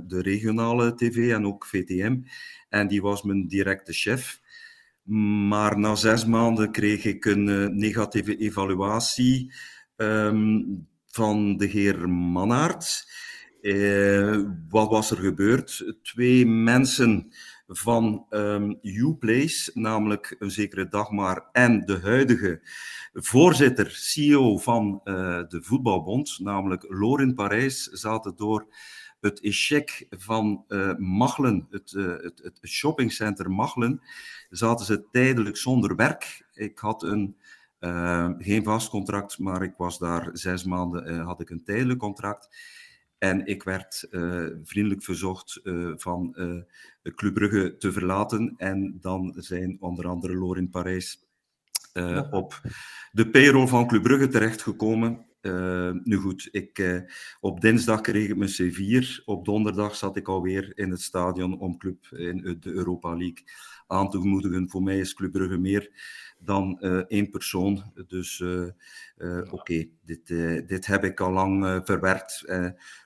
de 0.06 0.20
regionale 0.22 0.94
tv 0.94 1.32
en 1.32 1.46
ook 1.46 1.66
VTM. 1.66 2.18
En 2.70 2.88
die 2.88 3.02
was 3.02 3.22
mijn 3.22 3.46
directe 3.46 3.92
chef. 3.92 4.40
Maar 5.48 5.78
na 5.78 5.94
zes 5.94 6.24
maanden 6.24 6.70
kreeg 6.70 7.04
ik 7.04 7.24
een 7.24 7.76
negatieve 7.78 8.36
evaluatie 8.36 9.52
um, 9.96 10.88
van 11.06 11.56
de 11.56 11.66
heer 11.66 12.10
Mannaert. 12.10 13.08
wat 14.68 14.90
was 14.90 15.10
er 15.10 15.16
gebeurd? 15.16 15.94
Twee 16.02 16.46
mensen 16.46 17.32
van 17.66 18.26
um, 18.30 18.78
Uplace, 18.82 19.70
namelijk 19.74 20.36
een 20.38 20.50
zekere 20.50 20.88
Dagmar 20.88 21.48
en 21.52 21.84
de 21.84 21.98
huidige 22.02 22.60
voorzitter, 23.12 23.90
CEO 23.90 24.58
van 24.58 25.00
uh, 25.04 25.14
de 25.48 25.62
Voetbalbond, 25.62 26.38
namelijk 26.38 26.84
Lorin 26.88 27.34
Parijs, 27.34 27.84
zaten 27.84 28.36
door 28.36 28.66
het 29.20 29.40
échec 29.40 30.06
van 30.10 30.64
uh, 30.68 30.96
Machelen, 30.96 31.66
het, 31.70 31.92
uh, 31.92 32.16
het, 32.22 32.40
het 32.42 32.58
shoppingcenter 32.68 33.50
Machelen, 33.50 34.00
zaten 34.50 34.86
ze 34.86 35.08
tijdelijk 35.10 35.56
zonder 35.56 35.96
werk. 35.96 36.48
Ik 36.52 36.78
had 36.78 37.02
een, 37.02 37.36
geen 38.38 38.64
vast 38.64 38.88
contract, 38.88 39.38
maar 39.38 39.62
ik 39.62 39.74
was 39.76 39.98
daar 39.98 40.28
zes 40.32 40.64
maanden, 40.64 41.20
had 41.20 41.40
ik 41.40 41.50
een 41.50 41.64
tijdelijk 41.64 41.98
contract. 41.98 42.48
En 43.18 43.46
ik 43.46 43.62
werd 43.62 44.08
vriendelijk 44.64 45.02
verzocht 45.02 45.60
van 45.96 46.34
Club 47.02 47.34
Brugge 47.34 47.76
te 47.76 47.92
verlaten. 47.92 48.54
En 48.56 48.98
dan 49.00 49.34
zijn 49.36 49.76
onder 49.80 50.08
andere 50.08 50.34
Lorin 50.34 50.70
Parijs 50.70 51.26
op 52.30 52.60
de 53.12 53.30
payroll 53.30 53.66
van 53.66 53.86
Club 53.86 54.02
Brugge 54.02 54.28
terechtgekomen. 54.28 55.26
Nu 56.02 56.16
goed, 56.16 56.48
ik, 56.50 57.02
op 57.40 57.60
dinsdag 57.60 58.00
kreeg 58.00 58.28
ik 58.28 58.36
mijn 58.36 58.50
C4. 58.50 59.24
Op 59.24 59.44
donderdag 59.44 59.96
zat 59.96 60.16
ik 60.16 60.28
alweer 60.28 60.72
in 60.74 60.90
het 60.90 61.00
stadion 61.00 61.58
om 61.58 61.78
Club 61.78 62.06
in 62.10 62.56
de 62.60 62.70
Europa 62.70 63.08
League 63.08 63.44
aan 63.86 64.10
te 64.10 64.18
moedigen. 64.18 64.70
Voor 64.70 64.82
mij 64.82 64.98
is 64.98 65.14
Club 65.14 65.32
Brugge 65.32 65.58
meer 65.58 65.90
dan 66.38 66.78
uh, 66.80 66.96
één 66.96 67.30
persoon. 67.30 67.92
Dus 68.06 68.38
uh, 68.38 68.66
oké, 69.16 69.50
okay, 69.50 69.90
dit, 70.04 70.26
dit 70.68 70.86
heb 70.86 71.04
ik 71.04 71.20
al 71.20 71.32
lang 71.32 71.80
verwerkt. 71.84 72.44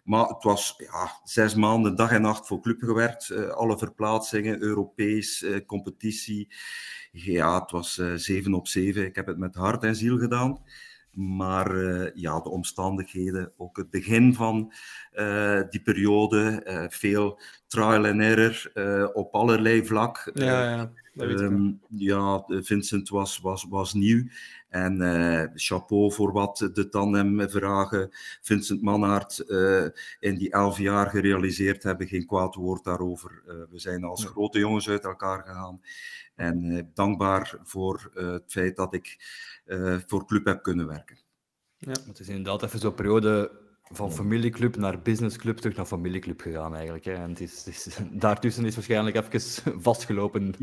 maar 0.04 0.26
het 0.26 0.42
was 0.42 0.74
ja, 0.76 1.20
zes 1.24 1.54
maanden 1.54 1.96
dag 1.96 2.10
en 2.10 2.22
nacht 2.22 2.46
voor 2.46 2.60
club 2.60 2.82
gewerkt. 2.82 3.50
alle 3.50 3.78
verplaatsingen, 3.78 4.62
Europees, 4.62 5.46
competitie. 5.66 6.54
Ja, 7.12 7.60
het 7.60 7.70
was 7.70 7.94
zeven 8.14 8.54
op 8.54 8.68
zeven. 8.68 9.04
Ik 9.04 9.14
heb 9.14 9.26
het 9.26 9.38
met 9.38 9.54
hart 9.54 9.82
en 9.84 9.96
ziel 9.96 10.18
gedaan. 10.18 10.62
Maar 11.14 11.74
uh, 11.74 12.10
ja, 12.14 12.40
de 12.40 12.48
omstandigheden, 12.48 13.52
ook 13.56 13.76
het 13.76 13.90
begin 13.90 14.34
van 14.34 14.72
uh, 15.14 15.60
die 15.70 15.82
periode, 15.82 16.64
uh, 16.66 16.84
veel 16.88 17.40
trial 17.66 18.06
and 18.06 18.20
error 18.20 18.70
op 19.12 19.34
allerlei 19.34 19.86
vlak. 19.86 20.30
Ja, 20.34 20.70
ja. 20.70 20.90
Um, 21.16 21.80
ja, 21.88 22.44
Vincent 22.46 23.08
was, 23.08 23.38
was, 23.40 23.66
was 23.68 23.94
nieuw. 23.94 24.22
En 24.68 25.52
chapeau 25.54 26.12
voor 26.12 26.32
wat 26.32 26.70
de 26.72 26.88
tandem 26.88 27.50
vragen 27.50 28.08
Vincent 28.40 28.82
Mannaert 28.82 29.38
in 30.20 30.36
die 30.36 30.50
elf 30.50 30.78
jaar 30.78 31.10
gerealiseerd 31.10 31.82
hebben. 31.82 32.06
Geen 32.06 32.26
kwaad 32.26 32.54
woord 32.54 32.84
daarover. 32.84 33.42
We 33.70 33.78
zijn 33.78 34.04
als 34.04 34.22
ja. 34.22 34.28
grote 34.28 34.58
jongens 34.58 34.88
uit 34.88 35.04
elkaar 35.04 35.42
gegaan. 35.46 35.80
En 36.34 36.90
dankbaar 36.94 37.58
voor 37.62 38.10
het 38.14 38.52
feit 38.52 38.76
dat 38.76 38.94
ik 38.94 39.16
voor 40.06 40.26
club 40.26 40.44
heb 40.44 40.62
kunnen 40.62 40.86
werken. 40.86 41.18
Ja. 41.78 41.92
Het 42.06 42.18
is 42.18 42.28
inderdaad 42.28 42.62
even 42.62 42.78
zo'n 42.78 42.94
periode 42.94 43.62
van 43.90 44.12
familieclub 44.12 44.76
naar 44.76 45.02
businessclub 45.02 45.56
terug 45.56 45.76
naar 45.76 45.86
familieclub 45.86 46.40
gegaan 46.40 46.74
eigenlijk. 46.74 47.04
Hè. 47.04 47.12
En 47.12 47.30
het 47.30 47.40
is, 47.40 47.64
het 47.64 47.86
is, 47.86 47.98
daartussen 48.26 48.64
is 48.64 48.74
waarschijnlijk 48.74 49.16
even 49.16 49.80
vastgelopen. 49.82 50.54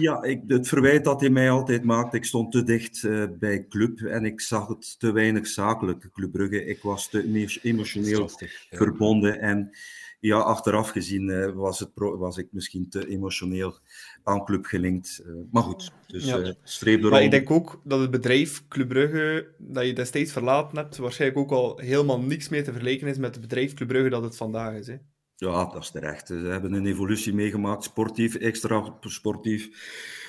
Ja, 0.00 0.22
ik, 0.22 0.42
het 0.46 0.68
verwijt 0.68 1.04
dat 1.04 1.20
hij 1.20 1.30
mij 1.30 1.50
altijd 1.50 1.84
maakte. 1.84 2.16
Ik 2.16 2.24
stond 2.24 2.52
te 2.52 2.62
dicht 2.62 3.02
uh, 3.02 3.24
bij 3.38 3.66
club 3.68 4.00
en 4.00 4.24
ik 4.24 4.40
zag 4.40 4.68
het 4.68 4.98
te 4.98 5.12
weinig 5.12 5.46
zakelijk, 5.46 6.08
Club 6.12 6.32
Brugge. 6.32 6.64
Ik 6.64 6.82
was 6.82 7.08
te 7.08 7.58
emotioneel 7.62 8.30
verbonden 8.70 9.40
en 9.40 9.70
ja, 10.22 10.38
achteraf 10.38 10.90
gezien 10.90 11.28
uh, 11.28 11.50
was, 11.50 11.78
het 11.78 11.90
was 11.94 12.36
ik 12.36 12.48
misschien 12.50 12.88
te 12.88 13.08
emotioneel 13.08 13.78
aan 14.22 14.44
Club 14.44 14.64
gelinkt. 14.64 15.22
Uh, 15.26 15.34
maar 15.50 15.62
goed, 15.62 15.92
dus 16.06 16.24
ja. 16.24 16.38
uh, 16.38 16.52
streep 16.62 17.02
door. 17.02 17.10
Maar 17.10 17.22
ik 17.22 17.30
denk 17.30 17.50
ook 17.50 17.80
dat 17.84 18.00
het 18.00 18.10
bedrijf 18.10 18.68
Club 18.68 18.88
Brugge, 18.88 19.54
dat 19.58 19.86
je 19.86 19.92
destijds 19.92 20.32
verlaten 20.32 20.78
hebt, 20.78 20.96
waarschijnlijk 20.96 21.40
ook 21.40 21.50
al 21.50 21.78
helemaal 21.78 22.20
niks 22.20 22.48
meer 22.48 22.64
te 22.64 22.70
vergelijken 22.70 23.08
is 23.08 23.18
met 23.18 23.32
het 23.32 23.40
bedrijf 23.40 23.74
Club 23.74 23.88
Brugge 23.88 24.08
dat 24.08 24.22
het 24.22 24.36
vandaag 24.36 24.74
is. 24.74 24.86
Hè? 24.86 24.96
Ja, 25.36 25.64
dat 25.64 25.82
is 25.82 25.90
terecht. 25.90 26.26
Ze 26.26 26.34
hebben 26.34 26.72
een 26.72 26.86
evolutie 26.86 27.34
meegemaakt, 27.34 27.84
sportief, 27.84 28.34
extra 28.34 28.96
sportief, 29.00 29.68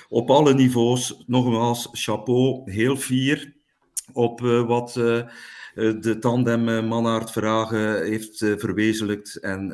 op 0.08 0.30
alle 0.30 0.54
niveaus. 0.54 1.24
Nogmaals, 1.26 1.88
chapeau, 1.92 2.70
heel 2.70 2.96
fier 2.96 3.56
op 4.12 4.40
uh, 4.40 4.66
wat 4.66 4.96
uh, 4.96 5.22
de 5.74 6.16
tandem 6.20 6.68
uh, 6.68 6.88
Mannaert 6.88 7.30
Vragen 7.30 8.04
heeft 8.04 8.38
verwezenlijkt. 8.38 9.36
En 9.36 9.66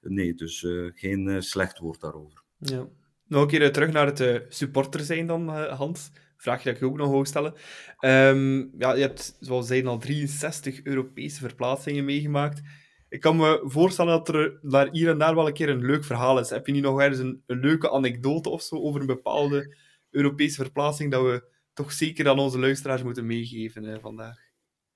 nee, 0.00 0.34
dus 0.34 0.66
geen 0.94 1.42
slecht 1.42 1.78
woord 1.78 2.00
daarover. 2.00 2.42
Ja. 2.58 2.86
Nog 3.26 3.42
een 3.42 3.48
keer 3.48 3.72
terug 3.72 3.92
naar 3.92 4.06
het 4.06 4.44
supporter 4.48 5.00
zijn 5.00 5.26
dan, 5.26 5.48
Hans. 5.68 6.10
Vraag 6.40 6.62
dat 6.62 6.76
ik 6.76 6.82
ook 6.82 6.96
nog 6.96 7.08
hoog 7.08 7.26
stellen. 7.26 7.54
Um, 8.00 8.70
ja, 8.78 8.94
je 8.94 9.00
hebt, 9.00 9.36
zoals 9.40 9.66
zeiden, 9.66 9.90
al 9.90 9.98
63 9.98 10.82
Europese 10.82 11.40
verplaatsingen 11.40 12.04
meegemaakt. 12.04 12.60
Ik 13.08 13.20
kan 13.20 13.36
me 13.36 13.60
voorstellen 13.64 14.12
dat 14.12 14.28
er 14.28 14.58
daar 14.62 14.88
hier 14.90 15.08
en 15.08 15.18
daar 15.18 15.34
wel 15.34 15.46
een 15.46 15.52
keer 15.52 15.68
een 15.68 15.84
leuk 15.84 16.04
verhaal 16.04 16.38
is. 16.38 16.50
Heb 16.50 16.66
je 16.66 16.72
niet 16.72 16.82
nog 16.82 17.00
ergens 17.00 17.18
een, 17.18 17.42
leuke 17.46 17.90
anekdote 17.90 18.48
of 18.48 18.62
zo 18.62 18.76
over 18.76 19.00
een 19.00 19.06
bepaalde 19.06 19.76
Europese 20.10 20.62
verplaatsing 20.62 21.10
dat 21.10 21.22
we 21.22 21.44
toch 21.72 21.92
zeker 21.92 22.28
aan 22.28 22.38
onze 22.38 22.58
luisteraars 22.58 23.02
moeten 23.02 23.26
meegeven 23.26 23.84
uh, 23.84 23.96
vandaag? 24.00 24.49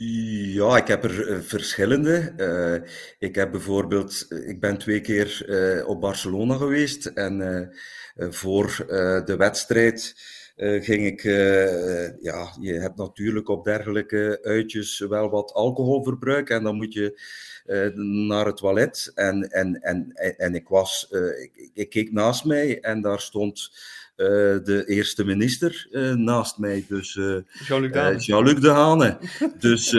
Ja, 0.07 0.77
ik 0.77 0.87
heb 0.87 1.05
er 1.05 1.29
uh, 1.29 1.41
verschillende. 1.41 2.33
Uh, 2.37 2.91
ik 3.19 3.35
heb 3.35 3.51
bijvoorbeeld, 3.51 4.27
ik 4.47 4.61
ben 4.61 4.79
twee 4.79 5.01
keer 5.01 5.45
op 5.87 6.01
Barcelona 6.01 6.57
geweest 6.57 7.07
en 7.07 7.71
voor 8.17 8.85
de 9.25 9.35
wedstrijd 9.37 10.15
ging 10.57 11.07
ik, 11.07 11.23
ja, 12.21 12.57
je 12.61 12.73
hebt 12.73 12.97
natuurlijk 12.97 13.49
op 13.49 13.65
dergelijke 13.65 14.39
uitjes 14.43 14.99
wel 14.99 15.31
wat 15.31 15.53
alcoholverbruik 15.53 16.51
en 16.51 16.63
dan 16.63 16.77
moet 16.77 16.93
je 16.93 17.21
naar 18.29 18.47
het 18.47 18.57
toilet 18.57 19.13
en, 19.15 19.51
en, 19.51 19.81
en, 19.81 20.13
en 20.37 20.55
ik 20.55 20.69
was, 20.69 21.09
ik, 21.43 21.71
ik 21.75 21.91
keek 21.91 22.13
naast 22.13 22.45
mij 22.45 22.81
en 22.81 23.01
daar 23.01 23.21
stond 23.21 23.71
de 24.17 24.85
eerste 24.87 25.25
minister 25.25 25.89
naast 26.17 26.59
mij. 26.59 26.85
Dus 26.89 27.15
Jean-Luc 27.67 27.93
Dehane. 27.93 28.19
Jean-Luc 28.19 28.61
Dehane. 28.61 29.19
dus 29.59 29.97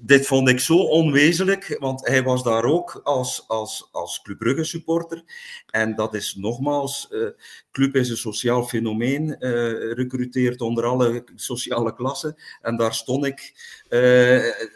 dit 0.00 0.26
vond 0.26 0.48
ik 0.48 0.60
zo 0.60 0.76
onwezenlijk, 0.76 1.76
want 1.78 2.08
hij 2.08 2.22
was 2.22 2.42
daar 2.42 2.64
ook 2.64 3.00
als, 3.04 3.44
als, 3.46 3.88
als 3.92 4.22
Club 4.22 4.38
Brugge 4.38 4.64
supporter. 4.64 5.22
En 5.70 5.94
dat 5.94 6.14
is 6.14 6.34
nogmaals, 6.34 7.08
Club 7.72 7.96
is 7.96 8.10
een 8.10 8.16
sociaal 8.16 8.64
fenomeen, 8.64 9.36
recruteert 9.94 10.60
onder 10.60 10.84
alle 10.84 11.24
sociale 11.34 11.94
klassen. 11.94 12.36
En 12.62 12.76
daar 12.76 12.94
stond 12.94 13.24
ik 13.24 13.52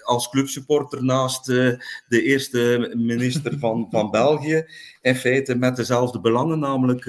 als 0.02 0.30
clubsupporter 0.30 1.04
naast 1.04 1.46
de 1.46 1.78
eerste 2.08 2.92
minister 2.96 3.58
van, 3.58 3.86
van 3.90 4.10
België. 4.10 4.64
In 5.00 5.16
feite 5.16 5.54
met 5.54 5.76
dezelfde 5.76 6.20
belangen, 6.20 6.58
namelijk 6.58 7.06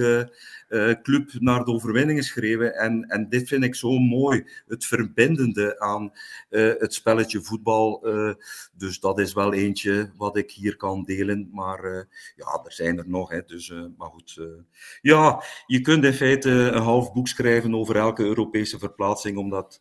uh, 0.69 0.94
club 1.02 1.30
naar 1.39 1.64
de 1.64 1.72
overwinning 1.72 2.19
geschreven. 2.19 2.73
En, 2.73 3.03
en 3.03 3.30
dit 3.30 3.48
vind 3.48 3.64
ik 3.64 3.76
zo 3.76 3.98
mooi, 3.98 4.48
het 4.68 4.85
verbindende 4.85 5.80
aan 5.80 6.11
uh, 6.49 6.73
het 6.77 6.94
spelletje 6.94 7.41
voetbal. 7.41 8.06
dus 8.73 8.99
dat 8.99 9.19
is 9.19 9.34
wel 9.34 9.53
eentje 9.53 10.11
wat 10.18 10.38
ik 10.38 10.52
hier 10.52 10.76
kan 10.76 11.03
delen. 11.03 11.49
Maar 11.52 12.07
ja, 12.35 12.61
er 12.65 12.73
zijn 12.73 12.98
er 12.98 13.10
nog. 13.10 13.30
Hè, 13.30 13.41
dus, 13.45 13.73
maar 13.98 14.10
goed, 14.10 14.39
ja, 15.02 15.44
je 15.65 15.81
kunt 15.81 16.03
in 16.03 16.14
feite 16.14 16.49
een 16.49 16.81
half 16.81 17.14
boek 17.14 17.27
schrijven 17.27 17.76
over 17.76 17.95
elke 17.95 18.23
Europese 18.23 18.80
verplaatsing, 18.80 19.38
omdat 19.38 19.80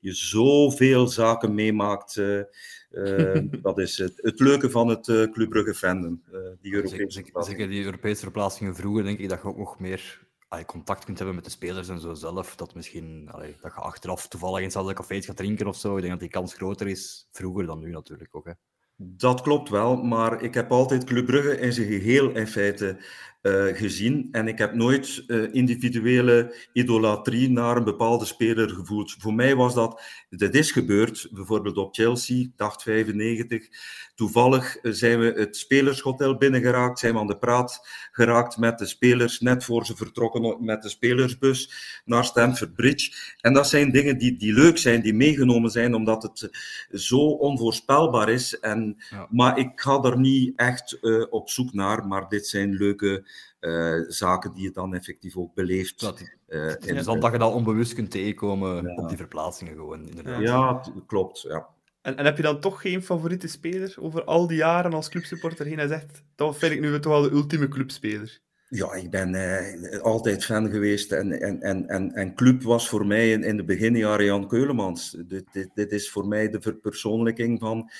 je 0.00 0.12
zoveel 0.14 1.06
zaken 1.06 1.54
meemaakt. 1.54 2.16
Uh, 2.16 2.42
dat 3.62 3.78
is 3.78 3.98
het, 3.98 4.12
het, 4.16 4.40
leuke 4.40 4.70
van 4.70 4.88
het 4.88 5.08
uh, 5.08 5.30
Club 5.30 5.48
Brugge 5.48 5.74
fandom. 5.74 6.22
Die 6.60 6.72
Europese 6.72 7.10
zeker, 7.10 7.44
zeker, 7.44 7.68
die 7.68 7.84
Europese 7.84 8.22
verplaatsingen 8.22 8.76
vroeger, 8.76 9.04
denk 9.04 9.18
ik 9.18 9.28
dat 9.28 9.42
je 9.42 9.48
ook 9.48 9.56
nog 9.56 9.78
meer 9.78 10.26
allee, 10.48 10.64
contact 10.64 11.04
kunt 11.04 11.16
hebben 11.18 11.36
met 11.36 11.44
de 11.44 11.50
spelers 11.50 11.88
en 11.88 12.00
zo 12.00 12.14
zelf. 12.14 12.56
Dat 12.56 12.74
misschien 12.74 13.24
dat 13.24 13.44
je 13.62 13.70
achteraf 13.70 14.28
toevallig 14.28 14.60
eens 14.60 14.74
een 14.74 14.94
café 14.94 15.22
gaat 15.22 15.36
drinken 15.36 15.66
of 15.66 15.76
zo. 15.76 15.94
Ik 15.94 16.00
denk 16.00 16.12
dat 16.12 16.20
die 16.20 16.30
kans 16.30 16.54
groter 16.54 16.88
is 16.88 17.28
vroeger 17.30 17.66
dan 17.66 17.78
nu 17.78 17.90
natuurlijk 17.90 18.36
ook. 18.36 18.46
Hè. 18.46 18.52
Dat 19.00 19.40
klopt 19.40 19.68
wel, 19.68 19.96
maar 19.96 20.42
ik 20.42 20.54
heb 20.54 20.70
altijd 20.70 21.04
Club 21.04 21.26
Brugge 21.26 21.58
in 21.58 21.72
zijn 21.72 21.86
geheel 21.86 22.30
in 22.30 22.46
feite 22.46 22.98
uh, 23.42 23.76
gezien. 23.76 24.28
En 24.32 24.48
ik 24.48 24.58
heb 24.58 24.74
nooit 24.74 25.24
uh, 25.26 25.54
individuele 25.54 26.54
idolatrie 26.72 27.50
naar 27.50 27.76
een 27.76 27.84
bepaalde 27.84 28.24
speler 28.24 28.70
gevoeld. 28.70 29.16
Voor 29.18 29.34
mij 29.34 29.56
was 29.56 29.74
dat, 29.74 30.02
dit 30.30 30.54
is 30.54 30.70
gebeurd, 30.70 31.28
bijvoorbeeld 31.30 31.76
op 31.76 31.94
Chelsea, 31.94 32.46
95. 32.56 33.68
Toevallig 34.14 34.76
zijn 34.82 35.18
we 35.18 35.32
het 35.36 35.56
spelershotel 35.56 36.36
binnengeraakt, 36.36 36.98
zijn 36.98 37.12
we 37.12 37.18
aan 37.18 37.26
de 37.26 37.38
praat 37.38 37.88
geraakt 38.12 38.56
met 38.56 38.78
de 38.78 38.86
spelers, 38.86 39.40
net 39.40 39.64
voor 39.64 39.86
ze 39.86 39.96
vertrokken 39.96 40.64
met 40.64 40.82
de 40.82 40.88
spelersbus 40.88 41.72
naar 42.04 42.24
Stamford 42.24 42.74
Bridge. 42.74 43.34
En 43.40 43.52
dat 43.52 43.68
zijn 43.68 43.90
dingen 43.90 44.18
die, 44.18 44.36
die 44.36 44.52
leuk 44.52 44.78
zijn, 44.78 45.02
die 45.02 45.14
meegenomen 45.14 45.70
zijn, 45.70 45.94
omdat 45.94 46.22
het 46.22 46.48
zo 46.90 47.18
onvoorspelbaar 47.18 48.28
is. 48.28 48.58
En, 48.58 48.96
ja. 49.10 49.26
Maar 49.30 49.58
ik 49.58 49.70
ga 49.74 50.02
er 50.02 50.18
niet 50.18 50.52
echt 50.56 50.98
uh, 51.00 51.26
op 51.30 51.50
zoek 51.50 51.72
naar, 51.72 52.06
maar 52.06 52.28
dit 52.28 52.46
zijn 52.46 52.74
leuke 52.74 53.26
uh, 53.60 54.04
zaken 54.08 54.52
die 54.52 54.62
je 54.62 54.70
dan 54.70 54.94
effectief 54.94 55.36
ook 55.36 55.54
beleeft. 55.54 56.00
Dat, 56.00 56.20
uh, 56.48 56.68
in 56.68 56.94
ja, 56.94 57.02
dat 57.02 57.32
je 57.32 57.38
dat 57.38 57.52
onbewust 57.52 57.94
kunt 57.94 58.10
tegenkomen 58.10 58.82
ja. 58.82 58.94
op 58.94 59.08
die 59.08 59.16
verplaatsingen 59.16 59.74
gewoon. 59.74 60.08
Inderdaad. 60.08 60.40
Ja, 60.40 60.82
klopt. 61.06 61.40
Ja. 61.40 61.68
En, 62.02 62.16
en, 62.16 62.24
heb 62.24 62.36
je 62.36 62.42
dan 62.42 62.60
toch 62.60 62.80
geen 62.80 63.02
favoriete 63.02 63.48
speler 63.48 63.94
over 64.00 64.24
al 64.24 64.46
die 64.46 64.56
jaren 64.56 64.92
als 64.92 65.08
clubsupporter 65.08 65.66
heen 65.66 65.78
en 65.78 65.88
zegt, 65.88 66.22
dat 66.34 66.56
vind 66.56 66.72
ik 66.72 66.80
nu 66.80 67.00
toch 67.00 67.12
wel 67.12 67.22
de 67.22 67.30
ultieme 67.30 67.68
clubspeler? 67.68 68.40
Ja, 68.70 68.92
ik 68.92 69.10
ben 69.10 69.34
eh, 69.34 70.00
altijd 70.00 70.44
fan 70.44 70.70
geweest 70.70 71.12
en, 71.12 71.40
en, 71.40 71.62
en, 71.62 71.88
en, 71.88 72.12
en 72.12 72.34
club 72.34 72.62
was 72.62 72.88
voor 72.88 73.06
mij 73.06 73.30
in, 73.30 73.42
in 73.42 73.56
de 73.56 73.64
beginjaren 73.64 74.24
Jan 74.24 74.48
Keulemans. 74.48 75.16
Dit, 75.26 75.68
dit, 75.74 75.92
is 75.92 76.10
voor 76.10 76.26
mij 76.26 76.50
de 76.50 76.60
verpersoonlijking 76.60 77.60
van, 77.60 77.90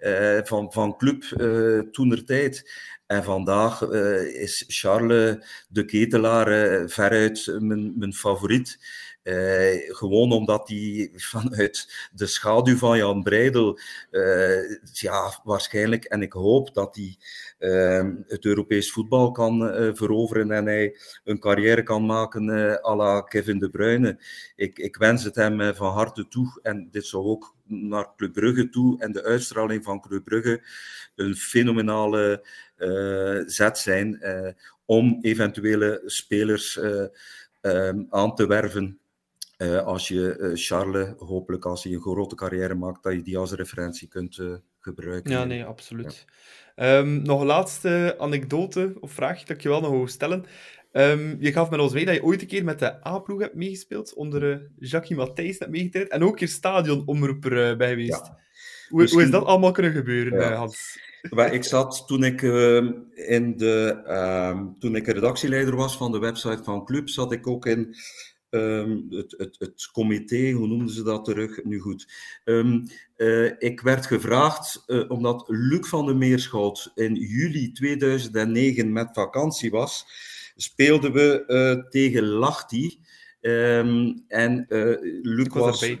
uh, 0.00 0.38
van, 0.42 0.72
van 0.72 0.96
club 0.96 1.24
uh, 1.36 1.80
toenertijd. 1.80 2.70
En 3.06 3.24
vandaag 3.24 3.80
uh, 3.80 4.42
is 4.42 4.64
Charles 4.66 5.36
de 5.68 5.84
Ketelaar 5.84 6.88
veruit 6.88 7.56
mijn, 7.58 7.98
mijn 7.98 8.14
favoriet. 8.14 8.78
Uh, 9.28 9.96
gewoon 9.96 10.32
omdat 10.32 10.68
hij 10.68 11.10
vanuit 11.14 12.08
de 12.12 12.26
schaduw 12.26 12.76
van 12.76 12.96
Jan 12.96 13.22
Breidel, 13.22 13.78
ja, 14.92 15.40
waarschijnlijk, 15.44 16.04
en 16.04 16.22
ik 16.22 16.32
hoop 16.32 16.74
dat 16.74 16.96
hij 16.96 17.16
het 18.26 18.44
Europees 18.44 18.92
voetbal 18.92 19.30
kan 19.30 19.58
veroveren 19.96 20.50
en 20.50 20.66
hij 20.66 20.96
een 21.24 21.38
carrière 21.38 21.82
kan 21.82 22.06
maken 22.06 22.50
à 22.84 22.96
la 22.96 23.20
Kevin 23.20 23.58
De 23.58 23.70
Bruyne. 23.70 24.18
Ik, 24.56 24.78
ik 24.78 24.96
wens 24.96 25.24
het 25.24 25.34
hem 25.34 25.74
van 25.74 25.92
harte 25.92 26.28
toe 26.28 26.58
en 26.62 26.88
dit 26.90 27.06
zou 27.06 27.24
ook 27.24 27.54
naar 27.64 28.14
Club 28.16 28.32
Brugge 28.32 28.68
toe 28.68 29.00
en 29.00 29.12
de 29.12 29.22
uitstraling 29.22 29.84
van 29.84 30.00
Club 30.00 30.24
Brugge 30.24 30.62
een 31.16 31.36
fenomenale 31.36 32.46
zet 33.46 33.78
zijn 33.78 34.22
om 34.84 35.18
eventuele 35.20 36.02
spelers 36.04 36.80
um, 37.62 38.06
aan 38.10 38.34
te 38.34 38.46
werven. 38.46 38.98
Als 39.84 40.08
je 40.08 40.50
Charles, 40.54 41.08
hopelijk 41.18 41.64
als 41.64 41.84
hij 41.84 41.92
een 41.92 42.00
grote 42.00 42.34
carrière 42.34 42.74
maakt, 42.74 43.02
dat 43.02 43.12
je 43.12 43.22
die 43.22 43.38
als 43.38 43.52
referentie 43.52 44.08
kunt 44.08 44.40
gebruiken. 44.80 45.30
Ja, 45.30 45.44
nee, 45.44 45.64
absoluut. 45.64 46.26
Ja. 46.76 46.98
Um, 46.98 47.22
nog 47.22 47.40
een 47.40 47.46
laatste 47.46 48.14
anekdote 48.18 48.96
of 49.00 49.12
vraag 49.12 49.38
dat 49.38 49.56
ik 49.56 49.62
je 49.62 49.68
wel 49.68 49.80
nog 49.80 49.90
wil 49.90 50.08
stellen. 50.08 50.44
Um, 50.92 51.36
je 51.40 51.52
gaf 51.52 51.70
met 51.70 51.80
ons 51.80 51.92
mee 51.92 52.04
dat 52.04 52.14
je 52.14 52.22
ooit 52.22 52.40
een 52.40 52.46
keer 52.46 52.64
met 52.64 52.78
de 52.78 53.06
A-ploeg 53.06 53.40
hebt 53.40 53.54
meegespeeld, 53.54 54.14
onder 54.14 54.42
uh, 54.42 54.56
Jackie 54.78 55.16
Matthijs 55.16 55.58
hebt 55.58 55.70
meegetraind 55.70 56.10
en 56.10 56.22
ook 56.22 56.38
je 56.38 56.46
stadionomroeper 56.46 57.70
uh, 57.70 57.76
bij 57.76 57.88
geweest. 57.88 58.26
Ja. 58.26 58.38
Hoe, 58.88 59.00
Misschien... 59.00 59.20
hoe, 59.20 59.30
is 59.30 59.34
dat 59.34 59.44
allemaal 59.44 59.70
kunnen 59.70 59.92
gebeuren, 59.92 60.40
ja. 60.40 60.54
Hans? 60.54 60.98
Maar 61.34 61.52
ik 61.52 61.64
zat 61.64 62.04
toen 62.06 62.24
ik, 62.24 62.42
uh, 62.42 62.90
in 63.14 63.56
de, 63.56 64.02
uh, 64.06 64.60
toen 64.78 64.96
ik 64.96 65.06
redactieleider 65.06 65.76
was 65.76 65.96
van 65.96 66.12
de 66.12 66.18
website 66.18 66.64
van 66.64 66.84
Club, 66.84 67.08
zat 67.08 67.32
ik 67.32 67.46
ook 67.46 67.66
in 67.66 67.94
um, 68.50 69.06
het, 69.10 69.34
het, 69.36 69.56
het 69.58 69.88
comité, 69.92 70.50
hoe 70.50 70.66
noemden 70.66 70.94
ze 70.94 71.02
dat 71.02 71.24
terug? 71.24 71.64
Nu 71.64 71.80
goed. 71.80 72.08
Um, 72.44 72.86
uh, 73.16 73.52
ik 73.58 73.80
werd 73.80 74.06
gevraagd, 74.06 74.84
uh, 74.86 75.10
omdat 75.10 75.44
Luc 75.46 75.88
van 75.88 76.06
der 76.06 76.16
Meerschout 76.16 76.90
in 76.94 77.14
juli 77.14 77.72
2009 77.72 78.92
met 78.92 79.08
vakantie 79.12 79.70
was, 79.70 80.06
speelden 80.56 81.12
we 81.12 81.44
uh, 81.46 81.90
tegen 81.90 82.24
Lachti. 82.24 83.00
Um, 83.40 84.24
en 84.28 84.66
Luc 85.22 85.48
was... 85.48 85.80
was 85.80 85.96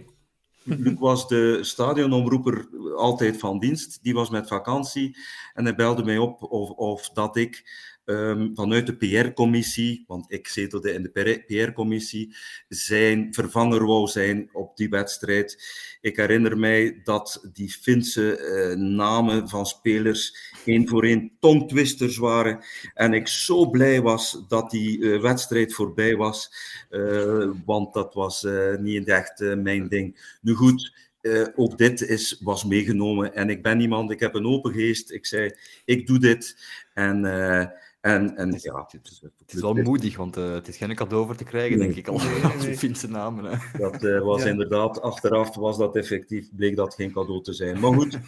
Luc 0.84 0.98
was 0.98 1.28
de 1.28 1.58
stadionomroeper 1.60 2.68
altijd 2.96 3.36
van 3.36 3.58
dienst. 3.58 3.98
Die 4.02 4.14
was 4.14 4.30
met 4.30 4.48
vakantie 4.48 5.16
en 5.54 5.64
hij 5.64 5.74
belde 5.74 6.04
mij 6.04 6.18
op 6.18 6.42
of, 6.42 6.70
of 6.70 7.10
dat 7.10 7.36
ik 7.36 7.64
um, 8.08 8.50
vanuit 8.54 8.86
de 8.86 8.96
PR-commissie, 8.96 10.04
want 10.06 10.32
ik 10.32 10.48
zetelde 10.48 10.92
in 10.92 11.02
de 11.02 11.42
PR-commissie, 11.46 12.34
zijn 12.68 13.34
vervanger 13.34 13.86
wou 13.86 14.06
zijn 14.06 14.48
op 14.52 14.76
die 14.76 14.88
wedstrijd. 14.88 15.62
Ik 16.00 16.16
herinner 16.16 16.58
mij 16.58 17.00
dat 17.04 17.48
die 17.52 17.70
Finse 17.70 18.38
uh, 18.40 18.76
namen 18.76 19.48
van 19.48 19.66
spelers 19.66 20.52
één 20.64 20.88
voor 20.88 21.04
één 21.04 21.32
tongtwisters 21.40 22.16
waren. 22.16 22.64
En 22.94 23.12
ik 23.12 23.28
zo 23.28 23.70
blij 23.70 24.00
was 24.02 24.44
dat 24.48 24.70
die 24.70 24.98
uh, 24.98 25.20
wedstrijd 25.20 25.74
voorbij 25.74 26.16
was, 26.16 26.52
uh, 26.90 27.50
want 27.64 27.94
dat 27.94 28.14
was 28.14 28.46
niet 28.78 29.08
echt 29.08 29.40
mijn 29.56 29.88
ding. 29.88 30.36
Nu 30.40 30.54
goed. 30.54 31.06
Uh, 31.22 31.46
ook 31.56 31.78
dit 31.78 32.00
is, 32.00 32.40
was 32.40 32.64
meegenomen. 32.64 33.34
En 33.34 33.50
ik 33.50 33.62
ben 33.62 33.80
iemand, 33.80 34.10
ik 34.10 34.20
heb 34.20 34.34
een 34.34 34.46
open 34.46 34.72
geest. 34.72 35.10
Ik 35.10 35.26
zei, 35.26 35.54
ik 35.84 36.06
doe 36.06 36.18
dit. 36.18 36.56
En 36.94 37.24
en, 38.00 38.36
en 38.36 38.46
het 38.46 38.56
is, 38.56 38.62
ja, 38.62 38.86
het 38.88 39.08
is, 39.10 39.22
het 39.38 39.52
is 39.54 39.60
wel 39.60 39.74
moedig, 39.74 40.16
want 40.16 40.36
uh, 40.36 40.52
het 40.52 40.68
is 40.68 40.76
geen 40.76 40.94
cadeau 40.94 41.26
voor 41.26 41.36
te 41.36 41.44
krijgen, 41.44 41.78
nee. 41.78 41.86
denk 41.86 41.98
ik 41.98 42.08
al. 42.08 42.18
Nee, 42.18 42.42
nee, 42.42 42.66
nee. 42.66 42.76
Finse 42.76 43.08
namen. 43.08 43.44
Hè. 43.44 43.78
Dat 43.78 44.02
uh, 44.02 44.20
was 44.20 44.42
ja. 44.42 44.48
inderdaad, 44.48 45.00
achteraf 45.00 45.54
was 45.54 45.78
dat 45.78 45.96
effectief, 45.96 46.48
bleek 46.56 46.76
dat 46.76 46.94
geen 46.94 47.12
cadeau 47.12 47.42
te 47.42 47.52
zijn. 47.52 47.80
Maar 47.80 47.92
goed. 47.92 48.18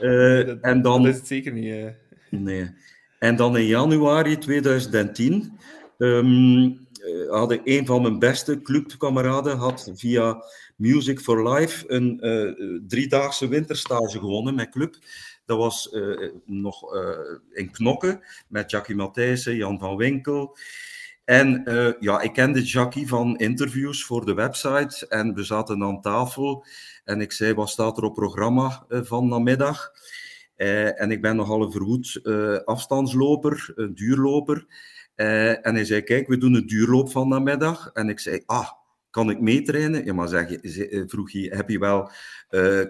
Uh, 0.00 0.46
dat, 0.46 0.60
en 0.60 0.82
dan, 0.82 1.02
dat 1.02 1.12
is 1.12 1.18
het 1.18 1.26
zeker 1.26 1.52
niet. 1.52 1.94
Nee. 2.30 2.70
En 3.18 3.36
dan 3.36 3.56
in 3.56 3.66
januari 3.66 4.38
2010 4.38 5.58
um, 5.98 6.86
hadden 7.28 7.60
een 7.64 7.86
van 7.86 8.02
mijn 8.02 8.18
beste 8.18 8.62
clubkameraden 8.62 9.56
had 9.56 9.90
via 9.94 10.42
Music 10.76 11.20
for 11.20 11.52
Life 11.52 11.84
een 11.92 12.20
driedaagse 12.88 13.48
winterstage 13.48 14.18
gewonnen 14.18 14.54
met 14.54 14.70
club. 14.70 14.96
Dat 15.46 15.58
was 15.58 15.92
uh, 15.92 16.30
nog 16.44 16.94
uh, 16.94 17.18
in 17.52 17.70
Knokken 17.70 18.20
met 18.48 18.70
Jackie 18.70 18.96
Matthijssen, 18.96 19.56
Jan 19.56 19.78
van 19.78 19.96
Winkel. 19.96 20.56
En 21.24 21.62
uh, 21.68 21.92
ja, 22.00 22.20
ik 22.20 22.32
kende 22.32 22.62
Jackie 22.62 23.08
van 23.08 23.36
interviews 23.36 24.04
voor 24.04 24.24
de 24.24 24.34
website 24.34 25.06
en 25.08 25.34
we 25.34 25.44
zaten 25.44 25.82
aan 25.82 26.00
tafel 26.00 26.66
en 27.04 27.20
ik 27.20 27.32
zei, 27.32 27.54
wat 27.54 27.68
staat 27.68 27.98
er 27.98 28.04
op 28.04 28.14
programma 28.14 28.84
van 28.88 29.28
namiddag? 29.28 29.92
en 30.56 31.10
ik 31.10 31.22
ben 31.22 31.36
nogal 31.36 31.62
een 31.62 31.72
verwoed 31.72 32.20
afstandsloper, 32.64 33.72
een 33.74 33.94
duurloper. 33.94 34.66
en 35.14 35.74
hij 35.74 35.84
zei, 35.84 36.02
kijk, 36.02 36.28
we 36.28 36.38
doen 36.38 36.54
een 36.54 36.66
duurloop 36.66 37.10
van 37.10 37.28
namiddag. 37.28 37.90
En 37.92 38.08
ik 38.08 38.20
zei, 38.20 38.42
ah, 38.46 38.70
kan 39.16 39.30
ik 39.30 39.40
meetrainen? 39.40 40.04
Ja, 40.04 40.12
maar 40.12 40.28
zeg, 40.28 40.58
vroeg 41.06 41.32
hij, 41.32 41.52
heb 41.54 41.68
je 41.68 41.78
wel 41.78 42.10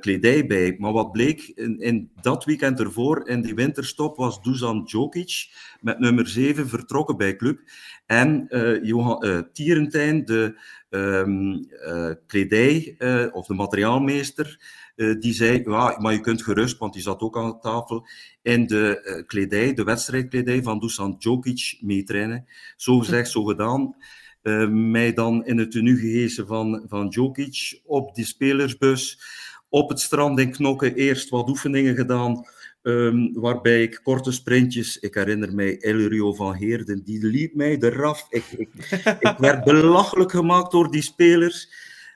kledij 0.00 0.46
bij? 0.46 0.76
Maar 0.78 0.92
wat 0.92 1.12
bleek, 1.12 1.52
in, 1.54 1.78
in, 1.78 2.10
dat 2.20 2.44
weekend 2.44 2.80
ervoor, 2.80 3.28
in 3.28 3.42
die 3.42 3.54
winterstop, 3.54 4.16
was 4.16 4.42
Dusan 4.42 4.84
Djokic 4.84 5.48
met 5.80 5.98
nummer 5.98 6.28
7 6.28 6.68
vertrokken 6.68 7.16
bij 7.16 7.36
club. 7.36 7.60
En 8.06 8.46
uh, 8.48 8.84
Johan, 8.84 9.26
uh, 9.26 9.38
Tierentijn, 9.52 10.24
de 10.24 10.60
uh, 10.90 12.10
kledij 12.26 12.96
of 13.32 13.46
de 13.46 13.54
materiaalmeester, 13.54 14.60
die 15.18 15.32
zei: 15.32 15.62
ja, 15.64 15.98
maar 15.98 16.12
je 16.12 16.20
kunt 16.20 16.42
gerust, 16.42 16.78
want 16.78 16.92
die 16.92 17.02
zat 17.02 17.20
ook 17.20 17.36
aan 17.36 17.60
tafel, 17.60 18.06
in 18.42 18.66
de 18.66 19.22
kledij, 19.26 19.74
de 19.74 19.84
wedstrijdkledij 19.84 20.62
van 20.62 20.78
Dusan 20.78 21.16
Djokic 21.18 21.78
meetrainen. 21.80 22.46
Zo 22.76 22.98
gezegd, 22.98 23.30
zo 23.30 23.44
gedaan. 23.44 23.96
Mij 24.68 25.12
dan 25.12 25.46
in 25.46 25.58
het 25.58 25.70
tenue 25.70 25.96
gehezen 25.96 26.46
van, 26.46 26.84
van 26.88 27.08
Djokic 27.08 27.80
op 27.84 28.14
die 28.14 28.24
spelersbus. 28.24 29.20
Op 29.68 29.88
het 29.88 30.00
strand 30.00 30.38
in 30.38 30.50
Knokken 30.50 30.94
eerst 30.94 31.28
wat 31.28 31.48
oefeningen 31.48 31.96
gedaan 31.96 32.44
Um, 32.86 33.32
waarbij 33.32 33.82
ik 33.82 34.00
korte 34.02 34.32
sprintjes, 34.32 34.98
ik 34.98 35.14
herinner 35.14 35.54
mij 35.54 35.78
Elrio 35.78 36.34
van 36.34 36.54
Heerden, 36.54 37.04
die 37.04 37.24
liep 37.24 37.54
mij 37.54 37.76
eraf. 37.80 38.26
Ik, 38.28 38.44
ik, 38.56 38.68
ik 39.20 39.34
werd 39.46 39.64
belachelijk 39.64 40.30
gemaakt 40.30 40.70
door 40.70 40.90
die 40.90 41.02
spelers. 41.02 41.68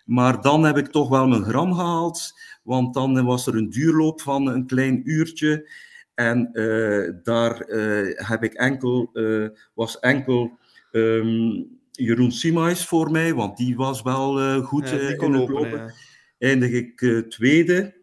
Maar 0.04 0.40
dan 0.40 0.64
heb 0.64 0.76
ik 0.76 0.86
toch 0.86 1.08
wel 1.08 1.28
mijn 1.28 1.44
gram 1.44 1.74
gehaald, 1.74 2.32
want 2.62 2.94
dan 2.94 3.24
was 3.24 3.46
er 3.46 3.56
een 3.56 3.70
duurloop 3.70 4.20
van 4.20 4.46
een 4.46 4.66
klein 4.66 5.10
uurtje. 5.10 5.70
En 6.14 6.50
uh, 6.52 7.10
daar 7.22 7.68
uh, 7.68 8.12
heb 8.14 8.44
ik 8.44 8.52
enkel, 8.52 9.10
uh, 9.12 9.48
was 9.74 9.98
enkel 9.98 10.58
um, 10.92 11.79
Jeroen 11.90 12.32
Simais 12.32 12.84
voor 12.84 13.10
mij, 13.10 13.34
want 13.34 13.56
die 13.56 13.76
was 13.76 14.02
wel 14.02 14.62
goed 14.62 14.88
ja, 14.88 14.98
in 14.98 15.06
het 15.06 15.48
lopen. 15.48 15.70
Ja. 15.70 15.92
Eindig 16.38 16.70
ik 16.70 17.24
tweede. 17.28 17.94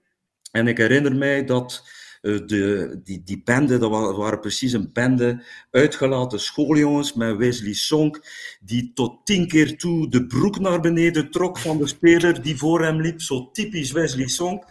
En 0.51 0.68
ik 0.68 0.77
herinner 0.77 1.15
mij 1.15 1.45
dat 1.45 1.84
eh, 2.22 2.38
de, 2.45 2.99
die, 3.03 3.23
die 3.23 3.41
bende, 3.43 3.77
dat 3.77 4.15
waren 4.18 4.39
precies 4.39 4.73
een 4.73 4.89
bende 4.93 5.43
uitgelaten 5.72 6.39
schooljongens 6.39 7.14
met 7.14 7.38
Wesley 7.38 7.73
Song, 7.73 8.23
die 8.61 8.91
tot 8.93 9.26
tien 9.26 9.47
keer 9.47 9.77
toe 9.77 10.09
de 10.09 10.26
broek 10.26 10.59
naar 10.59 10.80
beneden 10.80 11.31
trok 11.31 11.57
van 11.57 11.77
de 11.77 11.88
speler 11.88 12.41
die 12.41 12.57
voor 12.57 12.84
hem 12.84 13.01
liep. 13.01 13.22
Zo 13.22 13.49
typisch 13.51 13.91
Wesley 13.91 14.27
Song. 14.27 14.64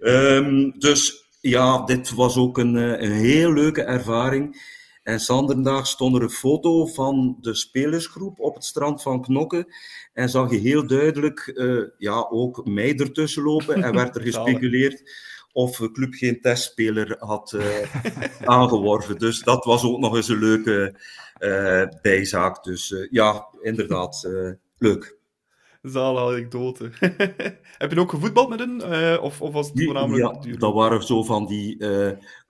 Um, 0.00 0.78
dus 0.78 1.28
ja, 1.40 1.84
dit 1.84 2.10
was 2.10 2.36
ook 2.36 2.58
een, 2.58 2.76
eh, 2.76 3.08
een 3.08 3.12
heel 3.12 3.52
leuke 3.52 3.82
ervaring. 3.82 4.78
En 5.02 5.20
zanderdag 5.20 5.86
stond 5.86 6.16
er 6.16 6.22
een 6.22 6.30
foto 6.30 6.86
van 6.86 7.36
de 7.40 7.54
spelersgroep 7.54 8.40
op 8.40 8.54
het 8.54 8.64
strand 8.64 9.02
van 9.02 9.22
Knokke. 9.22 9.74
En 10.12 10.28
zag 10.28 10.50
je 10.50 10.56
heel 10.56 10.86
duidelijk 10.86 11.50
uh, 11.54 11.84
ja, 11.98 12.26
ook 12.30 12.66
mij 12.66 12.96
ertussen 12.96 13.42
lopen. 13.42 13.82
En 13.82 13.94
werd 13.94 14.16
er 14.16 14.22
gespeculeerd 14.32 15.02
of 15.52 15.76
de 15.76 15.90
club 15.90 16.14
geen 16.14 16.40
testspeler 16.40 17.16
had 17.18 17.52
uh, 17.52 17.64
aangeworven. 18.56 19.18
Dus 19.18 19.42
dat 19.42 19.64
was 19.64 19.84
ook 19.84 19.98
nog 19.98 20.16
eens 20.16 20.28
een 20.28 20.38
leuke 20.38 21.00
uh, 21.40 22.00
bijzaak. 22.02 22.64
Dus 22.64 22.94
ja, 23.10 23.46
inderdaad, 23.60 24.28
leuk. 24.78 25.18
Zalige 25.82 26.26
anekdote. 26.26 26.90
Heb 27.78 27.92
je 27.92 28.00
ook 28.00 28.10
gevoetbald 28.10 28.48
met 28.48 28.58
hen? 28.58 29.22
of, 29.22 29.40
of 29.40 29.52
was 29.52 29.68
het 29.68 29.84
voornamelijk 29.84 30.44
Ja, 30.44 30.56
dat 30.56 30.74
waren 30.74 31.02
zo 31.02 31.22
van 31.22 31.46
die 31.46 31.76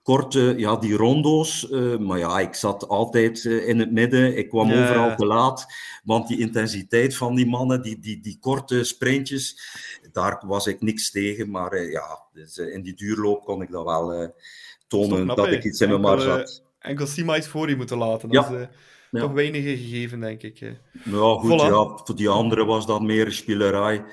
korte, 0.03 0.53
ja, 0.57 0.75
die 0.75 0.95
rondo's. 0.95 1.67
Uh, 1.71 1.97
maar 1.97 2.17
ja, 2.17 2.39
ik 2.39 2.53
zat 2.53 2.87
altijd 2.87 3.43
uh, 3.43 3.67
in 3.67 3.79
het 3.79 3.91
midden. 3.91 4.37
Ik 4.37 4.49
kwam 4.49 4.69
ja. 4.69 4.83
overal 4.83 5.15
te 5.15 5.25
laat. 5.25 5.65
Want 6.03 6.27
die 6.27 6.39
intensiteit 6.39 7.15
van 7.15 7.35
die 7.35 7.47
mannen, 7.47 7.81
die, 7.81 7.99
die, 7.99 8.21
die 8.21 8.37
korte 8.39 8.83
sprintjes, 8.83 9.61
daar 10.11 10.43
was 10.45 10.67
ik 10.67 10.81
niks 10.81 11.11
tegen. 11.11 11.51
Maar 11.51 11.73
uh, 11.73 11.91
ja, 11.91 12.21
dus, 12.33 12.57
in 12.57 12.81
die 12.81 12.93
duurloop 12.93 13.43
kon 13.43 13.61
ik 13.61 13.71
dat 13.71 13.85
wel 13.85 14.35
tonen 14.87 15.23
knap, 15.23 15.37
dat 15.37 15.47
ik 15.47 15.63
iets 15.63 15.81
in 15.81 15.89
mijn 15.89 16.01
mar 16.01 16.19
zat. 16.19 16.63
Enkel 16.79 17.07
Sima 17.07 17.37
iets 17.37 17.47
voor 17.47 17.69
je 17.69 17.75
moeten 17.75 17.97
laten. 17.97 18.29
Dat 18.29 18.49
ja. 18.49 18.57
is 18.57 18.67
ja. 19.11 19.19
toch 19.19 19.31
weinig 19.31 19.63
gegeven, 19.63 20.19
denk 20.19 20.41
ik. 20.41 20.59
Ja, 20.59 21.33
goed, 21.33 21.61
ja, 21.61 21.85
voor 21.85 22.15
die 22.15 22.29
anderen 22.29 22.65
was 22.65 22.85
dat 22.85 23.01
meer 23.01 23.31
spielerij. 23.31 24.03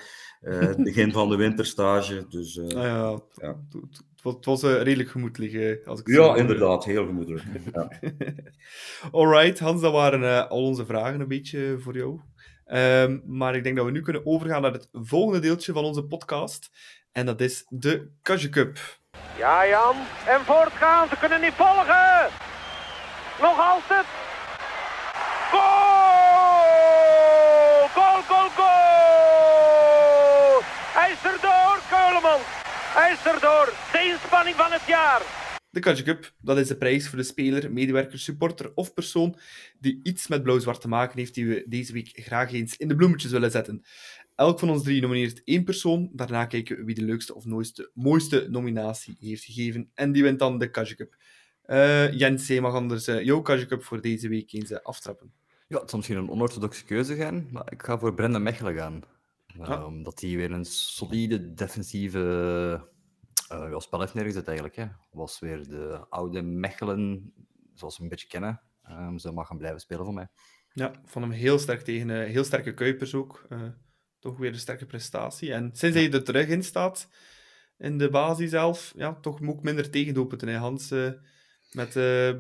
het 0.41 0.85
begin 0.85 1.13
van 1.13 1.29
de 1.29 1.37
winterstage. 1.37 2.27
Dus, 2.29 2.59
ah, 2.59 3.19
ja. 3.35 3.57
Het 4.37 4.45
was 4.45 4.63
uh, 4.63 4.83
redelijk 4.83 5.11
gemoedelijk. 5.11 5.87
Als 5.87 6.01
ik 6.01 6.09
ja, 6.09 6.37
inderdaad, 6.37 6.85
heel 6.85 7.07
gemoedelijk. 7.07 7.45
Ja. 7.73 7.91
Alright, 9.19 9.59
Hans, 9.59 9.81
dat 9.81 9.93
waren 9.93 10.23
uh, 10.23 10.47
al 10.49 10.65
onze 10.65 10.87
vragen 10.87 11.21
een 11.21 11.29
beetje 11.29 11.77
voor 11.79 11.97
jou. 11.97 12.21
Um, 12.73 13.23
maar 13.27 13.55
ik 13.55 13.63
denk 13.63 13.77
dat 13.77 13.85
we 13.85 13.91
nu 13.91 14.03
kunnen 14.03 14.27
overgaan 14.27 14.63
naar 14.63 14.73
het 14.73 14.89
volgende 14.93 15.41
deeltje 15.41 15.73
van 15.73 15.85
onze 15.85 16.05
podcast. 16.05 16.71
En 17.13 17.27
dat 17.27 17.41
is 17.41 17.65
de 17.69 18.11
Kajje 18.23 18.49
Cup. 18.49 18.79
Ja, 19.39 19.69
Jan. 19.69 19.97
En 20.27 20.41
voortgaan, 20.41 21.09
ze 21.09 21.17
kunnen 21.21 21.41
niet 21.41 21.55
volgen. 21.55 22.29
Nog 23.41 23.59
altijd. 23.59 24.07
Goal! 25.51 26.69
Goal, 27.95 28.23
goal, 28.23 28.49
goal! 28.59 28.69
Hij 30.99 31.11
is 31.13 31.25
er 31.25 31.39
door, 31.41 31.79
Keulemans. 31.91 32.43
Hij 32.99 33.13
is 33.13 33.33
erdoor. 33.33 33.88
De 33.99 34.05
inspanning 34.05 34.57
van 34.57 34.73
het 34.73 34.87
jaar. 34.87 35.23
De 35.71 35.81
Katje 35.81 36.03
Cup, 36.03 36.33
dat 36.41 36.59
is 36.59 36.69
de 36.69 36.77
prijs 36.77 37.09
voor 37.09 37.19
de 37.19 37.25
speler, 37.25 37.73
medewerker, 37.73 38.19
supporter 38.19 38.73
of 38.75 38.95
persoon 38.95 39.39
die 39.79 40.01
iets 40.03 40.29
met 40.29 40.43
blauw-zwart 40.43 40.81
te 40.81 40.89
maken 40.89 41.19
heeft, 41.19 41.35
die 41.35 41.47
we 41.49 41.65
deze 41.69 41.93
week 41.93 42.11
graag 42.13 42.53
eens 42.53 42.77
in 42.77 42.89
de 42.89 42.97
bloemetjes 42.97 43.31
willen 43.31 43.51
zetten. 43.51 43.83
Elk 44.35 44.59
van 44.59 44.71
ons 44.71 44.83
drie 44.83 45.01
nomineert 45.01 45.43
één 45.45 45.65
persoon. 45.65 46.11
Daarna 46.13 46.47
kijken 46.47 46.77
we 46.77 46.85
wie 46.85 46.95
de 46.95 47.03
leukste 47.03 47.35
of 47.35 47.45
mooiste, 47.45 47.91
mooiste 47.95 48.47
nominatie 48.51 49.17
heeft 49.21 49.45
gegeven. 49.45 49.91
En 49.95 50.13
die 50.13 50.23
wint 50.23 50.39
dan 50.39 50.59
de 50.59 50.71
Katje 50.71 50.95
Cup. 50.95 51.17
Uh, 51.67 52.13
Jens, 52.13 52.47
jij 52.47 52.61
mag 52.61 52.75
anders 52.75 53.09
uh, 53.09 53.23
jouw 53.23 53.41
Katje 53.41 53.67
Cup 53.67 53.85
voor 53.85 54.01
deze 54.01 54.29
week 54.29 54.53
eens 54.53 54.71
uh, 54.71 54.79
aftrappen. 54.83 55.33
Ja, 55.69 55.81
het 55.81 55.91
zal 55.91 55.99
misschien 55.99 56.19
een 56.19 56.31
onorthodoxe 56.31 56.85
keuze 56.85 57.17
gaan, 57.17 57.49
maar 57.51 57.73
ik 57.73 57.83
ga 57.83 57.99
voor 57.99 58.15
Brenda 58.15 58.39
Mechelen 58.39 58.77
gaan. 58.77 59.03
Ja. 59.47 59.83
Um, 59.83 60.03
dat 60.03 60.21
hij 60.21 60.37
weer 60.37 60.51
een 60.51 60.65
solide 60.65 61.55
defensieve 61.55 62.97
uh, 63.53 63.71
ja, 63.71 63.81
spel 63.81 64.01
heeft 64.01 64.15
neergezet 64.15 64.47
eigenlijk. 64.47 64.77
Hè. 64.77 64.87
Was 65.11 65.39
weer 65.39 65.69
de 65.69 66.07
oude 66.09 66.43
Mechelen, 66.43 67.33
zoals 67.75 67.97
we 67.97 68.03
een 68.03 68.09
beetje 68.09 68.27
kennen. 68.27 68.61
Um, 68.91 69.19
ze 69.19 69.33
mag 69.33 69.47
gaan 69.47 69.59
blijven 69.59 69.81
spelen 69.81 70.05
voor 70.05 70.15
mij. 70.15 70.29
Ja, 70.73 70.93
van 71.05 71.23
hem 71.23 71.31
heel 71.31 71.59
sterk 71.59 71.81
tegen 71.81 72.09
uh, 72.09 72.25
heel 72.25 72.45
sterke 72.45 72.75
Kuipers 72.75 73.15
ook. 73.15 73.47
Uh, 73.49 73.63
toch 74.19 74.39
weer 74.39 74.53
een 74.53 74.59
sterke 74.59 74.87
prestatie. 74.87 75.53
En 75.53 75.71
sinds 75.73 75.97
hij 75.97 76.13
er 76.13 76.25
terug 76.25 76.49
in 76.49 76.63
staat, 76.63 77.09
in 77.77 77.99
de 77.99 78.11
basis 78.11 78.51
zelf, 78.51 78.93
ja, 78.97 79.15
toch 79.15 79.43
ook 79.43 79.63
minder 79.63 79.91
tegendoelpunten. 79.91 80.55
Hans 80.55 80.91
met 81.71 81.93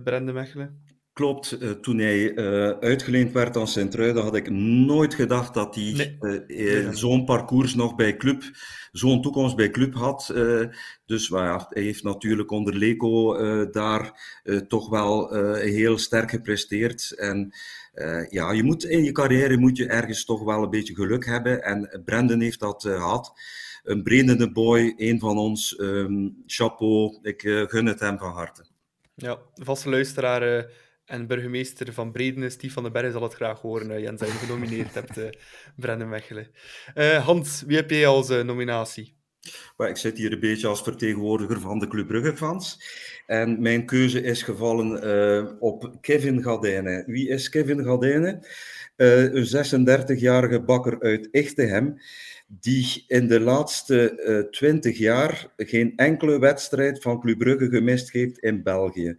Brende 0.05 0.32
Mechelen. 0.32 0.85
Klopt, 1.19 1.59
uh, 1.61 1.70
toen 1.70 1.99
hij 1.99 2.32
uh, 2.35 2.69
uitgeleend 2.69 3.32
werd 3.32 3.57
aan 3.57 3.69
Sint-Truiden, 3.69 4.23
had 4.23 4.36
ik 4.36 4.51
nooit 4.51 5.15
gedacht 5.15 5.55
dat 5.55 5.74
hij 5.74 6.19
nee. 6.19 6.45
uh, 6.47 6.90
zo'n 6.90 7.24
parcours 7.24 7.74
nog 7.74 7.95
bij 7.95 8.16
club, 8.16 8.43
zo'n 8.93 9.23
toekomst 9.23 9.57
bij 9.57 9.70
club 9.70 9.95
had. 9.95 10.32
dus 11.07 11.28
ja, 11.28 11.66
hij 11.70 11.82
heeft 11.82 12.03
natuurlijk 12.03 12.51
onder 12.51 12.74
Leco 12.74 13.36
daar 13.70 14.12
toch 14.69 14.89
wel 14.89 15.35
heel 15.55 15.99
sterk 15.99 16.31
gepresteerd. 16.31 17.15
En 17.16 17.55
ja, 18.28 18.53
je 18.53 18.62
moet, 18.62 18.85
in 18.85 19.05
je 19.05 19.12
carrière 19.12 19.59
moet 19.59 19.77
je 19.77 19.86
ergens 19.86 20.24
toch 20.24 20.45
wel 20.45 20.62
een 20.62 20.70
beetje 20.70 20.95
geluk 20.95 21.27
hebben. 21.27 21.62
En 21.62 22.03
Brendan 22.05 22.40
heeft 22.40 22.61
dat 22.61 22.82
gehad. 22.82 23.32
Een 23.82 24.03
brandende 24.03 24.53
boy, 24.53 24.95
een 24.97 25.19
van 25.19 25.39
ons. 25.39 25.78
Um, 25.81 26.43
chapeau, 26.47 27.19
ik 27.23 27.40
gun 27.40 27.86
het 27.86 28.01
hem 28.01 28.19
van 28.19 28.32
harte. 28.32 28.65
Ja, 29.15 29.39
vaste 29.55 29.89
luisteraar 29.89 30.70
en 31.09 31.26
burgemeester 31.26 31.93
van 31.93 32.12
Breden, 32.12 32.51
Stief 32.51 32.72
van 32.72 32.82
den 32.82 32.93
Berg, 32.93 33.12
zal 33.12 33.22
het 33.22 33.35
graag 33.35 33.60
horen, 33.60 33.90
uh, 33.90 34.01
Jens, 34.01 34.20
dat 34.20 34.28
genomineerd 34.28 34.94
hebt, 34.94 35.18
uh, 35.18 35.24
Brendan 35.76 36.09
Mechelen. 36.09 36.51
Uh, 36.94 37.24
Hans, 37.24 37.62
wie 37.66 37.76
heb 37.76 37.90
jij 37.90 38.06
als 38.06 38.28
nominatie? 38.28 39.16
ik 39.76 39.97
zit 39.97 40.18
hier 40.18 40.32
een 40.32 40.40
beetje 40.40 40.66
als 40.66 40.82
vertegenwoordiger 40.82 41.60
van 41.60 41.78
de 41.78 41.89
Club 41.89 42.06
Brugge-fans. 42.06 42.82
En 43.26 43.62
mijn 43.62 43.86
keuze 43.86 44.22
is 44.22 44.43
gevallen 44.43 45.60
op 45.60 45.97
Kevin 46.01 46.43
Gadijnen. 46.43 47.05
Wie 47.06 47.28
is 47.28 47.48
Kevin 47.48 47.85
Gadijnen? 47.85 48.47
een 48.97 49.47
36-jarige 49.47 50.60
bakker 50.60 51.01
uit 51.01 51.30
Echtegem, 51.30 52.01
die 52.47 53.05
in 53.06 53.28
de 53.28 53.40
laatste 53.40 54.48
20 54.51 54.98
jaar 54.98 55.52
geen 55.56 55.93
enkele 55.97 56.39
wedstrijd 56.39 57.02
van 57.02 57.20
Club 57.20 57.39
Brugge 57.39 57.68
gemist 57.68 58.12
heeft 58.12 58.39
in 58.39 58.62
België 58.62 59.16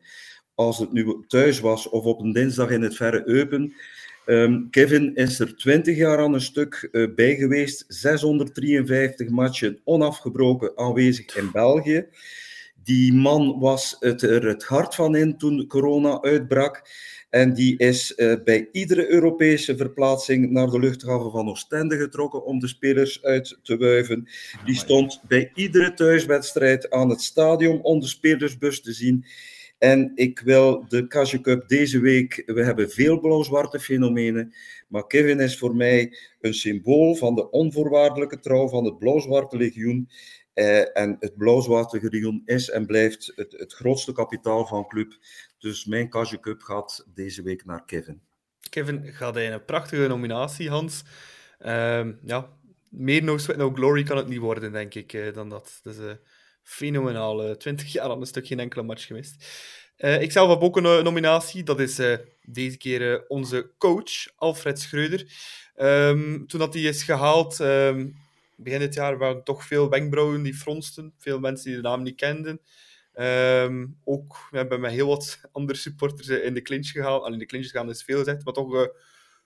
als 0.60 0.80
het 0.80 0.91
nu 0.91 1.15
thuis 1.27 1.60
was 1.60 1.90
of 1.90 2.03
op 2.03 2.19
een 2.19 2.31
dinsdag 2.31 2.69
in 2.69 2.81
het 2.81 2.95
verre 2.95 3.22
Eupen. 3.26 3.73
Um, 4.26 4.69
Kevin 4.69 5.15
is 5.15 5.40
er 5.40 5.56
20 5.56 5.98
jaar 5.98 6.19
aan 6.19 6.34
een 6.34 6.41
stuk 6.41 6.90
uh, 6.91 7.07
bij 7.15 7.36
geweest, 7.36 7.86
653 7.88 9.30
matchen 9.30 9.80
onafgebroken 9.84 10.72
aanwezig 10.76 11.36
in 11.36 11.52
België. 11.52 12.07
Die 12.84 13.14
man 13.14 13.60
was 13.60 13.95
het, 13.99 14.22
er 14.22 14.45
het 14.45 14.64
hart 14.64 14.95
van 14.95 15.15
in 15.15 15.38
toen 15.38 15.68
corona 15.68 16.22
uitbrak. 16.22 16.81
En 17.30 17.53
die 17.53 17.77
is 17.77 18.14
uh, 18.15 18.34
bij 18.44 18.69
iedere 18.72 19.10
Europese 19.10 19.77
verplaatsing 19.77 20.49
naar 20.49 20.68
de 20.68 20.80
luchthaven 20.80 21.31
van 21.31 21.49
Oostende 21.49 21.98
getrokken 21.98 22.45
om 22.45 22.60
de 22.60 22.68
spelers 22.68 23.23
uit 23.23 23.60
te 23.64 23.77
wuiven. 23.77 24.27
Die 24.65 24.76
stond 24.76 25.22
bij 25.27 25.52
iedere 25.56 25.94
thuiswedstrijd 25.94 26.90
aan 26.90 27.10
het 27.10 27.22
stadion 27.22 27.81
om 27.81 27.99
de 27.99 28.07
spelersbus 28.07 28.81
te 28.81 28.94
zien. 28.94 29.26
En 29.80 30.11
ik 30.15 30.39
wil 30.39 30.85
de 30.88 31.07
Casio 31.07 31.64
deze 31.68 31.99
week. 31.99 32.43
We 32.45 32.64
hebben 32.64 32.89
veel 32.89 33.19
blauw-zwarte 33.19 33.80
fenomenen. 33.80 34.53
Maar 34.88 35.07
Kevin 35.07 35.39
is 35.39 35.57
voor 35.57 35.76
mij 35.76 36.18
een 36.41 36.53
symbool 36.53 37.15
van 37.15 37.35
de 37.35 37.49
onvoorwaardelijke 37.49 38.39
trouw 38.39 38.68
van 38.68 38.85
het 38.85 38.97
blauw-zwarte 38.97 39.57
legioen. 39.57 40.10
Eh, 40.53 40.97
en 40.97 41.15
het 41.19 41.38
blauw-zwarte 41.38 41.99
legioen 42.01 42.41
is 42.45 42.69
en 42.69 42.85
blijft 42.85 43.31
het, 43.35 43.73
grootste 43.73 44.11
kapitaal 44.11 44.65
van 44.65 44.88
club. 44.88 45.18
Dus 45.57 45.85
mijn 45.85 46.10
Casio 46.10 46.39
Cup 46.39 46.61
gaat 46.61 47.06
deze 47.14 47.41
week 47.41 47.65
naar 47.65 47.85
Kevin. 47.85 48.22
Kevin 48.69 49.03
gaat 49.06 49.38
in 49.38 49.51
een 49.51 49.65
prachtige 49.65 50.07
nominatie, 50.07 50.69
Hans. 50.69 51.03
Uh, 51.60 52.07
ja, 52.23 52.49
meer 52.89 53.23
No 53.23 53.38
Sweat 53.38 53.57
No 53.57 53.72
Glory 53.72 54.03
kan 54.03 54.18
het 54.18 54.27
niet 54.27 54.39
worden, 54.39 54.72
denk 54.72 54.93
ik, 54.93 55.14
uh, 55.14 55.34
dan 55.34 55.49
dat. 55.49 55.80
Dus 55.84 55.97
uh, 55.97 56.11
fenomenaal. 56.69 57.57
20 57.57 57.91
jaar 57.91 58.09
aan 58.09 58.19
een 58.19 58.27
stuk 58.27 58.47
geen 58.47 58.59
enkele 58.59 58.83
match 58.83 59.05
gemist. 59.05 59.45
Uh, 59.97 60.21
ik 60.21 60.31
zelf 60.31 60.49
heb 60.49 60.61
ook 60.61 60.77
een 60.77 61.03
nominatie. 61.03 61.63
Dat 61.63 61.79
is 61.79 62.01
deze 62.43 62.77
keer 62.77 63.27
onze 63.27 63.71
coach, 63.77 64.27
Alfred 64.35 64.79
Schreuder. 64.79 65.31
Um, 65.77 66.47
toen 66.47 66.59
dat 66.59 66.73
hij 66.73 66.83
is 66.83 67.03
gehaald, 67.03 67.59
um, 67.59 68.15
begin 68.55 68.79
dit 68.79 68.93
jaar, 68.93 69.17
waren 69.17 69.43
toch 69.43 69.63
veel 69.63 69.89
wenkbrauwen 69.89 70.43
die 70.43 70.53
fronsten. 70.53 71.13
Veel 71.17 71.39
mensen 71.39 71.65
die 71.65 71.75
de 71.75 71.87
naam 71.87 72.03
niet 72.03 72.15
kenden. 72.15 72.61
Um, 73.15 73.97
ook 74.03 74.47
we 74.51 74.57
hebben 74.57 74.79
met 74.79 74.91
heel 74.91 75.07
wat 75.07 75.39
andere 75.51 75.77
supporters 75.79 76.27
in 76.27 76.53
de 76.53 76.61
clinch 76.61 76.87
gehaald. 76.87 77.23
Al 77.23 77.33
in 77.33 77.39
de 77.39 77.45
clinch 77.45 77.65
gegaan 77.65 77.89
is 77.89 78.03
veel 78.03 78.17
gezegd, 78.17 78.45
maar 78.45 78.53
toch 78.53 78.89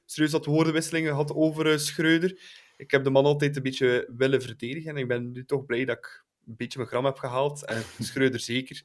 serieus 0.06 0.32
wat 0.32 0.46
woordenwisselingen 0.46 1.10
gehad 1.10 1.34
over 1.34 1.80
Schreuder. 1.80 2.40
Ik 2.78 2.92
heb 2.92 3.04
de 3.04 3.10
man 3.10 3.26
altijd 3.26 3.56
een 3.56 3.64
beetje 3.64 4.10
willen 4.18 4.42
verdedigen 4.42 4.92
en 4.92 4.98
ik 4.98 5.08
ben 5.08 5.32
nu 5.32 5.46
toch 5.46 5.66
blij 5.66 5.86
dat 5.86 5.98
ik 5.98 6.24
een 6.48 6.56
beetje 6.56 6.78
mijn 6.78 6.90
gram 6.90 7.06
heb 7.06 7.18
gehaald. 7.18 7.66
En 7.66 7.84
Schreuder 8.00 8.40
zeker. 8.40 8.84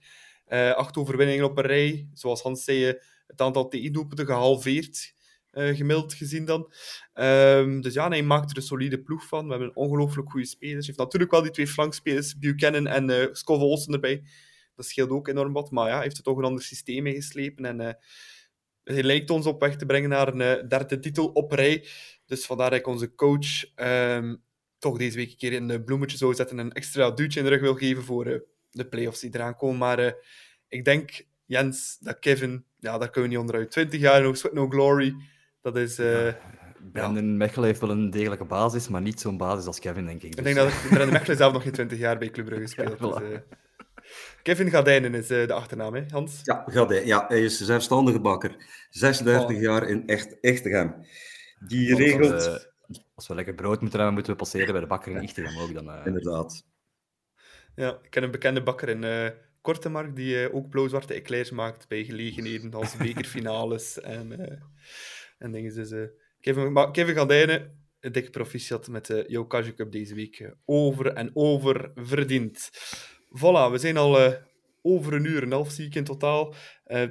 Uh, 0.48 0.72
acht 0.72 0.96
overwinningen 0.96 1.44
op 1.44 1.58
een 1.58 1.64
rij. 1.64 2.08
Zoals 2.12 2.42
Hans 2.42 2.64
zei, 2.64 2.84
het 3.26 3.40
aantal 3.40 3.68
tegendoelpunten 3.68 4.26
gehalveerd. 4.26 5.16
Uh, 5.52 5.76
gemiddeld 5.76 6.14
gezien 6.14 6.44
dan. 6.44 6.72
Um, 7.14 7.80
dus 7.80 7.94
ja, 7.94 8.08
hij 8.08 8.22
maakt 8.22 8.50
er 8.50 8.56
een 8.56 8.62
solide 8.62 9.02
ploeg 9.02 9.26
van. 9.26 9.44
We 9.44 9.50
hebben 9.50 9.76
ongelooflijk 9.76 10.30
goede 10.30 10.46
spelers. 10.46 10.76
Hij 10.76 10.84
heeft 10.86 10.98
natuurlijk 10.98 11.30
wel 11.30 11.42
die 11.42 11.50
twee 11.50 11.66
flankspelers, 11.66 12.38
Buchanan 12.38 12.86
en 12.86 13.10
uh, 13.10 13.60
Olsen 13.60 13.92
erbij. 13.92 14.22
Dat 14.74 14.86
scheelt 14.86 15.10
ook 15.10 15.28
enorm 15.28 15.52
wat. 15.52 15.70
Maar 15.70 15.88
ja, 15.88 15.94
hij 15.94 16.02
heeft 16.02 16.16
er 16.16 16.22
toch 16.22 16.38
een 16.38 16.44
ander 16.44 16.62
systeem 16.62 17.02
mee 17.02 17.14
geslepen. 17.14 17.64
En 17.64 17.98
hij 18.84 19.02
lijkt 19.02 19.30
ons 19.30 19.46
op 19.46 19.60
weg 19.60 19.76
te 19.76 19.86
brengen 19.86 20.08
naar 20.08 20.34
een 20.34 20.68
derde 20.68 20.98
titel 20.98 21.26
op 21.26 21.52
rij. 21.52 21.86
Dus 22.26 22.46
vandaar 22.46 22.70
dat 22.70 22.78
ik 22.78 22.86
onze 22.86 23.14
coach 23.14 23.76
um, 23.76 24.42
toch 24.78 24.98
deze 24.98 25.16
week 25.16 25.30
een 25.30 25.36
keer 25.36 25.56
een 25.56 25.84
bloemetje 25.84 26.16
zou 26.16 26.34
zetten 26.34 26.58
en 26.58 26.64
een 26.64 26.72
extra 26.72 27.10
duwtje 27.10 27.38
in 27.38 27.44
de 27.44 27.52
rug 27.52 27.60
wil 27.60 27.74
geven 27.74 28.04
voor 28.04 28.42
de 28.70 28.88
playoffs 28.88 29.20
die 29.20 29.34
eraan 29.34 29.56
komen. 29.56 29.78
Maar 29.78 30.14
ik 30.68 30.84
denk, 30.84 31.26
Jens, 31.44 31.98
dat 32.00 32.18
Kevin, 32.18 32.64
ja, 32.78 32.98
daar 32.98 33.10
kunnen 33.10 33.30
we 33.30 33.36
niet 33.36 33.46
onderuit. 33.46 33.70
20 33.70 34.00
jaar, 34.00 34.22
no 34.22 34.34
sweat, 34.34 34.54
no 34.54 34.68
glory. 34.68 35.14
Dat 35.62 35.76
is... 35.76 35.98
Uh, 35.98 36.24
ja. 36.24 36.56
Brandon 36.92 37.26
ja. 37.26 37.36
Mechelen 37.36 37.66
heeft 37.66 37.80
wel 37.80 37.90
een 37.90 38.10
degelijke 38.10 38.44
basis, 38.44 38.88
maar 38.88 39.00
niet 39.00 39.20
zo'n 39.20 39.36
basis 39.36 39.66
als 39.66 39.78
Kevin, 39.78 40.06
denk 40.06 40.22
ik. 40.22 40.36
Dus. 40.36 40.38
Ik 40.38 40.54
denk 40.54 40.56
dat 40.56 40.88
Brandon 40.88 41.12
Mechelen 41.12 41.36
zelf 41.36 41.52
nog 41.52 41.62
geen 41.62 41.72
20 41.72 41.98
jaar 41.98 42.18
bij 42.18 42.30
Club 42.30 42.46
Brugge 42.46 42.66
speelt. 42.76 42.98
Ja, 42.98 43.18
dus, 43.18 43.30
uh... 43.30 43.38
Kevin 44.42 44.70
Gadijnen 44.70 45.14
is 45.14 45.30
uh, 45.30 45.46
de 45.46 45.52
achternaam, 45.52 45.94
hè, 45.94 46.04
Hans? 46.08 46.40
Ja, 46.42 46.64
Gadijn, 46.66 47.06
ja, 47.06 47.24
hij 47.28 47.42
is 47.42 47.58
zelfstandige 47.60 48.20
bakker. 48.20 48.56
36 48.90 49.56
oh. 49.56 49.62
jaar 49.62 49.88
in 49.88 50.06
echt, 50.06 50.40
Echtegem. 50.40 50.94
Die 51.66 51.88
Want 51.88 52.02
regelt... 52.02 52.68
Als 53.18 53.28
we, 53.28 53.34
lekker 53.34 53.54
brood 53.54 53.80
moeten 53.80 53.98
hebben, 53.98 54.14
moeten 54.14 54.32
we 54.32 54.38
passeren 54.38 54.72
bij 54.72 54.80
de 54.80 54.86
bakker 54.86 55.12
in 55.12 55.18
Echtegem 55.18 55.58
ook. 55.58 55.74
Dan, 55.74 56.04
Inderdaad. 56.04 56.64
Ja, 57.74 57.98
ik 58.02 58.10
ken 58.10 58.22
een 58.22 58.30
bekende 58.30 58.62
bakker 58.62 58.88
in 58.88 59.32
Kortemark 59.60 60.16
die 60.16 60.52
ook 60.52 60.68
blauw-zwarte 60.68 61.14
eclairs 61.14 61.50
maakt 61.50 61.88
bij 61.88 62.04
gelegenheden 62.04 62.74
als 62.74 62.96
bekerfinales 63.06 64.00
en 64.00 64.60
en 65.38 65.52
dingen. 65.52 65.74
Dus 65.74 65.90
uh, 65.90 66.06
Kevin, 66.40 66.90
Kevin 66.92 67.14
Galdijnen, 67.14 67.86
een 68.00 68.12
dikke 68.12 68.30
proficiat 68.30 68.88
met 68.88 69.06
de 69.06 69.28
uh, 69.28 69.46
Casio 69.46 69.72
Cup 69.72 69.92
deze 69.92 70.14
week. 70.14 70.38
Uh, 70.38 70.50
over 70.64 71.12
en 71.12 71.30
over 71.34 71.92
verdiend. 71.94 72.70
Voilà, 73.28 73.70
we 73.70 73.78
zijn 73.78 73.96
al 73.96 74.20
uh, 74.20 74.32
over 74.82 75.12
een 75.12 75.24
uur 75.24 75.42
en 75.42 75.52
half, 75.52 75.70
zie 75.70 75.86
ik 75.86 75.94
in 75.94 76.04
totaal. 76.04 76.54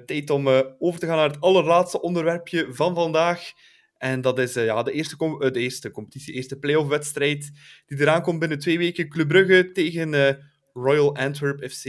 tijd 0.06 0.30
om 0.30 0.48
over 0.80 1.00
te 1.00 1.06
gaan 1.06 1.16
naar 1.16 1.30
het 1.30 1.42
allerlaatste 1.42 2.02
onderwerpje 2.02 2.74
van 2.74 2.96
vandaag. 2.96 3.52
En 3.98 4.22
dat 4.22 4.40
is 4.40 4.54
ja, 4.54 4.84
de, 4.84 4.92
eerste 4.92 5.16
de 5.52 5.60
eerste 5.60 5.92
competitie, 5.92 6.34
eerste 6.34 6.60
playoff-wedstrijd 6.60 7.52
die 7.86 8.00
eraan 8.00 8.22
komt 8.22 8.40
binnen 8.40 8.60
twee 8.60 8.78
weken. 8.78 9.10
Club 9.10 9.28
Brugge 9.28 9.72
tegen 9.72 10.40
Royal 10.74 11.16
Antwerp 11.16 11.72
FC. 11.72 11.86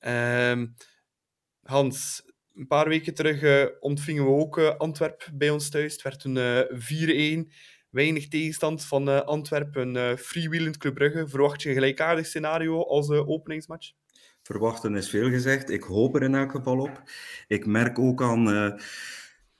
Um, 0.00 0.74
Hans, 1.62 2.22
een 2.54 2.66
paar 2.66 2.88
weken 2.88 3.14
terug 3.14 3.68
ontvingen 3.80 4.24
we 4.24 4.30
ook 4.30 4.58
Antwerp 4.58 5.28
bij 5.34 5.50
ons 5.50 5.68
thuis. 5.68 5.92
Het 5.92 6.02
werd 6.02 6.24
een 6.24 6.36
uh, 6.36 7.44
4-1. 7.46 7.52
Weinig 7.90 8.28
tegenstand 8.28 8.84
van 8.84 9.26
Antwerpen. 9.26 9.94
Een 9.94 10.18
freewheelend 10.18 10.76
Club 10.76 10.94
Brugge. 10.94 11.28
Verwacht 11.28 11.62
je 11.62 11.68
een 11.68 11.74
gelijkaardig 11.74 12.26
scenario 12.26 12.82
als 12.82 13.10
openingsmatch? 13.10 13.92
Verwachten 14.42 14.96
is 14.96 15.10
veel 15.10 15.30
gezegd. 15.30 15.70
Ik 15.70 15.82
hoop 15.82 16.14
er 16.14 16.22
in 16.22 16.34
elk 16.34 16.50
geval 16.50 16.78
op. 16.78 17.02
Ik 17.46 17.66
merk 17.66 17.98
ook 17.98 18.22
aan 18.22 18.78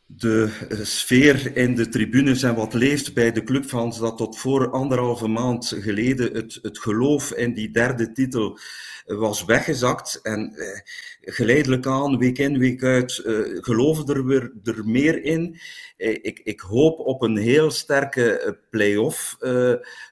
de 0.06 0.50
sfeer 0.82 1.56
in 1.56 1.74
de 1.74 1.88
tribunes 1.88 2.42
en 2.42 2.54
wat 2.54 2.74
leeft 2.74 3.14
bij 3.14 3.32
de 3.32 3.42
clubfans 3.42 3.98
dat 3.98 4.16
tot 4.16 4.38
voor 4.38 4.70
anderhalve 4.70 5.28
maand 5.28 5.72
geleden 5.80 6.32
het, 6.32 6.58
het 6.62 6.78
geloof 6.78 7.32
in 7.32 7.54
die 7.54 7.70
derde 7.70 8.12
titel 8.12 8.58
was 9.06 9.44
weggezakt. 9.44 10.20
En 10.22 10.52
eh, 10.54 10.80
geleidelijk 11.20 11.86
aan, 11.86 12.18
week 12.18 12.38
in, 12.38 12.58
week 12.58 12.82
uit, 12.82 13.18
eh, 13.18 13.34
geloven 13.60 14.06
er 14.06 14.26
weer 14.26 14.52
er 14.64 14.88
meer 14.88 15.22
in. 15.24 15.58
Eh, 15.96 16.10
ik, 16.10 16.40
ik 16.44 16.60
hoop 16.60 16.98
op 16.98 17.22
een 17.22 17.36
heel 17.36 17.70
sterke 17.70 18.38
eh, 18.38 18.52
play-off 18.70 19.36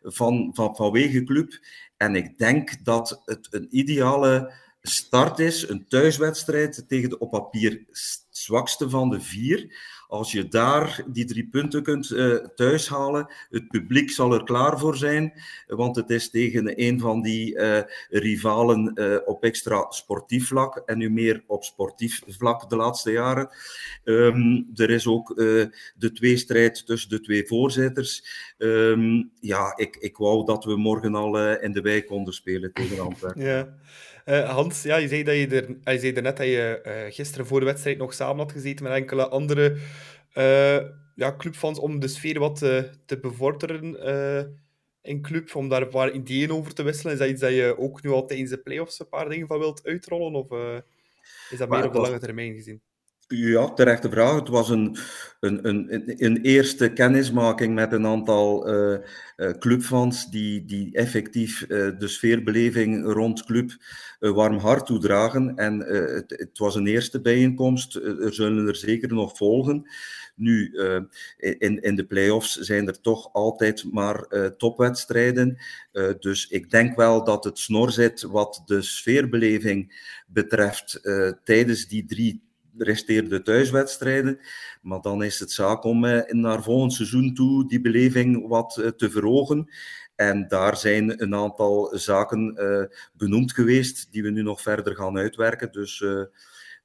van, 0.03 0.51
van, 0.55 0.77
vanwege 0.77 1.25
club. 1.25 1.59
En 1.97 2.17
ik 2.17 2.39
denk 2.39 2.85
dat 2.85 3.23
het 3.25 3.49
een 3.51 3.67
ideale 3.71 4.53
start 4.89 5.39
is, 5.39 5.69
een 5.69 5.87
thuiswedstrijd 5.89 6.85
tegen 6.89 7.09
de 7.09 7.19
op 7.19 7.31
papier 7.31 7.85
zwakste 8.31 8.91
van 8.91 9.11
de 9.11 9.21
vier. 9.21 9.93
Als 10.09 10.33
je 10.33 10.49
daar 10.49 11.05
die 11.07 11.25
drie 11.25 11.49
punten 11.49 11.83
kunt 11.83 12.11
uh, 12.11 12.35
thuishalen, 12.35 13.33
het 13.51 13.69
publiek 13.69 14.11
zal 14.11 14.35
er 14.35 14.45
klaar 14.45 14.79
voor 14.79 14.97
zijn, 14.97 15.33
want 15.67 15.97
het 15.97 16.11
is 16.11 16.31
tegen 16.31 16.83
een 16.83 17.01
van 17.01 17.23
die 17.23 17.55
uh, 17.55 17.81
rivalen 18.09 18.93
uh, 18.95 19.17
op 19.25 19.45
extra 19.45 19.87
sportief 19.91 20.47
vlak 20.47 20.83
en 20.87 20.99
nu 20.99 21.11
meer 21.11 21.45
op 21.47 21.65
sportief 21.65 22.23
vlak 22.27 22.71
de 22.71 22.77
laatste 22.77 23.11
jaren. 23.11 23.49
Um, 24.05 24.71
er 24.75 24.91
is 24.91 25.07
ook 25.07 25.35
de 25.37 26.13
tweestrijd 26.13 26.87
tussen 26.87 27.11
de 27.11 27.21
twee 27.21 27.47
voorzitters. 27.47 28.25
Um, 28.59 29.31
ja, 29.41 29.77
ik, 29.77 29.97
ik 29.97 30.17
wou 30.17 30.45
dat 30.45 30.65
we 30.65 30.77
morgen 30.77 31.15
al 31.15 31.57
in 31.57 31.73
de 31.73 31.81
wijk 31.81 32.07
konden 32.07 32.35
spelen 32.35 32.73
tegen 32.73 33.01
Antwerpen. 33.01 33.43
Ja. 33.43 33.75
Uh, 34.25 34.51
Hans, 34.51 34.83
ja, 34.83 34.97
je, 34.97 35.09
zei 35.09 35.23
dat 35.23 35.35
je, 35.35 35.47
er, 35.47 35.93
je 35.93 35.99
zei 35.99 36.13
net 36.13 36.37
dat 36.37 36.47
je 36.47 36.83
uh, 36.87 37.15
gisteren 37.15 37.47
voor 37.47 37.61
de 37.61 37.67
wedstrijd 37.67 37.99
nog 37.99 38.15
samen 38.15 38.37
had 38.37 38.53
gezeten 38.53 38.85
met 38.85 38.93
enkele 38.93 39.29
andere 39.29 39.77
uh, 40.35 40.89
ja, 41.15 41.37
clubfans 41.37 41.79
om 41.79 42.01
de 42.01 42.09
sfeer 42.09 42.39
wat 42.39 42.59
te, 42.59 42.91
te 43.07 43.21
bevorderen 43.21 43.97
in 45.03 45.23
club, 45.23 45.55
om 45.55 45.69
daar 45.69 45.83
een 45.83 45.89
paar 45.89 46.11
ideeën 46.11 46.53
over 46.53 46.75
te 46.75 46.83
wisselen. 46.83 47.13
Is 47.13 47.19
dat 47.19 47.29
iets 47.29 47.41
dat 47.41 47.53
je 47.53 47.79
ook 47.79 48.03
nu 48.03 48.11
al 48.11 48.27
tijdens 48.27 48.51
de 48.51 48.59
play-offs 48.59 49.01
een 49.01 49.09
paar 49.09 49.29
dingen 49.29 49.47
van 49.47 49.59
wilt 49.59 49.85
uitrollen? 49.85 50.35
Of 50.35 50.81
is 51.51 51.59
dat 51.59 51.69
meer 51.69 51.87
op 51.87 51.93
de 51.93 52.01
lange 52.01 52.19
termijn 52.19 52.55
gezien? 52.55 52.83
Ja, 53.29 53.69
terechte 53.69 54.11
vraag. 54.11 54.35
Het 54.35 54.49
was 54.49 54.69
een, 54.69 54.97
een, 55.41 55.69
een, 55.69 56.25
een 56.25 56.41
eerste 56.43 56.93
kennismaking 56.93 57.75
met 57.75 57.93
een 57.93 58.07
aantal 58.07 58.75
uh, 58.75 58.99
uh, 59.37 59.51
clubfans 59.51 60.31
die, 60.31 60.65
die 60.65 60.95
effectief 60.97 61.63
uh, 61.63 61.69
de 61.99 62.09
sfeerbeleving 62.09 63.13
rond 63.13 63.45
club 63.45 63.71
warm 64.19 64.59
hart 64.59 64.87
toedragen. 64.87 65.57
En 65.57 65.79
het, 65.81 66.31
het, 66.37 66.59
was 66.59 66.75
een 66.75 66.87
eerste 66.87 67.21
bijeenkomst. 67.21 67.95
er 67.95 68.35
zullen 68.35 68.69
er 68.69 68.77
zeker 68.77 69.13
nog 69.13 69.37
volgen. 69.37 69.91
Nu, 70.37 70.79
in, 71.37 71.81
in 71.81 71.97
de 71.97 72.05
play-offs 72.07 72.59
zijn 72.59 72.87
er 72.87 73.01
toch 73.01 73.33
altijd 73.33 73.85
maar 73.93 74.27
topwedstrijden. 74.57 75.59
dus 76.21 76.49
ik 76.49 76.71
denk 76.71 76.97
wel 76.97 77.25
dat 77.25 77.45
het 77.45 77.59
snor 77.59 77.91
zit 77.91 78.23
wat 78.23 78.63
de 78.67 78.83
sfeerbeleving 78.83 80.11
betreft 80.27 81.01
tijdens 81.45 81.89
die 81.89 82.05
drie 82.05 82.43
resteerde 82.79 83.43
thuiswedstrijden. 83.43 84.39
Maar 84.83 85.01
dan 85.01 85.23
is 85.23 85.39
het 85.39 85.51
zaak 85.51 85.85
om 85.85 86.05
eh, 86.05 86.33
naar 86.33 86.63
volgend 86.63 86.93
seizoen 86.93 87.35
toe 87.35 87.69
die 87.69 87.81
beleving 87.81 88.49
wat 88.49 88.77
eh, 88.77 88.89
te 88.89 89.11
verhogen. 89.11 89.71
En 90.17 90.49
daar 90.49 90.77
zijn 90.77 91.23
een 91.23 91.35
aantal 91.35 91.91
zaken 91.93 92.57
benoemd 93.13 93.53
geweest 93.53 94.13
die 94.13 94.23
we 94.23 94.31
nu 94.31 94.43
nog 94.43 94.61
verder 94.61 94.97
gaan 94.97 95.19
uitwerken. 95.19 95.73
Dus 95.73 96.03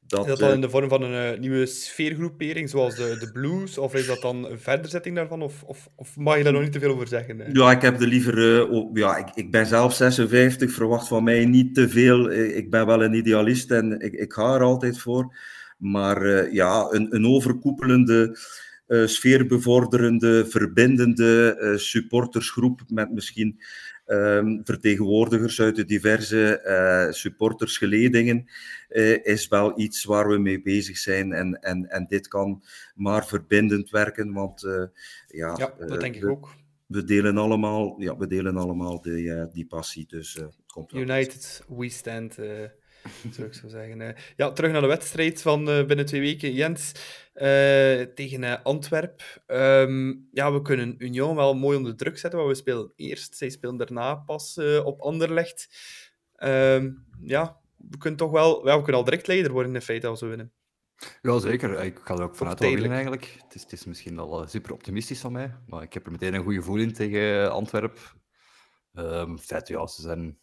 dat, 0.10 0.20
is 0.20 0.28
dat 0.28 0.40
dan 0.40 0.52
in 0.52 0.62
de 0.62 0.70
vorm 0.70 0.90
van 0.90 1.02
een 1.02 1.34
uh, 1.34 1.40
nieuwe 1.40 1.66
sfeergroepering, 1.66 2.70
zoals 2.70 2.96
de, 2.96 3.18
de 3.20 3.32
blues? 3.32 3.78
Of 3.78 3.94
is 3.94 4.08
dat 4.08 4.22
dan 4.22 4.46
een 4.46 4.60
verderzetting 4.60 5.16
daarvan? 5.16 5.42
Of, 5.42 5.64
of, 5.64 5.90
of 5.96 6.18
mag 6.18 6.38
je 6.38 6.44
daar 6.44 6.54
nog 6.54 6.62
niet 6.62 6.72
te 6.72 6.80
veel 6.80 6.92
over 6.92 7.08
zeggen? 7.08 7.54
Ja, 7.54 7.72
ik 7.72 7.82
heb 7.82 7.98
de 7.98 8.08
liever... 8.08 8.38
Uh, 8.38 8.86
ja, 8.94 9.18
ik, 9.18 9.28
ik 9.34 9.52
ben 9.52 9.66
zelf 9.66 9.94
56, 9.94 10.72
verwacht 10.72 11.08
van 11.08 11.24
mij 11.24 11.46
niet 11.46 11.76
te 11.76 11.90
veel. 11.90 12.32
Ik 12.32 12.70
ben 12.70 12.86
wel 12.86 13.04
een 13.04 13.14
idealist 13.14 13.72
en 13.72 14.00
ik, 14.00 14.14
ik 14.14 14.34
ga 14.34 14.54
er 14.54 14.62
altijd 14.62 15.00
voor. 15.00 15.36
Maar 15.80 16.26
uh, 16.26 16.54
ja, 16.54 16.88
een, 16.90 17.16
een 17.16 17.26
overkoepelende, 17.26 18.38
sfeerbevorderende, 19.06 20.46
verbindende 20.46 21.74
supportersgroep 21.78 22.82
met 22.88 23.12
misschien 23.12 23.60
um, 24.10 24.62
vertegenwoordigers 24.64 25.62
uit 25.62 25.76
de 25.76 25.86
diverse 25.86 26.62
uh, 26.66 27.14
supportersgeledingen, 27.14 28.46
uh, 28.90 29.26
is 29.26 29.48
wel 29.48 29.80
iets 29.80 30.04
waar 30.04 30.28
we 30.28 30.38
mee 30.38 30.62
bezig 30.62 30.98
zijn. 30.98 31.34
En, 31.34 31.62
en, 31.62 31.90
en 31.90 32.06
dit 32.06 32.28
kan 32.28 32.64
maar 32.96 33.28
verbindend 33.28 33.90
werken, 33.90 34.34
want 34.34 34.64
uh, 34.64 34.84
ja, 35.28 35.56
ja, 35.58 35.74
dat 35.88 36.00
denk 36.00 36.16
ik 36.16 36.28
ook. 36.28 36.56
We 36.86 37.04
delen 37.04 37.38
allemaal, 37.38 38.02
ja, 38.02 38.18
we 38.18 38.28
delen 38.28 38.58
allemaal 38.58 39.02
die, 39.02 39.48
die 39.52 39.66
passie. 39.66 40.06
Dus, 40.08 40.40
komt 40.68 40.94
United, 40.94 41.64
we 41.68 41.90
stand 41.90 42.38
zou 43.32 43.48
ik 43.48 43.54
zo 43.54 43.68
zeggen. 43.68 44.16
Ja, 44.36 44.52
terug 44.52 44.72
naar 44.72 44.82
de 44.82 44.88
wedstrijd 44.88 45.42
van 45.42 45.66
binnen 45.66 46.06
twee 46.06 46.22
weken. 46.22 46.54
Jens, 46.54 46.92
uh, 47.36 48.02
tegen 48.02 48.64
Antwerp. 48.64 49.44
Um, 49.48 50.28
ja, 50.32 50.54
we 50.54 50.62
kunnen 50.62 50.96
Union 50.98 51.36
wel 51.36 51.54
mooi 51.54 51.78
onder 51.78 51.96
druk 51.96 52.18
zetten, 52.18 52.40
want 52.40 52.52
we 52.52 52.58
spelen 52.58 52.92
eerst. 52.96 53.36
Zij 53.36 53.50
spelen 53.50 53.78
daarna 53.78 54.16
pas 54.16 54.58
uh, 54.58 54.86
op 54.86 55.02
Anderlecht. 55.02 55.70
Um, 56.44 57.06
ja, 57.22 57.60
we 57.78 57.98
kunnen 57.98 58.20
toch 58.20 58.32
wel... 58.32 58.68
Ja, 58.68 58.76
we 58.76 58.82
kunnen 58.84 59.02
al 59.02 59.04
direct 59.04 59.28
leider 59.28 59.52
worden 59.52 59.76
in 59.76 59.82
feite 59.82 60.08
als 60.08 60.22
we 60.22 60.28
winnen. 60.28 60.52
Ja, 61.22 61.40
zeker. 61.40 61.84
Ik 61.84 62.00
ga 62.04 62.14
er 62.16 62.24
ook 62.24 62.36
vanuit 62.36 62.60
winnen 62.60 62.92
eigenlijk. 62.92 63.38
Het 63.44 63.56
is, 63.56 63.62
het 63.62 63.72
is 63.72 63.86
misschien 63.86 64.20
al 64.20 64.48
super 64.48 64.74
optimistisch 64.74 65.20
van 65.20 65.32
mij, 65.32 65.56
maar 65.68 65.84
ik 65.84 65.94
heb 65.94 66.06
er 66.06 66.12
meteen 66.12 66.34
een 66.34 66.44
goed 66.44 66.54
gevoel 66.54 66.78
in 66.78 66.94
tegen 66.94 67.52
Antwerp. 67.52 68.18
Um, 68.94 69.40
feit, 69.40 69.68
ja, 69.68 69.88
ze 69.88 70.02
zijn 70.02 70.40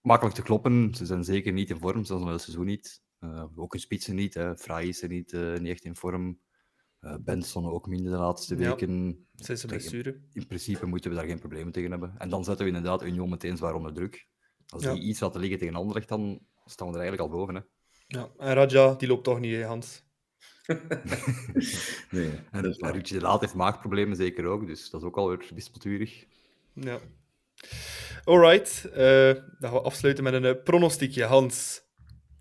makkelijk 0.00 0.36
te 0.36 0.42
kloppen. 0.42 0.94
Ze 0.94 1.06
zijn 1.06 1.24
zeker 1.24 1.52
niet 1.52 1.70
in 1.70 1.78
vorm, 1.78 2.04
zelfs 2.04 2.22
nog 2.22 2.32
het 2.32 2.42
seizoen 2.42 2.66
niet. 2.66 3.02
Uh, 3.20 3.44
ook 3.54 3.74
in 3.74 3.80
spitsen 3.80 4.14
niet. 4.14 4.34
Hè. 4.34 4.56
Fraai 4.56 4.88
is 4.88 5.02
er 5.02 5.08
niet, 5.08 5.32
uh, 5.32 5.58
niet 5.58 5.70
echt 5.70 5.84
in 5.84 5.96
vorm. 5.96 6.40
Uh, 7.00 7.14
Benson 7.20 7.66
ook 7.66 7.86
minder 7.86 8.12
de 8.12 8.18
laatste 8.18 8.54
weken. 8.54 9.26
Ja, 9.34 9.54
zijn 9.54 9.66
blessure. 9.66 10.20
In 10.32 10.46
principe 10.46 10.86
moeten 10.86 11.10
we 11.10 11.16
daar 11.16 11.26
geen 11.26 11.38
problemen 11.38 11.72
tegen 11.72 11.90
hebben. 11.90 12.14
En 12.18 12.28
dan 12.28 12.44
zetten 12.44 12.66
we 12.66 12.72
inderdaad 12.72 13.02
Union 13.02 13.28
meteen 13.28 13.56
zwaar 13.56 13.74
onder 13.74 13.92
druk. 13.92 14.28
Als 14.66 14.82
die 14.82 15.00
iets 15.00 15.20
laten 15.20 15.40
liggen 15.40 15.58
tegen 15.58 15.74
Anderlecht, 15.74 16.08
dan 16.08 16.40
staan 16.64 16.88
we 16.88 16.94
er 16.94 17.00
eigenlijk 17.00 17.30
al 17.30 17.38
boven. 17.38 17.54
Hè. 17.54 17.60
Ja, 18.06 18.30
en 18.38 18.54
Raja, 18.54 18.94
die 18.94 19.08
loopt 19.08 19.24
toch 19.24 19.40
niet, 19.40 19.62
Hans? 19.62 20.04
nee, 22.10 22.30
en 22.50 22.74
Ruudje 22.78 23.14
de 23.14 23.20
Laat 23.20 23.40
heeft 23.40 23.54
maagproblemen 23.54 24.16
zeker 24.16 24.46
ook, 24.46 24.66
dus 24.66 24.90
dat 24.90 25.00
is 25.00 25.06
ook 25.06 25.16
alweer 25.16 25.50
wispelturig. 25.54 26.26
Ja. 26.72 27.00
Alright, 28.24 28.88
uh, 28.90 28.96
dan 29.34 29.44
gaan 29.60 29.72
we 29.72 29.80
afsluiten 29.80 30.24
met 30.24 30.42
een 30.42 30.62
pronostiekje. 30.62 31.24
Hans, 31.24 31.82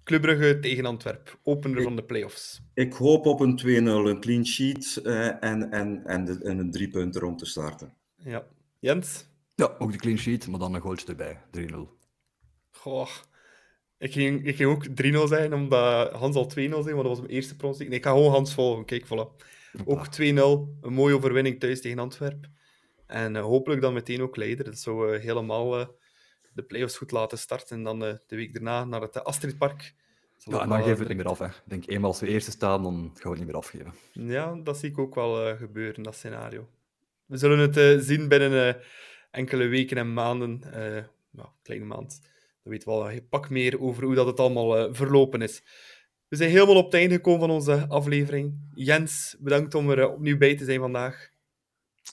Club 0.04 0.22
Brugge 0.22 0.60
tegen 0.60 0.86
Antwerp, 0.86 1.40
opener 1.44 1.82
van 1.82 1.96
de 1.96 2.04
playoffs. 2.04 2.62
Ik 2.74 2.94
hoop 2.94 3.26
op 3.26 3.40
een 3.40 3.60
2-0, 3.60 3.66
een 3.66 4.20
clean 4.20 4.46
sheet 4.46 5.00
uh, 5.04 5.44
en, 5.44 5.72
en, 5.72 6.02
en, 6.06 6.26
de, 6.26 6.40
en 6.44 6.60
een 6.60 6.72
drie 6.72 6.90
punten 6.90 7.24
om 7.24 7.38
te 7.38 7.46
starten. 7.46 7.94
Ja. 8.16 8.48
Jens? 8.80 9.26
Ja, 9.56 9.76
ook 9.80 9.92
de 9.92 9.98
clean 9.98 10.18
sheet, 10.18 10.48
maar 10.48 10.60
dan 10.60 10.74
een 10.74 10.82
goaltje 10.82 11.08
erbij. 11.08 11.42
3-0. 11.58 11.76
Goh. 12.72 13.10
Ik 13.98 14.12
ging, 14.12 14.46
ik 14.46 14.56
ging 14.56 14.70
ook 14.70 14.88
3-0 14.88 15.28
zijn, 15.28 15.54
omdat 15.54 16.12
Hans 16.12 16.36
al 16.36 16.46
2-0 16.46 16.50
zei, 16.54 16.70
maar 16.70 16.84
dat 16.84 17.06
was 17.06 17.20
mijn 17.20 17.32
eerste 17.32 17.56
pronostiek. 17.56 17.88
Nee, 17.88 17.98
ik 17.98 18.04
ga 18.04 18.12
gewoon 18.12 18.32
Hans 18.32 18.54
volgen. 18.54 18.86
Kijk, 18.86 19.06
voilà. 19.06 19.46
Ook 19.86 20.06
2-0. 20.06 20.20
Een 20.20 20.70
mooie 20.82 21.16
overwinning 21.16 21.60
thuis 21.60 21.82
tegen 21.82 22.00
Antwerp. 22.00 22.48
En 23.07 23.36
uh, 23.36 23.41
hopelijk 23.41 23.82
dan 23.82 23.94
meteen 23.94 24.22
ook 24.22 24.36
leider. 24.36 24.65
Dat 24.65 24.80
zou 24.80 25.14
uh, 25.14 25.22
helemaal 25.22 25.80
uh, 25.80 25.88
de 26.53 26.64
play-offs 26.64 26.98
goed 26.98 27.11
laten 27.11 27.38
starten. 27.38 27.77
En 27.77 27.84
dan 27.84 27.99
de 27.99 28.22
week 28.27 28.53
daarna 28.53 28.86
naar 28.86 29.02
het 29.02 29.23
Astridpark. 29.23 29.94
Ja, 30.38 30.61
en 30.61 30.69
dan 30.69 30.77
geven 30.77 30.94
we 30.94 30.99
het 30.99 31.07
niet 31.07 31.18
meer 31.18 31.27
af. 31.27 31.40
Hè. 31.40 31.45
Ik 31.45 31.61
denk, 31.64 31.88
eenmaal 31.88 32.10
als 32.10 32.19
we 32.19 32.27
eerste 32.27 32.52
staan, 32.52 32.84
dan 32.84 32.94
gaan 32.94 33.23
we 33.23 33.30
het 33.30 33.38
niet 33.38 33.48
meer 33.48 33.56
afgeven. 33.56 33.94
Ja, 34.11 34.56
dat 34.64 34.77
zie 34.77 34.90
ik 34.90 34.98
ook 34.98 35.15
wel 35.15 35.56
gebeuren, 35.56 36.03
dat 36.03 36.15
scenario. 36.15 36.68
We 37.26 37.38
zullen 37.38 37.60
het 37.60 38.06
zien 38.06 38.27
binnen 38.27 38.77
enkele 39.32 39.68
weken 39.68 39.98
en 39.98 40.14
maanden. 40.14 40.60
nou, 41.32 41.49
kleine 41.64 41.86
maand. 41.86 42.19
Dan 42.64 42.73
weten 42.73 42.88
we 42.88 42.94
al 42.94 43.11
een 43.11 43.27
pak 43.30 43.49
meer 43.49 43.82
over 43.82 44.03
hoe 44.03 44.15
dat 44.15 44.27
het 44.27 44.40
allemaal 44.40 44.94
verlopen 44.94 45.41
is. 45.41 45.64
We 46.27 46.36
zijn 46.36 46.49
helemaal 46.49 46.76
op 46.76 46.86
het 46.86 46.94
einde 46.94 47.15
gekomen 47.15 47.40
van 47.40 47.49
onze 47.49 47.88
aflevering. 47.88 48.60
Jens, 48.73 49.36
bedankt 49.40 49.76
om 49.76 49.90
er 49.90 50.10
opnieuw 50.10 50.38
bij 50.38 50.57
te 50.57 50.65
zijn 50.65 50.80
vandaag. 50.80 51.34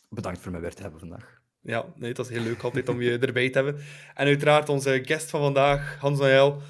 Bedankt 0.09 0.41
voor 0.41 0.53
mij 0.53 0.61
weer 0.61 0.75
te 0.75 0.83
hebben 0.83 1.01
vandaag. 1.01 1.41
Ja, 1.61 1.93
nee, 1.97 2.09
het 2.09 2.17
was 2.17 2.29
heel 2.29 2.43
leuk 2.43 2.63
altijd 2.63 2.89
om 2.89 3.03
je 3.03 3.19
erbij 3.27 3.51
te 3.51 3.59
hebben. 3.59 3.83
En 4.15 4.27
uiteraard 4.27 4.69
onze 4.69 5.03
guest 5.05 5.31
van 5.31 5.41
vandaag, 5.41 5.99
Hans 5.99 6.19
Noël. 6.19 6.61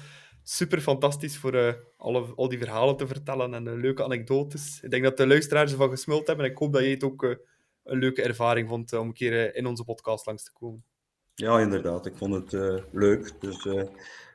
Super 0.43 0.81
fantastisch 0.81 1.37
voor 1.37 1.55
uh, 1.55 1.73
alle, 1.97 2.33
al 2.35 2.49
die 2.49 2.57
verhalen 2.57 2.97
te 2.97 3.07
vertellen 3.07 3.53
en 3.53 3.65
uh, 3.65 3.73
leuke 3.73 4.03
anekdotes. 4.03 4.79
Ik 4.81 4.91
denk 4.91 5.03
dat 5.03 5.17
de 5.17 5.27
luisteraars 5.27 5.71
ervan 5.71 5.89
gesmuld 5.89 6.27
hebben. 6.27 6.45
En 6.45 6.51
ik 6.51 6.57
hoop 6.57 6.73
dat 6.73 6.81
jij 6.81 6.91
het 6.91 7.03
ook 7.03 7.23
uh, 7.23 7.35
een 7.83 7.99
leuke 7.99 8.21
ervaring 8.21 8.67
vond 8.69 8.93
om 8.93 9.07
een 9.07 9.13
keer 9.13 9.55
in 9.55 9.65
onze 9.65 9.83
podcast 9.83 10.25
langs 10.25 10.43
te 10.43 10.53
komen. 10.53 10.83
Ja, 11.35 11.59
inderdaad. 11.59 12.05
Ik 12.05 12.17
vond 12.17 12.51
het 12.51 12.81
leuk. 12.91 13.41
Dus 13.41 13.67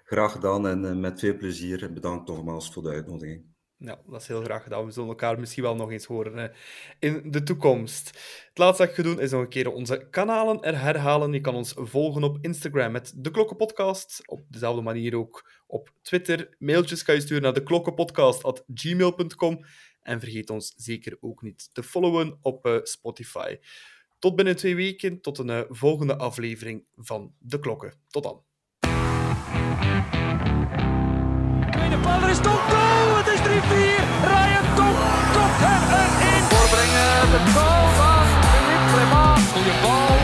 graag 0.04 0.32
gedaan 0.32 0.66
en 0.66 1.00
met 1.00 1.18
veel 1.18 1.36
plezier. 1.36 1.92
Bedankt 1.92 2.28
nogmaals 2.28 2.72
voor 2.72 2.82
de 2.82 2.88
uitnodiging. 2.88 3.47
Ja, 3.80 3.98
dat 4.06 4.20
is 4.20 4.26
heel 4.26 4.42
graag 4.42 4.62
gedaan. 4.62 4.84
We 4.84 4.90
zullen 4.90 5.08
elkaar 5.08 5.40
misschien 5.40 5.62
wel 5.62 5.74
nog 5.74 5.90
eens 5.90 6.04
horen 6.04 6.52
in 6.98 7.30
de 7.30 7.42
toekomst. 7.42 8.06
Het 8.48 8.58
laatste 8.58 8.82
dat 8.82 8.90
ik 8.90 8.98
ga 8.98 9.02
doen 9.02 9.20
is 9.20 9.30
nog 9.30 9.40
een 9.40 9.48
keer 9.48 9.72
onze 9.72 10.06
kanalen 10.10 10.62
er 10.62 10.80
herhalen. 10.80 11.32
Je 11.32 11.40
kan 11.40 11.54
ons 11.54 11.74
volgen 11.76 12.22
op 12.22 12.38
Instagram 12.40 12.92
met 12.92 13.12
De 13.16 13.30
Klokkenpodcast. 13.30 14.22
Op 14.26 14.40
dezelfde 14.48 14.82
manier 14.82 15.16
ook 15.16 15.50
op 15.66 15.92
Twitter. 16.02 16.56
Mailtjes 16.58 17.02
kan 17.02 17.14
je 17.14 17.20
sturen 17.20 17.42
naar 17.42 17.54
deklokkenpodcast.gmail.com. 17.54 19.64
En 20.02 20.20
vergeet 20.20 20.50
ons 20.50 20.74
zeker 20.76 21.16
ook 21.20 21.42
niet 21.42 21.70
te 21.72 21.82
followen 21.82 22.38
op 22.42 22.66
uh, 22.66 22.78
Spotify. 22.82 23.56
Tot 24.18 24.36
binnen 24.36 24.56
twee 24.56 24.76
weken, 24.76 25.20
tot 25.20 25.38
een 25.38 25.48
uh, 25.48 25.60
volgende 25.68 26.16
aflevering 26.16 26.84
van 26.96 27.34
De 27.38 27.58
Klokken. 27.58 27.92
Tot 28.08 28.22
dan. 28.22 28.42
En. 35.60 36.44
Voorbrengen, 36.48 37.30
de 37.30 37.50
goal 37.52 37.88
van 37.96 38.26
Philippe 38.40 38.92
Clement. 38.92 39.38
Goeie 39.52 39.72
bal. 39.82 40.17